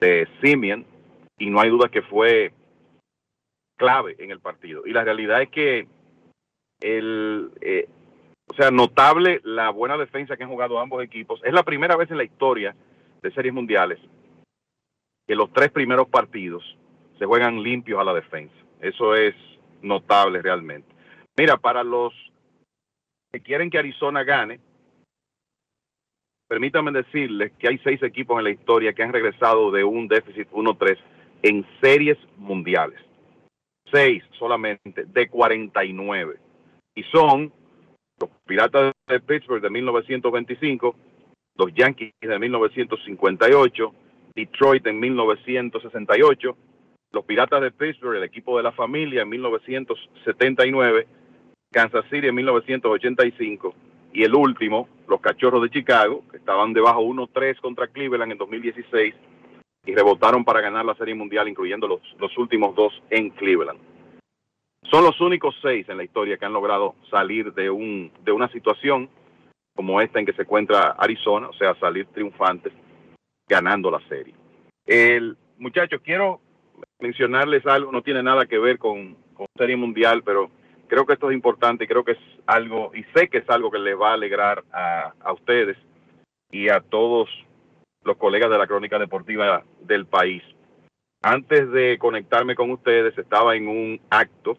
de 0.00 0.28
Simeon 0.40 0.86
y 1.38 1.50
no 1.50 1.60
hay 1.60 1.70
duda 1.70 1.88
que 1.88 2.02
fue 2.02 2.52
clave 3.76 4.16
en 4.18 4.30
el 4.30 4.40
partido. 4.40 4.86
Y 4.86 4.92
la 4.92 5.04
realidad 5.04 5.42
es 5.42 5.50
que 5.50 5.86
el, 6.80 7.50
eh, 7.60 7.88
o 8.50 8.54
sea, 8.54 8.70
notable 8.70 9.40
la 9.44 9.70
buena 9.70 9.96
defensa 9.96 10.36
que 10.36 10.44
han 10.44 10.50
jugado 10.50 10.78
ambos 10.78 11.02
equipos. 11.02 11.40
Es 11.44 11.52
la 11.52 11.62
primera 11.62 11.96
vez 11.96 12.10
en 12.10 12.16
la 12.16 12.24
historia 12.24 12.74
de 13.22 13.32
series 13.32 13.54
mundiales 13.54 13.98
que 15.26 15.36
los 15.36 15.52
tres 15.52 15.70
primeros 15.70 16.08
partidos 16.08 16.64
se 17.18 17.26
juegan 17.26 17.62
limpios 17.62 18.00
a 18.00 18.04
la 18.04 18.14
defensa. 18.14 18.54
Eso 18.80 19.14
es 19.14 19.34
notable 19.82 20.40
realmente. 20.40 20.88
Mira, 21.36 21.56
para 21.58 21.84
los 21.84 22.14
que 23.30 23.40
quieren 23.40 23.68
que 23.68 23.78
Arizona 23.78 24.24
gane, 24.24 24.58
permítanme 26.48 26.92
decirles 26.92 27.52
que 27.58 27.68
hay 27.68 27.78
seis 27.78 28.02
equipos 28.02 28.38
en 28.38 28.44
la 28.44 28.50
historia 28.50 28.94
que 28.94 29.02
han 29.02 29.12
regresado 29.12 29.70
de 29.70 29.84
un 29.84 30.08
déficit 30.08 30.48
1-3 30.50 30.96
en 31.42 31.66
series 31.82 32.16
mundiales. 32.36 32.98
Seis 33.92 34.24
solamente 34.38 35.04
de 35.04 35.28
49. 35.28 36.38
Y 36.94 37.02
son 37.04 37.52
los 38.20 38.30
Piratas 38.46 38.92
de 39.06 39.20
Pittsburgh 39.20 39.62
de 39.62 39.70
1925, 39.70 40.96
los 41.56 41.74
Yankees 41.74 42.12
de 42.20 42.38
1958, 42.38 43.94
Detroit 44.34 44.86
en 44.86 45.00
1968, 45.00 46.56
los 47.12 47.24
Piratas 47.24 47.62
de 47.62 47.70
Pittsburgh, 47.70 48.16
el 48.16 48.24
equipo 48.24 48.56
de 48.56 48.62
la 48.62 48.72
familia 48.72 49.22
en 49.22 49.28
1979, 49.28 51.06
Kansas 51.70 52.04
City 52.10 52.28
en 52.28 52.34
1985 52.34 53.74
y 54.12 54.24
el 54.24 54.34
último, 54.34 54.88
los 55.06 55.20
Cachorros 55.20 55.62
de 55.62 55.70
Chicago, 55.70 56.24
que 56.30 56.38
estaban 56.38 56.72
debajo 56.72 57.02
1-3 57.02 57.60
contra 57.60 57.88
Cleveland 57.88 58.32
en 58.32 58.38
2016 58.38 59.14
y 59.86 59.94
rebotaron 59.94 60.44
para 60.44 60.60
ganar 60.60 60.84
la 60.84 60.94
Serie 60.94 61.14
Mundial, 61.14 61.48
incluyendo 61.48 61.86
los, 61.86 62.00
los 62.18 62.36
últimos 62.36 62.74
dos 62.74 62.92
en 63.10 63.30
Cleveland. 63.30 63.78
Son 64.84 65.04
los 65.04 65.20
únicos 65.20 65.54
seis 65.60 65.88
en 65.88 65.96
la 65.96 66.04
historia 66.04 66.36
que 66.36 66.44
han 66.44 66.52
logrado 66.52 66.94
salir 67.10 67.52
de, 67.52 67.68
un, 67.68 68.10
de 68.24 68.32
una 68.32 68.48
situación 68.48 69.08
como 69.74 70.00
esta 70.00 70.18
en 70.18 70.26
que 70.26 70.32
se 70.32 70.42
encuentra 70.42 70.96
Arizona, 70.98 71.48
o 71.48 71.52
sea, 71.52 71.74
salir 71.76 72.06
triunfantes 72.06 72.72
ganando 73.48 73.90
la 73.90 74.00
serie. 74.08 74.34
El 74.86 75.36
muchachos, 75.58 76.00
quiero 76.02 76.40
mencionarles 77.00 77.66
algo, 77.66 77.92
no 77.92 78.02
tiene 78.02 78.22
nada 78.22 78.46
que 78.46 78.58
ver 78.58 78.78
con, 78.78 79.16
con 79.34 79.46
Serie 79.56 79.76
Mundial, 79.76 80.22
pero 80.24 80.50
creo 80.86 81.06
que 81.06 81.12
esto 81.12 81.30
es 81.30 81.36
importante 81.36 81.86
creo 81.86 82.04
que 82.04 82.12
es 82.12 82.18
algo, 82.46 82.92
y 82.94 83.04
sé 83.14 83.28
que 83.28 83.38
es 83.38 83.50
algo 83.50 83.70
que 83.70 83.78
les 83.78 83.98
va 83.98 84.10
a 84.10 84.14
alegrar 84.14 84.64
a, 84.72 85.12
a 85.20 85.32
ustedes 85.32 85.76
y 86.50 86.68
a 86.70 86.80
todos 86.80 87.28
los 88.04 88.16
colegas 88.16 88.50
de 88.50 88.58
la 88.58 88.66
crónica 88.66 88.98
deportiva 88.98 89.64
del 89.80 90.06
país. 90.06 90.42
Antes 91.22 91.70
de 91.72 91.98
conectarme 91.98 92.54
con 92.54 92.70
ustedes, 92.70 93.16
estaba 93.18 93.56
en 93.56 93.68
un 93.68 94.00
acto 94.08 94.56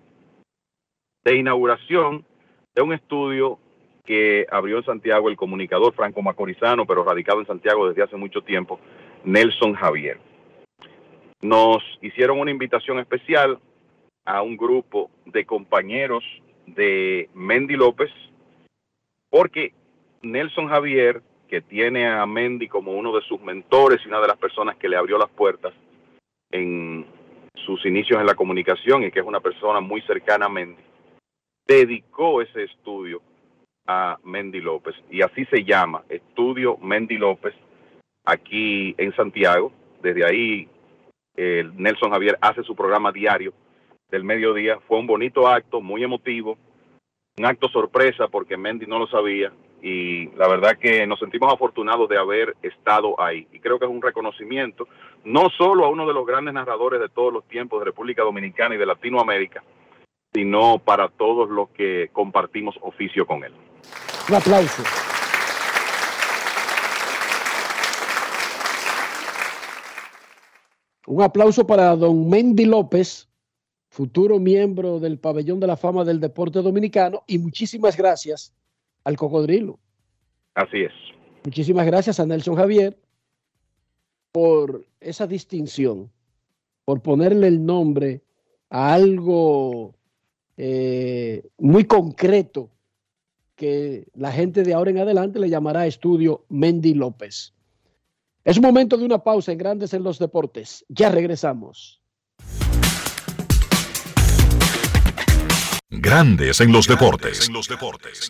de 1.23 1.35
inauguración 1.35 2.25
de 2.75 2.81
un 2.81 2.93
estudio 2.93 3.59
que 4.05 4.47
abrió 4.49 4.77
en 4.77 4.85
Santiago 4.85 5.29
el 5.29 5.37
comunicador 5.37 5.93
Franco 5.93 6.21
Macorizano, 6.21 6.85
pero 6.85 7.03
radicado 7.03 7.41
en 7.41 7.47
Santiago 7.47 7.87
desde 7.87 8.03
hace 8.03 8.15
mucho 8.15 8.41
tiempo, 8.41 8.79
Nelson 9.23 9.73
Javier. 9.73 10.19
Nos 11.41 11.83
hicieron 12.01 12.39
una 12.39 12.51
invitación 12.51 12.99
especial 12.99 13.59
a 14.25 14.41
un 14.41 14.57
grupo 14.57 15.09
de 15.25 15.45
compañeros 15.45 16.23
de 16.65 17.29
Mendy 17.33 17.75
López, 17.75 18.09
porque 19.29 19.73
Nelson 20.21 20.67
Javier, 20.67 21.21
que 21.47 21.61
tiene 21.61 22.07
a 22.07 22.25
Mendy 22.25 22.67
como 22.67 22.91
uno 22.93 23.15
de 23.15 23.21
sus 23.21 23.41
mentores 23.41 24.01
y 24.03 24.07
una 24.07 24.19
de 24.19 24.27
las 24.27 24.37
personas 24.37 24.75
que 24.77 24.89
le 24.89 24.97
abrió 24.97 25.17
las 25.17 25.29
puertas 25.29 25.73
en 26.51 27.05
sus 27.53 27.85
inicios 27.85 28.19
en 28.19 28.25
la 28.25 28.35
comunicación 28.35 29.03
y 29.03 29.11
que 29.11 29.19
es 29.19 29.25
una 29.25 29.39
persona 29.39 29.79
muy 29.79 30.01
cercana 30.01 30.47
a 30.47 30.49
Mendy, 30.49 30.81
dedicó 31.73 32.41
ese 32.41 32.63
estudio 32.63 33.21
a 33.87 34.17
Mendy 34.23 34.61
López 34.61 34.95
y 35.09 35.21
así 35.21 35.45
se 35.45 35.63
llama, 35.63 36.03
Estudio 36.09 36.77
Mendy 36.77 37.17
López, 37.17 37.53
aquí 38.25 38.95
en 38.97 39.15
Santiago. 39.15 39.71
Desde 40.01 40.25
ahí 40.25 40.67
el 41.35 41.75
Nelson 41.75 42.11
Javier 42.11 42.37
hace 42.41 42.63
su 42.63 42.75
programa 42.75 43.11
diario 43.11 43.53
del 44.09 44.23
mediodía. 44.23 44.79
Fue 44.87 44.97
un 44.99 45.07
bonito 45.07 45.47
acto, 45.47 45.81
muy 45.81 46.03
emotivo, 46.03 46.57
un 47.37 47.45
acto 47.45 47.67
sorpresa 47.69 48.27
porque 48.27 48.57
Mendy 48.57 48.85
no 48.85 48.99
lo 48.99 49.07
sabía 49.07 49.51
y 49.81 50.27
la 50.35 50.47
verdad 50.47 50.77
que 50.77 51.07
nos 51.07 51.19
sentimos 51.19 51.53
afortunados 51.53 52.09
de 52.09 52.17
haber 52.17 52.55
estado 52.61 53.19
ahí. 53.21 53.47
Y 53.53 53.59
creo 53.59 53.79
que 53.79 53.85
es 53.85 53.91
un 53.91 54.01
reconocimiento 54.01 54.87
no 55.23 55.49
solo 55.57 55.85
a 55.85 55.89
uno 55.89 56.07
de 56.07 56.13
los 56.13 56.25
grandes 56.25 56.53
narradores 56.53 56.99
de 56.99 57.09
todos 57.09 57.31
los 57.31 57.47
tiempos 57.47 57.79
de 57.79 57.85
República 57.85 58.23
Dominicana 58.23 58.75
y 58.75 58.77
de 58.77 58.85
Latinoamérica, 58.85 59.63
sino 60.33 60.79
para 60.79 61.09
todos 61.09 61.49
los 61.49 61.69
que 61.69 62.09
compartimos 62.13 62.75
oficio 62.81 63.25
con 63.25 63.43
él. 63.43 63.53
Un 64.29 64.35
aplauso. 64.35 64.83
Un 71.07 71.23
aplauso 71.23 71.65
para 71.65 71.95
don 71.95 72.29
Mendy 72.29 72.65
López, 72.65 73.27
futuro 73.89 74.37
miembro 74.37 74.99
del 74.99 75.17
Pabellón 75.17 75.59
de 75.59 75.65
la 75.65 75.75
Fama 75.75 76.03
del 76.03 76.19
Deporte 76.19 76.61
Dominicano, 76.61 77.23
y 77.25 77.39
muchísimas 77.39 77.97
gracias 77.97 78.53
al 79.03 79.17
Cocodrilo. 79.17 79.79
Así 80.53 80.81
es. 80.81 80.91
Muchísimas 81.43 81.87
gracias 81.87 82.19
a 82.19 82.25
Nelson 82.27 82.55
Javier 82.55 82.95
por 84.31 84.85
esa 84.99 85.25
distinción, 85.25 86.11
por 86.85 87.01
ponerle 87.01 87.47
el 87.47 87.65
nombre 87.65 88.21
a 88.69 88.93
algo 88.93 89.95
eh, 90.61 91.41
muy 91.57 91.85
concreto 91.85 92.69
que 93.55 94.09
la 94.13 94.29
gente 94.33 94.63
de 94.63 94.73
ahora 94.73 94.91
en 94.91 94.97
adelante 94.97 95.39
le 95.39 95.49
llamará 95.49 95.87
estudio 95.87 96.43
Mendy 96.49 96.95
López. 96.95 97.53
Es 98.43 98.57
un 98.57 98.63
momento 98.63 98.97
de 98.97 99.05
una 99.05 99.23
pausa 99.23 99.53
en 99.53 99.57
Grandes 99.57 99.93
en 99.93 100.03
los 100.03 100.19
Deportes. 100.19 100.85
Ya 100.89 101.07
regresamos. 101.09 102.01
Grandes 105.89 106.59
en 106.59 106.73
los 106.73 106.87
deportes. 106.87 107.47
En 107.47 107.53
los 107.53 107.69
deportes. 107.69 108.29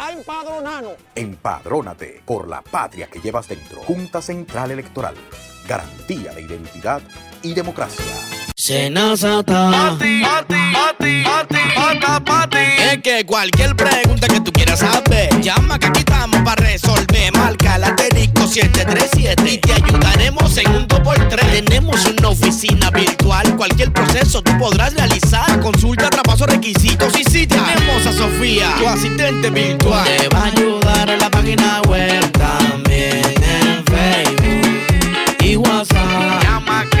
a 0.00 0.12
empadronarnos. 0.12 0.94
Empadrónate 1.14 2.22
por 2.24 2.48
la 2.48 2.62
patria 2.62 3.08
que 3.08 3.20
llevas 3.20 3.48
dentro. 3.48 3.82
Junta 3.82 4.22
Central 4.22 4.70
Electoral. 4.70 5.14
Garantía 5.68 6.32
de 6.32 6.42
identidad 6.42 7.02
y 7.42 7.52
democracia. 7.52 8.04
Senazata. 8.56 9.70
Pati, 9.70 10.22
pati, 10.22 10.54
pati, 11.22 11.22
pati, 11.74 12.24
pati, 12.24 12.56
Es 12.56 13.02
que 13.02 13.24
cualquier 13.26 13.76
pregunta 13.76 14.26
que 14.26 14.40
tú 14.40 14.49
quieras 14.70 14.80
saber, 14.80 15.40
llama 15.40 15.78
que 15.78 15.86
aquí 15.86 16.00
estamos 16.00 16.40
para 16.42 16.62
resolver. 16.64 17.32
Marca 17.36 17.78
la 17.78 17.88
asterisco 17.88 18.46
737 18.46 19.50
y 19.50 19.58
te 19.58 19.72
ayudaremos 19.72 20.56
en 20.58 20.68
un 20.70 20.88
2x3. 20.88 21.64
Tenemos 21.64 22.04
una 22.06 22.28
oficina 22.28 22.90
virtual, 22.90 23.56
cualquier 23.56 23.92
proceso 23.92 24.42
tú 24.42 24.56
podrás 24.58 24.94
realizar. 24.94 25.60
Consulta, 25.60 26.08
traspaso, 26.10 26.46
requisitos 26.46 27.18
y 27.18 27.24
si 27.24 27.46
tenemos 27.46 28.06
a 28.06 28.12
Sofía, 28.12 28.74
tu 28.78 28.88
asistente 28.88 29.50
virtual. 29.50 30.04
Te 30.04 30.28
va 30.28 30.42
a 30.42 30.46
ayudar 30.46 31.10
en 31.10 31.18
la 31.18 31.30
página 31.30 31.82
web 31.88 32.30
también 32.32 33.24
en 33.42 33.84
Facebook 33.86 35.36
y 35.40 35.56
WhatsApp. 35.56 36.42
Llama 36.42 36.86
que. 36.90 37.00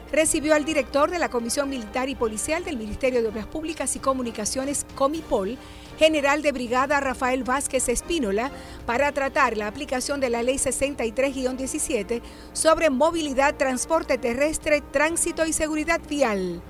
recibió 0.11 0.53
al 0.53 0.65
director 0.65 1.09
de 1.09 1.19
la 1.19 1.29
Comisión 1.29 1.69
Militar 1.69 2.09
y 2.09 2.15
Policial 2.15 2.63
del 2.63 2.77
Ministerio 2.77 3.21
de 3.21 3.29
Obras 3.29 3.47
Públicas 3.47 3.95
y 3.95 3.99
Comunicaciones, 3.99 4.85
Comipol, 4.95 5.57
general 5.97 6.41
de 6.41 6.51
brigada 6.51 6.99
Rafael 6.99 7.43
Vázquez 7.43 7.87
Espínola, 7.89 8.51
para 8.85 9.11
tratar 9.11 9.57
la 9.57 9.67
aplicación 9.67 10.19
de 10.19 10.29
la 10.29 10.43
Ley 10.43 10.55
63-17 10.55 12.21
sobre 12.53 12.89
movilidad, 12.89 13.55
transporte 13.55 14.17
terrestre, 14.17 14.81
tránsito 14.81 15.45
y 15.45 15.53
seguridad 15.53 16.01
vial. 16.09 16.61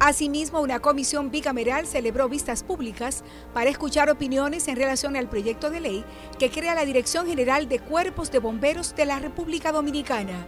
Asimismo, 0.00 0.60
una 0.60 0.78
comisión 0.78 1.32
bicameral 1.32 1.84
celebró 1.84 2.28
vistas 2.28 2.62
públicas 2.62 3.24
para 3.52 3.68
escuchar 3.68 4.08
opiniones 4.10 4.68
en 4.68 4.76
relación 4.76 5.16
al 5.16 5.28
proyecto 5.28 5.70
de 5.70 5.80
ley 5.80 6.04
que 6.38 6.50
crea 6.50 6.76
la 6.76 6.84
Dirección 6.84 7.26
General 7.26 7.68
de 7.68 7.80
Cuerpos 7.80 8.30
de 8.30 8.38
Bomberos 8.38 8.94
de 8.94 9.06
la 9.06 9.18
República 9.18 9.72
Dominicana. 9.72 10.46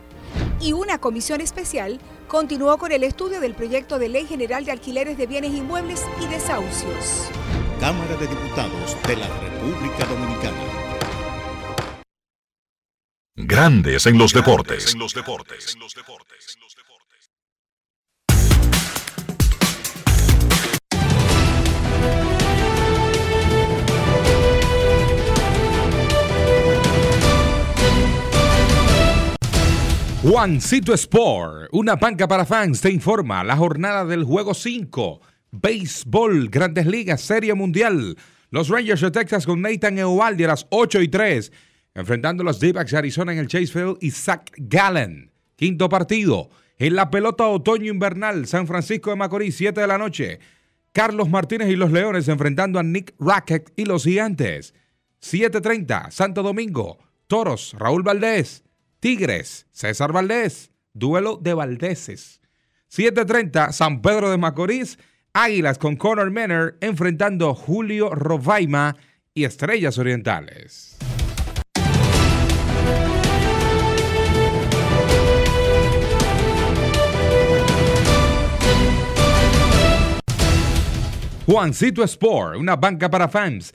Y 0.60 0.72
una 0.72 0.98
comisión 0.98 1.40
especial 1.40 2.00
continuó 2.28 2.78
con 2.78 2.92
el 2.92 3.02
estudio 3.02 3.40
del 3.40 3.54
proyecto 3.54 3.98
de 3.98 4.08
Ley 4.08 4.26
General 4.26 4.64
de 4.64 4.72
Alquileres 4.72 5.18
de 5.18 5.26
Bienes 5.26 5.52
Inmuebles 5.52 6.04
y 6.22 6.26
Desahucios. 6.26 7.30
Cámara 7.80 8.16
de 8.16 8.26
Diputados 8.26 8.96
de 9.06 9.16
la 9.16 9.28
República 9.40 10.04
Dominicana. 10.04 10.80
Grandes 13.36 14.06
en 14.06 14.18
los 14.18 14.32
deportes. 14.32 14.92
En 14.92 14.98
los 14.98 15.14
deportes. 15.14 15.76
Juancito 30.22 30.92
Sport, 30.92 31.70
una 31.72 31.96
banca 31.96 32.28
para 32.28 32.44
fans, 32.44 32.82
te 32.82 32.90
informa 32.90 33.42
la 33.42 33.56
jornada 33.56 34.04
del 34.04 34.24
juego 34.24 34.52
5. 34.52 35.18
Béisbol, 35.50 36.50
Grandes 36.50 36.84
Ligas, 36.84 37.22
Serie 37.22 37.54
Mundial. 37.54 38.18
Los 38.50 38.68
Rangers 38.68 39.00
de 39.00 39.10
Texas 39.12 39.46
con 39.46 39.62
Nathan 39.62 39.96
Eovaldi 39.96 40.44
a 40.44 40.48
las 40.48 40.66
8 40.68 41.00
y 41.00 41.08
3, 41.08 41.50
enfrentando 41.94 42.42
a 42.42 42.44
los 42.44 42.60
D-backs 42.60 42.90
de 42.90 42.98
Arizona 42.98 43.32
en 43.32 43.38
el 43.38 43.48
Chase 43.48 43.68
Field 43.68 43.96
y 44.02 44.10
Zach 44.10 44.52
Gallen. 44.58 45.32
Quinto 45.56 45.88
partido. 45.88 46.50
En 46.78 46.96
la 46.96 47.10
pelota 47.10 47.46
otoño-invernal, 47.46 48.46
San 48.46 48.66
Francisco 48.66 49.08
de 49.08 49.16
Macorís, 49.16 49.56
7 49.56 49.80
de 49.80 49.86
la 49.86 49.96
noche. 49.96 50.38
Carlos 50.92 51.30
Martínez 51.30 51.70
y 51.70 51.76
los 51.76 51.92
Leones 51.92 52.28
enfrentando 52.28 52.78
a 52.78 52.82
Nick 52.82 53.14
Rackett 53.18 53.72
y 53.74 53.86
los 53.86 54.04
Gigantes. 54.04 54.74
7.30, 55.22 56.10
Santo 56.10 56.42
Domingo. 56.42 56.98
Toros, 57.26 57.74
Raúl 57.78 58.02
Valdés. 58.02 58.64
Tigres, 59.00 59.66
César 59.72 60.12
Valdés. 60.12 60.70
Duelo 60.92 61.38
de 61.40 61.54
Valdeses. 61.54 62.40
7.30, 62.90 63.72
San 63.72 64.02
Pedro 64.02 64.30
de 64.30 64.36
Macorís. 64.36 64.98
Águilas 65.32 65.78
con 65.78 65.96
Conor 65.96 66.30
Menner 66.30 66.76
enfrentando 66.80 67.54
Julio 67.54 68.10
Rovaima 68.10 68.96
y 69.32 69.44
Estrellas 69.44 69.96
Orientales. 69.96 70.98
Juancito 81.46 82.04
Sport, 82.04 82.58
una 82.58 82.76
banca 82.76 83.10
para 83.10 83.28
fans, 83.28 83.74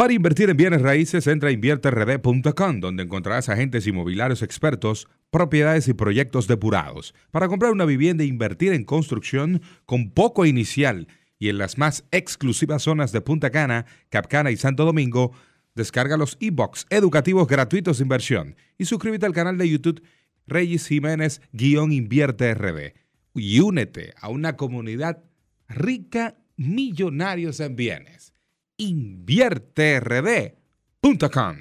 Para 0.00 0.14
invertir 0.14 0.48
en 0.48 0.56
bienes 0.56 0.80
raíces, 0.80 1.26
entra 1.26 1.50
a 1.50 1.52
invierterd.com, 1.52 2.80
donde 2.80 3.02
encontrarás 3.02 3.50
agentes 3.50 3.86
inmobiliarios 3.86 4.40
expertos, 4.40 5.08
propiedades 5.30 5.88
y 5.88 5.92
proyectos 5.92 6.46
depurados. 6.46 7.14
Para 7.30 7.48
comprar 7.48 7.70
una 7.70 7.84
vivienda 7.84 8.24
e 8.24 8.26
invertir 8.26 8.72
en 8.72 8.84
construcción 8.84 9.60
con 9.84 10.10
poco 10.10 10.46
inicial 10.46 11.06
y 11.38 11.50
en 11.50 11.58
las 11.58 11.76
más 11.76 12.06
exclusivas 12.12 12.84
zonas 12.84 13.12
de 13.12 13.20
Punta 13.20 13.50
Cana, 13.50 13.84
Capcana 14.08 14.50
y 14.50 14.56
Santo 14.56 14.86
Domingo, 14.86 15.32
descarga 15.74 16.16
los 16.16 16.38
e-books 16.40 16.86
educativos 16.88 17.46
gratuitos 17.46 17.98
de 17.98 18.04
inversión 18.04 18.56
y 18.78 18.86
suscríbete 18.86 19.26
al 19.26 19.34
canal 19.34 19.58
de 19.58 19.68
YouTube 19.68 20.02
Reyes 20.46 20.86
Jiménez-Invierte 20.86 22.54
RD 22.54 22.94
y 23.34 23.60
únete 23.60 24.14
a 24.18 24.30
una 24.30 24.56
comunidad 24.56 25.22
rica 25.68 26.38
millonarios 26.56 27.60
en 27.60 27.76
bienes 27.76 28.32
invierterd.com. 28.80 31.56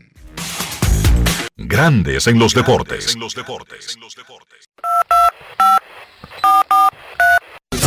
Grandes 1.58 2.28
en 2.28 2.40
los 2.40 2.54
deportes. 2.54 3.18
No 3.18 3.28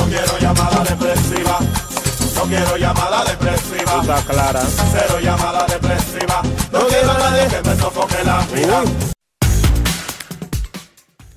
quiero 0.07 0.39
llamada 0.39 0.85
depresiva. 0.85 1.59
No 2.35 2.43
quiero 2.43 2.77
llamada 2.77 3.25
depresiva. 3.25 4.03
Está 4.03 4.23
clara. 4.27 4.61
Cero 4.61 5.19
llamada 5.23 5.65
depresiva. 5.67 6.43
No 6.71 6.87
quiero 6.87 7.11
a 7.11 7.19
nadie 7.19 7.49
que 7.49 7.63
me 7.67 7.75
sofoque 7.77 8.23
la 8.25 8.47
vida. 8.55 8.85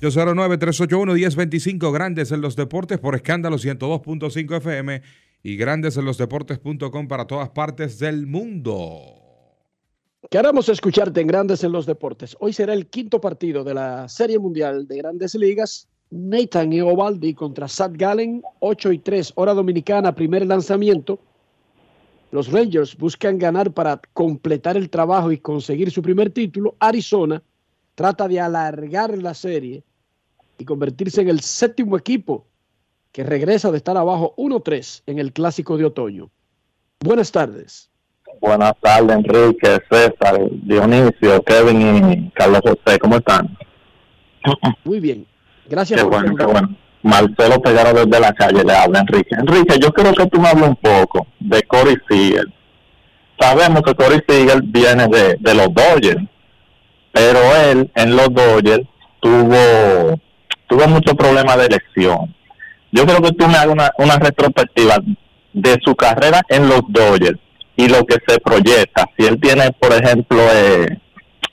Yo 0.02 0.10
09-381-1025, 0.10 1.90
Grandes 1.90 2.30
en 2.30 2.42
los 2.42 2.54
Deportes 2.54 2.98
por 2.98 3.14
escándalo 3.14 3.56
102.5 3.56 4.58
FM 4.58 5.00
y 5.46 5.56
Grandes 5.56 5.96
en 5.96 6.04
los 6.04 6.18
Deportes.com 6.18 7.06
para 7.06 7.28
todas 7.28 7.50
partes 7.50 8.00
del 8.00 8.26
mundo. 8.26 9.14
Queremos 10.28 10.68
escucharte 10.68 11.20
en 11.20 11.28
Grandes 11.28 11.62
en 11.62 11.70
los 11.70 11.86
Deportes. 11.86 12.36
Hoy 12.40 12.52
será 12.52 12.74
el 12.74 12.88
quinto 12.88 13.20
partido 13.20 13.62
de 13.62 13.72
la 13.72 14.08
Serie 14.08 14.40
Mundial 14.40 14.88
de 14.88 14.96
Grandes 14.96 15.36
Ligas. 15.36 15.86
Nathan 16.10 16.72
Eovaldi 16.72 17.32
contra 17.32 17.68
Sad 17.68 17.92
Gallen, 17.94 18.42
8 18.58 18.90
y 18.90 18.98
3, 18.98 19.34
hora 19.36 19.54
dominicana, 19.54 20.12
primer 20.12 20.44
lanzamiento. 20.44 21.20
Los 22.32 22.50
Rangers 22.50 22.96
buscan 22.96 23.38
ganar 23.38 23.70
para 23.70 24.00
completar 24.14 24.76
el 24.76 24.90
trabajo 24.90 25.30
y 25.30 25.38
conseguir 25.38 25.92
su 25.92 26.02
primer 26.02 26.30
título. 26.30 26.74
Arizona 26.80 27.40
trata 27.94 28.26
de 28.26 28.40
alargar 28.40 29.16
la 29.16 29.32
serie 29.32 29.84
y 30.58 30.64
convertirse 30.64 31.20
en 31.20 31.28
el 31.28 31.38
séptimo 31.38 31.96
equipo 31.96 32.48
que 33.16 33.24
regresa 33.24 33.70
de 33.70 33.78
estar 33.78 33.96
abajo 33.96 34.34
1-3 34.36 35.04
en 35.06 35.18
el 35.18 35.32
clásico 35.32 35.78
de 35.78 35.86
otoño. 35.86 36.28
Buenas 37.00 37.32
tardes. 37.32 37.88
Buenas 38.42 38.74
tardes, 38.82 39.16
Enrique, 39.16 39.78
César, 39.90 40.38
Dionisio, 40.50 41.42
Kevin 41.44 42.10
y 42.12 42.30
Carlos 42.32 42.60
José. 42.62 42.98
¿Cómo 42.98 43.16
están? 43.16 43.56
Muy 44.84 45.00
bien. 45.00 45.26
Gracias. 45.66 45.98
Qué 45.98 46.06
bueno, 46.06 46.36
qué 46.36 46.44
bueno. 46.44 46.76
Marcelo 47.02 47.58
Pegaro 47.62 48.04
desde 48.04 48.20
la 48.20 48.34
calle 48.34 48.62
le 48.62 48.74
habla, 48.74 49.00
Enrique. 49.00 49.34
Enrique, 49.34 49.78
yo 49.80 49.90
quiero 49.94 50.12
que 50.12 50.26
tú 50.26 50.38
me 50.38 50.48
hables 50.48 50.68
un 50.68 50.76
poco 50.76 51.26
de 51.40 51.62
Corey 51.62 51.96
Seager. 52.10 52.44
Sabemos 53.40 53.80
que 53.80 53.94
Corey 53.94 54.20
Seager 54.28 54.60
viene 54.62 55.08
de, 55.08 55.38
de 55.40 55.54
los 55.54 55.72
Dodgers, 55.72 56.22
pero 57.12 57.38
él 57.64 57.90
en 57.94 58.14
los 58.14 58.28
Dodgers 58.34 58.86
tuvo, 59.20 60.20
tuvo 60.66 60.88
muchos 60.88 61.14
problemas 61.14 61.56
de 61.56 61.68
lesión. 61.68 62.36
Yo 62.96 63.04
creo 63.04 63.20
que 63.20 63.32
tú 63.32 63.46
me 63.46 63.58
hagas 63.58 63.66
una, 63.66 63.92
una 63.98 64.16
retrospectiva 64.16 64.96
de 65.52 65.78
su 65.84 65.94
carrera 65.94 66.40
en 66.48 66.66
los 66.66 66.80
Dodgers 66.88 67.38
y 67.76 67.88
lo 67.88 68.06
que 68.06 68.16
se 68.26 68.40
proyecta. 68.40 69.04
Si 69.18 69.26
él 69.26 69.38
tiene, 69.38 69.70
por 69.72 69.92
ejemplo, 69.92 70.38
eh, 70.50 70.98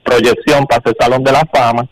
proyección 0.04 0.66
para 0.66 0.82
el 0.86 0.96
Salón 0.98 1.22
de 1.22 1.34
la 1.34 1.44
Fama, 1.54 1.86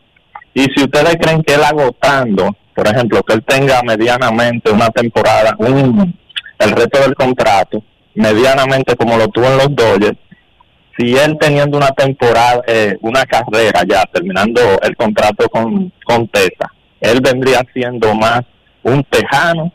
y 0.53 0.63
si 0.73 0.83
ustedes 0.83 1.17
creen 1.19 1.43
que 1.43 1.55
él 1.55 1.63
agotando, 1.65 2.55
por 2.73 2.87
ejemplo, 2.87 3.21
que 3.23 3.33
él 3.33 3.43
tenga 3.45 3.81
medianamente 3.83 4.71
una 4.71 4.89
temporada, 4.89 5.53
un, 5.59 6.17
el 6.57 6.71
resto 6.71 7.01
del 7.01 7.15
contrato, 7.15 7.83
medianamente 8.15 8.95
como 8.95 9.17
lo 9.17 9.27
tuvo 9.27 9.47
en 9.47 9.57
los 9.57 9.75
Dodgers, 9.75 10.17
si 10.97 11.17
él 11.17 11.37
teniendo 11.37 11.77
una 11.77 11.91
temporada, 11.91 12.61
eh, 12.67 12.97
una 13.01 13.25
carrera 13.25 13.81
ya, 13.85 14.05
terminando 14.13 14.61
el 14.81 14.95
contrato 14.95 15.49
con, 15.49 15.91
con 16.05 16.25
Tesa, 16.29 16.71
él 17.01 17.19
vendría 17.19 17.65
siendo 17.73 18.15
más 18.15 18.43
un 18.83 19.03
tejano 19.05 19.71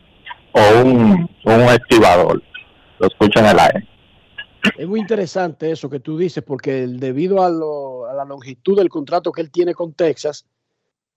o 0.53 0.83
un, 0.83 1.31
un 1.45 1.61
esquivador. 1.63 2.43
Lo 2.99 3.07
escucho 3.07 3.41
en 3.41 3.47
el 3.47 3.59
aire. 3.59 3.89
Es 4.77 4.89
muy 4.89 5.01
interesante 5.01 5.71
eso 5.71 5.89
que 5.89 6.01
tú 6.01 6.19
dices, 6.19 6.43
porque 6.43 6.87
debido 6.87 7.43
a 7.43 8.15
la 8.15 8.25
longitud 8.25 8.77
del 8.77 8.89
contrato 8.89 9.33
que 9.33 9.43
él 9.43 9.51
tiene 9.51 9.75
con 9.75 9.93
Texas, 9.93 10.47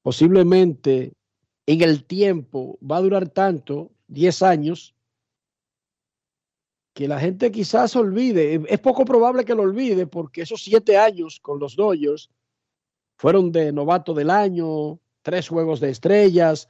posiblemente 0.01 1.13
en 1.65 1.81
el 1.81 2.03
tiempo 2.05 2.77
va 2.79 2.97
a 2.97 3.01
durar 3.01 3.29
tanto, 3.29 3.91
10 4.07 4.41
años, 4.43 4.95
que 6.93 7.07
la 7.07 7.19
gente 7.19 7.51
quizás 7.51 7.95
olvide. 7.95 8.61
Es 8.67 8.79
poco 8.79 9.05
probable 9.05 9.45
que 9.45 9.55
lo 9.55 9.63
olvide, 9.63 10.07
porque 10.07 10.41
esos 10.41 10.63
7 10.63 10.97
años 10.97 11.39
con 11.39 11.59
los 11.59 11.75
Dodgers 11.75 12.29
fueron 13.17 13.51
de 13.51 13.71
novato 13.71 14.13
del 14.13 14.29
año, 14.29 14.99
tres 15.21 15.47
juegos 15.47 15.79
de 15.79 15.89
estrellas, 15.89 16.69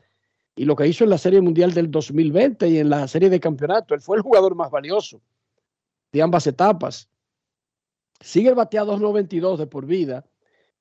y 0.59 0.65
lo 0.65 0.75
que 0.75 0.85
hizo 0.85 1.05
en 1.05 1.09
la 1.09 1.17
Serie 1.17 1.39
Mundial 1.39 1.73
del 1.73 1.89
2020 1.89 2.67
y 2.67 2.79
en 2.79 2.89
la 2.89 3.07
Serie 3.07 3.29
de 3.29 3.39
Campeonato. 3.39 3.93
Él 3.93 4.01
fue 4.01 4.17
el 4.17 4.23
jugador 4.23 4.55
más 4.55 4.69
valioso 4.69 5.21
de 6.11 6.21
ambas 6.21 6.45
etapas. 6.47 7.07
Sigue 8.19 8.49
el 8.49 8.55
bateado 8.55 8.87
292 8.87 9.57
de 9.57 9.67
por 9.67 9.85
vida. 9.85 10.25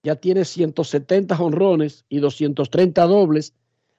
Ya 0.03 0.17
tiene 0.17 0.45
170 0.45 1.41
honrones 1.41 2.05
y 2.09 2.19
230 2.19 3.05
dobles. 3.05 3.55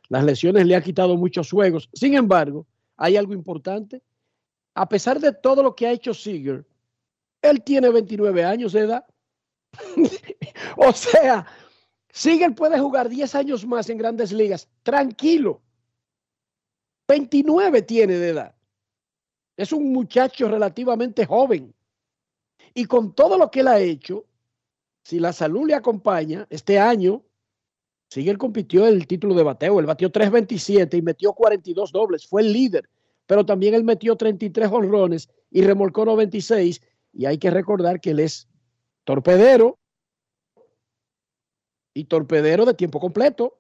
Las 0.10 0.26
lesiones 0.26 0.66
le 0.66 0.76
han 0.76 0.84
quitado 0.84 1.16
muchos 1.16 1.50
juegos. 1.50 1.90
Sin 1.94 2.14
embargo, 2.14 2.68
hay 2.98 3.16
algo 3.16 3.34
importante. 3.34 4.04
A 4.74 4.90
pesar 4.90 5.22
de 5.22 5.32
todo 5.32 5.64
lo 5.64 5.78
que 5.78 5.88
ha 5.88 5.94
hecho 5.94 6.14
Seager, 6.14 6.66
él 7.42 7.64
tiene 7.64 7.88
29 7.88 8.44
años 8.44 8.74
de 8.74 8.82
edad. 8.82 9.06
o 10.76 10.92
sea, 10.92 11.46
Seager 12.12 12.54
puede 12.54 12.78
jugar 12.78 13.08
10 13.08 13.34
años 13.36 13.66
más 13.66 13.90
en 13.90 13.98
grandes 13.98 14.34
ligas. 14.34 14.68
Tranquilo. 14.84 15.62
29 17.10 17.82
tiene 17.82 18.20
de 18.20 18.30
edad. 18.30 18.56
Es 19.58 19.74
un 19.74 19.92
muchacho 19.92 20.48
relativamente 20.48 21.26
joven. 21.26 21.74
Y 22.76 22.86
con 22.86 23.16
todo 23.16 23.36
lo 23.36 23.50
que 23.50 23.62
él 23.62 23.68
ha 23.68 23.80
hecho, 23.80 24.26
si 25.04 25.20
la 25.20 25.34
salud 25.34 25.68
le 25.68 25.74
acompaña, 25.74 26.46
este 26.52 26.78
año 26.78 27.24
Siegel 28.10 28.38
compitió 28.38 28.88
el 28.88 29.08
título 29.08 29.34
de 29.34 29.42
bateo. 29.42 29.80
Él 29.80 29.88
batió 29.88 30.12
3.27 30.12 31.00
y 31.00 31.02
metió 31.02 31.34
42 31.34 31.92
dobles. 31.92 32.28
Fue 32.28 32.44
el 32.44 32.54
líder. 32.54 32.88
Pero 33.26 33.44
también 33.44 33.74
él 33.74 33.84
metió 33.84 34.16
33 34.16 34.70
honrones 34.72 35.30
y 35.50 35.64
remolcó 35.64 36.06
96. 36.06 36.80
Y 37.14 37.26
hay 37.26 37.40
que 37.40 37.50
recordar 37.50 38.00
que 38.00 38.12
él 38.12 38.20
es 38.20 38.48
torpedero 39.04 39.80
y 41.96 42.06
torpedero 42.06 42.66
de 42.66 42.76
tiempo 42.76 43.00
completo. 43.00 43.60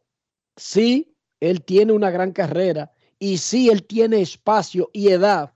Sí, 0.56 1.16
él 1.40 1.64
tiene 1.64 1.94
una 1.94 2.12
gran 2.12 2.32
carrera 2.32 2.92
y 3.20 3.38
sí, 3.38 3.70
él 3.70 3.86
tiene 3.86 4.22
espacio 4.22 4.90
y 4.94 5.10
edad 5.10 5.54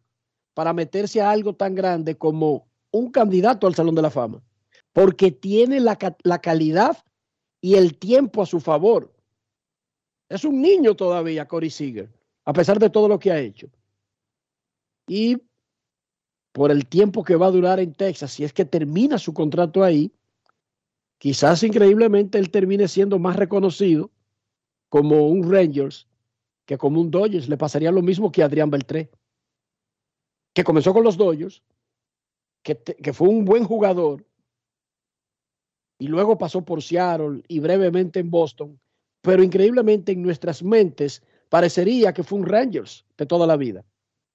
para 0.54 0.74
meterse 0.74 1.22
a 1.22 1.32
algo 1.32 1.56
tan 1.56 1.74
grande 1.74 2.18
como 2.18 2.68
un 2.92 3.10
candidato 3.10 3.66
al 3.66 3.74
Salón 3.74 3.96
de 3.96 4.02
la 4.02 4.12
Fama, 4.12 4.44
porque 4.92 5.32
tiene 5.32 5.80
la, 5.80 5.98
la 6.24 6.40
calidad 6.40 6.98
y 7.62 7.76
el 7.76 7.98
tiempo 7.98 8.42
a 8.42 8.46
su 8.46 8.60
favor. 8.60 9.16
Es 10.30 10.44
un 10.44 10.62
niño 10.62 10.96
todavía, 10.96 11.48
Corey 11.48 11.70
Seager, 11.70 12.12
a 12.46 12.54
pesar 12.54 12.78
de 12.78 12.90
todo 12.90 13.08
lo 13.08 13.18
que 13.18 13.32
ha 13.32 13.40
hecho. 13.40 13.70
Y 15.08 15.42
por 16.52 16.70
el 16.70 16.86
tiempo 16.86 17.24
que 17.24 17.36
va 17.36 17.48
a 17.48 17.52
durar 17.52 17.80
en 17.80 17.94
Texas, 17.94 18.34
si 18.34 18.44
es 18.44 18.54
que 18.54 18.66
termina 18.66 19.18
su 19.18 19.34
contrato 19.34 19.84
ahí, 19.84 20.12
quizás 21.18 21.64
increíblemente 21.64 22.38
él 22.38 22.52
termine 22.52 22.88
siendo 22.88 23.18
más 23.18 23.38
reconocido 23.38 24.12
como 24.90 25.28
un 25.28 25.52
Rangers 25.52 26.08
que 26.66 26.78
como 26.78 27.02
un 27.02 27.12
Dodgers. 27.12 27.50
Le 27.50 27.58
pasaría 27.58 27.92
lo 27.92 28.02
mismo 28.02 28.32
que 28.32 28.44
Adrián 28.44 28.70
Beltré, 28.70 29.10
que 30.54 30.64
comenzó 30.64 30.94
con 30.94 31.04
los 31.04 31.18
Dodgers, 31.18 31.64
que, 32.64 32.78
que 32.78 33.14
fue 33.14 33.28
un 33.28 33.46
buen 33.46 33.66
jugador, 33.66 34.26
y 36.00 36.08
luego 36.08 36.38
pasó 36.38 36.66
por 36.66 36.82
Seattle 36.82 37.44
y 37.48 37.60
brevemente 37.60 38.20
en 38.20 38.30
Boston, 38.30 38.80
pero 39.22 39.44
increíblemente 39.44 40.12
en 40.12 40.22
nuestras 40.22 40.62
mentes 40.62 41.24
parecería 41.50 42.14
que 42.14 42.24
fue 42.24 42.40
un 42.40 42.46
Rangers 42.46 43.06
de 43.18 43.26
toda 43.26 43.48
la 43.48 43.56
vida. 43.56 43.86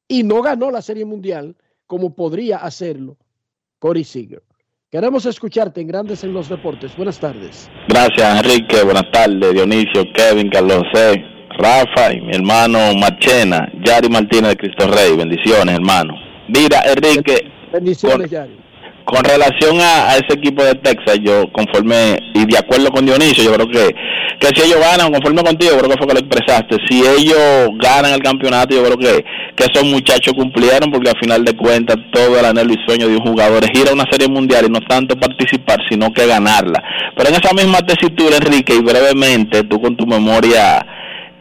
Y 0.09 0.23
no 0.23 0.41
ganó 0.41 0.71
la 0.71 0.81
Serie 0.81 1.05
Mundial 1.05 1.57
como 1.87 2.15
podría 2.15 2.59
hacerlo 2.59 3.19
Corey 3.79 4.05
Seager. 4.05 4.43
Queremos 4.91 5.27
escucharte 5.27 5.83
en 5.83 5.89
Grandes 5.89 6.25
en 6.25 6.33
los 6.33 6.49
Deportes. 6.49 6.97
Buenas 6.97 7.21
tardes. 7.21 7.69
Gracias, 7.89 8.39
Enrique. 8.39 8.83
Buenas 8.83 9.11
tardes, 9.13 9.53
Dionisio, 9.53 10.05
Kevin, 10.15 10.49
Carlos 10.49 10.85
Rafa 11.59 12.13
y 12.13 12.21
mi 12.21 12.35
hermano 12.35 12.79
Machena, 12.95 13.69
Yari 13.85 14.09
Martínez 14.09 14.51
de 14.51 14.57
Cristo 14.57 14.87
Rey. 14.87 15.17
Bendiciones, 15.17 15.75
hermano. 15.75 16.15
Mira, 16.49 16.83
Enrique. 16.87 17.51
Bendiciones, 17.73 18.31
Yari 18.31 18.69
con 19.09 19.25
relación 19.25 19.81
a, 19.81 20.17
ese 20.17 20.35
equipo 20.35 20.63
de 20.63 20.75
Texas, 20.75 21.19
yo 21.23 21.51
conforme 21.53 22.19
y 22.35 22.45
de 22.45 22.59
acuerdo 22.59 22.91
con 22.91 23.07
Dionisio, 23.07 23.43
yo 23.43 23.55
creo 23.55 23.67
que, 23.67 23.95
que 24.39 24.49
si 24.49 24.67
ellos 24.67 24.81
ganan, 24.81 25.11
conforme 25.11 25.43
contigo, 25.43 25.79
creo 25.79 25.89
que 25.89 25.97
fue 25.97 26.07
que 26.09 26.13
lo 26.13 26.21
expresaste, 26.21 26.77
si 26.87 27.01
ellos 27.01 27.71
ganan 27.79 28.13
el 28.13 28.23
campeonato, 28.23 28.77
yo 28.77 28.85
creo 28.85 28.99
que, 28.99 29.25
que 29.57 29.65
esos 29.65 29.85
muchachos 29.85 30.35
cumplieron, 30.35 30.91
porque 30.91 31.09
al 31.09 31.19
final 31.19 31.43
de 31.43 31.57
cuentas 31.57 31.97
todo 32.13 32.39
el 32.39 32.45
anhelo 32.45 32.75
y 32.75 32.85
sueño 32.87 33.09
de 33.09 33.17
un 33.17 33.23
jugador 33.23 33.65
es 33.65 33.81
ir 33.81 33.89
a 33.89 33.95
una 33.95 34.05
serie 34.11 34.29
mundial 34.29 34.67
y 34.67 34.71
no 34.71 34.81
tanto 34.87 35.19
participar, 35.19 35.79
sino 35.89 36.13
que 36.13 36.27
ganarla. 36.27 36.83
Pero 37.17 37.31
en 37.31 37.37
esa 37.37 37.55
misma 37.55 37.79
tesitura, 37.79 38.37
Enrique, 38.37 38.75
y 38.75 38.83
brevemente, 38.83 39.65
tú 39.65 39.81
con 39.81 39.97
tu 39.97 40.07
memoria 40.07 40.85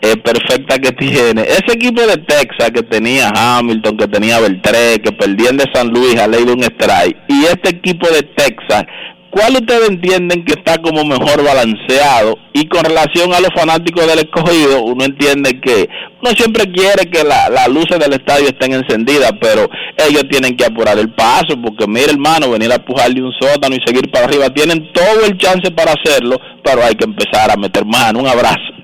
eh, 0.01 0.15
perfecta 0.17 0.77
que 0.77 0.91
tiene. 0.91 1.41
Ese 1.41 1.73
equipo 1.73 2.01
de 2.01 2.17
Texas 2.17 2.71
que 2.71 2.83
tenía 2.83 3.31
Hamilton, 3.35 3.97
que 3.97 4.07
tenía 4.07 4.39
Beltré, 4.39 4.99
que 5.03 5.11
perdían 5.11 5.57
de 5.57 5.65
San 5.73 5.87
Luis 5.87 6.19
a 6.19 6.27
ley 6.27 6.45
de 6.45 6.53
un 6.53 6.63
strike, 6.63 7.17
y 7.27 7.45
este 7.45 7.69
equipo 7.69 8.07
de 8.09 8.21
Texas, 8.35 8.83
¿cuál 9.31 9.53
ustedes 9.53 9.89
entienden 9.89 10.45
que 10.45 10.53
está 10.53 10.77
como 10.77 11.03
mejor 11.03 11.43
balanceado? 11.43 12.37
Y 12.53 12.67
con 12.67 12.83
relación 12.83 13.33
a 13.33 13.39
los 13.39 13.49
fanáticos 13.55 14.05
del 14.05 14.19
escogido, 14.19 14.83
uno 14.83 15.03
entiende 15.03 15.59
que 15.59 15.89
uno 16.21 16.31
siempre 16.31 16.71
quiere 16.71 17.09
que 17.09 17.23
las 17.23 17.67
luces 17.67 17.97
del 17.99 18.13
estadio 18.13 18.47
estén 18.47 18.73
encendidas, 18.73 19.31
pero 19.41 19.67
ellos 20.07 20.23
tienen 20.29 20.55
que 20.55 20.65
apurar 20.65 20.99
el 20.99 21.11
paso, 21.13 21.59
porque 21.59 21.87
mira 21.87 22.11
hermano, 22.11 22.51
venir 22.51 22.71
a 22.71 22.85
pujarle 22.85 23.23
un 23.23 23.33
sótano 23.33 23.75
y 23.75 23.79
seguir 23.85 24.11
para 24.11 24.25
arriba, 24.25 24.49
tienen 24.51 24.91
todo 24.93 25.25
el 25.25 25.37
chance 25.37 25.71
para 25.71 25.93
hacerlo, 25.93 26.39
pero 26.63 26.83
hay 26.83 26.93
que 26.93 27.05
empezar 27.05 27.49
a 27.49 27.57
meter 27.57 27.83
mano. 27.85 28.19
Un 28.19 28.27
abrazo. 28.27 28.76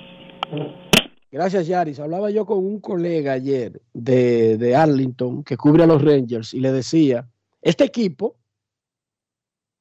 Gracias, 1.33 1.65
Yaris. 1.65 1.99
Hablaba 1.99 2.29
yo 2.29 2.45
con 2.45 2.59
un 2.59 2.79
colega 2.79 3.33
ayer 3.33 3.81
de, 3.91 4.55
de, 4.55 4.75
Arlington 4.75 5.43
que 5.43 5.57
cubre 5.57 5.81
a 5.81 5.87
los 5.87 5.99
Rangers 5.99 6.53
y 6.53 6.59
le 6.59 6.71
decía, 6.71 7.27
este 7.59 7.85
equipo 7.85 8.35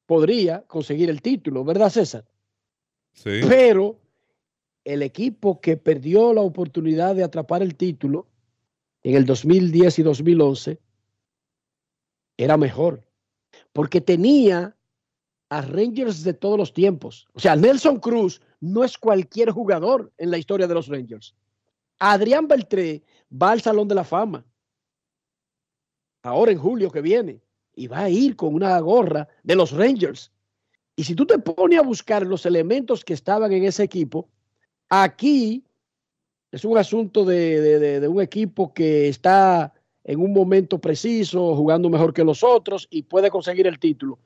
podría 0.07 0.63
conseguir 0.63 1.11
el 1.11 1.21
título, 1.21 1.63
¿verdad, 1.63 1.91
César? 1.91 2.25
Sí. 3.13 3.43
Pero 3.47 3.99
el 4.83 5.03
equipo 5.03 5.61
que 5.61 5.77
perdió 5.77 6.33
la 6.33 6.41
oportunidad 6.41 7.15
de 7.15 7.23
atrapar 7.23 7.61
el 7.61 7.75
título 7.75 8.29
en 9.03 9.15
el 9.15 9.27
2010 9.27 9.99
y 9.99 10.03
2011 10.05 10.81
era 12.39 12.57
mejor, 12.57 13.07
porque 13.75 14.01
tenía 14.01 14.75
a 15.51 15.61
Rangers 15.61 16.25
de 16.25 16.33
todos 16.33 16.57
los 16.57 16.73
tiempos. 16.73 17.29
O 17.35 17.41
sea, 17.41 17.57
Nelson 17.57 18.01
Cruz 18.01 18.41
no 18.61 18.85
es 18.85 18.97
cualquier 18.97 19.51
jugador 19.51 20.11
en 20.17 20.31
la 20.31 20.39
historia 20.39 20.67
de 20.67 20.73
los 20.73 20.89
Rangers. 20.89 21.35
Adrián 22.05 22.49
Beltré 22.49 23.05
va 23.31 23.53
al 23.53 23.61
Salón 23.61 23.87
de 23.87 23.95
la 23.95 24.03
Fama. 24.03 24.45
Ahora 26.25 26.51
en 26.51 26.59
julio 26.59 26.91
que 26.91 27.01
viene. 27.01 27.41
Y 27.77 27.87
va 27.87 28.01
a 28.01 28.11
ir 28.11 28.35
con 28.35 28.55
una 28.55 28.79
gorra 28.81 29.29
de 29.45 29.55
los 29.55 29.71
Rangers. 29.71 30.33
Y 30.97 31.05
si 31.05 31.15
tú 31.15 31.25
te 31.25 31.39
pones 31.39 31.79
a 31.79 31.83
buscar 31.83 32.27
los 32.27 32.45
elementos 32.45 33.05
que 33.05 33.15
estaban 33.15 33.53
en 33.53 33.65
ese 33.65 33.85
equipo, 33.85 34.29
aquí 34.89 35.65
es 36.51 36.65
un 36.65 36.77
asunto 36.77 37.25
de, 37.25 38.01
de, 38.01 38.09
un 38.09 38.21
equipo 38.21 38.75
que 38.75 39.09
está 39.09 39.73
en 40.03 40.21
un 40.21 40.33
momento 40.33 40.81
preciso, 40.81 41.55
jugando 41.55 41.89
mejor 41.89 42.13
que 42.13 42.25
los 42.25 42.43
otros 42.43 42.89
y 42.91 43.05
puede 43.05 43.31
conseguir 43.31 43.69
el 43.69 43.79
título. 43.79 44.19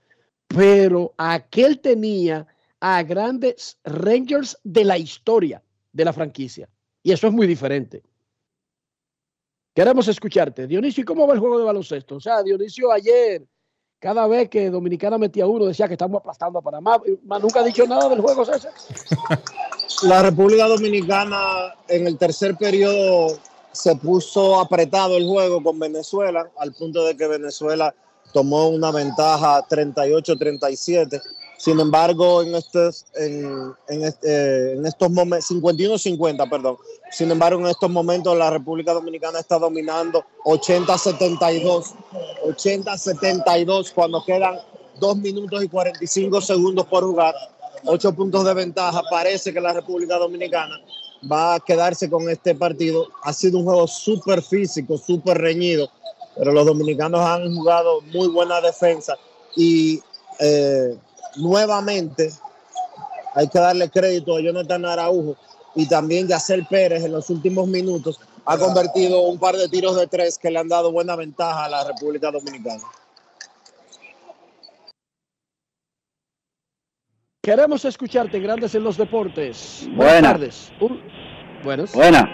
Pero 0.48 1.14
aquel 1.18 1.78
tenía 1.78 2.46
a 2.80 3.02
grandes 3.02 3.78
Rangers 3.84 4.58
de 4.64 4.84
la 4.84 4.96
historia 4.96 5.62
de 5.92 6.04
la 6.06 6.14
franquicia. 6.14 6.68
Y 7.06 7.12
eso 7.12 7.28
es 7.28 7.32
muy 7.32 7.46
diferente. 7.46 8.02
Queremos 9.72 10.08
escucharte. 10.08 10.66
Dionisio, 10.66 11.02
¿y 11.02 11.04
cómo 11.04 11.24
va 11.24 11.34
el 11.34 11.38
juego 11.38 11.56
de 11.56 11.64
baloncesto? 11.64 12.16
O 12.16 12.20
sea, 12.20 12.42
Dionisio 12.42 12.90
ayer, 12.90 13.46
cada 14.00 14.26
vez 14.26 14.48
que 14.48 14.68
Dominicana 14.70 15.16
metía 15.16 15.46
uno, 15.46 15.66
decía 15.66 15.86
que 15.86 15.94
estamos 15.94 16.18
aplastando 16.18 16.58
a 16.58 16.62
Panamá. 16.62 17.00
Nunca 17.40 17.60
ha 17.60 17.62
dicho 17.62 17.86
nada 17.86 18.08
del 18.08 18.20
juego, 18.20 18.44
César. 18.44 18.72
La 20.02 20.20
República 20.20 20.66
Dominicana 20.66 21.76
en 21.86 22.08
el 22.08 22.18
tercer 22.18 22.56
periodo 22.56 23.38
se 23.70 23.94
puso 23.94 24.58
apretado 24.58 25.16
el 25.16 25.28
juego 25.28 25.62
con 25.62 25.78
Venezuela, 25.78 26.50
al 26.58 26.72
punto 26.72 27.06
de 27.06 27.16
que 27.16 27.28
Venezuela 27.28 27.94
tomó 28.32 28.68
una 28.68 28.90
ventaja 28.90 29.64
38-37 29.68 31.22
sin 31.58 31.80
embargo, 31.80 32.42
en 32.42 32.54
estos, 32.54 33.06
en, 33.14 33.74
eh, 33.88 34.74
en, 34.76 34.86
estos 34.86 35.10
momentos, 35.10 35.50
51-50, 35.50 36.50
perdón. 36.50 36.76
Sin 37.10 37.30
embargo, 37.30 37.60
en 37.60 37.68
estos 37.68 37.90
momentos 37.90 38.36
la 38.36 38.50
República 38.50 38.92
Dominicana 38.92 39.40
está 39.40 39.58
dominando 39.58 40.24
80-72. 40.44 41.94
80-72 42.44 43.92
cuando 43.94 44.22
quedan 44.24 44.58
2 45.00 45.16
minutos 45.16 45.64
y 45.64 45.68
45 45.68 46.40
segundos 46.40 46.86
por 46.86 47.04
jugar. 47.04 47.34
8 47.84 48.12
puntos 48.14 48.44
de 48.44 48.52
ventaja. 48.52 49.02
Parece 49.10 49.52
que 49.52 49.60
la 49.60 49.72
República 49.72 50.18
Dominicana 50.18 50.78
va 51.30 51.54
a 51.54 51.60
quedarse 51.60 52.10
con 52.10 52.28
este 52.28 52.54
partido. 52.54 53.08
Ha 53.22 53.32
sido 53.32 53.58
un 53.58 53.64
juego 53.64 53.86
súper 53.86 54.42
físico, 54.42 54.98
súper 54.98 55.38
reñido, 55.38 55.88
pero 56.36 56.52
los 56.52 56.66
dominicanos 56.66 57.20
han 57.20 57.54
jugado 57.54 58.02
muy 58.12 58.28
buena 58.28 58.60
defensa 58.60 59.14
y 59.56 60.00
eh, 60.38 60.96
nuevamente 61.36 62.32
hay 63.34 63.48
que 63.48 63.58
darle 63.58 63.90
crédito 63.90 64.36
a 64.36 64.40
Jonathan 64.40 64.84
Araujo 64.84 65.36
y 65.74 65.86
también 65.86 66.26
Yacel 66.26 66.66
Pérez 66.66 67.04
en 67.04 67.12
los 67.12 67.28
últimos 67.30 67.68
minutos 67.68 68.18
ha 68.46 68.56
convertido 68.56 69.22
un 69.22 69.38
par 69.38 69.56
de 69.56 69.68
tiros 69.68 69.96
de 69.96 70.06
tres 70.06 70.38
que 70.38 70.50
le 70.50 70.58
han 70.58 70.68
dado 70.68 70.92
buena 70.92 71.16
ventaja 71.16 71.64
a 71.64 71.68
la 71.68 71.84
República 71.84 72.30
Dominicana. 72.30 72.82
Queremos 77.42 77.84
escucharte, 77.84 78.40
Grandes 78.40 78.74
en 78.74 78.82
los 78.82 78.96
Deportes. 78.96 79.86
Buenas, 79.94 80.22
tardes. 80.22 80.72
Buenas. 81.62 81.92
Buenas. 81.92 82.24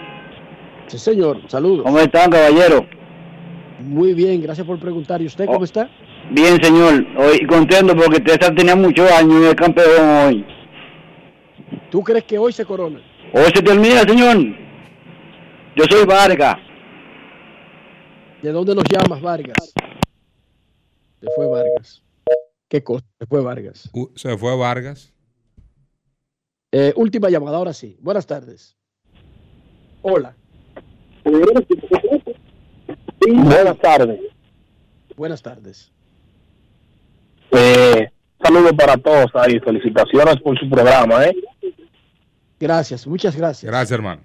Sí, 0.87 0.97
señor. 0.97 1.39
Saludos. 1.49 1.83
¿Cómo 1.83 1.99
están, 1.99 2.31
caballero? 2.31 2.85
Muy 3.83 4.13
bien, 4.13 4.41
gracias 4.41 4.65
por 4.65 4.79
preguntar. 4.79 5.21
¿Y 5.21 5.25
usted 5.25 5.45
cómo 5.45 5.59
oh. 5.59 5.63
está? 5.63 5.89
Bien, 6.31 6.61
señor. 6.63 7.05
Hoy 7.17 7.45
contento 7.45 7.95
porque 7.95 8.23
César 8.25 8.55
tenía 8.55 8.75
muchos 8.75 9.11
años 9.11 9.41
y 9.41 9.45
es 9.45 9.55
campeón 9.55 10.09
hoy. 10.25 10.45
¿Tú 11.91 12.01
crees 12.01 12.23
que 12.23 12.37
hoy 12.37 12.53
se 12.53 12.65
corona? 12.65 13.01
Hoy 13.33 13.51
se 13.53 13.61
termina, 13.61 14.01
señor. 14.01 14.37
Yo 15.75 15.83
soy 15.89 16.05
Vargas. 16.05 16.57
¿De 18.41 18.51
dónde 18.51 18.75
nos 18.75 18.85
llamas, 18.85 19.21
Vargas? 19.21 19.73
Se 21.19 21.27
fue 21.35 21.47
Vargas. 21.47 22.03
¿Qué 22.67 22.83
cosa? 22.83 23.05
Se 23.19 23.25
fue 23.25 23.41
Vargas. 23.41 23.89
se 24.15 24.37
fue 24.37 24.57
Vargas. 24.57 25.13
Eh, 26.71 26.93
última 26.95 27.29
llamada, 27.29 27.57
ahora 27.57 27.73
sí. 27.73 27.97
Buenas 28.01 28.25
tardes. 28.25 28.75
Hola. 30.01 30.35
Buenas 33.27 33.77
tardes. 33.79 34.19
Buenas 35.15 35.41
tardes. 35.41 35.91
Eh, 37.51 38.09
saludos 38.41 38.73
para 38.73 38.97
todos 38.97 39.27
ahí. 39.35 39.59
Felicitaciones 39.59 40.37
por 40.41 40.57
su 40.59 40.69
programa, 40.69 41.25
¿eh? 41.25 41.35
Gracias, 42.59 43.05
muchas 43.05 43.35
gracias. 43.35 43.69
Gracias, 43.69 43.91
hermano. 43.91 44.21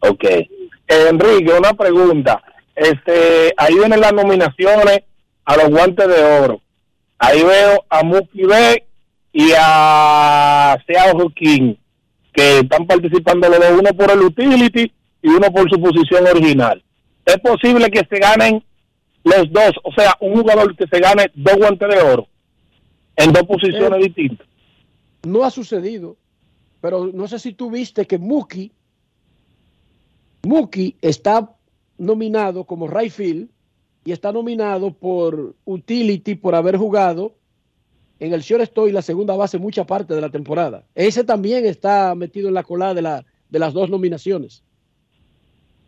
Ok. 0.00 0.24
Eh, 0.24 0.48
Enrique, 0.88 1.52
una 1.52 1.74
pregunta. 1.74 2.42
Este, 2.74 3.54
ahí 3.56 3.74
vienen 3.74 4.00
las 4.00 4.12
nominaciones 4.12 5.00
a 5.44 5.56
los 5.56 5.68
guantes 5.70 6.08
de 6.08 6.22
oro. 6.22 6.60
Ahí 7.18 7.42
veo 7.42 7.84
a 7.88 8.02
Mookie 8.02 8.44
B 8.44 8.84
y 9.32 9.52
a 9.56 10.76
Seattle 10.86 11.32
King, 11.34 11.74
que 12.32 12.60
están 12.60 12.86
participando 12.86 13.48
los 13.48 13.60
dos, 13.60 13.78
uno 13.78 13.90
por 13.94 14.10
el 14.10 14.20
utility 14.20 14.92
y 15.22 15.28
uno 15.28 15.50
por 15.52 15.68
su 15.70 15.80
posición 15.80 16.26
original. 16.26 16.82
Es 17.24 17.38
posible 17.38 17.90
que 17.90 18.04
se 18.08 18.18
ganen 18.18 18.62
los 19.24 19.50
dos, 19.50 19.72
o 19.82 19.92
sea, 19.92 20.16
un 20.20 20.34
jugador 20.34 20.76
que 20.76 20.86
se 20.86 21.00
gane 21.00 21.30
dos 21.34 21.56
guantes 21.56 21.88
de 21.88 21.98
oro 21.98 22.28
en 23.16 23.32
dos 23.32 23.44
posiciones 23.44 24.00
Eh. 24.00 24.04
distintas. 24.08 24.46
No 25.22 25.44
ha 25.44 25.50
sucedido, 25.50 26.16
pero 26.80 27.06
no 27.06 27.26
sé 27.28 27.38
si 27.38 27.52
tú 27.54 27.70
viste 27.70 28.06
que 28.06 28.18
Mookie, 28.18 28.70
Mookie 30.42 30.96
está 31.00 31.50
nominado 31.96 32.64
como 32.64 32.86
right 32.88 33.10
field 33.12 33.48
y 34.04 34.12
está 34.12 34.32
nominado 34.32 34.92
por 34.92 35.54
utility 35.64 36.34
por 36.34 36.54
haber 36.54 36.76
jugado 36.76 37.32
en 38.20 38.34
el 38.34 38.42
shortstop 38.42 38.88
y 38.88 38.92
la 38.92 39.00
segunda 39.02 39.34
base 39.36 39.58
mucha 39.58 39.84
parte 39.86 40.14
de 40.14 40.20
la 40.20 40.28
temporada. 40.30 40.84
Ese 40.94 41.24
también 41.24 41.64
está 41.64 42.14
metido 42.14 42.48
en 42.48 42.54
la 42.54 42.62
cola 42.62 42.92
de, 42.92 43.00
la, 43.02 43.24
de 43.48 43.58
las 43.58 43.72
dos 43.72 43.88
nominaciones. 43.88 44.62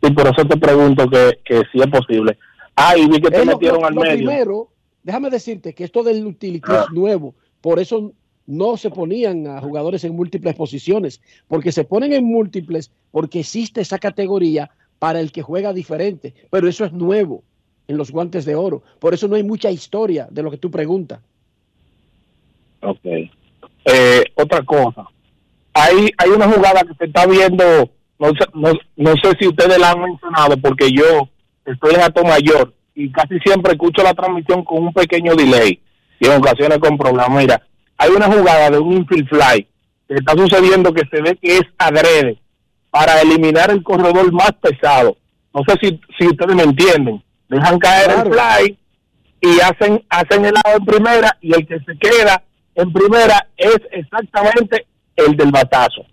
Y 0.01 0.11
por 0.11 0.27
eso 0.27 0.45
te 0.47 0.57
pregunto 0.57 1.09
que, 1.09 1.39
que 1.43 1.63
si 1.71 1.79
es 1.79 1.87
posible. 1.87 2.37
Ah, 2.75 2.95
y 2.97 3.07
vi 3.07 3.19
que 3.19 3.29
te 3.31 3.39
Es 3.41 3.45
metieron 3.45 3.81
lo- 3.81 3.87
al 3.87 3.95
lo 3.95 4.01
medio. 4.01 4.15
primero, 4.17 4.69
déjame 5.03 5.29
decirte 5.29 5.73
que 5.73 5.83
esto 5.83 6.03
del 6.03 6.25
utility 6.25 6.71
es 6.71 6.91
nuevo, 6.91 7.33
por 7.61 7.79
eso 7.79 8.11
no 8.45 8.77
se 8.77 8.89
ponían 8.91 9.47
a 9.47 9.59
jugadores 9.61 10.03
en 10.03 10.15
múltiples 10.15 10.55
posiciones, 10.55 11.19
porque 11.47 11.71
se 11.71 11.83
ponen 11.83 12.13
en 12.13 12.23
múltiples 12.23 12.91
porque 13.11 13.39
existe 13.39 13.81
esa 13.81 13.97
categoría 13.99 14.69
para 14.99 15.19
el 15.19 15.31
que 15.31 15.41
juega 15.41 15.73
diferente, 15.73 16.33
pero 16.51 16.67
eso 16.69 16.85
es 16.85 16.93
nuevo 16.93 17.43
en 17.87 17.97
los 17.97 18.11
guantes 18.11 18.45
de 18.45 18.55
oro, 18.55 18.83
por 18.99 19.13
eso 19.13 19.27
no 19.27 19.35
hay 19.35 19.43
mucha 19.43 19.71
historia 19.71 20.27
de 20.29 20.43
lo 20.43 20.51
que 20.51 20.57
tú 20.57 20.69
preguntas. 20.71 21.19
Ok. 22.81 23.05
Eh, 23.85 24.23
otra 24.35 24.61
cosa. 24.63 25.05
Hay, 25.73 26.09
hay 26.17 26.29
una 26.29 26.49
jugada 26.51 26.81
que 26.83 26.93
se 26.95 27.05
está 27.05 27.25
viendo, 27.25 27.89
no 28.19 28.27
sé, 28.29 28.45
no, 28.53 28.71
no 28.95 29.13
sé 29.21 29.33
si 29.39 29.47
ustedes 29.47 29.77
la 29.77 29.91
han 29.91 30.01
mencionado, 30.01 30.57
porque 30.57 30.91
yo 30.91 31.29
estoy 31.65 31.95
en 31.95 32.01
Alto 32.01 32.23
Mayor 32.23 32.73
y 32.95 33.11
casi 33.11 33.37
siempre 33.39 33.73
escucho 33.73 34.01
la 34.01 34.13
transmisión 34.13 34.63
con 34.63 34.83
un 34.83 34.93
pequeño 34.93 35.35
delay 35.35 35.79
y 36.19 36.27
en 36.27 36.37
ocasiones 36.37 36.79
con 36.79 36.97
problemas. 36.97 37.29
Mira, 37.29 37.61
hay 37.97 38.11
una 38.11 38.25
jugada 38.25 38.69
de 38.71 38.79
un 38.79 38.93
infield 38.93 39.29
fly 39.29 39.67
que 40.07 40.15
está 40.15 40.33
sucediendo 40.33 40.93
que 40.93 41.03
se 41.11 41.21
ve 41.21 41.37
que 41.41 41.57
es 41.57 41.63
adrede 41.77 42.39
para 42.89 43.21
eliminar 43.21 43.69
el 43.69 43.83
corredor 43.83 44.31
más 44.31 44.51
pesado. 44.53 45.17
No 45.53 45.61
sé 45.67 45.75
si, 45.81 45.99
si 46.17 46.27
ustedes 46.27 46.55
me 46.55 46.63
entienden. 46.63 47.23
Dejan 47.49 47.79
caer 47.79 48.11
el 48.11 48.33
fly 48.33 48.77
y 49.41 49.59
hacen 49.61 50.03
hacen 50.09 50.45
el 50.45 50.53
lado 50.53 50.77
en 50.77 50.85
primera 50.85 51.37
y 51.41 51.53
el 51.53 51.65
que 51.67 51.79
se 51.79 51.97
queda 51.97 52.43
en 52.75 52.91
primera 52.91 53.47
es 53.55 53.79
exactamente 53.91 54.87
el 55.15 55.35
del 55.35 55.51
batazo. 55.51 56.05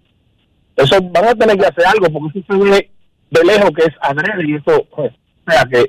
Eso 0.77 1.01
van 1.03 1.25
a 1.29 1.35
tener 1.35 1.57
que 1.59 1.67
hacer 1.67 1.85
algo 1.87 2.07
porque 2.13 2.41
eso 2.41 2.53
se 2.53 2.71
ve 2.71 2.91
de 3.31 3.45
lejos 3.45 3.71
que 3.71 3.83
es 3.83 3.95
adrede 4.01 4.49
y 4.49 4.55
eso, 4.57 4.85
pues, 4.95 5.13
o 5.47 5.51
sea 5.51 5.65
que 5.67 5.89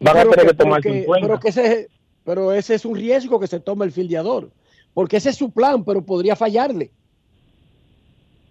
van 0.00 0.16
a 0.18 0.24
tener 0.24 0.56
que, 0.56 0.80
que- 0.82 0.98
en 1.00 1.04
cuenta. 1.04 1.26
pero 1.28 1.40
que 1.40 1.48
ese, 1.48 1.88
pero 2.24 2.52
ese 2.52 2.74
es 2.74 2.84
un 2.84 2.94
riesgo 2.96 3.38
que 3.40 3.46
se 3.46 3.60
toma 3.60 3.84
el 3.84 3.92
fildeador, 3.92 4.50
porque 4.94 5.16
ese 5.16 5.30
es 5.30 5.36
su 5.36 5.50
plan, 5.50 5.84
pero 5.84 6.02
podría 6.02 6.36
fallarle. 6.36 6.90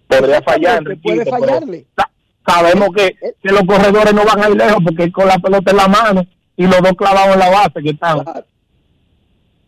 Podría 0.08 0.42
fallar, 0.42 0.84
Exactamente, 0.84 1.02
puede 1.02 1.26
fallarle. 1.26 1.86
sa- 1.96 2.10
Sabemos 2.46 2.90
que, 2.94 3.16
que 3.42 3.50
los 3.54 3.64
corredores 3.64 4.14
no 4.14 4.26
van 4.26 4.44
a 4.44 4.50
ir 4.50 4.58
lejos 4.58 4.84
porque 4.84 5.10
con 5.12 5.28
la 5.28 5.40
pelota 5.40 5.72
en 5.72 5.78
la 5.78 5.88
mano 5.88 6.26
y 6.58 6.64
los 6.68 6.82
dos 6.82 6.92
clavados 6.94 7.34
en 7.36 7.40
la 7.40 7.50
base 7.50 7.82
que 7.82 7.90
están. 7.92 8.22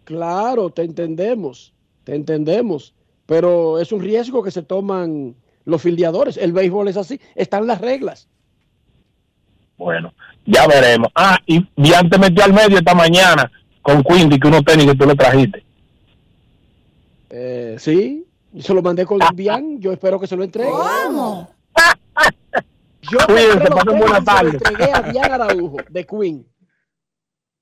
Claro, 0.04 0.70
te 0.70 0.84
entendemos, 0.84 1.74
te 2.04 2.16
entendemos, 2.16 2.94
pero 3.26 3.80
es 3.80 3.92
un 3.94 4.02
riesgo 4.02 4.44
que 4.44 4.52
se 4.52 4.62
toman 4.62 5.36
los 5.66 5.82
fildeadores. 5.82 6.38
El 6.38 6.54
béisbol 6.54 6.88
es 6.88 6.98
así, 6.98 7.20
están 7.36 7.68
las 7.68 7.82
reglas. 7.82 8.28
Bueno, 9.78 10.14
ya 10.46 10.68
veremos. 10.68 11.10
Ah, 11.16 11.38
y 11.46 11.68
Bian 11.76 12.10
te 12.10 12.18
metió 12.18 12.44
al 12.44 12.54
medio 12.54 12.78
esta 12.78 12.94
mañana 12.96 13.52
con 13.82 14.02
Quinty, 14.04 14.40
que 14.40 14.48
unos 14.48 14.64
tenis 14.64 14.86
que 14.86 14.96
tú 14.96 15.06
le 15.06 15.16
trajiste. 15.16 15.64
Eh, 17.30 17.76
sí, 17.78 18.26
se 18.60 18.74
lo 18.74 18.82
mandé 18.82 19.06
con 19.06 19.20
Bian, 19.34 19.80
yo 19.80 19.92
espero 19.92 20.20
que 20.20 20.28
se 20.28 20.36
lo 20.38 20.44
entregue. 20.44 20.70
¿Cómo? 20.70 21.54
Yo 23.12 23.20
Cuídense, 23.28 23.68
pasen 23.68 24.00
buena 24.00 24.06
y 24.06 24.08
se 24.08 24.20
lo 24.20 24.24
tarde. 24.24 24.50
entregué 24.50 24.92
a 24.92 25.02
Bian 25.02 25.32
Araujo 25.42 25.78
de 25.90 26.06
Queen. 26.06 26.48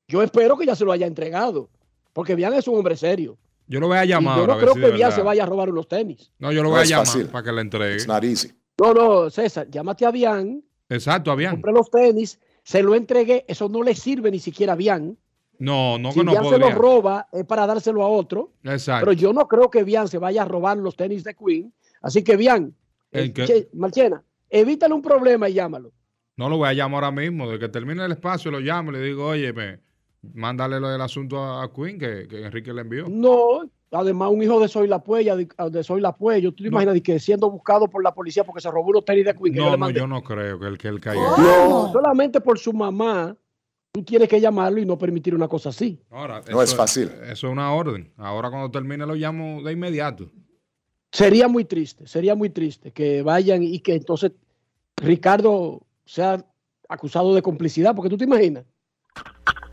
Yo 0.07 0.23
espero 0.23 0.57
que 0.57 0.65
ya 0.65 0.73
se 0.75 0.85
lo 0.85 0.91
haya 0.93 1.05
entregado, 1.05 1.69
porque 2.13 2.35
Bian 2.35 2.53
es 2.53 2.65
un 2.67 2.77
hombre 2.77 2.95
serio. 2.95 3.37
Yo 3.67 3.79
lo 3.79 3.87
voy 3.87 3.97
a 3.97 4.05
Y 4.05 4.09
llamar. 4.09 4.37
yo 4.39 4.47
no 4.47 4.57
creo 4.57 4.73
si 4.73 4.79
que 4.81 4.87
verdad. 4.91 5.11
se 5.15 5.21
vaya 5.21 5.43
a 5.43 5.45
robar 5.45 5.69
unos 5.69 5.87
tenis. 5.87 6.31
No, 6.39 6.51
yo 6.51 6.61
lo 6.63 6.69
No 6.69 6.75
voy 6.75 6.81
a 6.81 6.83
llamar 6.85 7.05
fácil. 7.05 7.27
para 7.27 7.43
que 7.43 7.51
le 7.51 7.61
entregue. 7.61 7.97
No, 8.79 8.93
no, 8.93 9.29
César, 9.29 9.67
llámate 9.69 10.05
a 10.05 10.11
Bian, 10.11 10.63
Exacto, 10.89 11.31
a 11.31 11.35
Bian. 11.35 11.51
compré 11.55 11.71
los 11.71 11.89
tenis, 11.91 12.39
se 12.63 12.81
lo 12.83 12.95
entregué, 12.95 13.45
eso 13.47 13.69
no 13.69 13.83
le 13.83 13.95
sirve 13.95 14.31
ni 14.31 14.39
siquiera 14.39 14.73
a 14.73 14.75
Bian. 14.75 15.17
No, 15.59 15.97
no 15.99 16.11
si 16.11 16.19
que 16.19 16.25
no 16.25 16.31
Bian 16.31 16.43
se 16.43 16.49
podría. 16.49 16.69
los 16.69 16.77
roba 16.77 17.27
es 17.31 17.45
para 17.45 17.65
dárselo 17.67 18.03
a 18.03 18.07
otro. 18.09 18.51
Exacto. 18.63 19.05
Pero 19.05 19.13
yo 19.13 19.31
no 19.33 19.47
creo 19.47 19.69
que 19.69 19.83
Bian 19.83 20.07
se 20.07 20.17
vaya 20.17 20.41
a 20.41 20.45
robar 20.45 20.77
los 20.77 20.95
tenis 20.95 21.23
de 21.23 21.35
Queen. 21.35 21.71
Así 22.01 22.23
que 22.23 22.35
Bian, 22.35 22.75
¿El 23.11 23.25
eh, 23.25 23.33
che, 23.33 23.69
Marchena, 23.73 24.23
evítale 24.49 24.93
un 24.93 25.01
problema 25.01 25.47
y 25.47 25.53
llámalo. 25.53 25.91
No 26.35 26.49
lo 26.49 26.57
voy 26.57 26.69
a 26.69 26.73
llamar 26.73 27.03
ahora 27.03 27.15
mismo. 27.15 27.49
De 27.49 27.59
que 27.59 27.69
termine 27.69 28.03
el 28.03 28.11
espacio, 28.11 28.49
lo 28.49 28.59
llamo 28.59 28.89
y 28.89 28.95
le 28.95 29.01
digo, 29.01 29.27
oye, 29.27 29.53
me, 29.53 29.79
mándale 30.33 30.79
lo 30.79 30.89
del 30.89 31.01
asunto 31.01 31.43
a, 31.43 31.71
Queen 31.73 31.99
que, 31.99 32.27
que 32.27 32.45
Enrique 32.45 32.73
le 32.73 32.81
envió. 32.81 33.07
No, 33.09 33.69
además 33.91 34.31
un 34.31 34.41
hijo 34.41 34.59
de 34.59 34.67
Soy 34.67 34.87
La 34.87 35.03
Puella, 35.03 35.35
de, 35.35 35.47
de 35.69 35.83
Soy 35.83 36.01
La 36.01 36.15
Puella, 36.15 36.49
tú 36.49 36.63
te 36.63 36.67
imaginas 36.67 36.99
que 37.01 37.19
siendo 37.19 37.49
buscado 37.51 37.87
por 37.87 38.03
la 38.03 38.13
policía 38.13 38.43
porque 38.43 38.61
se 38.61 38.71
robó 38.71 38.89
unos 38.89 39.05
tenis 39.05 39.25
de 39.25 39.33
yo 39.33 39.63
No, 39.63 39.71
no, 39.71 39.77
mandé. 39.77 39.99
yo 39.99 40.07
no 40.07 40.23
creo 40.23 40.59
que 40.59 40.67
él, 40.67 40.77
que 40.77 40.87
él 40.87 40.99
caiga. 40.99 41.21
No, 41.37 41.91
solamente 41.91 42.41
por 42.41 42.57
su 42.57 42.73
mamá, 42.73 43.35
tú 43.91 44.03
tienes 44.03 44.27
que 44.29 44.39
llamarlo 44.39 44.79
y 44.79 44.85
no 44.85 44.97
permitir 44.97 45.35
una 45.35 45.47
cosa 45.47 45.69
así. 45.69 45.99
Ahora, 46.09 46.41
No 46.49 46.61
es 46.61 46.75
fácil. 46.75 47.11
Eso 47.23 47.47
es 47.47 47.51
una 47.53 47.73
orden. 47.73 48.11
Ahora 48.17 48.49
cuando 48.49 48.71
termine 48.71 49.05
lo 49.05 49.15
llamo 49.15 49.61
de 49.61 49.71
inmediato. 49.73 50.29
Sería 51.11 51.47
muy 51.47 51.65
triste, 51.65 52.07
sería 52.07 52.33
muy 52.33 52.49
triste 52.49 52.91
que 52.91 53.21
vayan 53.21 53.61
y 53.61 53.79
que 53.81 53.93
entonces 53.93 54.31
Ricardo 54.97 55.81
sea 56.05 56.43
acusado 56.89 57.35
de 57.35 57.41
complicidad, 57.43 57.95
porque 57.95 58.09
tú 58.09 58.17
te 58.17 58.23
imaginas. 58.23 58.65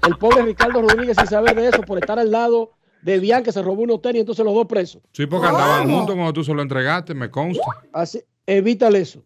El 0.07 0.17
pobre 0.17 0.43
Ricardo 0.43 0.83
Rodríguez 0.83 1.17
sin 1.17 1.27
saber 1.27 1.55
de 1.55 1.69
eso 1.69 1.83
por 1.83 1.99
estar 1.99 2.19
al 2.19 2.31
lado 2.31 2.73
de 3.03 3.19
Bian 3.19 3.43
que 3.43 3.53
se 3.53 3.63
robó 3.63 3.83
unos 3.83 4.03
tenis, 4.03 4.21
entonces 4.21 4.45
los 4.45 4.55
dos 4.55 4.67
presos. 4.67 5.03
Sí, 5.13 5.27
porque 5.27 5.47
andaban 5.47 5.91
juntos 5.91 6.15
cuando 6.15 6.33
tú 6.33 6.45
se 6.45 6.55
lo 6.55 6.63
entregaste, 6.63 7.15
me 7.15 7.31
consta. 7.31 7.65
Así, 7.93 8.23
evítale 8.47 9.01
eso, 9.01 9.23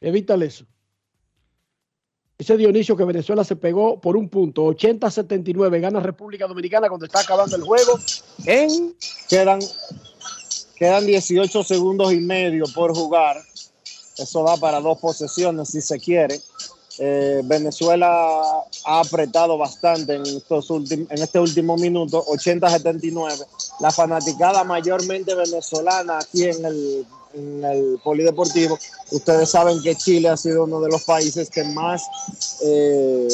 evítale 0.00 0.46
eso. 0.46 0.64
Ese 2.38 2.56
Dionisio 2.56 2.96
que 2.96 3.04
Venezuela 3.04 3.44
se 3.44 3.56
pegó 3.56 3.98
por 3.98 4.16
un 4.16 4.28
punto, 4.28 4.66
80-79, 4.66 5.80
gana 5.80 6.00
República 6.00 6.46
Dominicana 6.46 6.88
cuando 6.88 7.06
está 7.06 7.20
acabando 7.20 7.56
el 7.56 7.62
juego 7.62 7.98
en... 8.44 8.94
Quedan, 9.28 9.60
quedan 10.76 11.06
18 11.06 11.64
segundos 11.64 12.12
y 12.12 12.20
medio 12.20 12.64
por 12.74 12.94
jugar. 12.94 13.38
Eso 14.18 14.44
da 14.44 14.56
para 14.58 14.80
dos 14.80 14.98
posesiones 14.98 15.70
si 15.70 15.80
se 15.80 15.98
quiere. 15.98 16.38
Eh, 16.98 17.42
Venezuela 17.44 18.08
ha 18.84 19.00
apretado 19.00 19.58
bastante 19.58 20.14
en, 20.14 20.26
estos 20.26 20.70
en 20.70 21.06
este 21.10 21.38
último 21.38 21.76
minuto, 21.76 22.24
80-79. 22.26 23.46
La 23.80 23.90
fanaticada 23.90 24.64
mayormente 24.64 25.34
venezolana 25.34 26.18
aquí 26.18 26.44
en 26.44 26.64
el, 26.64 27.06
en 27.34 27.64
el 27.64 28.00
Polideportivo. 28.02 28.78
Ustedes 29.10 29.50
saben 29.50 29.82
que 29.82 29.94
Chile 29.94 30.28
ha 30.28 30.36
sido 30.36 30.64
uno 30.64 30.80
de 30.80 30.88
los 30.88 31.04
países 31.04 31.50
que 31.50 31.64
más 31.64 32.02
eh, 32.64 33.28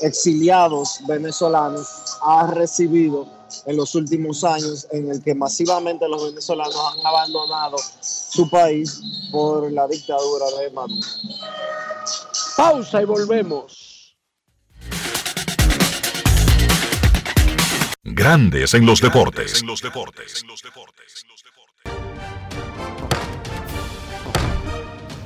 exiliados 0.00 1.00
venezolanos 1.06 1.86
ha 2.22 2.46
recibido 2.46 3.26
en 3.66 3.76
los 3.76 3.94
últimos 3.94 4.44
años, 4.44 4.86
en 4.90 5.10
el 5.10 5.22
que 5.22 5.34
masivamente 5.34 6.08
los 6.08 6.24
venezolanos 6.24 6.76
han 6.76 7.06
abandonado 7.06 7.76
su 8.00 8.48
país 8.48 9.00
por 9.30 9.70
la 9.72 9.86
dictadura 9.86 10.46
de 10.58 10.70
Maduro. 10.70 11.06
Pausa 12.56 13.02
y 13.02 13.04
volvemos. 13.04 14.16
Grandes 18.02 18.72
en 18.72 18.86
los 18.86 19.00
deportes. 19.00 19.62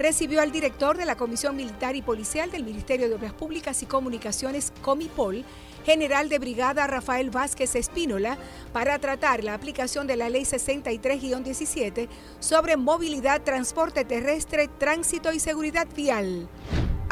recibió 0.00 0.40
al 0.40 0.50
director 0.50 0.96
de 0.96 1.04
la 1.04 1.14
Comisión 1.14 1.54
Militar 1.54 1.94
y 1.94 2.00
Policial 2.00 2.50
del 2.50 2.64
Ministerio 2.64 3.06
de 3.10 3.16
Obras 3.16 3.34
Públicas 3.34 3.82
y 3.82 3.86
Comunicaciones, 3.86 4.72
Comipol, 4.80 5.44
general 5.84 6.28
de 6.28 6.38
brigada 6.38 6.86
Rafael 6.86 7.30
Vázquez 7.30 7.74
Espínola, 7.74 8.38
para 8.72 8.98
tratar 8.98 9.44
la 9.44 9.54
aplicación 9.54 10.06
de 10.06 10.16
la 10.16 10.28
Ley 10.28 10.42
63-17 10.42 12.08
sobre 12.38 12.76
movilidad, 12.76 13.42
transporte 13.42 14.04
terrestre, 14.04 14.68
tránsito 14.68 15.32
y 15.32 15.40
seguridad 15.40 15.88
vial. 15.94 16.48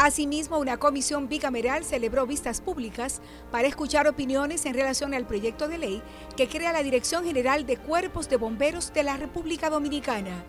Asimismo, 0.01 0.59
una 0.59 0.77
comisión 0.77 1.29
bicameral 1.29 1.85
celebró 1.85 2.25
vistas 2.25 2.61
públicas 2.61 3.21
para 3.51 3.67
escuchar 3.67 4.07
opiniones 4.07 4.65
en 4.65 4.75
relación 4.75 5.13
al 5.13 5.27
proyecto 5.27 5.67
de 5.67 5.77
ley 5.77 6.03
que 6.37 6.49
crea 6.49 6.73
la 6.73 6.85
Dirección 6.85 7.25
General 7.25 7.67
de 7.67 7.79
Cuerpos 7.79 8.29
de 8.29 8.37
Bomberos 8.37 8.93
de 8.93 9.03
la 9.03 9.17
República 9.17 9.71
Dominicana. 9.71 10.45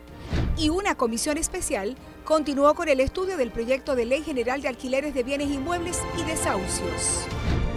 Y 0.55 0.69
una 0.69 0.93
comisión 0.93 1.39
especial 1.39 1.95
continuó 2.25 2.75
con 2.75 2.89
el 2.89 2.99
estudio 2.99 3.37
del 3.37 3.49
proyecto 3.49 3.95
de 3.95 4.05
ley 4.05 4.21
general 4.21 4.61
de 4.61 4.67
alquileres 4.67 5.15
de 5.15 5.23
bienes 5.23 5.49
inmuebles 5.49 5.99
y 6.19 6.23
desahucios. 6.25 7.25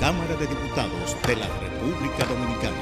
Cámara 0.02 0.34
de 0.34 0.48
Diputados 0.48 1.16
de 1.28 1.36
la 1.36 1.46
República 1.46 2.24
Dominicana. 2.24 2.76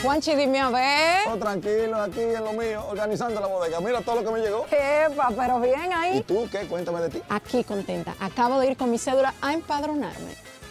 Juanchi, 0.00 0.36
dime 0.36 0.60
a 0.60 0.70
ver. 0.70 1.28
Oh, 1.28 1.36
tranquilo, 1.38 2.00
aquí 2.00 2.20
en 2.20 2.44
lo 2.44 2.52
mío, 2.52 2.86
organizando 2.88 3.40
la 3.40 3.48
bodega. 3.48 3.80
Mira 3.80 4.00
todo 4.02 4.20
lo 4.20 4.24
que 4.24 4.30
me 4.30 4.38
llegó. 4.38 4.64
Epa, 4.70 5.30
pero 5.36 5.58
bien 5.58 5.92
ahí. 5.92 6.18
¿Y 6.18 6.22
tú 6.22 6.48
qué? 6.52 6.60
Cuéntame 6.68 7.00
de 7.00 7.08
ti. 7.08 7.22
Aquí 7.30 7.64
contenta. 7.64 8.14
Acabo 8.20 8.60
de 8.60 8.68
ir 8.68 8.76
con 8.76 8.92
mi 8.92 8.98
cédula 8.98 9.34
a 9.40 9.54
empadronarme. 9.54 10.36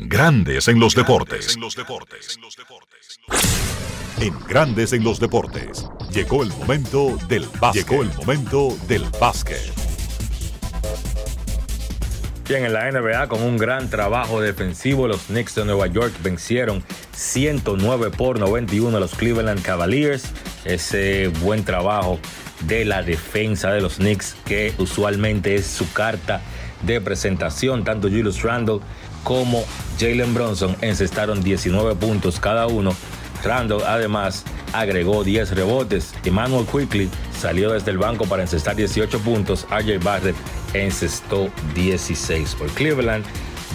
Grandes 0.00 0.68
en 0.68 0.78
los 0.78 0.94
deportes. 0.94 1.58
En 4.20 4.32
Grandes 4.46 4.92
en 4.92 5.02
los 5.02 5.18
deportes. 5.18 5.86
Llegó 6.12 6.44
el 6.44 6.50
momento 6.50 7.18
del 7.26 7.48
básquet. 7.60 7.88
Llegó 7.88 8.02
el 8.04 8.14
momento 8.14 8.78
del 8.86 9.02
básquet. 9.20 9.60
Bien, 12.48 12.64
en 12.64 12.74
la 12.74 12.88
NBA, 12.92 13.26
con 13.26 13.42
un 13.42 13.56
gran 13.56 13.90
trabajo 13.90 14.40
defensivo, 14.40 15.08
los 15.08 15.22
Knicks 15.22 15.56
de 15.56 15.64
Nueva 15.64 15.88
York 15.88 16.14
vencieron 16.22 16.84
109 17.16 18.12
por 18.12 18.38
91 18.38 18.96
a 18.96 19.00
los 19.00 19.16
Cleveland 19.16 19.62
Cavaliers. 19.62 20.30
Ese 20.64 21.26
buen 21.42 21.64
trabajo 21.64 22.20
de 22.60 22.84
la 22.84 23.02
defensa 23.02 23.72
de 23.72 23.80
los 23.80 23.96
Knicks, 23.96 24.36
que 24.44 24.72
usualmente 24.78 25.56
es 25.56 25.66
su 25.66 25.92
carta 25.92 26.40
de 26.82 27.00
presentación. 27.00 27.82
Tanto 27.82 28.08
Julius 28.08 28.42
Randle 28.42 28.78
como 29.24 29.64
Jalen 29.98 30.34
Bronson 30.34 30.76
encestaron 30.80 31.42
19 31.42 31.94
puntos 31.96 32.40
cada 32.40 32.66
uno. 32.66 32.94
Randle 33.42 33.84
además 33.86 34.44
agregó 34.72 35.24
10 35.24 35.54
rebotes. 35.54 36.14
Emmanuel 36.24 36.66
Quickly 36.66 37.08
salió 37.38 37.72
desde 37.72 37.90
el 37.90 37.98
banco 37.98 38.26
para 38.26 38.42
encestar 38.42 38.76
18 38.76 39.20
puntos. 39.20 39.66
RJ 39.70 39.98
Barrett 40.02 40.36
encestó 40.74 41.50
16 41.74 42.54
por 42.54 42.68
Cleveland. 42.70 43.24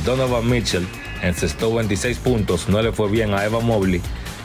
Donovan 0.06 0.50
Mitchell 0.50 0.88
encestó 1.22 1.74
26 1.74 2.18
puntos. 2.20 2.68
No 2.68 2.82
le 2.82 2.92
fue 2.92 3.10
bien 3.10 3.34
a 3.34 3.46
Eva 3.46 3.60
Mobley. 3.60 4.02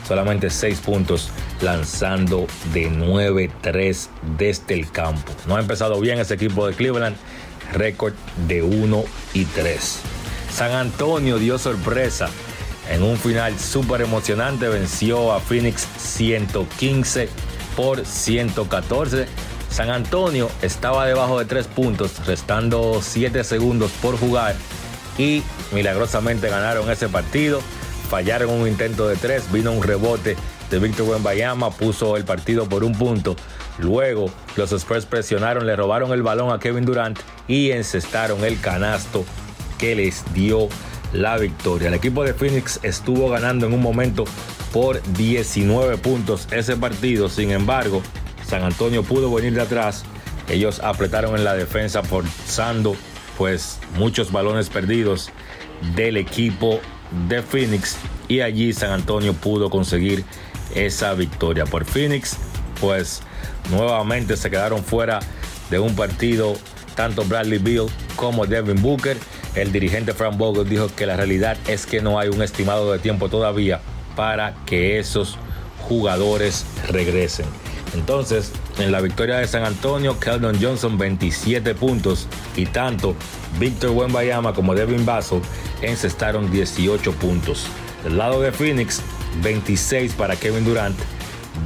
Solamente 0.07 0.49
6 0.49 0.79
puntos 0.79 1.29
lanzando 1.61 2.47
de 2.73 2.89
9-3 2.89 4.07
desde 4.37 4.73
el 4.73 4.89
campo. 4.89 5.31
No 5.47 5.55
ha 5.55 5.59
empezado 5.59 5.99
bien 5.99 6.19
ese 6.19 6.33
equipo 6.33 6.65
de 6.65 6.73
Cleveland. 6.73 7.15
Récord 7.73 8.13
de 8.47 8.63
1 8.63 9.03
y 9.33 9.45
3. 9.45 10.01
San 10.53 10.71
Antonio 10.71 11.37
dio 11.37 11.57
sorpresa 11.57 12.29
en 12.89 13.03
un 13.03 13.17
final 13.17 13.57
súper 13.59 14.01
emocionante. 14.01 14.67
Venció 14.67 15.31
a 15.31 15.39
Phoenix 15.39 15.87
115 15.97 17.29
por 17.75 18.05
114. 18.05 19.27
San 19.69 19.89
Antonio 19.89 20.49
estaba 20.61 21.05
debajo 21.05 21.39
de 21.39 21.45
3 21.45 21.67
puntos, 21.67 22.25
restando 22.25 22.99
7 23.01 23.43
segundos 23.43 23.91
por 24.01 24.17
jugar. 24.17 24.55
Y 25.17 25.43
milagrosamente 25.71 26.49
ganaron 26.49 26.89
ese 26.89 27.07
partido. 27.09 27.61
Fallaron 28.09 28.49
un 28.49 28.67
intento 28.67 29.07
de 29.07 29.15
3. 29.15 29.51
Vino 29.51 29.71
un 29.71 29.83
rebote 29.83 30.35
de 30.71 30.79
Víctor 30.79 31.07
Wembayama. 31.07 31.71
Puso 31.71 32.17
el 32.17 32.25
partido 32.25 32.67
por 32.67 32.83
un 32.83 32.93
punto. 32.93 33.35
Luego 33.77 34.29
los 34.57 34.71
Spurs 34.73 35.05
presionaron, 35.05 35.65
le 35.65 35.75
robaron 35.75 36.11
el 36.11 36.21
balón 36.21 36.51
a 36.51 36.59
Kevin 36.59 36.83
Durant 36.83 37.17
y 37.47 37.71
encestaron 37.71 38.43
el 38.43 38.59
canasto 38.59 39.23
que 39.79 39.95
les 39.95 40.23
dio 40.33 40.69
la 41.11 41.37
victoria. 41.37 41.87
El 41.87 41.95
equipo 41.95 42.23
de 42.23 42.35
Phoenix 42.35 42.79
estuvo 42.83 43.29
ganando 43.29 43.65
en 43.65 43.73
un 43.73 43.81
momento 43.81 44.25
por 44.71 45.01
19 45.13 45.97
puntos 45.97 46.47
ese 46.51 46.75
partido. 46.75 47.29
Sin 47.29 47.49
embargo, 47.49 48.03
San 48.47 48.63
Antonio 48.63 49.01
pudo 49.03 49.33
venir 49.33 49.53
de 49.53 49.61
atrás. 49.61 50.03
Ellos 50.47 50.79
apretaron 50.83 51.35
en 51.35 51.43
la 51.43 51.55
defensa 51.55 52.03
forzando 52.03 52.95
pues 53.37 53.79
muchos 53.95 54.31
balones 54.31 54.69
perdidos 54.69 55.31
del 55.95 56.17
equipo 56.17 56.79
de 57.27 57.41
Phoenix 57.41 57.97
y 58.27 58.41
allí 58.41 58.73
San 58.73 58.91
Antonio 58.91 59.33
pudo 59.33 59.69
conseguir 59.69 60.23
esa 60.75 61.13
victoria. 61.13 61.65
Por 61.65 61.85
Phoenix 61.85 62.37
pues 62.79 63.21
nuevamente 63.71 64.37
se 64.37 64.49
quedaron 64.49 64.83
fuera 64.83 65.19
de 65.69 65.79
un 65.79 65.95
partido 65.95 66.55
tanto 66.95 67.23
Bradley 67.23 67.59
Beal 67.59 67.87
como 68.15 68.45
Devin 68.45 68.81
Booker. 68.81 69.17
El 69.59 69.73
dirigente 69.73 70.13
Frank 70.13 70.37
Vogel 70.37 70.69
dijo 70.69 70.87
que 70.95 71.05
la 71.05 71.17
realidad 71.17 71.57
es 71.67 71.85
que 71.85 72.01
no 72.01 72.17
hay 72.17 72.29
un 72.29 72.41
estimado 72.41 72.93
de 72.93 72.99
tiempo 72.99 73.27
todavía 73.27 73.81
para 74.15 74.55
que 74.65 74.99
esos 74.99 75.37
jugadores 75.81 76.65
regresen. 76.87 77.45
Entonces, 77.93 78.53
en 78.77 78.93
la 78.93 79.01
victoria 79.01 79.35
de 79.35 79.47
San 79.47 79.65
Antonio, 79.65 80.17
Keldon 80.17 80.61
Johnson 80.61 80.97
27 80.97 81.75
puntos 81.75 82.29
y 82.55 82.67
tanto 82.67 83.15
Víctor 83.59 83.89
Wembayama 83.89 84.53
como 84.53 84.75
Devin 84.75 85.05
Vassell 85.05 85.41
encestaron 85.81 86.49
18 86.49 87.11
puntos. 87.13 87.65
Del 88.05 88.17
lado 88.17 88.39
de 88.39 88.53
Phoenix, 88.53 89.01
26 89.43 90.13
para 90.13 90.37
Kevin 90.37 90.63
Durant, 90.63 90.97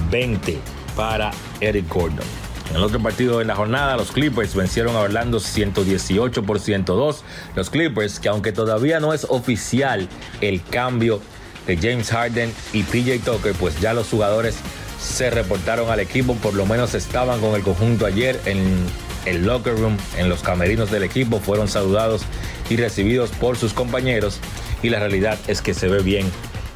20 0.09 0.57
para 0.95 1.29
Eric 1.61 1.87
Gordon. 1.89 2.42
En 2.73 2.77
el 2.77 2.85
otro 2.85 2.99
partido 2.99 3.37
de 3.37 3.45
la 3.45 3.55
jornada, 3.55 3.95
los 3.97 4.11
Clippers 4.11 4.55
vencieron 4.55 4.95
a 4.95 5.01
Orlando 5.01 5.39
118 5.39 6.41
por 6.41 6.59
102. 6.59 7.23
Los 7.55 7.69
Clippers, 7.69 8.19
que 8.19 8.29
aunque 8.29 8.51
todavía 8.51 8.99
no 8.99 9.13
es 9.13 9.27
oficial 9.29 10.09
el 10.41 10.63
cambio 10.63 11.21
de 11.67 11.77
James 11.77 12.09
Harden 12.09 12.51
y 12.73 12.81
PJ 12.81 13.19
Tucker, 13.23 13.53
pues 13.53 13.79
ya 13.79 13.93
los 13.93 14.09
jugadores 14.09 14.55
se 14.99 15.29
reportaron 15.29 15.91
al 15.91 15.99
equipo, 15.99 16.33
por 16.33 16.55
lo 16.55 16.65
menos 16.65 16.95
estaban 16.95 17.39
con 17.41 17.53
el 17.53 17.61
conjunto 17.61 18.07
ayer 18.07 18.41
en 18.45 18.87
el 19.25 19.45
locker 19.45 19.77
room, 19.77 19.95
en 20.17 20.27
los 20.27 20.41
camerinos 20.41 20.89
del 20.89 21.03
equipo, 21.03 21.39
fueron 21.39 21.67
saludados 21.67 22.23
y 22.71 22.77
recibidos 22.77 23.29
por 23.29 23.55
sus 23.55 23.73
compañeros 23.73 24.39
y 24.81 24.89
la 24.89 24.97
realidad 24.97 25.37
es 25.47 25.61
que 25.61 25.75
se 25.75 25.89
ve 25.89 26.01
bien 26.01 26.25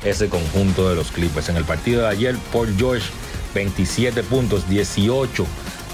ese 0.06 0.30
conjunto 0.30 0.90
de 0.90 0.96
los 0.96 1.10
Clippers. 1.10 1.50
En 1.50 1.58
el 1.58 1.66
partido 1.66 2.04
de 2.04 2.10
ayer, 2.10 2.36
Paul 2.54 2.72
George 2.78 3.10
27 3.56 4.22
puntos, 4.22 4.70
18 4.70 5.48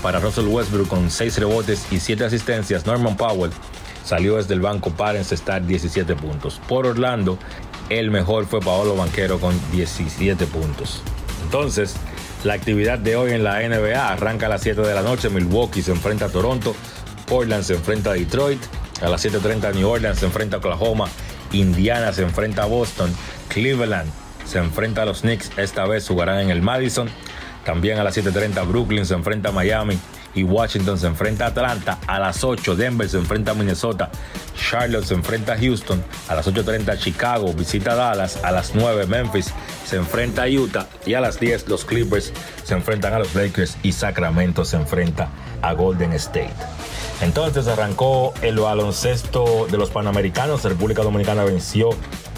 para 0.03 0.19
Russell 0.19 0.45
Westbrook 0.45 0.89
con 0.89 1.09
6 1.09 1.39
rebotes 1.39 1.87
y 1.91 1.99
7 1.99 2.25
asistencias. 2.25 2.85
Norman 2.85 3.17
Powell 3.17 3.51
salió 4.05 4.35
desde 4.35 4.53
el 4.53 4.59
banco 4.59 4.91
para 4.91 5.17
encestar 5.17 5.65
17 5.65 6.15
puntos. 6.15 6.61
Por 6.67 6.85
Orlando, 6.85 7.39
el 7.89 8.11
mejor 8.11 8.45
fue 8.45 8.59
Paolo 8.59 8.95
Banquero 8.95 9.39
con 9.39 9.59
17 9.71 10.45
puntos. 10.45 11.01
Entonces, 11.45 11.95
La 12.43 12.55
actividad 12.55 12.99
de 12.99 13.15
hoy 13.15 13.31
en 13.31 13.41
la 13.41 13.61
NBA 13.61 14.11
arranca 14.11 14.47
a 14.47 14.49
las 14.49 14.61
7 14.61 14.81
de 14.81 14.93
la 14.93 15.01
noche. 15.01 15.29
Milwaukee 15.29 15.81
se 15.81 15.91
enfrenta 15.91 16.25
a 16.25 16.29
Toronto. 16.29 16.75
Portland 17.25 17.63
se 17.63 17.73
enfrenta 17.73 18.09
a 18.09 18.13
Detroit. 18.15 18.59
A 19.01 19.07
las 19.07 19.25
7.30 19.25 19.73
New 19.75 19.87
Orleans 19.87 20.19
se 20.19 20.25
enfrenta 20.25 20.57
a 20.57 20.59
Oklahoma. 20.59 21.07
Indiana 21.53 22.11
se 22.11 22.23
enfrenta 22.23 22.63
a 22.63 22.65
Boston. 22.65 23.15
Cleveland 23.47 24.11
se 24.45 24.57
enfrenta 24.57 25.03
a 25.03 25.05
los 25.05 25.21
Knicks. 25.21 25.51
Esta 25.57 25.85
vez 25.85 26.05
jugarán 26.05 26.39
en 26.39 26.49
el 26.49 26.61
Madison. 26.61 27.09
También 27.65 27.99
a 27.99 28.03
las 28.03 28.17
7.30 28.17 28.67
Brooklyn 28.67 29.05
se 29.05 29.13
enfrenta 29.13 29.49
a 29.49 29.51
Miami 29.51 29.97
y 30.35 30.43
Washington 30.43 30.97
se 30.97 31.07
enfrenta 31.07 31.45
a 31.45 31.47
Atlanta. 31.49 31.99
A 32.07 32.19
las 32.19 32.43
8 32.43 32.75
Denver 32.75 33.07
se 33.07 33.17
enfrenta 33.17 33.51
a 33.51 33.53
Minnesota. 33.53 34.09
Charlotte 34.55 35.05
se 35.05 35.13
enfrenta 35.13 35.53
a 35.53 35.57
Houston. 35.57 36.03
A 36.27 36.35
las 36.35 36.47
8.30 36.47 36.97
Chicago 36.97 37.53
visita 37.53 37.95
Dallas. 37.95 38.43
A 38.43 38.51
las 38.51 38.75
9 38.75 39.05
Memphis 39.07 39.53
se 39.85 39.97
enfrenta 39.97 40.43
a 40.43 40.47
Utah. 40.47 40.87
Y 41.05 41.13
a 41.13 41.21
las 41.21 41.39
10 41.39 41.67
los 41.67 41.85
Clippers 41.85 42.33
se 42.63 42.73
enfrentan 42.73 43.13
a 43.13 43.19
los 43.19 43.33
Lakers 43.35 43.77
y 43.83 43.91
Sacramento 43.91 44.65
se 44.65 44.77
enfrenta 44.77 45.29
a 45.61 45.73
Golden 45.73 46.13
State. 46.13 46.53
Entonces 47.21 47.67
arrancó 47.67 48.33
el 48.41 48.59
baloncesto 48.59 49.67
de 49.71 49.77
los 49.77 49.89
Panamericanos. 49.91 50.63
República 50.63 51.03
Dominicana 51.03 51.43
venció 51.43 51.89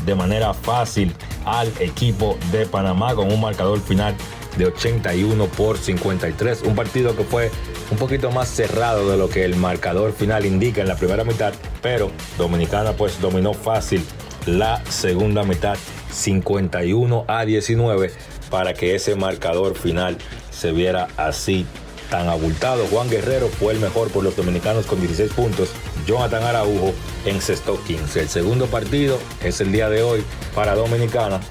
de 0.06 0.14
manera 0.14 0.54
fácil 0.54 1.16
al 1.46 1.72
equipo 1.80 2.38
de 2.52 2.66
Panamá 2.66 3.16
con 3.16 3.32
un 3.32 3.42
marcador 3.42 3.80
final 3.82 4.16
de 4.58 4.66
81 4.66 5.46
por 5.48 5.78
53. 5.78 6.64
Un 6.64 6.76
partido 6.76 7.16
que 7.16 7.24
fue 7.24 7.52
un 7.92 7.98
poquito 7.98 8.32
más 8.32 8.50
cerrado 8.50 9.10
de 9.10 9.18
lo 9.18 9.30
que 9.30 9.44
el 9.46 9.56
marcador 9.56 10.14
final 10.14 10.46
indica 10.46 10.82
en 10.82 10.88
la 10.88 10.96
primera 10.96 11.24
mitad, 11.24 11.54
pero 11.82 12.12
Dominicana 12.38 12.94
pues 12.94 13.20
dominó 13.22 13.54
fácil 13.54 14.04
la 14.46 14.84
segunda 14.86 15.44
mitad 15.44 15.78
51 16.12 17.26
a 17.28 17.46
19 17.46 18.12
para 18.50 18.74
que 18.74 18.96
ese 18.96 19.16
marcador 19.16 19.76
final 19.76 20.18
se 20.52 20.72
viera 20.72 21.08
así 21.18 21.66
tan 22.10 22.30
abultado. 22.30 22.86
Juan 22.88 23.10
Guerrero 23.10 23.48
fue 23.48 23.74
el 23.74 23.80
mejor 23.80 24.10
por 24.10 24.24
los 24.24 24.36
dominicanos 24.36 24.86
con 24.86 25.00
16 25.00 25.32
puntos. 25.34 25.70
Jonathan 26.06 26.44
Araujo 26.44 26.94
encestó 27.26 27.82
15. 27.84 28.22
El 28.22 28.30
segundo 28.30 28.68
partido 28.68 29.20
es 29.44 29.60
el 29.62 29.72
día 29.72 29.90
de 29.90 30.04
hoy 30.04 30.24
para 30.54 30.76
Dominicana 30.76 31.42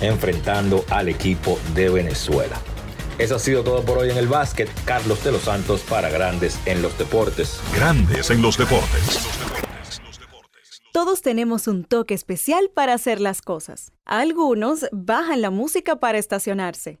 enfrentando 0.00 0.84
al 0.90 1.08
equipo 1.08 1.58
de 1.74 1.88
Venezuela. 1.90 2.56
Eso 3.18 3.36
ha 3.36 3.38
sido 3.38 3.64
todo 3.64 3.82
por 3.82 3.98
hoy 3.98 4.10
en 4.10 4.18
el 4.18 4.28
básquet. 4.28 4.68
Carlos 4.84 5.24
de 5.24 5.32
los 5.32 5.42
Santos 5.42 5.80
para 5.82 6.10
Grandes 6.10 6.58
en 6.66 6.82
los 6.82 6.96
Deportes. 6.98 7.60
Grandes 7.74 8.30
en 8.30 8.42
los 8.42 8.58
Deportes. 8.58 9.26
Todos 10.92 11.20
tenemos 11.20 11.68
un 11.68 11.84
toque 11.84 12.14
especial 12.14 12.70
para 12.74 12.94
hacer 12.94 13.20
las 13.20 13.42
cosas. 13.42 13.92
Algunos 14.06 14.86
bajan 14.92 15.42
la 15.42 15.50
música 15.50 15.96
para 15.96 16.18
estacionarse. 16.18 17.00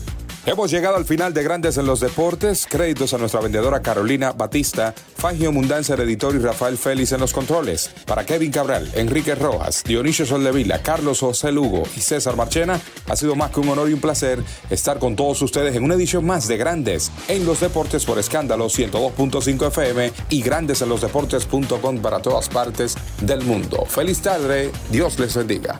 Hemos 0.43 0.71
llegado 0.71 0.95
al 0.95 1.05
final 1.05 1.35
de 1.35 1.43
Grandes 1.43 1.77
en 1.77 1.85
los 1.85 1.99
Deportes. 1.99 2.65
Créditos 2.67 3.13
a 3.13 3.19
nuestra 3.19 3.41
vendedora 3.41 3.83
Carolina 3.83 4.31
Batista, 4.31 4.91
Fangio 4.91 5.51
Mundanza, 5.51 5.93
el 5.93 5.99
editor 5.99 6.33
y 6.33 6.39
Rafael 6.39 6.79
Félix 6.79 7.11
en 7.11 7.19
los 7.19 7.31
controles. 7.31 7.91
Para 8.07 8.25
Kevin 8.25 8.51
Cabral, 8.51 8.89
Enrique 8.95 9.35
Rojas, 9.35 9.83
Dionisio 9.83 10.25
Soldevila, 10.25 10.81
Carlos 10.81 11.19
José 11.19 11.51
Lugo 11.51 11.83
y 11.95 11.99
César 11.99 12.35
Marchena, 12.35 12.81
ha 13.07 13.15
sido 13.15 13.35
más 13.35 13.51
que 13.51 13.59
un 13.59 13.69
honor 13.69 13.91
y 13.91 13.93
un 13.93 14.01
placer 14.01 14.43
estar 14.71 14.97
con 14.97 15.15
todos 15.15 15.39
ustedes 15.43 15.75
en 15.75 15.83
una 15.83 15.93
edición 15.93 16.25
más 16.25 16.47
de 16.47 16.57
Grandes 16.57 17.11
en 17.27 17.45
los 17.45 17.59
Deportes 17.59 18.03
por 18.03 18.17
Escándalo 18.17 18.65
102.5 18.65 19.67
FM 19.67 20.11
y 20.31 20.41
grandesenlosdeportes.com 20.41 22.01
para 22.01 22.19
todas 22.19 22.49
partes 22.49 22.95
del 23.21 23.43
mundo. 23.43 23.85
Feliz 23.85 24.19
tarde, 24.21 24.71
Dios 24.89 25.19
les 25.19 25.35
bendiga. 25.35 25.79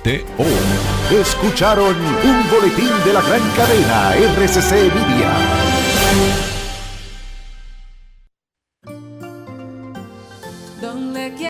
Escucharon 1.11 1.97
un 1.97 2.51
boletín 2.51 2.93
de 3.05 3.12
la 3.12 3.23
gran 3.23 3.43
cadena 3.57 4.15
RCC 4.15 4.94
Media. 4.94 6.56